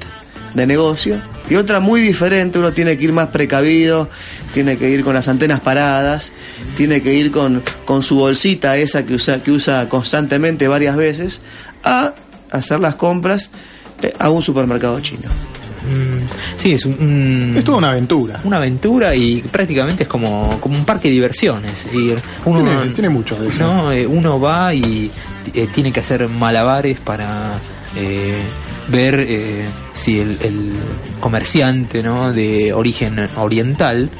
de 0.54 0.66
negocio 0.68 1.20
y 1.50 1.56
otra 1.56 1.80
muy 1.80 2.00
diferente, 2.00 2.58
uno 2.58 2.72
tiene 2.72 2.96
que 2.96 3.04
ir 3.04 3.12
más 3.12 3.28
precavido, 3.28 4.08
tiene 4.54 4.78
que 4.78 4.88
ir 4.88 5.02
con 5.04 5.12
las 5.14 5.26
antenas 5.28 5.60
paradas, 5.60 6.32
tiene 6.76 7.02
que 7.02 7.12
ir 7.12 7.30
con, 7.32 7.62
con 7.84 8.02
su 8.02 8.16
bolsita 8.16 8.76
esa 8.78 9.04
que 9.04 9.14
usa, 9.14 9.42
que 9.42 9.50
usa 9.50 9.88
constantemente 9.88 10.68
varias 10.68 10.96
veces 10.96 11.40
a 11.82 12.14
hacer 12.50 12.78
las 12.80 12.94
compras 12.94 13.50
eh, 14.00 14.14
a 14.18 14.30
un 14.30 14.40
supermercado 14.42 14.98
chino. 15.00 15.28
Mm, 15.84 16.24
sí, 16.56 16.72
es 16.72 16.86
un, 16.86 16.94
un- 16.94 17.54
Es 17.58 17.64
toda 17.64 17.76
una 17.76 17.90
aventura. 17.90 18.40
una 18.44 18.56
aventura 18.56 19.14
y 19.14 19.42
prácticamente 19.42 20.04
es 20.04 20.08
como, 20.08 20.58
como 20.60 20.78
un 20.78 20.84
parque 20.86 21.08
de 21.08 21.14
diversiones. 21.14 21.86
Ir, 21.92 22.18
uno, 22.46 22.60
Tiene- 22.62 22.90
tiene 22.94 23.08
mucho 23.10 23.34
de 23.36 23.48
eso. 23.48 23.62
¿no? 23.64 23.92
Eh, 23.92 24.06
uno 24.06 24.40
va 24.40 24.72
y 24.72 25.10
eh, 25.52 25.66
tiene 25.74 25.92
que 25.92 26.00
hacer 26.00 26.26
malabares 26.28 27.00
para 27.00 27.58
eh, 27.96 28.34
ver 28.88 29.20
eh, 29.20 29.64
si 29.94 30.18
el, 30.18 30.38
el 30.42 30.72
comerciante 31.20 32.02
¿no? 32.02 32.32
de 32.32 32.72
origen 32.72 33.18
oriental 33.36 34.10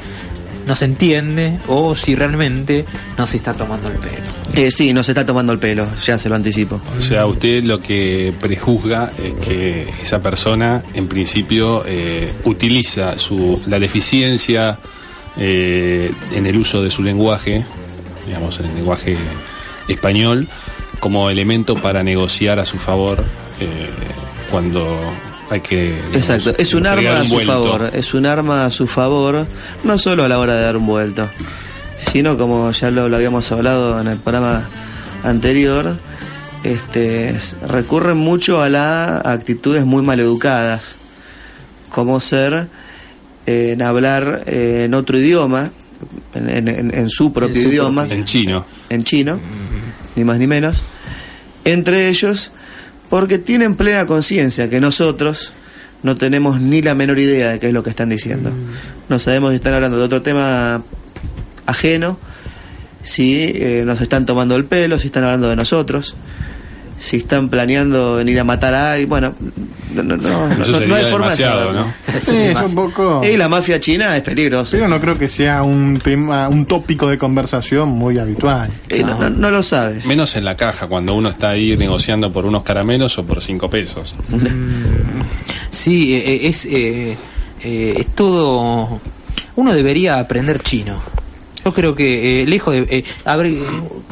no 0.65 0.75
se 0.75 0.85
entiende 0.85 1.59
o 1.67 1.95
si 1.95 2.15
realmente 2.15 2.85
no 3.17 3.27
se 3.27 3.37
está 3.37 3.53
tomando 3.53 3.91
el 3.91 3.97
pelo. 3.97 4.33
Eh, 4.53 4.71
sí, 4.71 4.93
nos 4.93 5.07
está 5.09 5.25
tomando 5.25 5.53
el 5.53 5.59
pelo, 5.59 5.87
ya 6.03 6.17
se 6.17 6.29
lo 6.29 6.35
anticipo. 6.35 6.81
O 6.97 7.01
sea, 7.01 7.25
usted 7.25 7.63
lo 7.63 7.79
que 7.79 8.33
prejuzga 8.39 9.11
es 9.17 9.33
que 9.45 9.89
esa 10.01 10.21
persona, 10.21 10.83
en 10.93 11.07
principio, 11.07 11.83
eh, 11.85 12.33
utiliza 12.45 13.17
su, 13.19 13.61
la 13.67 13.79
deficiencia 13.79 14.79
eh, 15.37 16.11
en 16.31 16.45
el 16.47 16.57
uso 16.57 16.81
de 16.81 16.89
su 16.89 17.03
lenguaje, 17.03 17.65
digamos, 18.25 18.59
en 18.59 18.67
el 18.67 18.75
lenguaje 18.75 19.17
español, 19.87 20.47
como 20.99 21.29
elemento 21.29 21.75
para 21.75 22.01
negociar 22.01 22.59
a 22.59 22.65
su 22.65 22.77
favor 22.77 23.23
eh, 23.59 23.89
cuando 24.51 24.99
hay 25.49 25.61
que. 25.61 25.93
digamos, 25.93 26.15
Exacto, 26.15 26.55
es 26.57 26.73
un 26.73 26.87
arma 26.87 27.19
a 27.21 27.25
su 27.25 27.33
vuelto. 27.33 27.51
favor, 27.53 27.89
es 27.93 28.13
un 28.13 28.25
arma 28.25 28.65
a 28.65 28.69
su 28.69 28.87
favor, 28.87 29.45
no 29.83 29.97
solo 29.97 30.23
a 30.23 30.27
la 30.27 30.39
hora 30.39 30.55
de 30.55 30.61
dar 30.63 30.77
un 30.77 30.85
vuelto, 30.87 31.29
sino 31.99 32.37
como 32.37 32.71
ya 32.71 32.91
lo, 32.91 33.09
lo 33.09 33.15
habíamos 33.15 33.51
hablado 33.51 33.99
en 34.01 34.07
el 34.07 34.17
programa 34.17 34.67
anterior, 35.23 35.97
este, 36.63 37.35
recurren 37.67 38.17
mucho 38.17 38.61
a 38.61 38.69
las 38.69 39.25
actitudes 39.25 39.85
muy 39.85 40.01
maleducadas, 40.03 40.95
como 41.89 42.19
ser 42.19 42.67
eh, 43.45 43.71
en 43.73 43.81
hablar 43.81 44.43
eh, 44.47 44.83
en 44.85 44.93
otro 44.95 45.17
idioma, 45.19 45.69
en, 46.33 46.49
en- 46.49 46.67
en- 46.67 46.93
en 46.95 47.09
su 47.09 47.31
propio 47.31 47.61
su 47.61 47.69
idioma, 47.69 48.07
En 48.09 48.25
chino. 48.25 48.65
en 48.89 49.03
chino, 49.03 49.39
ni 50.15 50.23
más 50.23 50.37
ni 50.39 50.47
menos, 50.47 50.83
entre 51.63 52.09
ellos, 52.09 52.51
porque 53.15 53.39
tienen 53.39 53.75
plena 53.75 54.05
conciencia 54.05 54.69
que 54.69 54.81
nosotros 54.81 55.53
no 56.03 56.15
tenemos 56.15 56.59
ni 56.59 56.81
la 56.81 56.95
menor 56.95 57.17
idea 57.17 57.51
de 57.51 57.59
qué 57.61 57.67
es 57.67 57.73
lo 57.73 57.81
que 57.81 57.89
están 57.89 58.09
diciendo. 58.09 58.51
No 59.07 59.19
sabemos 59.19 59.51
si 59.51 59.55
están 59.55 59.73
hablando 59.73 59.97
de 59.97 60.03
otro 60.03 60.21
tema 60.21 60.83
ajeno, 61.65 62.19
si 63.03 63.53
eh, 63.55 63.83
nos 63.85 64.01
están 64.01 64.25
tomando 64.25 64.57
el 64.57 64.65
pelo, 64.65 64.99
si 64.99 65.07
están 65.07 65.23
hablando 65.23 65.47
de 65.47 65.55
nosotros, 65.55 66.13
si 66.97 67.17
están 67.17 67.49
planeando 67.49 68.15
venir 68.15 68.39
a 68.39 68.43
matar 68.43 68.73
a 68.73 68.91
alguien. 68.93 69.09
Bueno, 69.09 69.35
no, 69.93 70.03
no, 70.03 70.15
no, 70.17 70.47
no, 70.47 70.55
hay 70.55 70.61
forma 70.79 70.97
de 70.99 71.05
demasiado, 71.11 71.59
saberlo. 71.59 71.81
¿no? 71.85 72.19
Sí, 72.19 72.31
es 72.35 72.61
un 72.61 72.75
poco. 72.75 73.21
Y 73.25 73.35
la 73.37 73.49
mafia 73.49 73.79
china 73.79 74.15
es 74.15 74.23
peligrosa. 74.23 74.71
Pero 74.77 74.87
no 74.87 74.99
creo 74.99 75.17
que 75.17 75.27
sea 75.27 75.63
un 75.63 75.99
tema, 75.99 76.47
un 76.49 76.65
tópico 76.65 77.07
de 77.07 77.17
conversación 77.17 77.89
muy 77.89 78.17
habitual. 78.17 78.69
Eh, 78.89 79.03
no, 79.03 79.17
no- 79.19 79.29
no 79.29 79.51
lo 79.51 79.61
sabes. 79.61 80.05
Menos 80.05 80.35
en 80.35 80.45
la 80.45 80.55
caja, 80.55 80.87
cuando 80.87 81.13
uno 81.15 81.29
está 81.29 81.49
ahí 81.51 81.75
negociando 81.77 82.31
por 82.31 82.45
unos 82.45 82.63
caramelos 82.63 83.17
o 83.17 83.25
por 83.25 83.41
cinco 83.41 83.69
pesos. 83.69 84.15
Sí, 85.71 86.15
eh, 86.15 86.23
eh, 86.25 86.47
es, 86.47 86.65
eh, 86.65 87.17
eh, 87.63 87.93
es 87.97 88.07
todo... 88.15 88.99
Uno 89.57 89.73
debería 89.73 90.19
aprender 90.19 90.61
chino. 90.61 90.99
Yo 91.65 91.73
creo 91.73 91.95
que 91.95 92.43
eh, 92.43 92.45
lejos 92.45 92.75
de... 92.75 92.81
eh, 92.99 93.03
a 93.25 93.35
ver, 93.35 93.51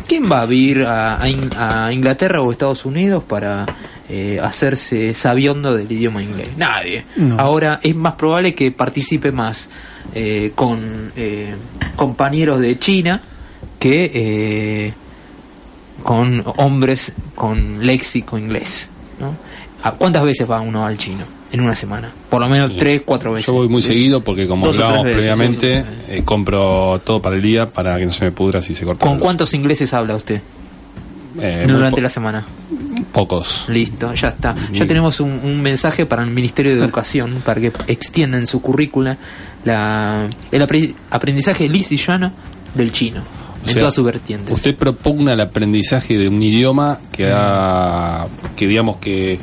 ¿quién 0.08 0.30
va 0.30 0.42
a 0.42 0.46
vivir 0.48 0.86
a, 0.86 1.22
a 1.22 1.30
In- 1.30 1.52
a 1.56 1.94
Inglaterra 1.94 2.42
o 2.42 2.52
Estados 2.52 2.84
Unidos 2.84 3.24
para 3.24 3.66
eh, 4.10 4.40
hacerse 4.42 5.14
sabiondo 5.14 5.76
del 5.76 5.92
idioma 5.92 6.24
inglés? 6.24 6.50
Nadie. 6.58 7.06
No. 7.16 7.40
Ahora 7.40 7.80
es 7.84 7.96
más 7.96 8.16
probable 8.16 8.56
que 8.56 8.72
participe 8.72 9.32
más 9.32 9.70
eh, 10.16 10.52
con 10.56 11.12
eh, 11.16 11.54
compañeros 11.96 12.60
de 12.60 12.80
China 12.80 13.22
que 13.78 14.12
eh, 14.14 14.94
con 16.02 16.44
hombres 16.58 17.14
con 17.36 17.86
léxico 17.86 18.38
inglés. 18.40 18.90
¿no? 19.20 19.36
¿A 19.84 19.92
¿Cuántas 19.92 20.24
veces 20.24 20.50
va 20.50 20.60
uno 20.60 20.84
al 20.86 20.98
chino 20.98 21.26
en 21.54 21.62
una 21.62 21.74
semana? 21.76 22.12
Por 22.30 22.42
lo 22.42 22.50
menos 22.50 22.76
tres, 22.78 23.02
cuatro 23.06 23.32
veces. 23.32 23.48
Yo 23.48 23.54
voy 23.54 23.70
muy 23.70 23.82
seguido 23.82 24.22
porque 24.22 24.46
como 24.48 24.66
Dos 24.66 24.76
hablábamos 24.80 25.06
veces, 25.06 25.18
previamente, 25.20 25.84
eh, 26.10 26.22
compro 26.26 27.00
todo 27.06 27.22
para 27.22 27.36
el 27.38 27.42
día 27.42 27.70
para 27.70 27.98
que 27.98 28.06
no 28.06 28.12
se 28.12 28.26
me 28.26 28.32
pudra 28.34 28.62
si 28.62 28.76
se 28.76 28.84
corta. 28.84 29.02
¿Con 29.02 29.14
luz. 29.18 29.22
cuántos 29.22 29.54
ingleses 29.54 29.94
habla 29.94 30.16
usted 30.16 30.42
Eh, 31.40 31.64
durante 31.68 32.02
la 32.02 32.10
semana? 32.10 32.44
Pocos. 33.12 33.66
Listo, 33.70 34.14
ya 34.14 34.28
está. 34.30 34.56
Ya 34.72 34.86
tenemos 34.86 35.20
un, 35.20 35.32
un 35.44 35.62
mensaje 35.62 36.06
para 36.06 36.24
el 36.24 36.30
Ministerio 36.32 36.76
de 36.76 36.80
Educación 36.84 37.42
para 37.46 37.62
que 37.62 37.72
extienda 37.88 38.38
en 38.38 38.46
su 38.48 38.62
currícula 38.62 39.18
la, 39.64 40.28
el 40.52 40.62
apre- 40.62 40.94
aprendizaje 41.10 41.70
lis 41.70 41.92
y 41.92 41.98
llano 41.98 42.32
del 42.76 42.92
chino, 42.92 43.22
O 43.22 43.68
en 43.68 43.74
sea, 43.74 43.80
todas 43.80 43.94
sus 43.94 44.06
vertientes. 44.06 44.52
Usted 44.52 44.76
propugna 44.76 45.34
el 45.34 45.42
aprendizaje 45.42 46.18
de 46.18 46.28
un 46.28 46.42
idioma 46.42 47.00
que 47.12 47.32
ha, 47.32 48.28
que 48.56 48.68
digamos 48.68 48.98
que 48.98 49.40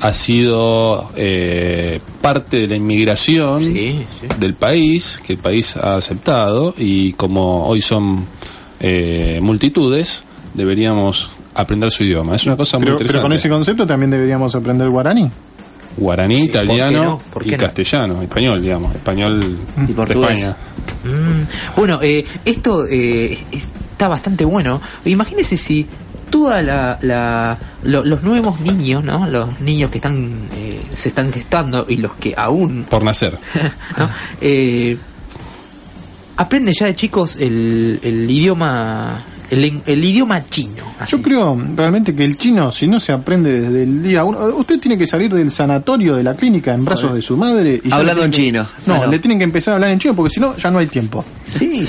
ha 0.00 0.12
sido 0.12 1.10
eh, 1.16 2.00
parte 2.20 2.58
de 2.60 2.66
la 2.68 2.76
inmigración 2.76 3.60
Sí, 3.60 4.04
sí. 4.20 4.26
del 4.38 4.54
país, 4.54 5.20
que 5.24 5.32
el 5.34 5.38
país 5.38 5.76
ha 5.76 5.94
aceptado 5.96 6.74
y 6.76 7.12
como 7.14 7.66
hoy 7.66 7.80
son 7.80 8.24
eh, 8.80 9.38
multitudes, 9.42 10.22
deberíamos 10.54 11.30
aprender 11.54 11.90
su 11.90 12.04
idioma. 12.04 12.36
Es 12.36 12.46
una 12.46 12.56
cosa 12.56 12.78
muy 12.78 12.86
Pero, 12.86 12.96
pero 12.98 13.04
interesante. 13.06 13.22
con 13.28 13.32
ese 13.32 13.48
concepto 13.48 13.86
también 13.86 14.10
deberíamos 14.10 14.54
aprender 14.54 14.88
guaraní. 14.88 15.30
Guaraní, 15.96 16.42
Sí, 16.42 16.48
¿por 16.48 16.52
qué 16.52 16.64
italiano 16.64 17.02
no? 17.02 17.18
¿Por 17.32 17.46
y 17.46 17.50
no? 17.50 17.56
castellano, 17.56 18.22
español, 18.22 18.62
digamos, 18.62 18.94
español 18.94 19.58
Y 19.76 19.80
de 19.86 19.94
portugués. 19.94 20.30
España. 20.42 20.56
Mm, 21.04 21.76
Bueno, 21.76 21.98
eh, 22.02 22.24
esto 22.44 22.86
eh, 22.88 23.36
está 23.50 24.06
bastante 24.06 24.44
bueno. 24.44 24.80
Imagínese 25.06 25.56
si 25.56 25.86
toda 26.30 26.62
la, 26.62 26.98
la- 27.02 27.58
lo- 27.84 28.04
los 28.04 28.22
nuevos 28.22 28.60
niños, 28.60 29.02
¿no? 29.04 29.26
Los 29.26 29.60
niños 29.60 29.90
que 29.90 29.98
están 29.98 30.48
eh, 30.54 30.82
se 30.94 31.08
están 31.08 31.32
gestando 31.32 31.84
y 31.88 31.96
los 31.96 32.12
que 32.14 32.34
aún 32.36 32.84
Por 32.90 33.02
nacer. 33.04 33.38
¿no? 33.96 34.10
Eh, 34.40 34.96
aprenden 36.36 36.74
ya 36.78 36.86
de 36.86 36.94
chicos 36.94 37.36
el, 37.36 37.98
el 38.02 38.30
idioma 38.30 39.24
el, 39.50 39.80
el 39.86 40.04
idioma 40.04 40.44
chino. 40.48 40.82
así. 40.98 41.12
Yo 41.16 41.22
creo 41.22 41.58
realmente 41.74 42.14
que 42.14 42.24
el 42.24 42.36
chino, 42.36 42.70
si 42.72 42.86
no 42.86 43.00
se 43.00 43.12
aprende 43.12 43.60
desde 43.60 43.82
el 43.84 44.02
día 44.02 44.24
uno, 44.24 44.38
usted 44.56 44.78
tiene 44.78 44.98
que 44.98 45.06
salir 45.06 45.32
del 45.32 45.50
sanatorio 45.50 46.16
de 46.16 46.22
la 46.22 46.34
clínica 46.34 46.74
en 46.74 46.84
brazos 46.84 47.14
de 47.14 47.22
su 47.22 47.36
madre. 47.36 47.80
Y 47.82 47.90
Hablando 47.92 48.24
en 48.24 48.30
chino. 48.30 48.66
No, 48.86 48.98
no. 48.98 49.06
le 49.06 49.18
tienen 49.18 49.38
que 49.38 49.44
empezar 49.44 49.72
a 49.72 49.74
hablar 49.76 49.90
en 49.90 49.98
chino 49.98 50.14
porque 50.14 50.34
si 50.34 50.40
no, 50.40 50.56
ya 50.56 50.70
no 50.70 50.78
hay 50.78 50.86
tiempo. 50.86 51.24
Sí, 51.46 51.86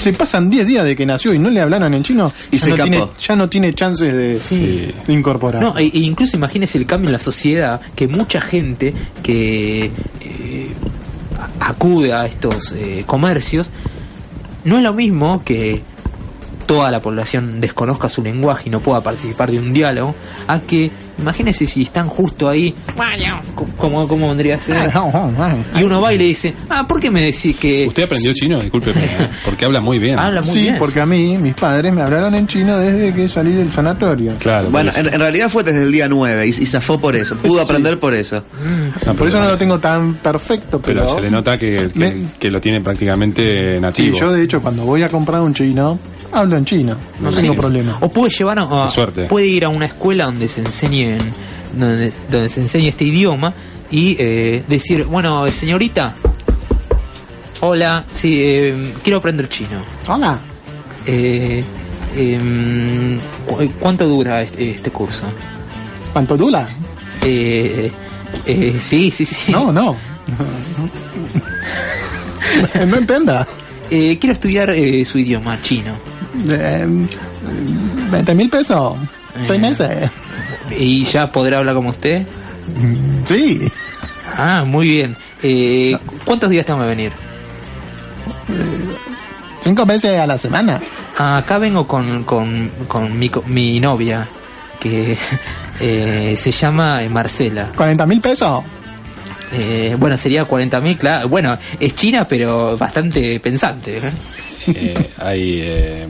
Se 0.00 0.12
pasan 0.14 0.48
10 0.48 0.66
días 0.66 0.84
de 0.84 0.96
que 0.96 1.04
nació 1.04 1.34
y 1.34 1.38
no 1.38 1.50
le 1.50 1.60
hablaron 1.60 1.92
en 1.94 2.02
chino 2.02 2.32
Y 2.50 2.56
ya, 2.56 2.64
se 2.64 2.70
no 2.70 2.76
tiene, 2.76 2.96
escapó. 2.96 3.14
ya 3.18 3.36
no 3.36 3.48
tiene 3.48 3.74
chances 3.74 4.14
de, 4.14 4.36
Sí. 4.38 4.90
incorporar. 5.08 5.62
No, 5.62 5.76
e, 5.78 5.84
e 5.84 5.98
incluso 5.98 6.36
imagínese 6.36 6.78
el 6.78 6.86
cambio 6.86 7.08
en 7.08 7.12
la 7.12 7.18
sociedad, 7.20 7.80
que 7.94 8.08
mucha 8.08 8.40
gente 8.40 8.94
que 9.22 9.90
eh, 10.20 10.72
acude 11.60 12.12
a 12.12 12.26
estos 12.26 12.72
eh, 12.72 13.04
comercios, 13.06 13.70
no 14.64 14.76
es 14.76 14.82
lo 14.82 14.92
mismo 14.92 15.42
que 15.44 15.82
toda 16.62 16.90
la 16.90 17.00
población 17.00 17.60
desconozca 17.60 18.08
su 18.08 18.22
lenguaje 18.22 18.64
y 18.66 18.70
no 18.70 18.80
pueda 18.80 19.00
participar 19.00 19.50
de 19.50 19.58
un 19.58 19.72
diálogo, 19.72 20.14
a 20.46 20.60
que 20.60 20.90
imagínese 21.18 21.66
si 21.66 21.82
están 21.82 22.08
justo 22.08 22.48
ahí, 22.48 22.74
como, 23.76 24.08
como 24.08 24.28
vendría 24.28 24.56
a 24.56 24.60
ser, 24.60 24.90
y 25.78 25.82
uno 25.82 26.00
va 26.00 26.12
y 26.14 26.18
le 26.18 26.24
dice, 26.24 26.54
ah, 26.70 26.86
¿por 26.86 27.00
qué 27.00 27.10
me 27.10 27.22
decís 27.22 27.56
que... 27.56 27.86
¿Usted 27.86 28.04
aprendió 28.04 28.32
chino? 28.32 28.60
Discúlpeme, 28.60 29.08
porque 29.44 29.64
habla 29.64 29.80
muy 29.80 29.98
bien. 29.98 30.18
Habla 30.18 30.40
muy 30.40 30.50
sí, 30.50 30.62
bien. 30.62 30.76
porque 30.78 31.00
a 31.00 31.06
mí, 31.06 31.36
mis 31.38 31.54
padres 31.54 31.92
me 31.92 32.02
hablaron 32.02 32.34
en 32.34 32.46
chino 32.46 32.78
desde 32.78 33.12
que 33.14 33.28
salí 33.28 33.52
del 33.52 33.70
sanatorio. 33.70 34.34
Claro. 34.38 34.70
Bueno, 34.70 34.90
en, 34.96 35.20
realidad 35.20 35.48
fue 35.48 35.62
desde 35.62 35.82
el 35.82 35.92
día 35.92 36.08
9 36.08 36.46
y, 36.46 36.48
y 36.50 36.66
zafó 36.66 36.98
por 36.98 37.14
eso. 37.16 37.36
Pudo 37.36 37.60
aprender 37.60 37.98
por 37.98 38.14
eso. 38.14 38.42
No, 39.06 39.14
Por 39.14 39.28
eso 39.28 39.38
no 39.40 39.46
lo 39.48 39.56
tengo 39.58 39.78
tan 39.78 40.14
perfecto, 40.14 40.80
pero, 40.80 41.02
Pero 41.02 41.14
se 41.14 41.20
le 41.20 41.30
nota 41.30 41.58
que, 41.58 41.90
que, 41.92 41.98
Me- 41.98 42.14
que 42.38 42.50
lo 42.50 42.60
tiene 42.60 42.80
prácticamente 42.80 43.76
Sí, 43.76 43.80
nativo. 43.80 44.16
yo 44.18 44.32
de 44.32 44.42
hecho 44.42 44.60
cuando 44.60 44.84
voy 44.84 45.02
a 45.02 45.08
comprar 45.08 45.40
un 45.42 45.54
chino, 45.54 45.98
hablo 46.32 46.56
en 46.56 46.64
chino, 46.64 46.96
no 47.20 47.30
Sí. 47.30 47.42
tengo 47.42 47.54
problema. 47.54 47.98
O 48.00 48.08
puede 48.08 48.30
llevar 48.30 48.58
a, 48.58 48.62
a- 48.62 48.86
Qué 48.86 48.92
suerte. 48.94 49.24
puede 49.26 49.46
ir 49.46 49.64
a 49.64 49.68
una 49.68 49.86
escuela 49.86 50.24
donde 50.24 50.48
se 50.48 50.60
enseñen 50.62 51.18
donde, 51.74 52.12
donde 52.30 52.48
se 52.48 52.60
enseñe 52.60 52.88
este 52.88 53.04
idioma 53.04 53.54
y 53.90 54.16
eh, 54.18 54.64
decir, 54.68 55.04
bueno, 55.04 55.46
señorita, 55.48 56.14
hola, 57.60 58.04
sí, 58.14 58.40
eh, 58.42 58.94
quiero 59.02 59.18
aprender 59.18 59.48
chino. 59.48 59.82
Hola. 60.08 60.38
Eh, 61.06 61.64
em, 62.16 63.18
cu- 63.46 63.70
¿Cuánto 63.80 64.06
dura 64.06 64.42
este, 64.42 64.70
este 64.72 64.90
curso? 64.90 65.24
¿Cuánto 66.12 66.36
dura? 66.36 66.66
Eh, 67.24 67.90
eh, 68.46 68.76
sí, 68.80 69.10
sí, 69.10 69.24
sí. 69.24 69.52
No, 69.52 69.72
no. 69.72 69.96
no 72.86 72.96
entienda. 72.96 73.46
Eh, 73.90 74.18
quiero 74.18 74.32
estudiar 74.32 74.70
eh, 74.70 75.04
su 75.04 75.18
idioma 75.18 75.60
chino. 75.62 75.94
Eh, 76.48 76.86
20 78.10 78.34
mil 78.34 78.48
pesos. 78.50 78.94
Seis 79.44 79.50
Eh. 79.50 79.58
meses. 79.58 80.10
¿Y 80.78 81.04
ya 81.04 81.26
podrá 81.30 81.58
hablar 81.58 81.74
como 81.74 81.90
usted? 81.90 82.26
Sí. 83.26 83.60
Ah, 84.36 84.64
muy 84.64 84.86
bien. 84.88 85.16
Eh, 85.42 85.96
¿Cuántos 86.24 86.48
días 86.50 86.64
tengo 86.64 86.80
que 86.80 86.86
venir? 86.86 87.12
Cinco 89.62 89.86
veces 89.86 90.18
a 90.18 90.26
la 90.26 90.38
semana. 90.38 90.80
Acá 91.16 91.58
vengo 91.58 91.86
con, 91.86 92.24
con, 92.24 92.70
con 92.88 93.18
mi, 93.18 93.30
mi 93.46 93.78
novia, 93.80 94.28
que 94.80 95.16
eh, 95.80 96.34
se 96.36 96.50
llama 96.52 97.02
eh, 97.02 97.08
Marcela. 97.08 97.70
40 97.76 98.06
mil 98.06 98.20
pesos. 98.20 98.64
Eh, 99.52 99.94
bueno, 99.98 100.16
sería 100.16 100.44
40 100.46 100.80
mil, 100.80 100.96
claro. 100.96 101.28
Bueno, 101.28 101.56
es 101.78 101.94
china, 101.94 102.24
pero 102.28 102.76
bastante 102.76 103.38
pensante. 103.38 103.98
¿eh? 103.98 104.12
Eh, 104.68 104.94
hay, 105.18 105.60
eh, 105.62 106.06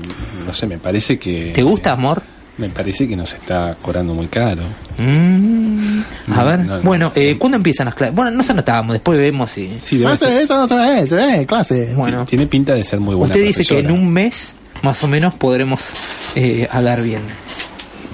no 0.46 0.52
sé, 0.54 0.66
me 0.66 0.78
parece 0.78 1.18
que... 1.18 1.52
¿Te 1.54 1.62
gusta, 1.62 1.92
amor? 1.92 2.22
Me 2.58 2.68
parece 2.68 3.08
que 3.08 3.16
nos 3.16 3.32
está 3.32 3.74
cobrando 3.80 4.12
muy 4.14 4.26
caro. 4.26 4.62
Mm, 4.98 6.00
a 6.28 6.36
No, 6.36 6.44
ver, 6.44 6.58
no, 6.60 6.76
no. 6.76 6.82
bueno, 6.82 7.12
eh, 7.14 7.36
¿cuándo 7.38 7.56
empiezan 7.56 7.86
las 7.86 7.94
clases? 7.94 8.14
Bueno, 8.14 8.30
no 8.30 8.42
se 8.42 8.52
notábamos, 8.54 8.92
después 8.94 9.18
vemos 9.18 9.50
si... 9.50 9.78
Sí, 9.80 9.96
debe 9.98 10.10
No 10.10 10.16
ser- 10.16 10.28
sé, 10.28 10.42
eso 10.42 10.56
no 10.56 10.66
se 10.66 10.74
ve, 10.74 11.06
se 11.06 11.14
ve, 11.16 11.46
clase. 11.46 11.94
Bueno, 11.94 12.26
tiene 12.26 12.46
pinta 12.46 12.74
de 12.74 12.84
ser 12.84 13.00
muy 13.00 13.14
buena 13.14 13.34
usted 13.34 13.46
dice 13.46 13.64
que 13.64 13.78
en 13.78 13.90
un 13.90 14.12
mes, 14.12 14.54
más 14.82 15.02
o 15.02 15.08
menos, 15.08 15.34
podremos 15.34 15.90
eh, 16.34 16.68
hablar 16.70 17.02
bien. 17.02 17.22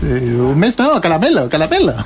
Eh, 0.02 0.34
un 0.38 0.58
mes 0.58 0.78
no, 0.78 1.00
caramelo, 1.00 1.48
caramelo. 1.48 1.94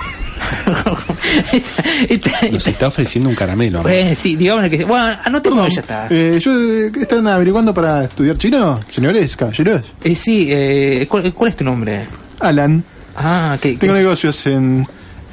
Nos 2.51 2.66
está 2.66 2.86
ofreciendo 2.89 3.28
un 3.28 3.35
caramelo. 3.35 3.86
Eh, 3.89 4.14
sí, 4.14 4.36
digamos 4.36 4.69
que... 4.69 4.85
Bueno, 4.85 5.16
anotemos 5.24 5.59
Perdón, 5.59 5.74
ya 5.74 5.81
está. 5.81 6.06
eh, 6.10 6.39
yo, 6.40 6.52
eh, 6.59 6.93
¿están 7.01 7.27
averiguando 7.27 7.73
para 7.74 8.05
estudiar 8.05 8.36
chino? 8.39 8.81
Señores, 8.89 9.36
caballeros. 9.36 9.82
Eh, 10.02 10.14
sí, 10.14 10.48
eh, 10.51 11.06
¿cuál, 11.09 11.32
cuál 11.32 11.51
es 11.51 11.56
tu 11.56 11.64
nombre? 11.64 12.06
Alan, 12.40 12.82
Ah, 13.16 13.59
que... 13.60 13.74
tengo 13.77 13.94
negocios 13.94 14.47
en 14.47 14.86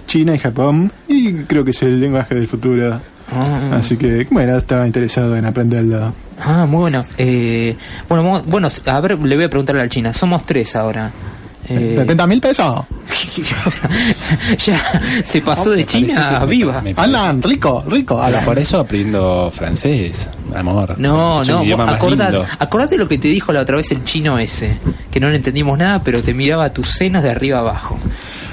China 0.05 0.35
y 0.35 0.39
Japón 0.39 0.91
y 1.07 1.33
creo 1.43 1.63
que 1.63 1.71
es 1.71 1.81
el 1.81 1.99
lenguaje 1.99 2.35
del 2.35 2.47
futuro. 2.47 2.99
Ah, 3.31 3.77
Así 3.79 3.95
que, 3.95 4.27
bueno, 4.31 4.57
estaba 4.57 4.85
interesado 4.85 5.35
en 5.37 5.45
aprenderlo. 5.45 6.13
ah, 6.41 6.65
muy 6.65 6.79
bueno. 6.81 7.05
Eh, 7.17 7.75
bueno, 8.09 8.23
mo- 8.23 8.41
bueno, 8.43 8.67
a 8.85 9.01
ver, 9.01 9.17
le 9.19 9.35
voy 9.35 9.45
a 9.45 9.49
preguntarle 9.49 9.81
al 9.83 9.89
China. 9.89 10.13
Somos 10.13 10.45
tres 10.45 10.75
ahora. 10.75 11.11
Eh, 11.69 11.93
70 11.95 12.27
mil 12.27 12.41
pesos. 12.41 12.85
ya 14.65 15.01
se 15.23 15.41
pasó 15.41 15.71
de 15.71 15.85
China 15.85 16.45
viva. 16.45 16.83
Alan, 16.95 17.41
rico, 17.41 17.83
rico. 17.87 18.21
Alan. 18.21 18.43
por 18.43 18.57
eso 18.57 18.79
aprendo 18.79 19.51
francés, 19.51 20.27
amor. 20.55 20.95
No, 20.97 21.41
Es 21.41 21.47
no, 21.47 21.63
vos 21.63 21.79
acordate, 21.87 22.39
acordate 22.57 22.97
lo 22.97 23.07
que 23.07 23.17
te 23.17 23.27
dijo 23.27 23.53
la 23.53 23.61
otra 23.61 23.77
vez 23.77 23.91
el 23.91 24.03
chino 24.03 24.39
ese, 24.39 24.77
que 25.11 25.19
no 25.19 25.29
le 25.29 25.35
entendimos 25.37 25.77
nada, 25.77 26.01
pero 26.03 26.23
te 26.23 26.33
miraba 26.33 26.71
tus 26.71 26.89
senos 26.89 27.23
de 27.23 27.29
arriba 27.29 27.59
abajo. 27.59 27.99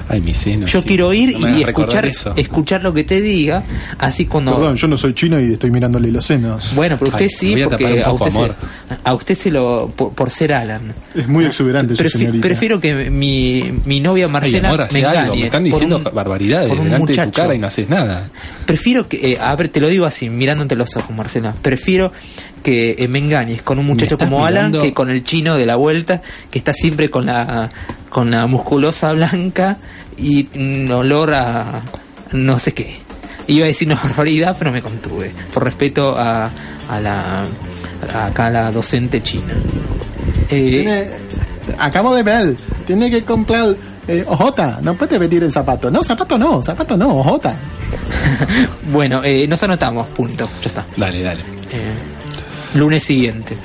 Ay, 0.08 0.20
mi 0.20 0.34
seno. 0.34 0.66
Yo 0.66 0.80
sí. 0.82 0.86
quiero 0.86 1.12
ir 1.12 1.38
No 1.40 1.58
y 1.58 1.62
escuchar, 1.62 2.06
eso. 2.06 2.32
escuchar 2.36 2.82
lo 2.82 2.92
que 2.94 3.02
te 3.04 3.20
diga, 3.20 3.62
así 3.98 4.26
cuando... 4.26 4.54
Perdón, 4.54 4.76
yo 4.76 4.86
no 4.86 4.96
soy 4.96 5.14
chino 5.14 5.40
y 5.40 5.52
estoy 5.54 5.70
mirándole 5.70 6.12
los 6.12 6.24
senos. 6.24 6.72
Bueno, 6.74 6.96
pero 6.98 7.10
usted 7.10 7.24
Ay, 7.24 7.30
sí, 7.30 7.62
a 7.62 7.68
porque 7.68 8.02
a 8.04 8.12
usted, 8.12 8.30
amor. 8.30 8.54
se, 8.88 8.94
a 9.02 9.14
usted 9.14 9.34
se 9.34 9.50
lo... 9.50 9.88
por, 9.96 10.14
por 10.14 10.30
ser 10.30 10.52
Alan. 10.52 10.94
Es 11.14 11.26
muy 11.26 11.44
exuberante 11.44 11.96
su 11.96 12.04
Prefi- 12.04 12.18
señorita. 12.18 12.46
prefiero 12.46 12.80
que 12.80 13.10
mi, 13.10 13.72
mi 13.84 13.98
novia 14.00 14.26
Ay, 14.26 14.30
Marcela 14.32 14.68
amor, 14.68 14.86
me 14.92 14.98
engañe. 15.00 15.18
algo. 15.18 15.34
Me 15.36 15.44
están 15.44 15.64
diciendo 15.64 15.96
un- 15.96 16.04
barbaridades 16.14 16.68
por 16.68 16.78
un 16.78 16.84
delante 16.84 17.12
de 17.12 17.14
tu 17.16 17.20
muchacho. 17.22 17.42
cara 17.42 17.54
y 17.54 17.58
no 17.58 17.66
haces 17.66 17.88
nada. 17.88 18.28
Prefiero 18.64 19.08
que, 19.08 19.32
eh, 19.32 19.38
a 19.40 19.54
ver, 19.56 19.68
te 19.70 19.80
lo 19.80 19.88
digo 19.88 20.06
así, 20.06 20.30
mirándote 20.30 20.76
los 20.76 20.96
ojos, 20.96 21.14
Marcela. 21.16 21.54
Prefiero 21.62 22.12
que 22.62 22.96
eh, 22.98 23.08
me 23.08 23.18
engañes 23.18 23.62
con 23.62 23.78
un 23.78 23.86
muchacho 23.86 24.18
como 24.18 24.44
Alan 24.44 24.66
mirando? 24.70 24.82
que 24.82 24.92
con 24.92 25.10
el 25.10 25.22
chino 25.24 25.56
de 25.56 25.66
la 25.66 25.76
vuelta, 25.76 26.20
que 26.50 26.58
está 26.58 26.72
siempre 26.72 27.10
con 27.10 27.26
la, 27.26 27.70
con 28.10 28.30
la 28.30 28.46
musculosa 28.46 29.12
blanca 29.12 29.76
y 30.16 30.48
un 30.58 30.90
olor 30.90 31.34
a 31.34 31.82
no 32.32 32.58
sé 32.58 32.72
qué. 32.74 32.96
Iba 33.48 33.64
a 33.64 33.68
decir 33.68 33.88
una 33.88 34.00
barbaridad, 34.02 34.56
pero 34.58 34.72
me 34.72 34.82
contuve. 34.82 35.32
Por 35.52 35.64
respeto 35.64 36.16
a, 36.18 36.50
a 36.88 37.00
la 37.00 37.44
a 38.12 38.26
acá 38.26 38.50
la 38.50 38.70
docente 38.72 39.22
china. 39.22 39.54
Eh, 40.50 40.82
Tiene- 40.82 41.76
acabo 41.78 42.14
de 42.14 42.22
ver, 42.22 42.56
tiene 42.86 43.10
que 43.10 43.22
comprar 43.22 43.74
eh, 44.08 44.24
ojota. 44.26 44.78
No 44.82 44.94
puede 44.94 45.18
pedir 45.18 45.42
el 45.44 45.52
zapato. 45.52 45.90
No, 45.90 46.02
zapato 46.04 46.38
no, 46.38 46.62
zapato 46.62 46.96
no, 46.96 47.08
ojota. 47.18 47.56
bueno, 48.90 49.22
eh, 49.24 49.46
nos 49.48 49.62
anotamos, 49.62 50.06
punto. 50.08 50.48
Ya 50.62 50.68
está. 50.68 50.84
Dale, 50.96 51.22
dale. 51.22 51.40
Eh, 51.40 51.94
lunes 52.74 53.02
siguiente. 53.04 53.56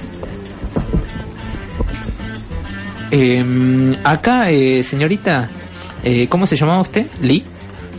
Eh, 3.12 3.96
acá, 4.04 4.50
eh, 4.50 4.84
señorita, 4.84 5.50
eh, 6.04 6.28
¿cómo 6.28 6.46
se 6.46 6.56
llamaba 6.56 6.82
usted? 6.82 7.08
Lee. 7.22 7.44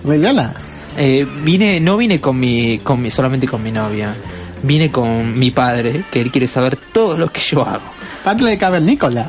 Regala. 0.04 0.54
Eh, 0.96 1.26
vine, 1.42 1.80
no 1.80 1.96
vine 1.96 2.20
con 2.20 2.38
mi, 2.38 2.78
con 2.78 3.00
mi, 3.00 3.10
solamente 3.10 3.46
con 3.46 3.62
mi 3.62 3.70
novia. 3.70 4.16
Vine 4.62 4.90
con 4.90 5.38
mi 5.38 5.50
padre, 5.50 6.04
que 6.10 6.20
él 6.20 6.30
quiere 6.30 6.46
saber 6.46 6.76
todo 6.76 7.16
lo 7.18 7.28
que 7.28 7.40
yo 7.40 7.66
hago. 7.66 7.84
Padre 8.24 8.50
de 8.50 8.58
cavernícola. 8.58 9.26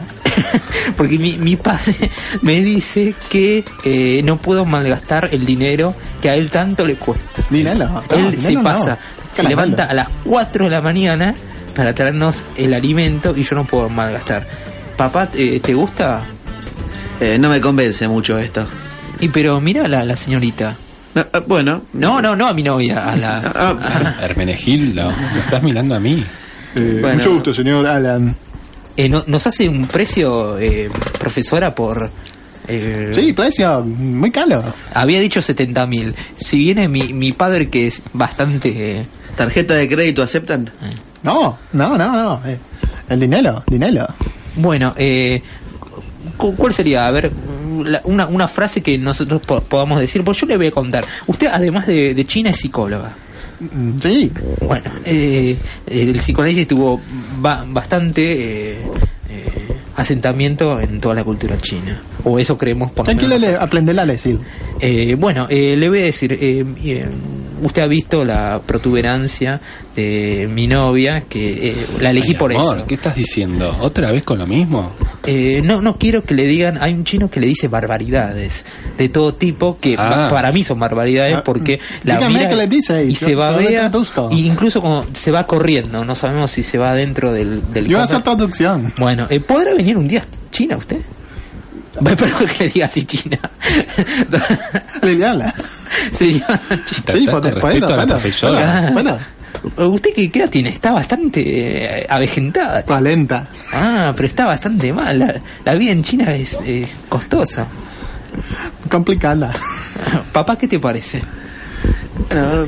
Porque 0.97 1.17
mi, 1.17 1.33
mi 1.37 1.55
padre 1.55 1.95
me 2.41 2.61
dice 2.61 3.13
que 3.29 3.63
eh, 3.83 4.21
no 4.23 4.37
puedo 4.37 4.65
malgastar 4.65 5.29
el 5.31 5.45
dinero 5.45 5.95
que 6.21 6.29
a 6.29 6.35
él 6.35 6.49
tanto 6.49 6.85
le 6.85 6.95
cuesta. 6.95 7.43
Dinero. 7.49 7.85
no, 7.85 8.03
él 8.09 8.31
dinero 8.31 8.41
se 8.41 8.53
no. 8.53 8.63
pasa, 8.63 8.97
se 9.31 9.43
levanta 9.43 9.85
a 9.85 9.93
las 9.93 10.09
4 10.25 10.65
de 10.65 10.71
la 10.71 10.81
mañana 10.81 11.33
para 11.75 11.93
traernos 11.93 12.43
el 12.55 12.73
alimento 12.73 13.33
y 13.35 13.43
yo 13.43 13.55
no 13.55 13.65
puedo 13.65 13.89
malgastar. 13.89 14.47
Papá, 14.97 15.29
eh, 15.33 15.59
¿te 15.59 15.73
gusta? 15.73 16.25
Eh, 17.19 17.37
no 17.39 17.49
me 17.49 17.59
convence 17.59 18.07
mucho 18.07 18.37
esto. 18.37 18.65
Y 19.19 19.27
pero 19.29 19.59
mira 19.61 19.85
a 19.85 19.87
la, 19.87 20.03
la 20.05 20.15
señorita. 20.15 20.75
No, 21.15 21.21
eh, 21.21 21.27
bueno. 21.47 21.83
No, 21.93 22.21
no, 22.21 22.35
no 22.35 22.47
a 22.47 22.53
mi 22.53 22.63
novia, 22.63 23.11
a 23.11 23.15
la... 23.15 23.37
Ah, 23.55 23.77
ah, 23.81 24.15
Hermenegildo, 24.23 25.11
lo 25.11 25.39
estás 25.39 25.63
mirando 25.63 25.95
a 25.95 25.99
mí. 25.99 26.23
Eh, 26.75 26.97
Bueno. 27.01 27.17
Mucho 27.17 27.33
gusto, 27.33 27.53
señor 27.53 27.85
Alan. 27.87 28.35
Eh, 28.97 29.09
no- 29.09 29.23
¿Nos 29.27 29.45
hace 29.47 29.67
un 29.67 29.87
precio, 29.87 30.57
eh, 30.59 30.89
profesora, 31.19 31.73
por... 31.73 32.09
eh, 32.67 33.11
Sí, 33.15 33.33
precio 33.33 33.81
muy 33.83 34.29
caro. 34.31 34.63
Había 34.93 35.19
dicho 35.19 35.41
70 35.41 35.85
mil. 35.87 36.15
Si 36.35 36.57
viene 36.59 36.87
mi, 36.87 37.13
mi 37.13 37.31
padre, 37.31 37.69
que 37.69 37.87
es 37.87 38.01
bastante... 38.13 38.99
eh, 38.99 39.05
¿Tarjeta 39.35 39.73
de 39.75 39.87
crédito 39.89 40.21
aceptan? 40.21 40.69
No, 41.23 41.57
no, 41.73 41.97
no, 41.97 42.11
no. 42.13 42.41
eh, 42.45 42.57
el 43.09 43.19
dinero, 43.19 43.63
dinero. 43.67 44.07
Bueno, 44.55 44.93
eh, 44.97 45.41
cu- 46.37 46.55
¿cuál 46.55 46.73
sería? 46.73 47.07
A 47.07 47.11
ver, 47.11 47.31
la- 47.85 48.01
una, 48.05 48.27
una 48.27 48.47
frase 48.47 48.81
que 48.81 48.97
nosotros 48.97 49.41
po- 49.45 49.61
podamos 49.61 49.99
decir. 49.99 50.23
Pues 50.23 50.37
yo 50.37 50.45
le 50.47 50.57
voy 50.57 50.67
a 50.67 50.71
contar. 50.71 51.05
Usted, 51.27 51.47
además 51.51 51.87
de, 51.87 52.13
de 52.13 52.25
China, 52.25 52.49
es 52.51 52.57
psicóloga. 52.57 53.15
Mm, 53.59 53.99
Sí, 54.01 54.31
Bueno, 54.65 54.91
eh, 55.05 55.55
el 55.87 56.13
psicoanálisis 56.17 56.67
tuvo 56.67 56.99
ba- 57.39 57.63
bastante 57.67 58.73
eh, 58.73 58.77
eh, 59.29 59.43
asentamiento 59.95 60.79
en 60.79 60.99
toda 60.99 61.15
la 61.15 61.23
cultura 61.23 61.57
china. 61.59 62.01
O 62.23 62.39
eso 62.39 62.57
creemos 62.57 62.91
por 62.91 63.05
le, 63.39 63.55
aprender 63.55 63.99
a 63.99 64.05
decir. 64.05 64.39
Eh, 64.79 65.15
bueno, 65.15 65.47
eh, 65.49 65.75
le 65.77 65.87
voy 65.89 65.99
a 65.99 66.05
decir, 66.05 66.33
eh, 66.33 66.65
eh, 66.83 67.05
usted 67.63 67.81
ha 67.81 67.87
visto 67.87 68.23
la 68.23 68.61
protuberancia 68.65 69.59
de 69.95 70.49
mi 70.51 70.67
novia, 70.67 71.21
que 71.21 71.69
eh, 71.69 71.75
la 71.99 72.09
elegí 72.11 72.31
Ay, 72.31 72.37
por 72.37 72.53
amor, 72.55 72.77
eso. 72.77 72.87
¿Qué 72.87 72.95
estás 72.95 73.15
diciendo? 73.15 73.75
¿Otra 73.81 74.11
vez 74.11 74.23
con 74.23 74.39
lo 74.39 74.47
mismo? 74.47 74.91
Eh, 75.25 75.61
no, 75.63 75.81
no 75.81 75.97
quiero 75.97 76.23
que 76.23 76.33
le 76.33 76.45
digan, 76.47 76.77
hay 76.81 76.93
un 76.93 77.03
chino 77.05 77.29
que 77.29 77.39
le 77.39 77.47
dice 77.47 77.67
barbaridades 77.67 78.65
de 78.97 79.09
todo 79.09 79.33
tipo, 79.33 79.77
que 79.79 79.95
Ah. 79.97 80.09
pa- 80.09 80.29
para 80.29 80.51
mí 80.51 80.63
son 80.63 80.79
barbaridades 80.79 81.35
Ah, 81.37 81.43
porque 81.43 81.79
la 82.03 82.15
dígame 82.17 82.37
mira 82.37 82.49
qué 82.49 82.55
le 82.55 82.67
dice 82.67 83.05
y 83.05 83.09
y 83.09 83.13
yo- 83.13 83.27
se 83.27 83.35
va 83.35 83.57
y 84.31 84.47
incluso 84.47 84.81
como 84.81 85.05
se 85.13 85.31
va 85.31 85.45
corriendo, 85.45 86.03
no 86.03 86.15
sabemos 86.15 86.51
si 86.51 86.63
se 86.63 86.77
va 86.77 86.93
dentro 86.93 87.31
del, 87.31 87.61
del 87.73 87.85
Yo 87.87 87.97
voy 87.97 88.01
a 88.01 88.03
hacer 88.05 88.21
traducción. 88.23 88.91
Bueno, 88.97 89.27
eh, 89.29 89.39
¿podrá 89.39 89.73
venir 89.73 89.97
un 89.97 90.07
día 90.07 90.23
China 90.51 90.77
usted? 90.77 90.97
Perdón 92.03 92.47
que 92.47 92.63
le 92.65 92.69
diga 92.69 92.85
así 92.87 93.03
China. 93.03 93.39
Liliana. 95.01 95.53
Sí, 96.11 96.41
China. 96.85 97.11
Sí, 97.11 97.27
por 97.27 97.43
respeto 97.43 97.93
a 97.93 97.97
la 97.97 98.07
profesora. 98.07 98.89
puedo. 98.93 99.19
¿Usted 99.93 100.09
qué, 100.15 100.29
qué 100.31 100.39
edad 100.39 100.49
tiene? 100.49 100.69
Está 100.69 100.91
bastante 100.91 102.01
eh, 102.01 102.07
avejentada. 102.09 102.83
Valenta. 102.87 103.47
Ah, 103.71 104.11
pero 104.15 104.27
está 104.27 104.45
bastante 104.45 104.91
mal. 104.91 105.17
La, 105.19 105.35
la 105.63 105.73
vida 105.75 105.91
en 105.91 106.03
China 106.03 106.35
es 106.35 106.57
eh, 106.65 106.87
costosa. 107.07 107.67
Complicada. 108.89 109.53
Papá, 110.31 110.57
¿qué 110.57 110.67
te 110.67 110.79
parece? 110.79 111.21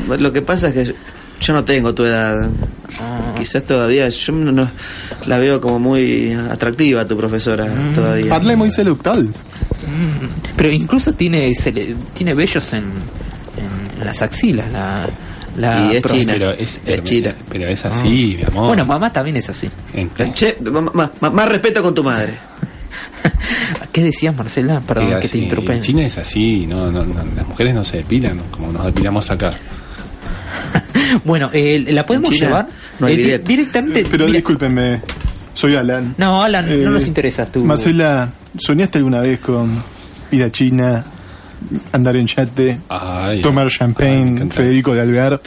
Bueno, 0.07 0.23
lo 0.23 0.31
que 0.31 0.41
pasa 0.41 0.69
es 0.69 0.73
que 0.73 0.95
yo, 1.39 1.53
no 1.53 1.63
tengo 1.63 1.93
tu 1.93 2.03
edad. 2.05 2.49
Quizás 3.37 3.63
todavía, 3.63 4.07
yo 4.09 4.33
no, 4.33 4.51
no- 4.51 4.69
la 5.25 5.37
veo 5.37 5.59
como 5.59 5.79
muy 5.79 6.31
atractiva 6.33 7.05
tu 7.05 7.17
profesora 7.17 7.65
todavía. 7.93 8.29
Padre 8.29 8.55
muy 8.55 8.71
seductor. 8.71 9.21
Mm, 9.23 9.31
Pero 10.55 10.71
incluso 10.71 11.13
tiene 11.13 11.53
se 11.55 11.71
le- 11.73 11.95
tiene 12.13 12.33
vellos 12.33 12.71
en, 12.73 12.83
en 13.99 14.05
las 14.05 14.21
axilas. 14.21 14.71
La, 14.71 15.07
la 15.57 15.91
Y 15.91 15.97
es 15.97 16.01
profe. 16.03 16.19
china. 16.21 16.33
Pero 16.33 16.51
es, 16.51 16.79
Es 16.85 17.03
china. 17.03 17.35
Pero 17.49 17.67
es 17.67 17.85
así, 17.85 18.35
mi 18.39 18.43
amor. 18.45 18.67
Bueno, 18.67 18.85
mamá 18.85 19.11
también 19.11 19.35
es 19.37 19.49
así. 19.49 19.69
¿En 19.93 20.09
qué? 20.09 20.31
Che, 20.33 20.57
ma- 20.71 20.81
ma- 20.81 21.11
ma- 21.19 21.29
más 21.29 21.49
respeto 21.49 21.81
con 21.83 21.93
tu 21.93 22.03
madre. 22.03 22.33
¿Qué 23.91 24.03
decías, 24.03 24.35
Marcela? 24.35 24.79
Perdón 24.81 25.07
Que 25.07 25.13
que 25.15 25.19
te 25.21 25.27
así, 25.27 25.39
interrumpa. 25.39 25.73
en 25.73 25.81
China 25.81 26.05
es 26.05 26.17
así, 26.17 26.65
no, 26.67 26.91
no, 26.91 27.03
no, 27.05 27.23
las 27.35 27.47
mujeres 27.47 27.73
no 27.73 27.83
se 27.83 27.97
depilan 27.97 28.39
como 28.51 28.71
nos 28.71 28.85
depilamos 28.85 29.29
acá. 29.31 29.53
Bueno, 31.23 31.49
eh, 31.53 31.83
¿la 31.89 32.03
podemos 32.05 32.31
llevar? 32.31 32.67
no 32.99 33.07
hay 33.07 33.19
Eh, 33.31 33.39
directamente. 33.39 34.05
Pero 34.09 34.25
mira- 34.25 34.37
discúlpenme, 34.37 35.01
soy 35.53 35.75
Alan. 35.75 36.15
no, 36.17 36.43
Alan, 36.43 36.69
Eh, 36.69 36.81
no 36.83 36.91
nos 36.91 37.05
interesa 37.07 37.45
tú. 37.51 37.63
Marcela, 37.63 38.29
¿soñaste 38.57 38.97
alguna 38.97 39.21
vez 39.21 39.39
con 39.39 39.83
ir 40.31 40.43
a 40.43 40.51
China, 40.51 41.05
andar 41.91 42.15
en 42.17 42.27
yate, 42.27 42.79
Ay, 42.89 43.41
tomar 43.41 43.67
champagne. 43.69 44.49
Federico 44.51 44.93
de 44.93 45.01
Alvear? 45.01 45.41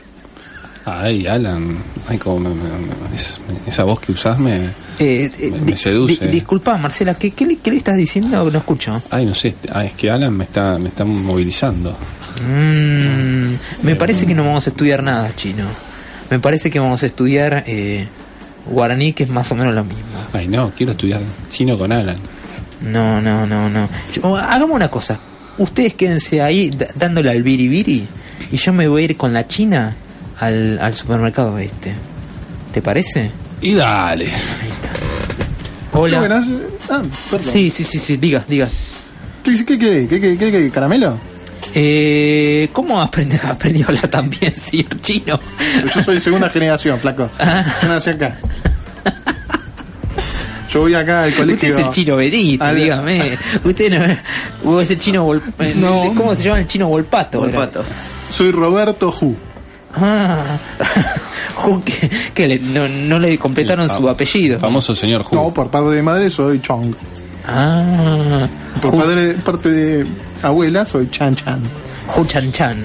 Ay, 0.86 1.26
Alan, 1.26 1.76
ay, 2.08 2.18
como 2.18 2.38
me- 2.40 2.48
me- 2.50 2.54
me- 3.10 3.14
es- 3.14 3.40
esa 3.66 3.84
voz 3.84 4.00
que 4.00 4.12
usás 4.12 4.38
me... 4.38 4.68
Eh, 4.98 5.30
eh, 5.38 5.52
Me- 5.64 5.76
seduce. 5.76 6.26
di- 6.26 6.32
disculpa, 6.32 6.76
Marcela, 6.76 7.14
¿qué, 7.14 7.30
qué, 7.30 7.46
le, 7.46 7.56
qué 7.58 7.70
le 7.70 7.76
estás 7.78 7.96
diciendo? 7.96 8.50
No 8.50 8.58
escucho. 8.58 9.00
Ay, 9.10 9.26
no 9.26 9.34
sé, 9.34 9.54
ah, 9.72 9.84
es 9.84 9.92
que 9.94 10.10
Alan 10.10 10.36
me 10.36 10.44
está, 10.44 10.78
me 10.78 10.88
está 10.88 11.04
movilizando. 11.04 11.96
Mm, 12.40 13.54
me 13.82 13.96
parece 13.96 14.26
que 14.26 14.34
no 14.34 14.44
vamos 14.44 14.66
a 14.66 14.70
estudiar 14.70 15.02
nada 15.02 15.30
chino. 15.36 15.66
Me 16.30 16.38
parece 16.38 16.70
que 16.70 16.78
vamos 16.78 17.02
a 17.02 17.06
estudiar 17.06 17.64
eh, 17.66 18.06
guaraní, 18.66 19.12
que 19.12 19.22
es 19.24 19.30
más 19.30 19.50
o 19.52 19.54
menos 19.54 19.74
lo 19.74 19.84
mismo. 19.84 20.02
Ay, 20.32 20.48
no, 20.48 20.70
quiero 20.76 20.92
estudiar 20.92 21.20
chino 21.50 21.78
con 21.78 21.90
Alan. 21.92 22.18
No, 22.82 23.20
no, 23.20 23.46
no, 23.46 23.68
no. 23.68 23.88
Yo- 24.14 24.36
hagamos 24.36 24.76
una 24.76 24.88
cosa. 24.90 25.18
Ustedes 25.58 25.94
quédense 25.94 26.40
ahí 26.42 26.70
dándole 26.94 27.30
al 27.30 27.42
biribiri 27.42 28.06
y 28.52 28.56
yo 28.56 28.72
me 28.72 28.86
voy 28.88 29.02
a 29.02 29.04
ir 29.06 29.16
con 29.16 29.32
la 29.32 29.46
china 29.48 29.96
al, 30.38 30.78
al 30.80 30.94
supermercado 30.94 31.58
este. 31.58 31.94
¿Te 32.72 32.80
parece? 32.82 33.30
Y 33.60 33.74
dale. 33.74 34.28
Hola. 36.00 36.42
Ah, 36.90 37.02
perdón. 37.30 37.48
Sí, 37.52 37.70
sí, 37.70 37.84
sí, 37.84 37.98
sí, 37.98 38.16
diga, 38.16 38.44
diga. 38.46 38.68
¿Qué, 39.42 39.64
qué, 39.64 39.78
qué, 39.78 40.06
qué, 40.08 40.20
qué, 40.20 40.36
qué, 40.38 40.50
qué, 40.52 40.70
caramelo? 40.70 41.18
Eh, 41.74 42.68
¿Cómo 42.72 43.00
aprende- 43.02 43.40
aprendió 43.42 43.86
a 43.86 43.88
hablar 43.88 44.08
tan 44.08 44.30
bien, 44.30 44.54
señor 44.54 45.00
chino? 45.02 45.38
Yo 45.94 46.02
soy 46.02 46.20
segunda 46.20 46.48
generación, 46.50 46.98
flaco. 46.98 47.28
Ah. 47.38 47.78
Yo 47.82 47.88
nací 47.88 48.10
acá. 48.10 48.38
Yo 50.70 50.80
voy 50.82 50.94
acá 50.94 51.22
al 51.24 51.34
colegio. 51.34 51.54
Usted 51.70 51.80
es 51.80 51.86
el 51.86 51.90
chino 51.90 52.16
Benito, 52.16 52.62
al- 52.64 52.76
dígame. 52.76 53.38
Usted 53.64 53.90
no. 54.62 54.70
o 54.70 54.80
es 54.82 54.90
el 54.90 54.98
chino 54.98 55.26
Vol- 55.26 55.42
No. 55.76 56.12
¿Cómo 56.14 56.34
se 56.34 56.42
llama 56.42 56.60
el 56.60 56.66
chino 56.66 56.88
Volpato? 56.88 57.40
O 57.40 57.44
el 57.44 57.50
era? 57.50 57.58
pato. 57.60 57.82
Soy 58.30 58.50
Roberto 58.52 59.08
Hu. 59.20 59.34
Ah, 60.00 60.58
que, 61.84 62.10
que 62.34 62.48
le- 62.48 62.58
no, 62.58 62.86
no 62.88 63.18
le 63.18 63.38
completaron 63.38 63.84
El 63.84 63.90
su 63.96 64.08
apellido. 64.08 64.58
Famoso 64.58 64.94
señor 64.94 65.22
Hu. 65.30 65.34
No, 65.34 65.52
por 65.54 65.70
parte 65.70 65.90
de 65.90 66.02
madre 66.02 66.30
soy 66.30 66.60
Chong. 66.60 66.94
Ah, 67.46 68.46
Por 68.82 68.96
padre, 68.96 69.32
parte 69.34 69.70
de 69.70 70.06
abuela 70.42 70.84
soy 70.84 71.08
Chan 71.10 71.34
Chan. 71.34 71.60
Ju 72.06 72.24
Chan 72.26 72.52
Chan. 72.52 72.84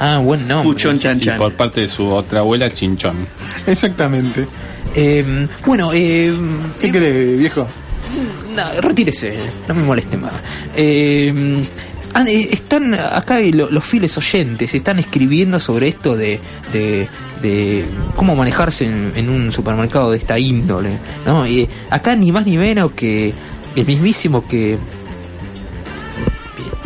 Ah, 0.00 0.18
buen 0.18 0.46
nombre. 0.46 0.68
Puchón 0.72 0.98
chan 1.00 1.18
Y 1.18 1.22
chan. 1.22 1.38
por 1.38 1.52
parte 1.54 1.80
de 1.82 1.88
su 1.88 2.06
otra 2.08 2.38
abuela, 2.40 2.70
Chinchón. 2.70 3.26
Exactamente. 3.66 4.46
Eh, 4.94 5.46
bueno, 5.66 5.90
eh, 5.92 6.32
¿Qué 6.80 6.90
crees, 6.92 7.38
viejo? 7.38 7.66
No, 8.54 8.80
retírese, 8.80 9.36
no 9.66 9.74
me 9.74 9.82
moleste 9.82 10.16
más. 10.16 10.32
Eh, 10.76 11.62
han- 12.14 12.28
eh, 12.28 12.48
están 12.52 12.94
acá 12.94 13.38
lo- 13.40 13.70
los 13.70 13.84
fieles 13.84 14.16
oyentes 14.18 14.74
están 14.74 14.98
escribiendo 14.98 15.58
sobre 15.60 15.88
esto 15.88 16.16
de, 16.16 16.40
de, 16.72 17.08
de 17.42 17.84
cómo 18.16 18.34
manejarse 18.34 18.84
en, 18.86 19.12
en 19.16 19.28
un 19.30 19.52
supermercado 19.52 20.10
de 20.10 20.18
esta 20.18 20.38
índole. 20.38 20.98
¿no? 21.26 21.46
Y 21.46 21.68
acá 21.90 22.14
ni 22.16 22.32
más 22.32 22.46
ni 22.46 22.56
menos 22.58 22.92
que 22.92 23.32
el 23.76 23.86
mismísimo 23.86 24.46
que... 24.46 24.78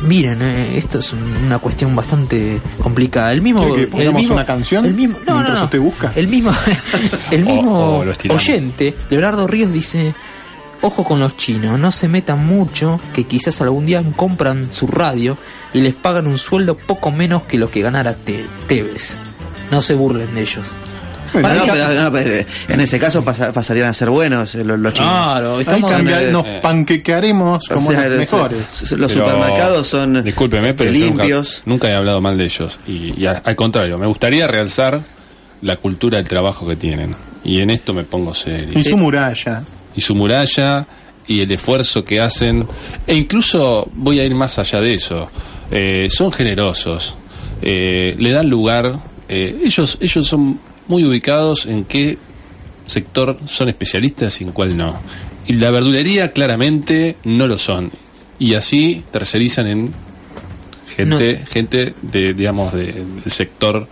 Miren, 0.06 0.42
eh, 0.42 0.76
esto 0.78 0.98
es 0.98 1.12
un- 1.12 1.36
una 1.44 1.58
cuestión 1.60 1.94
bastante 1.94 2.58
complicada. 2.82 3.30
El 3.32 3.40
mismo, 3.40 3.64
¿Quiere 3.72 3.88
que 3.88 4.02
el 4.02 4.12
mismo- 4.12 4.34
una 4.34 4.44
canción 4.44 4.84
el 4.84 4.94
mismo, 4.94 5.18
no, 5.24 5.40
no, 5.44 5.54
no. 5.54 5.64
usted 5.64 5.78
busca? 5.78 6.10
El 6.16 6.26
mismo, 6.26 6.50
el 7.30 7.44
O- 7.44 7.46
mismo 7.46 7.98
o 7.98 8.04
lo 8.04 8.10
estiramos. 8.10 8.42
oyente, 8.42 8.96
Leonardo 9.10 9.46
Ríos 9.46 9.72
dice, 9.72 10.12
ojo 10.82 11.04
con 11.04 11.18
los 11.20 11.36
chinos, 11.36 11.78
no 11.78 11.90
se 11.90 12.08
metan 12.08 12.44
mucho, 12.44 13.00
que 13.14 13.24
quizás 13.24 13.60
algún 13.62 13.86
día 13.86 14.02
compran 14.16 14.72
su 14.72 14.86
radio 14.86 15.38
y 15.72 15.80
les 15.80 15.94
pagan 15.94 16.26
un 16.26 16.36
sueldo 16.38 16.76
poco 16.76 17.10
menos 17.10 17.42
que 17.44 17.56
lo 17.58 17.70
que 17.70 17.80
ganara 17.82 18.14
Te- 18.14 18.44
Tevez. 18.66 19.18
No 19.70 19.80
se 19.80 19.94
burlen 19.94 20.34
de 20.34 20.42
ellos. 20.42 20.66
Bueno, 21.32 21.64
No, 21.64 21.72
pero, 21.72 21.94
no, 22.02 22.12
pero 22.12 22.44
en 22.68 22.80
ese 22.82 22.98
caso 22.98 23.24
pasa- 23.24 23.52
pasarían 23.54 23.86
a 23.86 23.94
ser 23.94 24.10
buenos 24.10 24.54
eh, 24.54 24.64
los, 24.64 24.78
los 24.78 24.92
chinos. 24.92 25.10
Claro, 25.10 25.60
estamos 25.60 25.90
cambia- 25.90 26.22
eh, 26.24 26.30
nos 26.30 26.44
eh. 26.44 26.58
panquequearemos 26.60 27.70
O 27.70 27.74
como 27.74 27.90
sea, 27.90 28.06
los 28.08 28.18
mejores. 28.18 28.92
los 28.92 29.10
Pero, 29.12 29.24
supermercados 29.26 29.86
son 29.86 30.22
Discúlpeme, 30.22 30.74
pero 30.74 30.92
yo 30.92 31.06
nunca- 31.06 31.22
limpios. 31.22 31.62
Nunca, 31.64 31.88
he 31.88 31.94
hablado 31.94 32.20
mal 32.20 32.36
de 32.36 32.44
ellos. 32.44 32.78
Y, 32.86 33.18
y 33.18 33.24
al 33.26 33.56
contrario, 33.56 33.96
me 33.96 34.06
gustaría 34.06 34.46
realzar 34.46 35.00
la 35.62 35.76
cultura 35.76 36.18
del 36.18 36.28
trabajo 36.28 36.66
que 36.68 36.76
tienen. 36.76 37.16
Y 37.44 37.60
en 37.60 37.70
esto 37.70 37.94
me 37.94 38.04
pongo 38.04 38.34
serio. 38.34 38.78
Y 38.78 38.84
su 38.84 38.96
muralla. 38.98 39.62
Y 39.96 40.00
su 40.00 40.14
muralla 40.14 40.86
y 41.26 41.40
el 41.40 41.52
esfuerzo 41.52 42.04
que 42.04 42.20
hacen. 42.20 42.66
E 43.06 43.14
incluso 43.14 43.88
voy 43.94 44.18
a 44.20 44.24
ir 44.24 44.34
más 44.34 44.58
allá 44.58 44.80
de 44.80 44.94
eso. 44.94 45.30
Eh, 45.70 46.08
son 46.10 46.30
generosos 46.32 47.14
eh, 47.62 48.14
le 48.18 48.30
dan 48.30 48.50
lugar 48.50 48.98
eh, 49.28 49.58
ellos 49.64 49.96
ellos 50.02 50.26
son 50.26 50.58
muy 50.88 51.04
ubicados 51.04 51.64
en 51.64 51.84
qué 51.84 52.18
sector 52.86 53.38
son 53.46 53.68
especialistas 53.70 54.38
y 54.40 54.44
en 54.44 54.52
cuál 54.52 54.76
no. 54.76 55.00
Y 55.46 55.54
la 55.54 55.70
verdulería 55.70 56.32
claramente 56.32 57.16
no 57.24 57.46
lo 57.46 57.56
son. 57.56 57.90
Y 58.38 58.54
así 58.54 59.02
tercerizan 59.10 59.66
en 59.68 59.92
gente 60.96 61.40
gente 61.50 61.94
de 62.02 62.34
digamos 62.34 62.72
de- 62.74 62.92
del 62.92 63.32
sector 63.32 63.88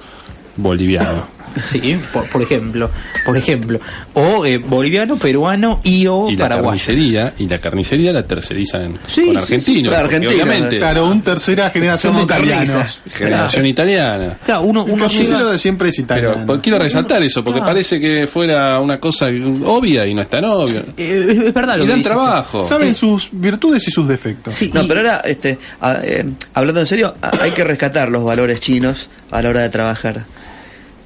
boliviano 0.57 1.27
Sí, 1.65 1.99
por, 2.13 2.29
por 2.31 2.43
ejemplo, 2.43 2.91
por 3.25 3.37
ejemplo, 3.37 3.81
o 4.15 4.45
eh, 4.47 4.59
boliviano, 4.59 5.17
peruano 5.17 5.81
y 5.83 6.07
o 6.07 6.29
y 6.31 6.37
la 6.37 6.45
paraguayo. 6.49 6.69
carnicería 6.71 7.35
y 7.39 7.49
la 7.49 7.59
carnicería 7.59 8.13
la 8.13 8.23
tercerizan 8.23 8.99
Sí, 9.07 9.27
con 9.27 9.35
sí, 9.35 9.37
argentinos 9.55 9.95
sí, 9.95 10.09
sí, 10.21 10.27
obviamente 10.27 10.79
Claro, 10.79 11.07
un 11.09 11.23
tercera 11.23 11.71
generación 11.71 12.17
de 12.17 12.23
italianos. 12.23 13.01
generación 13.13 13.67
italiana 13.67 14.39
Claro, 14.45 14.63
uno, 14.63 14.85
El 14.87 14.93
uno 14.93 15.05
carnicero 15.07 15.39
llega- 15.39 15.53
de 15.53 15.59
siempre 15.59 15.89
es 15.89 15.97
pero 15.97 16.05
italiano. 16.31 16.47
pues, 16.47 16.61
quiero 16.61 16.79
resaltar 16.79 17.23
eso 17.23 17.43
porque 17.45 17.59
Claro. 17.61 17.73
parece 17.73 18.01
que 18.01 18.27
fuera 18.27 18.79
una 18.81 18.99
cosa 19.01 19.27
obvia 19.65 20.07
y 20.07 20.15
no 20.15 20.23
es 20.23 20.29
tan 20.31 20.45
obvia 20.45 20.83
eh, 20.97 21.43
es 21.47 21.55
verdad 21.55 21.77
lo 21.77 21.85
y 21.85 21.87
que 21.87 21.93
dan 21.93 22.03
trabajo 22.03 22.63
Saben 22.63 22.95
sus 22.95 23.29
virtudes 23.33 23.87
y 23.89 23.91
sus 23.91 24.07
defectos. 24.09 24.55
Sí, 24.55 24.71
No, 24.73 24.83
y- 24.83 24.89
pero 24.89 25.01
ahora, 25.01 25.23
este, 25.25 25.59
a- 25.81 25.99
eh, 26.03 26.25
hablando 26.55 26.81
en 26.81 26.87
serio, 26.87 27.15
hay 27.41 27.51
que 27.53 27.65
rescatar 27.65 28.09
los 28.11 28.25
valores 28.25 28.61
chinos 28.61 29.09
a 29.31 29.43
la 29.43 29.49
hora 29.49 29.63
de 29.63 29.71
trabajar. 29.71 30.25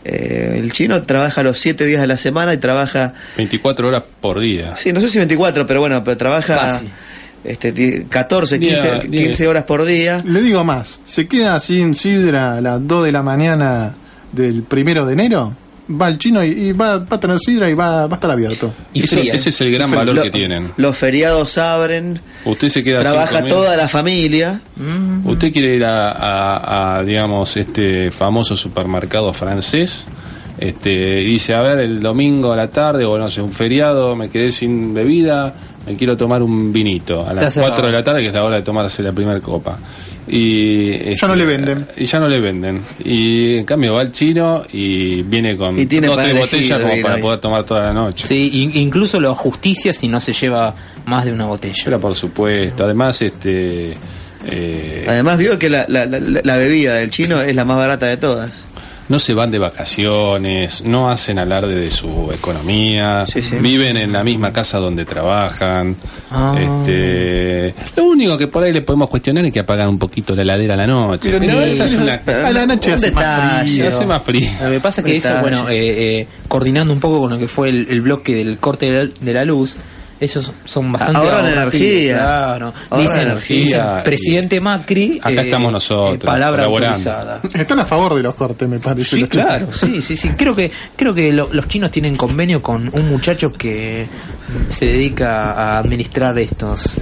Eh, 0.05 0.59
el 0.63 0.73
chino 0.73 1.03
trabaja 1.03 1.43
los 1.43 1.59
7 1.59 1.85
días 1.87 2.01
de 2.01 2.07
la 2.07 2.17
semana 2.17 2.53
y 2.53 2.59
trabaja, 2.59 3.15
24 3.37 3.89
horas 3.89 4.03
por 4.21 4.39
día. 4.41 4.77
Sí, 4.77 4.93
no 4.93 5.01
sé 5.01 5.09
si 5.09 5.19
24, 5.19 5.67
pero 5.67 5.81
bueno, 5.81 6.05
pero 6.05 6.17
trabaja 6.19 6.81
este, 7.45 7.73
di- 7.73 8.05
14, 8.05 8.59
Día- 8.59 8.75
15, 9.01 9.09
día- 9.09 9.23
15 9.29 9.49
horas 9.49 9.65
por 9.65 9.85
día. 9.85 10.23
Le 10.25 10.43
digo 10.43 10.63
más, 10.65 11.01
se 11.05 11.27
queda 11.27 11.59
sin 11.61 11.95
sidra 11.95 12.59
a 12.59 12.61
las 12.61 12.87
2 12.87 13.05
de 13.05 13.13
la 13.13 13.23
mañana 13.23 13.95
del 14.33 14.63
primero 14.63 15.07
de 15.07 15.13
enero, 15.15 15.55
va 15.91 16.07
al 16.07 16.19
chino 16.19 16.43
y, 16.45 16.49
y 16.69 16.73
va, 16.73 16.99
va 16.99 17.17
a 17.17 17.21
tener 17.21 17.39
sidra 17.39 17.69
y 17.69 17.75
va, 17.75 18.07
va 18.07 18.13
a 18.13 18.17
estar 18.17 18.31
abierto. 18.31 18.73
y 18.93 19.05
Eso- 19.05 19.17
fría. 19.17 19.35
ese 19.35 19.51
es 19.51 19.61
el 19.61 19.71
gran 19.73 19.91
Y 19.91 19.95
valor 19.95 20.15
Lo- 20.17 20.23
que 20.23 20.31
tienen 20.31 20.71
Los 20.77 20.97
feriados 20.97 21.59
abren, 21.59 22.21
usted 22.45 22.69
se 22.71 22.83
queda 22.83 22.99
sin 23.01 23.05
trabaja 23.09 23.45
toda 23.45 23.77
la 23.77 23.89
familia. 23.89 24.61
Mm. 24.77 25.27
usted 25.29 25.53
quiere 25.53 25.77
ir 25.77 25.85
a, 25.85 26.11
a- 26.13 26.97
a, 26.99 27.03
digamos 27.05 27.57
este 27.57 28.11
famoso 28.11 28.57
supermercado 28.57 29.33
francés 29.33 30.05
este 30.59 31.21
y 31.23 31.25
dice 31.25 31.53
a 31.55 31.61
ver 31.63 31.81
el 31.81 32.01
domingo 32.01 32.53
a 32.53 32.57
la 32.57 32.69
tarde 32.69 33.05
o 33.05 33.19
no 33.19 33.29
sé 33.29 33.43
un 33.43 33.53
feriado 33.53 34.15
me 34.17 34.29
quedé 34.31 34.53
sin 34.53 34.95
bebida 34.95 35.53
me 35.87 35.95
quiero 35.97 36.17
tomar 36.17 36.43
un 36.43 36.73
vinito 36.73 37.27
a 37.27 37.33
las 37.35 37.53
cerrado. 37.53 37.73
4 37.73 37.87
de 37.89 37.93
la 37.93 38.05
tarde 38.05 38.21
que 38.23 38.29
es 38.29 38.35
la 38.35 38.45
hora 38.45 38.57
de 38.57 38.63
tomarse 38.63 39.03
la 39.03 39.13
primera 39.13 39.41
copa 39.41 39.77
y 40.27 40.91
este, 41.11 41.27
no 41.27 41.37
le 41.37 41.45
venden. 41.45 41.87
y 41.97 42.07
ya 42.07 42.19
no 42.19 42.29
le 42.29 42.41
venden 42.41 42.81
y 43.05 43.57
en 43.59 43.65
cambio 43.65 43.95
va 43.95 44.01
al 44.01 44.11
chino 44.13 44.63
y 44.73 45.23
viene 45.23 45.57
con 45.57 45.79
Y 45.79 45.87
tiene 45.87 46.07
dos 46.07 46.15
o 46.15 46.17
para 46.19 46.29
tres 46.31 46.41
botellas 46.41 46.81
como 46.81 47.03
para 47.03 47.15
ahí. 47.17 47.21
poder 47.23 47.41
tomar 47.41 47.65
toda 47.65 47.85
la 47.85 47.93
noche 47.93 48.27
Sí, 48.27 48.51
in- 48.63 48.77
incluso 48.77 49.21
lo 49.21 49.35
justicia 49.35 49.93
si 49.93 50.09
no 50.09 50.21
se 50.21 50.33
lleva 50.33 50.75
más 51.05 51.25
de 51.27 51.33
una 51.33 51.47
botella. 51.47 51.83
pero 51.85 52.01
por 52.01 52.15
supuesto 52.15 52.85
además 52.85 53.21
este 53.21 53.97
eh, 54.47 55.05
Además 55.09 55.39
vio 55.39 55.59
que 55.59 55.71
la, 55.71 55.87
la- 55.89 56.05
la- 56.07 56.21
la 56.21 56.57
bebida 56.57 56.97
del 56.97 57.11
chino 57.11 57.41
es 57.41 57.55
la 57.57 57.65
más 57.65 57.77
barata 57.79 58.07
de 58.07 58.17
todas. 58.19 58.67
No 59.09 59.19
se 59.19 59.35
van 59.35 59.51
de 59.51 59.59
vacaciones, 59.59 60.83
no 60.85 61.11
hacen 61.11 61.39
alarde 61.39 61.75
de 61.75 61.91
su 61.91 62.31
economía, 62.33 63.25
Sí, 63.27 63.43
sí. 63.43 63.57
viven 63.57 63.97
en 63.97 64.13
la 64.13 64.25
misma 64.25 64.53
casa 64.53 64.79
donde 64.79 65.05
trabajan. 65.05 65.97
Ah. 66.31 66.55
Este, 66.59 67.75
lo 67.97 68.05
único 68.05 68.37
que 68.39 68.47
por 68.47 68.63
ahí 68.65 68.73
le 68.73 68.83
podemos 68.83 69.09
cuestionar 69.09 69.45
es 69.45 69.53
que 69.53 69.61
apagan 69.61 69.89
un 69.89 69.99
poquito 69.99 70.35
la 70.35 70.43
heladera 70.43 70.75
a 70.75 70.77
la 70.79 70.87
noche. 70.87 71.31
Pero 71.31 71.39
Pero, 71.41 71.61
ni- 71.61 71.71
esa 71.71 71.85
es 71.85 71.95
una 71.95 72.15
a 72.27 72.53
la 72.53 72.67
noche 72.67 72.89
un 72.91 72.95
hace 72.95 73.11
más 73.13 73.25
detalle. 73.25 73.71
frío. 73.73 73.89
hace 73.89 74.07
más 74.07 74.23
frío. 74.23 74.49
Lo 74.63 74.71
que 74.71 74.81
pasa 74.81 75.03
que 75.03 75.17
eso, 75.17 75.29
bueno, 75.41 75.69
eh, 75.69 76.21
eh, 76.21 76.27
coordinando 76.49 76.93
un 76.93 77.01
poco 77.01 77.21
con 77.21 77.31
lo 77.31 77.39
que 77.39 77.49
fue 77.49 77.69
el, 77.69 77.87
el 77.91 78.01
bloque 78.01 78.35
del 78.35 78.59
corte 78.59 78.87
de 78.87 79.05
la, 79.05 79.11
de 79.21 79.33
la 79.35 79.45
luz, 79.45 79.77
ellos 80.25 80.53
son 80.65 80.91
bastante 80.93 81.19
Ahorran 81.19 81.47
energía. 81.47 82.15
Claro. 82.17 82.75
Ahorran 82.91 83.07
Dicen, 83.07 83.21
energía. 83.29 83.65
dicen, 83.65 84.05
presidente 84.05 84.61
Macri. 84.61 85.21
Acá 85.23 85.43
estamos 85.43 85.73
nosotros, 85.73 86.25
palabra 86.25 86.65
colaborando. 86.65 87.11
autorizada. 87.11 87.41
Están 87.55 87.81
a 87.81 87.87
favor 87.87 88.15
de 88.15 88.23
los 88.23 88.35
cortes, 88.35 88.69
me 88.69 88.79
parece. 88.79 89.17
Sí, 89.17 89.25
claro, 89.25 89.69
sí, 89.73 90.03
sí, 90.03 90.17
sí. 90.17 90.31
Creo 90.31 90.55
que 90.55 90.71
creo 90.97 91.15
que 91.15 91.33
lo- 91.33 91.49
los 91.53 91.69
chinos 91.69 91.91
tienen 91.91 92.17
convenio 92.17 92.61
con 92.63 92.91
un 92.93 93.09
muchacho 93.09 93.53
que 93.53 94.07
se 94.71 94.87
dedica 94.87 95.53
a 95.53 95.79
administrar 95.79 96.39
estos 96.39 96.99
eh, 96.99 97.01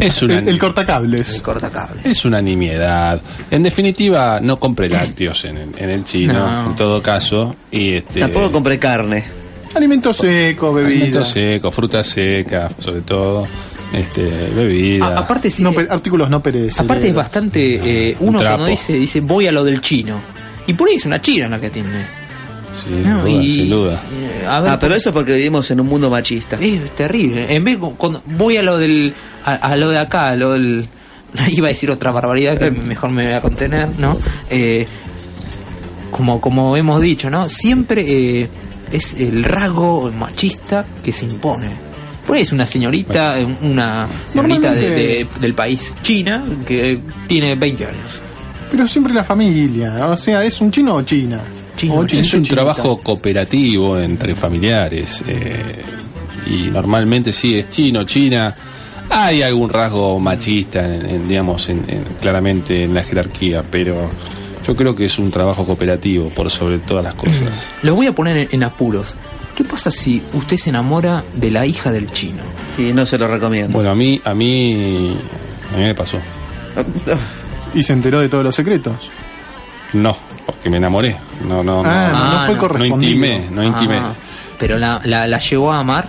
Es 0.00 0.22
una, 0.22 0.38
El, 0.38 0.48
el 0.48 0.58
cortacables. 0.58 1.40
cortacables. 1.40 2.06
es 2.06 2.24
una 2.24 2.40
nimiedad. 2.40 3.20
En 3.50 3.62
definitiva, 3.62 4.38
no 4.40 4.58
compre 4.58 4.88
lácteos 4.88 5.44
en 5.44 5.56
el, 5.58 5.68
en 5.76 5.90
el 5.90 6.04
chino, 6.04 6.34
No. 6.34 6.70
en 6.70 6.76
todo 6.76 7.02
caso. 7.02 7.56
Y 7.70 7.94
este, 7.94 8.20
Tampoco 8.20 8.52
compré 8.52 8.78
carne. 8.78 9.24
Alimentos 9.74 10.16
secos, 10.16 10.74
bebidas. 10.74 10.92
alimentos 11.02 11.28
secos, 11.28 11.74
fruta 11.74 12.02
seca, 12.04 12.70
sobre 12.78 13.00
todo. 13.02 13.46
Este, 13.92 14.22
bebida. 14.54 15.06
A- 15.06 15.18
aparte, 15.20 15.50
sí, 15.50 15.62
No 15.62 15.72
pe- 15.72 15.86
artículos 15.88 16.28
no 16.28 16.42
perecederos. 16.42 16.80
aparte 16.80 17.08
es 17.08 17.14
bastante. 17.14 18.10
eh, 18.10 18.16
uno 18.20 18.38
trapo. 18.38 18.56
cuando 18.56 18.70
dice, 18.70 18.92
dice 18.94 19.20
voy 19.20 19.46
a 19.46 19.52
lo 19.52 19.64
del 19.64 19.80
chino. 19.80 20.20
Y 20.66 20.74
por 20.74 20.88
ahí 20.88 20.96
es 20.96 21.06
una 21.06 21.20
china 21.22 21.48
la 21.48 21.58
que 21.58 21.66
atiende. 21.68 22.04
Sin 22.72 23.02
No, 23.02 23.20
duda, 23.20 23.30
y- 23.30 23.50
sin 23.52 23.70
duda. 23.70 23.94
eh, 24.42 24.46
a 24.46 24.60
ver, 24.60 24.72
Ah, 24.72 24.78
pero 24.78 24.94
eso 24.94 25.08
es 25.08 25.14
porque 25.14 25.34
vivimos 25.36 25.70
en 25.70 25.80
un 25.80 25.86
mundo 25.86 26.10
machista. 26.10 26.58
Es 26.60 26.90
terrible. 26.94 27.54
En 27.54 27.64
vez 27.64 27.78
cu- 27.78 27.96
cuando 27.96 28.22
voy 28.26 28.58
a 28.58 28.62
lo 28.62 28.76
del 28.76 29.14
a, 29.44 29.52
a 29.54 29.76
lo 29.76 29.88
de 29.88 29.98
acá, 29.98 30.28
a 30.28 30.36
lo 30.36 30.52
del 30.52 30.86
iba 31.50 31.68
a 31.68 31.70
decir 31.70 31.90
otra 31.90 32.10
barbaridad 32.10 32.58
que 32.58 32.70
mejor 32.70 33.10
me 33.10 33.24
voy 33.24 33.32
a 33.34 33.40
contener, 33.40 33.88
¿no? 33.98 34.18
Eh, 34.50 34.86
como 36.10 36.40
como 36.42 36.76
hemos 36.76 37.00
dicho, 37.00 37.30
¿no? 37.30 37.48
Siempre 37.48 38.04
eh, 38.42 38.48
es 38.92 39.14
el 39.14 39.44
rasgo 39.44 40.10
machista 40.10 40.84
que 41.04 41.12
se 41.12 41.24
impone. 41.24 41.70
Por 42.26 42.36
ahí 42.36 42.42
es 42.42 42.52
una 42.52 42.66
señorita, 42.66 43.38
eh, 43.40 43.46
una 43.62 44.06
señorita 44.30 44.72
de- 44.72 44.90
de- 44.90 45.26
del 45.40 45.54
país 45.54 45.94
China 46.02 46.44
que 46.66 46.98
tiene 47.26 47.54
20 47.54 47.86
años. 47.86 48.20
Pero 48.70 48.86
siempre 48.86 49.14
la 49.14 49.24
familia. 49.24 50.06
O 50.08 50.16
sea, 50.16 50.44
¿es 50.44 50.60
un 50.60 50.70
chino 50.70 50.94
o 50.94 51.02
china? 51.02 51.40
Chino, 51.76 51.94
O 51.94 52.06
chino. 52.06 52.20
Es 52.22 52.34
un 52.34 52.42
chinita. 52.42 52.54
trabajo 52.62 52.98
cooperativo 52.98 53.98
entre 53.98 54.34
familiares. 54.34 55.24
eh, 55.26 55.82
y 56.46 56.68
normalmente 56.70 57.32
sí 57.32 57.54
es 57.56 57.70
chino, 57.70 58.04
china. 58.04 58.54
Hay 59.10 59.40
algún 59.42 59.70
rasgo 59.70 60.18
machista, 60.20 60.84
en, 60.84 61.06
en, 61.08 61.28
digamos, 61.28 61.68
en- 61.70 61.84
en- 61.88 62.04
claramente 62.20 62.84
en 62.84 62.92
la 62.94 63.02
jerarquía, 63.02 63.62
pero 63.70 64.08
yo 64.68 64.76
creo 64.76 64.94
que 64.94 65.06
es 65.06 65.18
un 65.18 65.30
trabajo 65.30 65.64
cooperativo 65.64 66.28
por 66.28 66.50
sobre 66.50 66.78
todas 66.78 67.02
las 67.02 67.14
cosas. 67.14 67.66
Los 67.82 67.96
voy 67.96 68.06
a 68.06 68.12
poner 68.12 68.48
en, 68.50 68.62
apuros. 68.62 69.14
¿Qué 69.56 69.64
pasa 69.64 69.90
si 69.90 70.22
usted 70.34 70.58
se 70.58 70.68
enamora 70.68 71.24
de 71.34 71.50
la 71.50 71.64
hija 71.64 71.90
del 71.90 72.12
chino? 72.12 72.42
Y 72.76 72.92
no 72.92 73.06
se 73.06 73.16
lo 73.16 73.28
recomiendo. 73.28 73.72
Bueno, 73.72 73.90
a 73.90 73.94
mí, 73.94 74.20
a 74.22 74.34
mí, 74.34 75.18
a 75.72 75.76
mí 75.78 75.82
me 75.82 75.94
pasó. 75.94 76.18
Y 77.72 77.82
se 77.82 77.94
enteró 77.94 78.20
de 78.20 78.28
todos 78.28 78.44
los 78.44 78.54
secretos. 78.54 79.10
No, 79.94 80.14
porque 80.44 80.68
me 80.68 80.76
enamoré. 80.76 81.16
No, 81.48 81.64
no, 81.64 81.82
no. 81.82 81.88
Ah, 81.88 82.10
no, 82.12 82.24
no 82.24 82.38
fue 82.40 82.48
no. 82.48 82.52
no 82.52 82.58
correspondido. 82.58 83.12
intimé, 83.12 83.48
no 83.50 83.64
intimé. 83.64 83.96
Ah, 83.96 84.14
pero 84.58 84.76
la, 84.76 85.00
la, 85.02 85.26
la 85.26 85.38
llegó 85.38 85.72
a 85.72 85.78
amar. 85.78 86.06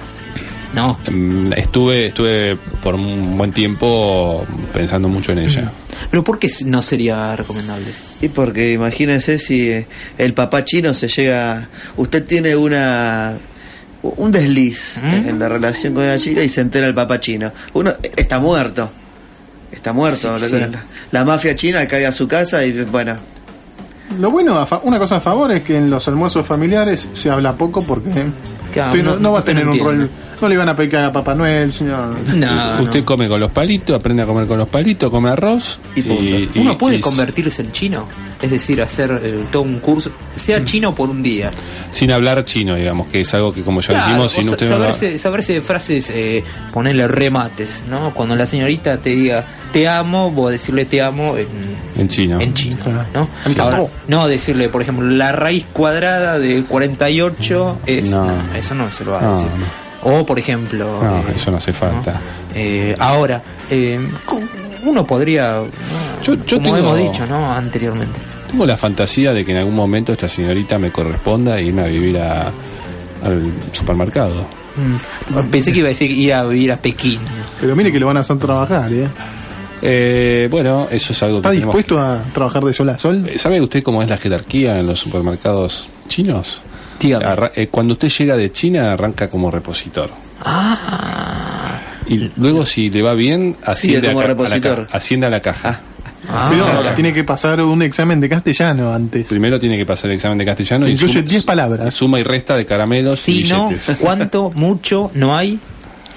No. 0.76 1.00
Mm, 1.10 1.54
Estuve, 1.54 2.08
estuve 2.08 2.58
por 2.84 2.96
un 2.96 3.38
buen 3.38 3.54
tiempo 3.54 4.46
pensando 4.74 5.08
mucho 5.08 5.32
en 5.32 5.40
ella. 5.40 5.72
Pero 6.10 6.24
¿por 6.24 6.40
qué 6.40 6.50
no 6.66 6.82
sería 6.82 7.36
recomendable? 7.36 7.88
Y 8.22 8.30
porque 8.30 8.74
imagínense 8.74 9.38
si 9.40 9.70
eh, 9.70 9.88
el 10.18 10.34
papá 10.34 10.64
chino 10.66 10.94
se 10.94 11.08
llega. 11.08 11.68
Usted 11.98 12.26
tiene 12.26 12.56
una. 12.56 13.38
Un 14.02 14.32
desliz 14.32 14.98
¿Mm? 15.02 15.06
en- 15.30 15.40
la 15.40 15.50
relación 15.50 15.94
con 15.94 16.08
la 16.08 16.18
chica 16.18 16.42
y 16.42 16.48
se 16.50 16.62
entera 16.62 16.88
el 16.88 16.94
papá 16.96 17.20
chino. 17.20 17.52
Uno 17.74 17.92
eh, 18.02 18.12
está 18.16 18.40
muerto. 18.40 18.90
Está 19.72 19.92
muerto. 19.94 20.40
Sí, 20.40 20.52
la, 20.56 20.66
sí. 20.66 20.72
la- 20.72 20.84
la 21.12 21.26
mafia 21.26 21.54
china 21.56 21.86
cae 21.88 22.06
a 22.06 22.12
su 22.12 22.28
casa 22.28 22.64
y 22.66 22.72
bueno. 22.84 23.18
Lo 24.20 24.32
bueno, 24.32 24.58
a 24.58 24.66
fa- 24.66 24.80
una 24.84 24.98
cosa 24.98 25.18
a 25.18 25.20
favor 25.20 25.52
es 25.52 25.62
que 25.64 25.76
en 25.78 25.90
los 25.90 26.08
almuerzos 26.08 26.46
familiares 26.46 27.08
se 27.14 27.30
habla 27.30 27.56
poco 27.56 27.86
porque 27.86 28.26
Claro, 28.74 28.92
pero 28.92 29.04
no- 29.12 29.18
no, 29.20 29.32
va 29.34 29.40
a 29.40 29.44
tener 29.44 29.66
no 29.66 29.72
un 29.72 29.80
rol. 29.80 30.10
No 30.42 30.48
le 30.48 30.56
van 30.56 30.70
a 30.70 30.76
pecar 30.76 31.04
a 31.04 31.12
Papá 31.12 31.36
Noel, 31.36 31.70
señor. 31.74 32.16
No, 32.34 32.84
Usted 32.84 33.00
no. 33.00 33.06
come 33.06 33.28
con 33.28 33.42
los 33.42 33.52
palitos, 33.52 33.94
aprende 34.00 34.24
a 34.24 34.26
comer 34.26 34.48
con 34.48 34.58
los 34.58 34.70
palitos, 34.70 35.10
come 35.12 35.30
arroz 35.30 35.80
Y 35.96 36.02
punto. 36.02 36.60
Uno 36.62 36.78
puede 36.78 36.96
y- 36.98 37.02
convertirse 37.02 37.62
en 37.62 37.74
chino, 37.74 38.08
es 38.42 38.50
decir, 38.50 38.82
hacer 38.82 39.20
eh, 39.22 39.44
todo 39.52 39.64
un 39.64 39.80
curso, 39.80 40.10
Mm. 40.12 40.40
sea 40.40 40.64
chino 40.64 40.96
por 40.96 41.10
un 41.10 41.22
día. 41.22 41.52
sin 41.92 42.12
hablar 42.12 42.46
chino, 42.46 42.76
digamos, 42.76 43.08
que 43.08 43.20
es 43.22 43.34
algo 43.34 43.52
que 43.52 43.64
como 43.64 43.82
ya 43.82 43.88
Claro, 43.90 44.06
dijimos, 44.08 44.32
si 44.32 44.46
no 44.46 44.52
usted 44.54 44.70
saberse, 44.70 45.18
saberse 45.18 45.60
frases, 45.62 46.10
eh, 46.14 46.42
ponerle 46.72 47.08
remates, 47.10 47.84
¿no? 47.90 48.14
Cuando 48.14 48.36
la 48.38 48.46
señorita 48.46 48.98
te 49.02 49.10
diga 49.10 49.44
te 49.74 49.88
amo, 49.88 50.32
vos 50.32 50.52
decirle 50.52 50.86
te 50.86 51.00
amo 51.00 51.38
en, 51.38 51.48
en 51.96 52.08
chino. 52.08 52.40
en 52.42 52.54
chino, 52.56 52.78
¿no? 53.14 53.28
Sí. 53.46 53.60
Ahora, 53.60 53.84
no 54.08 54.28
decirle, 54.28 54.68
por 54.70 54.82
ejemplo, 54.82 55.06
la 55.08 55.32
raíz 55.32 55.66
cuadrada 55.72 56.40
de 56.40 56.64
48 56.64 57.78
es... 57.86 58.12
No. 58.12 58.32
Eso 58.60 58.76
no 58.76 58.90
se 58.92 59.04
lo 59.06 59.12
va 59.14 59.20
a 59.20 59.22
No, 59.24 59.32
decir. 59.32 59.50
no. 59.58 59.66
O, 60.02 60.26
por 60.26 60.40
ejemplo... 60.40 61.04
No, 61.04 61.18
eh, 61.20 61.34
eso 61.36 61.52
no 61.52 61.58
hace 61.58 61.74
falta. 61.74 62.20
eh, 62.54 62.96
ahora, 63.00 63.42
eh, 63.70 64.00
uno 64.84 65.06
podría. 65.06 65.62
Yo- 66.24 66.36
yo 66.46 66.58
como 66.58 66.76
tengo- 66.76 66.78
hemos 66.78 66.98
dicho, 66.98 67.26
¿no? 67.26 67.52
Anteriormente. 67.52 68.20
Tengo 68.50 68.66
la 68.66 68.78
fantasía 68.78 69.34
de 69.34 69.44
que 69.44 69.52
en 69.52 69.58
algún 69.58 69.76
momento 69.76 70.14
esta 70.14 70.30
señorita 70.30 70.80
me 70.80 70.92
corresponda 70.92 71.60
e 71.60 71.66
irme 71.66 71.84
a 71.84 71.88
vivir 71.88 72.18
a, 72.18 72.52
al 73.24 73.52
supermercado. 73.74 74.48
Mm, 74.78 75.50
Pensé 75.52 75.74
que 75.74 75.80
iba 75.80 75.88
a 75.88 75.90
decir 75.90 76.10
ir 76.12 76.34
a 76.34 76.44
vivir 76.46 76.72
a 76.72 76.78
Pekín. 76.78 77.20
Pero 77.60 77.76
mire 77.76 77.92
que 77.92 78.00
lo 78.00 78.08
van 78.08 78.18
a 78.18 78.20
hacer 78.22 78.38
trabajar, 78.40 78.92
¿eh? 78.94 79.08
Eh, 79.82 80.48
bueno, 80.50 80.88
eso 80.92 81.14
es 81.14 81.24
algo 81.24 81.38
¿Está 81.38 81.50
que 81.52 81.56
tenemos 81.58 81.76
dispuesto 81.76 82.00
a 82.02 82.24
trabajar 82.34 82.64
de 82.64 82.74
sol 82.74 82.90
a 82.90 82.98
sol? 82.98 83.30
¿Sabe 83.38 83.62
usted 83.62 83.84
cómo 83.84 84.02
es 84.02 84.10
la 84.10 84.18
jerarquía 84.18 84.80
en 84.80 84.88
los 84.88 85.00
supermercados 85.00 85.88
chinos? 86.08 86.62
Dígame. 87.00 87.26
Eh, 87.56 87.68
cuando 87.68 87.94
usted 87.94 88.10
llega 88.10 88.36
de 88.36 88.52
China 88.52 88.92
arranca 88.94 89.30
como 89.30 89.50
repositor. 89.50 90.10
Ah, 90.44 91.80
Y 92.08 92.30
luego 92.38 92.66
si 92.66 92.90
le 92.90 93.02
va 93.02 93.14
bien, 93.14 93.56
asciende, 93.64 94.08
como 94.08 94.20
a, 94.20 94.24
ca- 94.24 94.26
a 94.26 94.34
la 94.34 94.34
repositor. 94.34 94.88
asciende 94.92 95.28
a 95.28 95.30
la 95.30 95.42
caja. 95.42 95.80
ah. 96.28 96.48
Pero 96.50 96.94
tiene 96.96 97.14
que 97.14 97.24
pasar 97.24 97.62
un 97.62 97.82
examen 97.82 98.20
de 98.20 98.30
castellano 98.30 98.94
antes. 98.94 99.28
Primero 99.28 99.60
tiene 99.60 99.78
que 99.78 99.86
pasar 99.86 100.10
el 100.10 100.16
examen 100.16 100.38
de 100.38 100.46
castellano 100.46 100.88
y 100.88 100.92
Incluye 100.92 101.14
suma- 101.22 101.28
10 101.30 101.46
palabras. 101.46 101.94
Suma 101.94 102.20
y 102.20 102.24
resta 102.24 102.56
de 102.58 102.66
caramelos 102.66 103.28
y 103.30 103.44
si 103.44 103.50
no, 103.50 103.70
billetes. 103.70 103.98
cuánto, 104.00 104.50
mucho, 104.56 105.12
no 105.14 105.36
hay. 105.36 105.60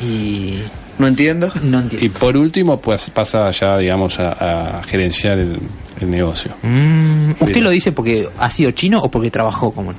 Y 0.01 0.59
No 0.99 1.07
entiendo. 1.07 1.53
no 1.63 1.79
Y 1.81 1.83
entiendo. 1.83 2.19
por 2.19 2.37
último, 2.37 2.81
pues 2.81 3.11
pasa 3.11 3.51
ya, 3.51 3.77
digamos, 3.79 4.19
a, 4.19 4.79
a 4.79 4.83
gerenciar 4.85 5.39
el, 5.39 5.59
el 6.01 6.11
negocio. 6.11 6.53
Mm, 6.63 7.33
¿Usted 7.33 7.55
Sí. 7.55 7.61
lo 7.61 7.71
dice 7.71 7.93
porque 7.93 8.29
ha 8.39 8.51
sido 8.51 8.71
chino 8.73 8.99
o 9.01 9.11
porque 9.11 9.31
trabajó 9.31 9.73
como 9.73 9.93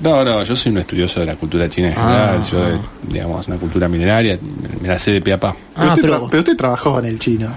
No, 0.00 0.24
no, 0.24 0.42
yo 0.42 0.56
soy 0.56 0.72
un 0.72 0.78
estudioso 0.78 1.20
de 1.20 1.26
la 1.26 1.36
cultura 1.36 1.68
china 1.68 1.88
en 1.88 1.94
Ah, 1.98 2.40
general. 2.42 2.42
yo, 2.50 2.64
ah. 2.82 2.88
digamos, 3.08 3.48
una 3.48 3.56
cultura 3.58 3.88
milenaria, 3.88 4.38
me 4.80 4.88
la 4.88 4.98
sé 4.98 5.12
de 5.12 5.20
pe 5.20 5.32
a 5.34 5.38
pa. 5.40 5.52
Pero, 5.52 5.60
Ah, 5.74 5.88
usted, 5.94 6.02
pero- 6.02 6.22
tra- 6.24 6.28
pero 6.30 6.38
usted 6.40 6.56
trabajó 6.56 6.98
en 7.00 7.04
el 7.06 7.18
chino. 7.18 7.48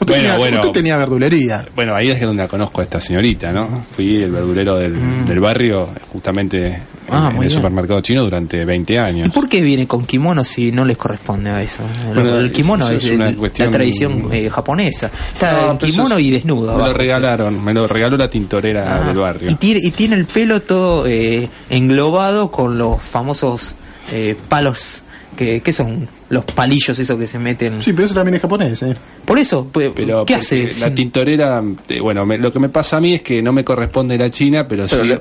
Usted, 0.00 0.14
Bueno, 0.14 0.22
tenía, 0.22 0.38
bueno. 0.38 0.56
usted 0.60 0.72
tenía 0.72 0.96
verdulería. 0.96 1.66
Bueno, 1.74 1.94
ahí 1.94 2.08
es 2.10 2.20
donde 2.20 2.42
la 2.42 2.48
conozco 2.48 2.80
a 2.80 2.84
esta 2.84 2.98
señorita, 3.00 3.52
¿no? 3.52 3.84
Fui 3.94 4.16
el 4.22 4.30
verdulero 4.32 4.76
del, 4.78 5.26
del 5.26 5.40
barrio, 5.40 5.88
justamente 6.12 6.80
Mm. 7.10 7.12
Ah, 7.12 7.26
en, 7.30 7.36
muy 7.36 7.46
el 7.46 7.48
bien. 7.48 7.50
supermercado 7.50 8.00
chino 8.02 8.22
durante 8.22 8.64
20 8.64 8.92
¿Y 8.92 8.96
años. 8.96 9.30
por 9.34 9.48
qué 9.48 9.60
viene 9.62 9.84
con 9.88 10.04
kimono 10.06 10.44
si 10.44 10.70
no 10.70 10.84
les 10.84 10.96
corresponde 10.96 11.50
a 11.50 11.60
eso? 11.60 11.82
El- 12.06 12.14
Bueno, 12.14 12.38
el 12.38 12.46
es- 12.46 12.52
kimono 12.52 12.84
eso 12.86 12.94
es, 12.98 13.04
es 13.04 13.10
una 13.10 13.28
el- 13.30 13.36
cuestión- 13.36 13.66
la 13.66 13.70
tradición 13.72 14.28
eh, 14.30 14.48
japonesa. 14.48 15.10
Está 15.34 15.52
No, 15.66 15.72
en 15.72 15.78
kimono 15.78 16.18
es- 16.18 16.24
y 16.24 16.30
desnudo. 16.30 16.76
Me 16.76 16.84
lo 16.86 16.92
regalaron, 16.92 17.64
me 17.64 17.74
lo 17.74 17.88
regaló 17.88 18.16
la 18.16 18.30
tintorera 18.30 19.02
Ah, 19.02 19.08
del 19.08 19.16
barrio. 19.16 19.50
Y 19.50 19.54
tiene, 19.56 19.80
y 19.82 19.90
tiene 19.90 20.14
el 20.14 20.24
pelo 20.26 20.62
todo 20.62 21.04
eh, 21.08 21.50
englobado 21.68 22.48
con 22.52 22.78
los 22.78 23.02
famosos 23.02 23.74
eh, 24.12 24.36
palos 24.48 25.02
que, 25.36 25.60
que 25.62 25.72
son 25.72 26.06
los 26.30 26.44
palillos 26.44 26.98
esos 26.98 27.18
que 27.18 27.26
se 27.26 27.38
meten. 27.38 27.82
Sí, 27.82 27.92
pero 27.92 28.06
eso 28.06 28.14
también 28.14 28.36
es 28.36 28.42
japonés, 28.42 28.82
¿eh? 28.82 28.94
Por 29.24 29.38
eso, 29.38 29.68
pues, 29.70 29.92
Pero 29.94 30.24
¿qué 30.24 30.36
hace? 30.36 30.68
La 30.80 30.94
tintorera, 30.94 31.62
eh, 31.88 32.00
bueno, 32.00 32.24
me- 32.24 32.38
lo 32.38 32.52
que 32.52 32.58
me 32.58 32.68
pasa 32.68 32.96
a 32.96 33.00
mí 33.00 33.14
es 33.14 33.22
que 33.22 33.42
no 33.42 33.52
me 33.52 33.62
corresponde 33.64 34.16
la 34.16 34.30
China, 34.30 34.66
pero, 34.68 34.86
Pero 34.88 35.02
sí 35.02 35.08
le- 35.08 35.20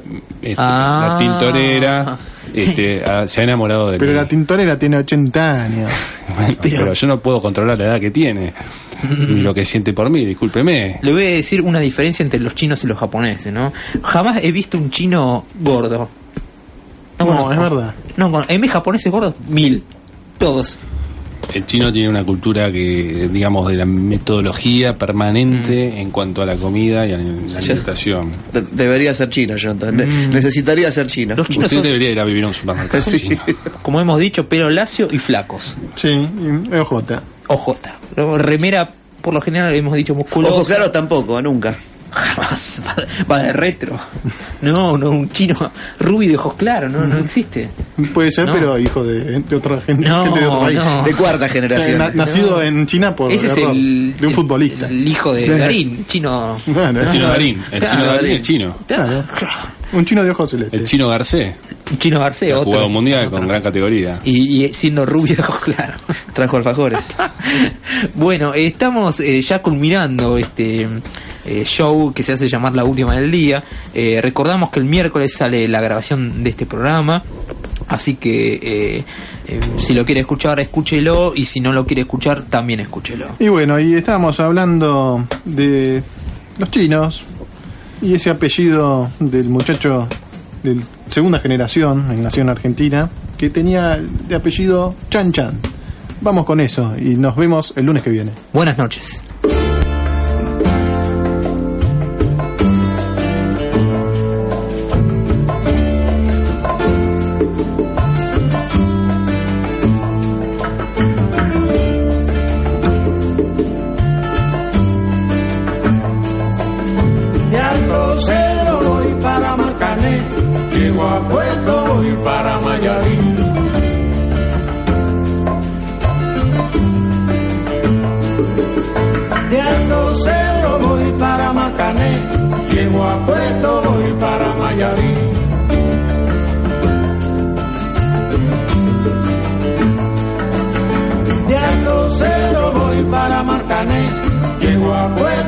este, 0.52 0.56
Ah. 0.58 1.10
la 1.12 1.18
tintorera 1.18 2.18
este, 2.54 3.04
ah, 3.06 3.28
se 3.28 3.42
ha 3.42 3.44
enamorado 3.44 3.92
de 3.92 3.98
Pero 4.00 4.12
mí. 4.14 4.18
la 4.18 4.28
tintorera 4.28 4.78
tiene 4.78 4.98
80 4.98 5.64
años. 5.64 5.92
Bueno, 6.30 6.56
Pero- 6.62 6.78
pero... 6.78 6.94
yo 6.94 7.08
no 7.08 7.20
puedo 7.20 7.42
controlar 7.42 7.78
la 7.78 7.86
edad 7.88 8.00
que 8.00 8.12
tiene 8.12 8.54
lo 9.20 9.52
que 9.54 9.66
siente 9.66 9.94
por 9.94 10.10
mí, 10.12 10.24
discúlpeme. 10.26 11.00
Le 11.02 11.12
voy 11.12 11.26
a 11.26 11.30
decir 11.32 11.60
una 11.62 11.80
diferencia 11.80 12.22
entre 12.24 12.40
los 12.40 12.54
chinos 12.54 12.84
y 12.84 12.88
los 12.88 12.98
japoneses, 13.00 13.52
¿no? 13.52 13.74
Jamás 14.04 14.44
he 14.44 14.52
visto 14.52 14.78
un 14.78 14.92
chino 14.92 15.46
gordo. 15.60 16.08
No, 17.18 17.26
conozco. 17.26 17.54
es 17.54 17.60
verdad. 17.60 17.96
No, 18.16 18.32
con- 18.32 18.46
en 18.48 18.62
mis 18.62 18.72
japoneses 18.72 19.12
gordos, 19.12 19.34
mil. 19.48 19.84
Todos. 20.38 20.78
El 21.54 21.66
chino 21.66 21.92
tiene 21.92 22.10
una 22.10 22.24
cultura 22.24 22.72
que, 22.72 23.28
digamos, 23.32 23.68
de 23.70 23.76
la 23.78 23.86
metodología 23.86 24.96
permanente 24.98 25.92
Mm. 25.96 25.98
en 25.98 26.12
cuanto 26.12 26.42
a 26.42 26.46
la 26.46 26.56
comida 26.58 27.08
y 27.08 27.14
a 27.14 27.18
la 27.18 27.24
alimentación. 27.24 28.32
De- 28.54 28.62
debería 28.72 29.14
ser 29.14 29.30
chino 29.30 29.56
yo 29.58 29.72
entonces. 29.72 29.96
Ne- 30.08 30.28
Necesitaría 30.28 30.92
ser 30.92 31.08
chino. 31.08 31.34
Mm. 31.34 31.38
Los 31.38 31.48
chinos 31.50 31.66
Usted 31.66 31.78
son, 31.78 31.84
debería 31.84 32.12
ir 32.12 32.20
a 32.20 32.26
vivir 32.26 32.44
a 32.44 32.48
un 32.50 32.54
supermercado 32.54 33.04
Sí. 33.04 33.20
chino. 33.22 33.38
como 33.82 34.00
hemos 34.00 34.20
dicho, 34.20 34.48
pelo 34.48 34.70
lacio 34.70 35.08
y 35.12 35.18
flacos. 35.18 35.76
Sí, 35.96 36.10
y- 36.10 36.76
OJ. 36.76 37.22
Ojota. 37.48 37.96
Luego, 38.16 38.38
Remera, 38.38 38.88
por 39.22 39.34
lo 39.34 39.42
general, 39.42 39.74
hemos 39.76 39.96
dicho 39.96 40.14
musculosa. 40.14 40.54
Ojo 40.54 40.66
claro 40.66 40.92
tampoco, 40.92 41.42
nunca. 41.42 41.76
Jamás 42.12 42.82
va, 42.88 42.96
va 43.30 43.40
de 43.44 43.54
retro. 43.54 44.00
No, 44.62 44.98
no, 44.98 45.12
un 45.12 45.30
chino 45.30 45.56
rubio 46.00 46.30
de 46.30 46.38
ojos 46.38 46.56
claros, 46.56 46.92
no, 46.92 47.06
no 47.06 47.18
existe. 47.20 47.70
Puede 48.14 48.32
ser, 48.32 48.46
No. 48.48 48.54
pero 48.54 48.80
hijo 48.80 49.04
de, 49.04 49.40
de 49.40 49.56
otra 49.56 49.80
gente, 49.82 50.08
No, 50.08 50.24
gente 50.24 50.40
de 50.40 50.46
otro 50.48 50.62
país. 50.62 50.76
no. 50.78 51.04
De 51.04 51.14
cuarta 51.14 51.46
O 51.46 51.48
sea, 51.48 51.50
generación. 51.50 51.98
na- 51.98 52.10
nacido 52.14 52.62
en 52.62 52.88
China 52.88 53.16
por 53.16 53.32
Ese 53.32 53.48
es 53.48 53.58
error 53.58 53.72
el, 53.72 54.16
de 54.18 54.24
un 54.26 54.30
el- 54.30 54.36
futbolista. 54.36 54.88
El 54.88 55.08
hijo 55.08 55.34
de 55.34 55.48
Darín, 55.58 56.06
chino. 56.08 56.58
Bueno, 56.66 57.02
El 57.02 57.12
chino 57.12 57.28
Darín, 57.28 57.64
el 57.72 57.80
chino 57.82 57.94
Claro, 57.96 58.14
Darín, 58.16 58.32
el 58.32 58.42
chino. 58.42 58.76
Claro. 58.88 59.24
Un 59.92 60.06
chino 60.06 60.24
de 60.24 60.30
ojos 60.30 60.52
celestes. 60.52 60.80
El 60.82 60.86
chino 60.88 61.08
Garcés, 61.10 61.56
Chino 61.98 62.20
García, 62.20 62.54
ha 62.54 62.58
otro. 62.60 62.66
jugado 62.72 62.90
mundial 62.90 63.26
otro. 63.26 63.40
con 63.40 63.48
gran 63.48 63.62
categoría. 63.64 64.20
Y, 64.24 64.66
y 64.66 64.74
siendo 64.74 65.04
rubio 65.06 65.36
de 65.36 65.42
ojos 65.42 65.64
claros. 65.64 66.00
Trajo 66.34 66.58
alfajores. 66.58 67.00
bueno, 68.14 68.54
estamos 68.54 69.20
eh, 69.20 69.42
ya 69.42 69.62
culminando 69.62 70.38
este 70.38 70.88
eh, 71.46 71.64
show 71.66 72.14
que 72.14 72.24
se 72.24 72.34
hace 72.34 72.48
llamar 72.48 72.74
La 72.74 72.84
Última 72.84 73.14
del 73.14 73.32
Día. 73.32 73.64
Eh, 73.94 74.20
recordamos 74.22 74.70
que 74.70 74.80
el 74.80 74.86
miércoles 74.86 75.34
sale 75.34 75.68
la 75.68 75.82
grabación 75.82 76.44
de 76.44 76.50
este 76.50 76.66
programa. 76.66 77.24
Así 77.88 78.16
que 78.16 78.54
eh, 78.62 79.04
eh, 79.48 79.60
si 79.78 79.94
lo 79.94 80.06
quiere 80.06 80.22
escuchar, 80.22 80.60
escúchelo. 80.60 81.34
Y 81.36 81.46
si 81.46 81.60
no 81.60 81.72
lo 81.72 81.86
quiere 81.86 82.04
escuchar, 82.04 82.44
también 82.44 82.80
escúchelo. 82.80 83.28
Y 83.40 83.50
bueno, 83.50 83.80
y 83.80 83.96
estábamos 83.96 84.40
hablando 84.40 85.26
de 85.46 86.04
los 86.58 86.70
chinos 86.72 87.24
y 88.02 88.14
ese 88.14 88.30
apellido 88.30 89.10
del 89.20 89.50
muchacho 89.50 90.08
de 90.64 90.78
segunda 91.10 91.40
generación 91.40 92.12
en 92.12 92.24
Nación 92.24 92.50
Argentina 92.50 93.10
que 93.38 93.50
tenía 93.50 93.98
de 93.98 94.36
apellido 94.36 94.96
Chan 95.10 95.32
Chan. 95.32 95.60
Vamos 96.22 96.46
con 96.46 96.60
eso 96.60 96.96
y 96.98 97.16
nos 97.16 97.36
vemos 97.36 97.74
el 97.76 97.86
lunes 97.86 98.04
que 98.04 98.10
viene. 98.10 98.32
Buenas 98.54 98.78
noches. 98.78 99.24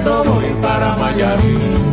todo 0.04 0.42
y 0.46 0.54
para 0.62 0.96
Mayarín. 0.96 1.91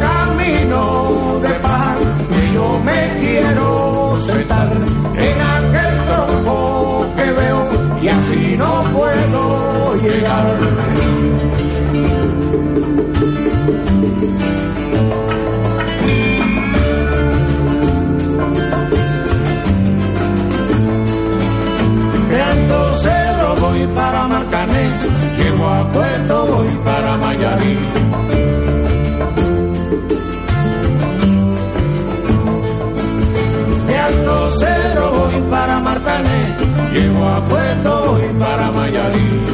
Camino 0.00 1.40
de 1.40 1.48
paz, 1.60 1.98
yo 2.54 2.80
me 2.84 3.18
quiero 3.20 4.20
sentar 4.26 4.68
en 5.18 5.40
aquel 5.40 6.04
tropo 6.06 7.06
que 7.16 7.32
veo, 7.32 7.60
y 8.02 8.08
así 8.08 8.56
no 8.56 8.84
puedo 8.92 9.94
llegar. 9.96 10.58
Llego 25.58 25.70
a 25.70 25.92
puerto, 25.92 26.46
voy 26.46 26.78
para 26.84 27.16
Miami. 27.16 27.74
De 33.88 33.98
Alto 33.98 34.50
Cedro 34.56 35.12
voy 35.14 35.50
para 35.50 35.80
Martané. 35.80 36.54
Llego 36.92 37.28
a 37.28 37.40
puerto, 37.48 38.02
voy 38.06 38.38
para 38.38 38.70
Miami. 38.70 39.44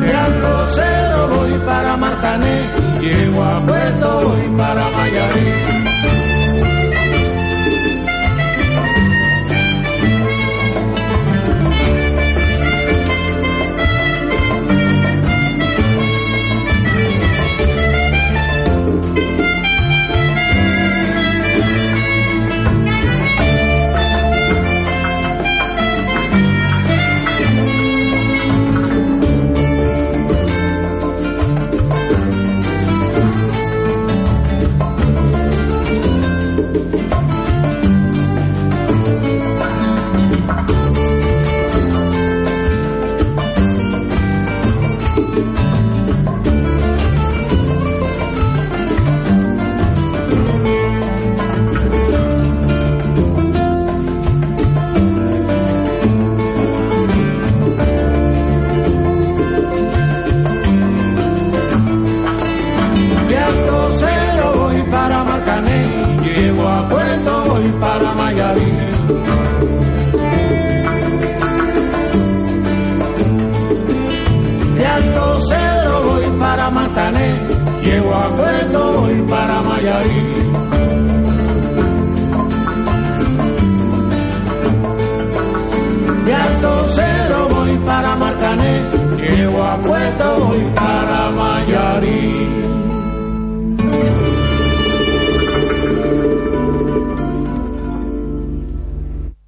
De 0.00 0.14
Alto 0.16 0.68
Cedro 0.74 1.28
voy 1.36 1.58
para 1.66 1.96
Martané. 1.98 2.72
Llego 2.98 3.42
a 3.42 3.60
puerto, 3.66 4.20
voy 4.28 4.56
para 4.56 4.90
Miami. 4.90 5.43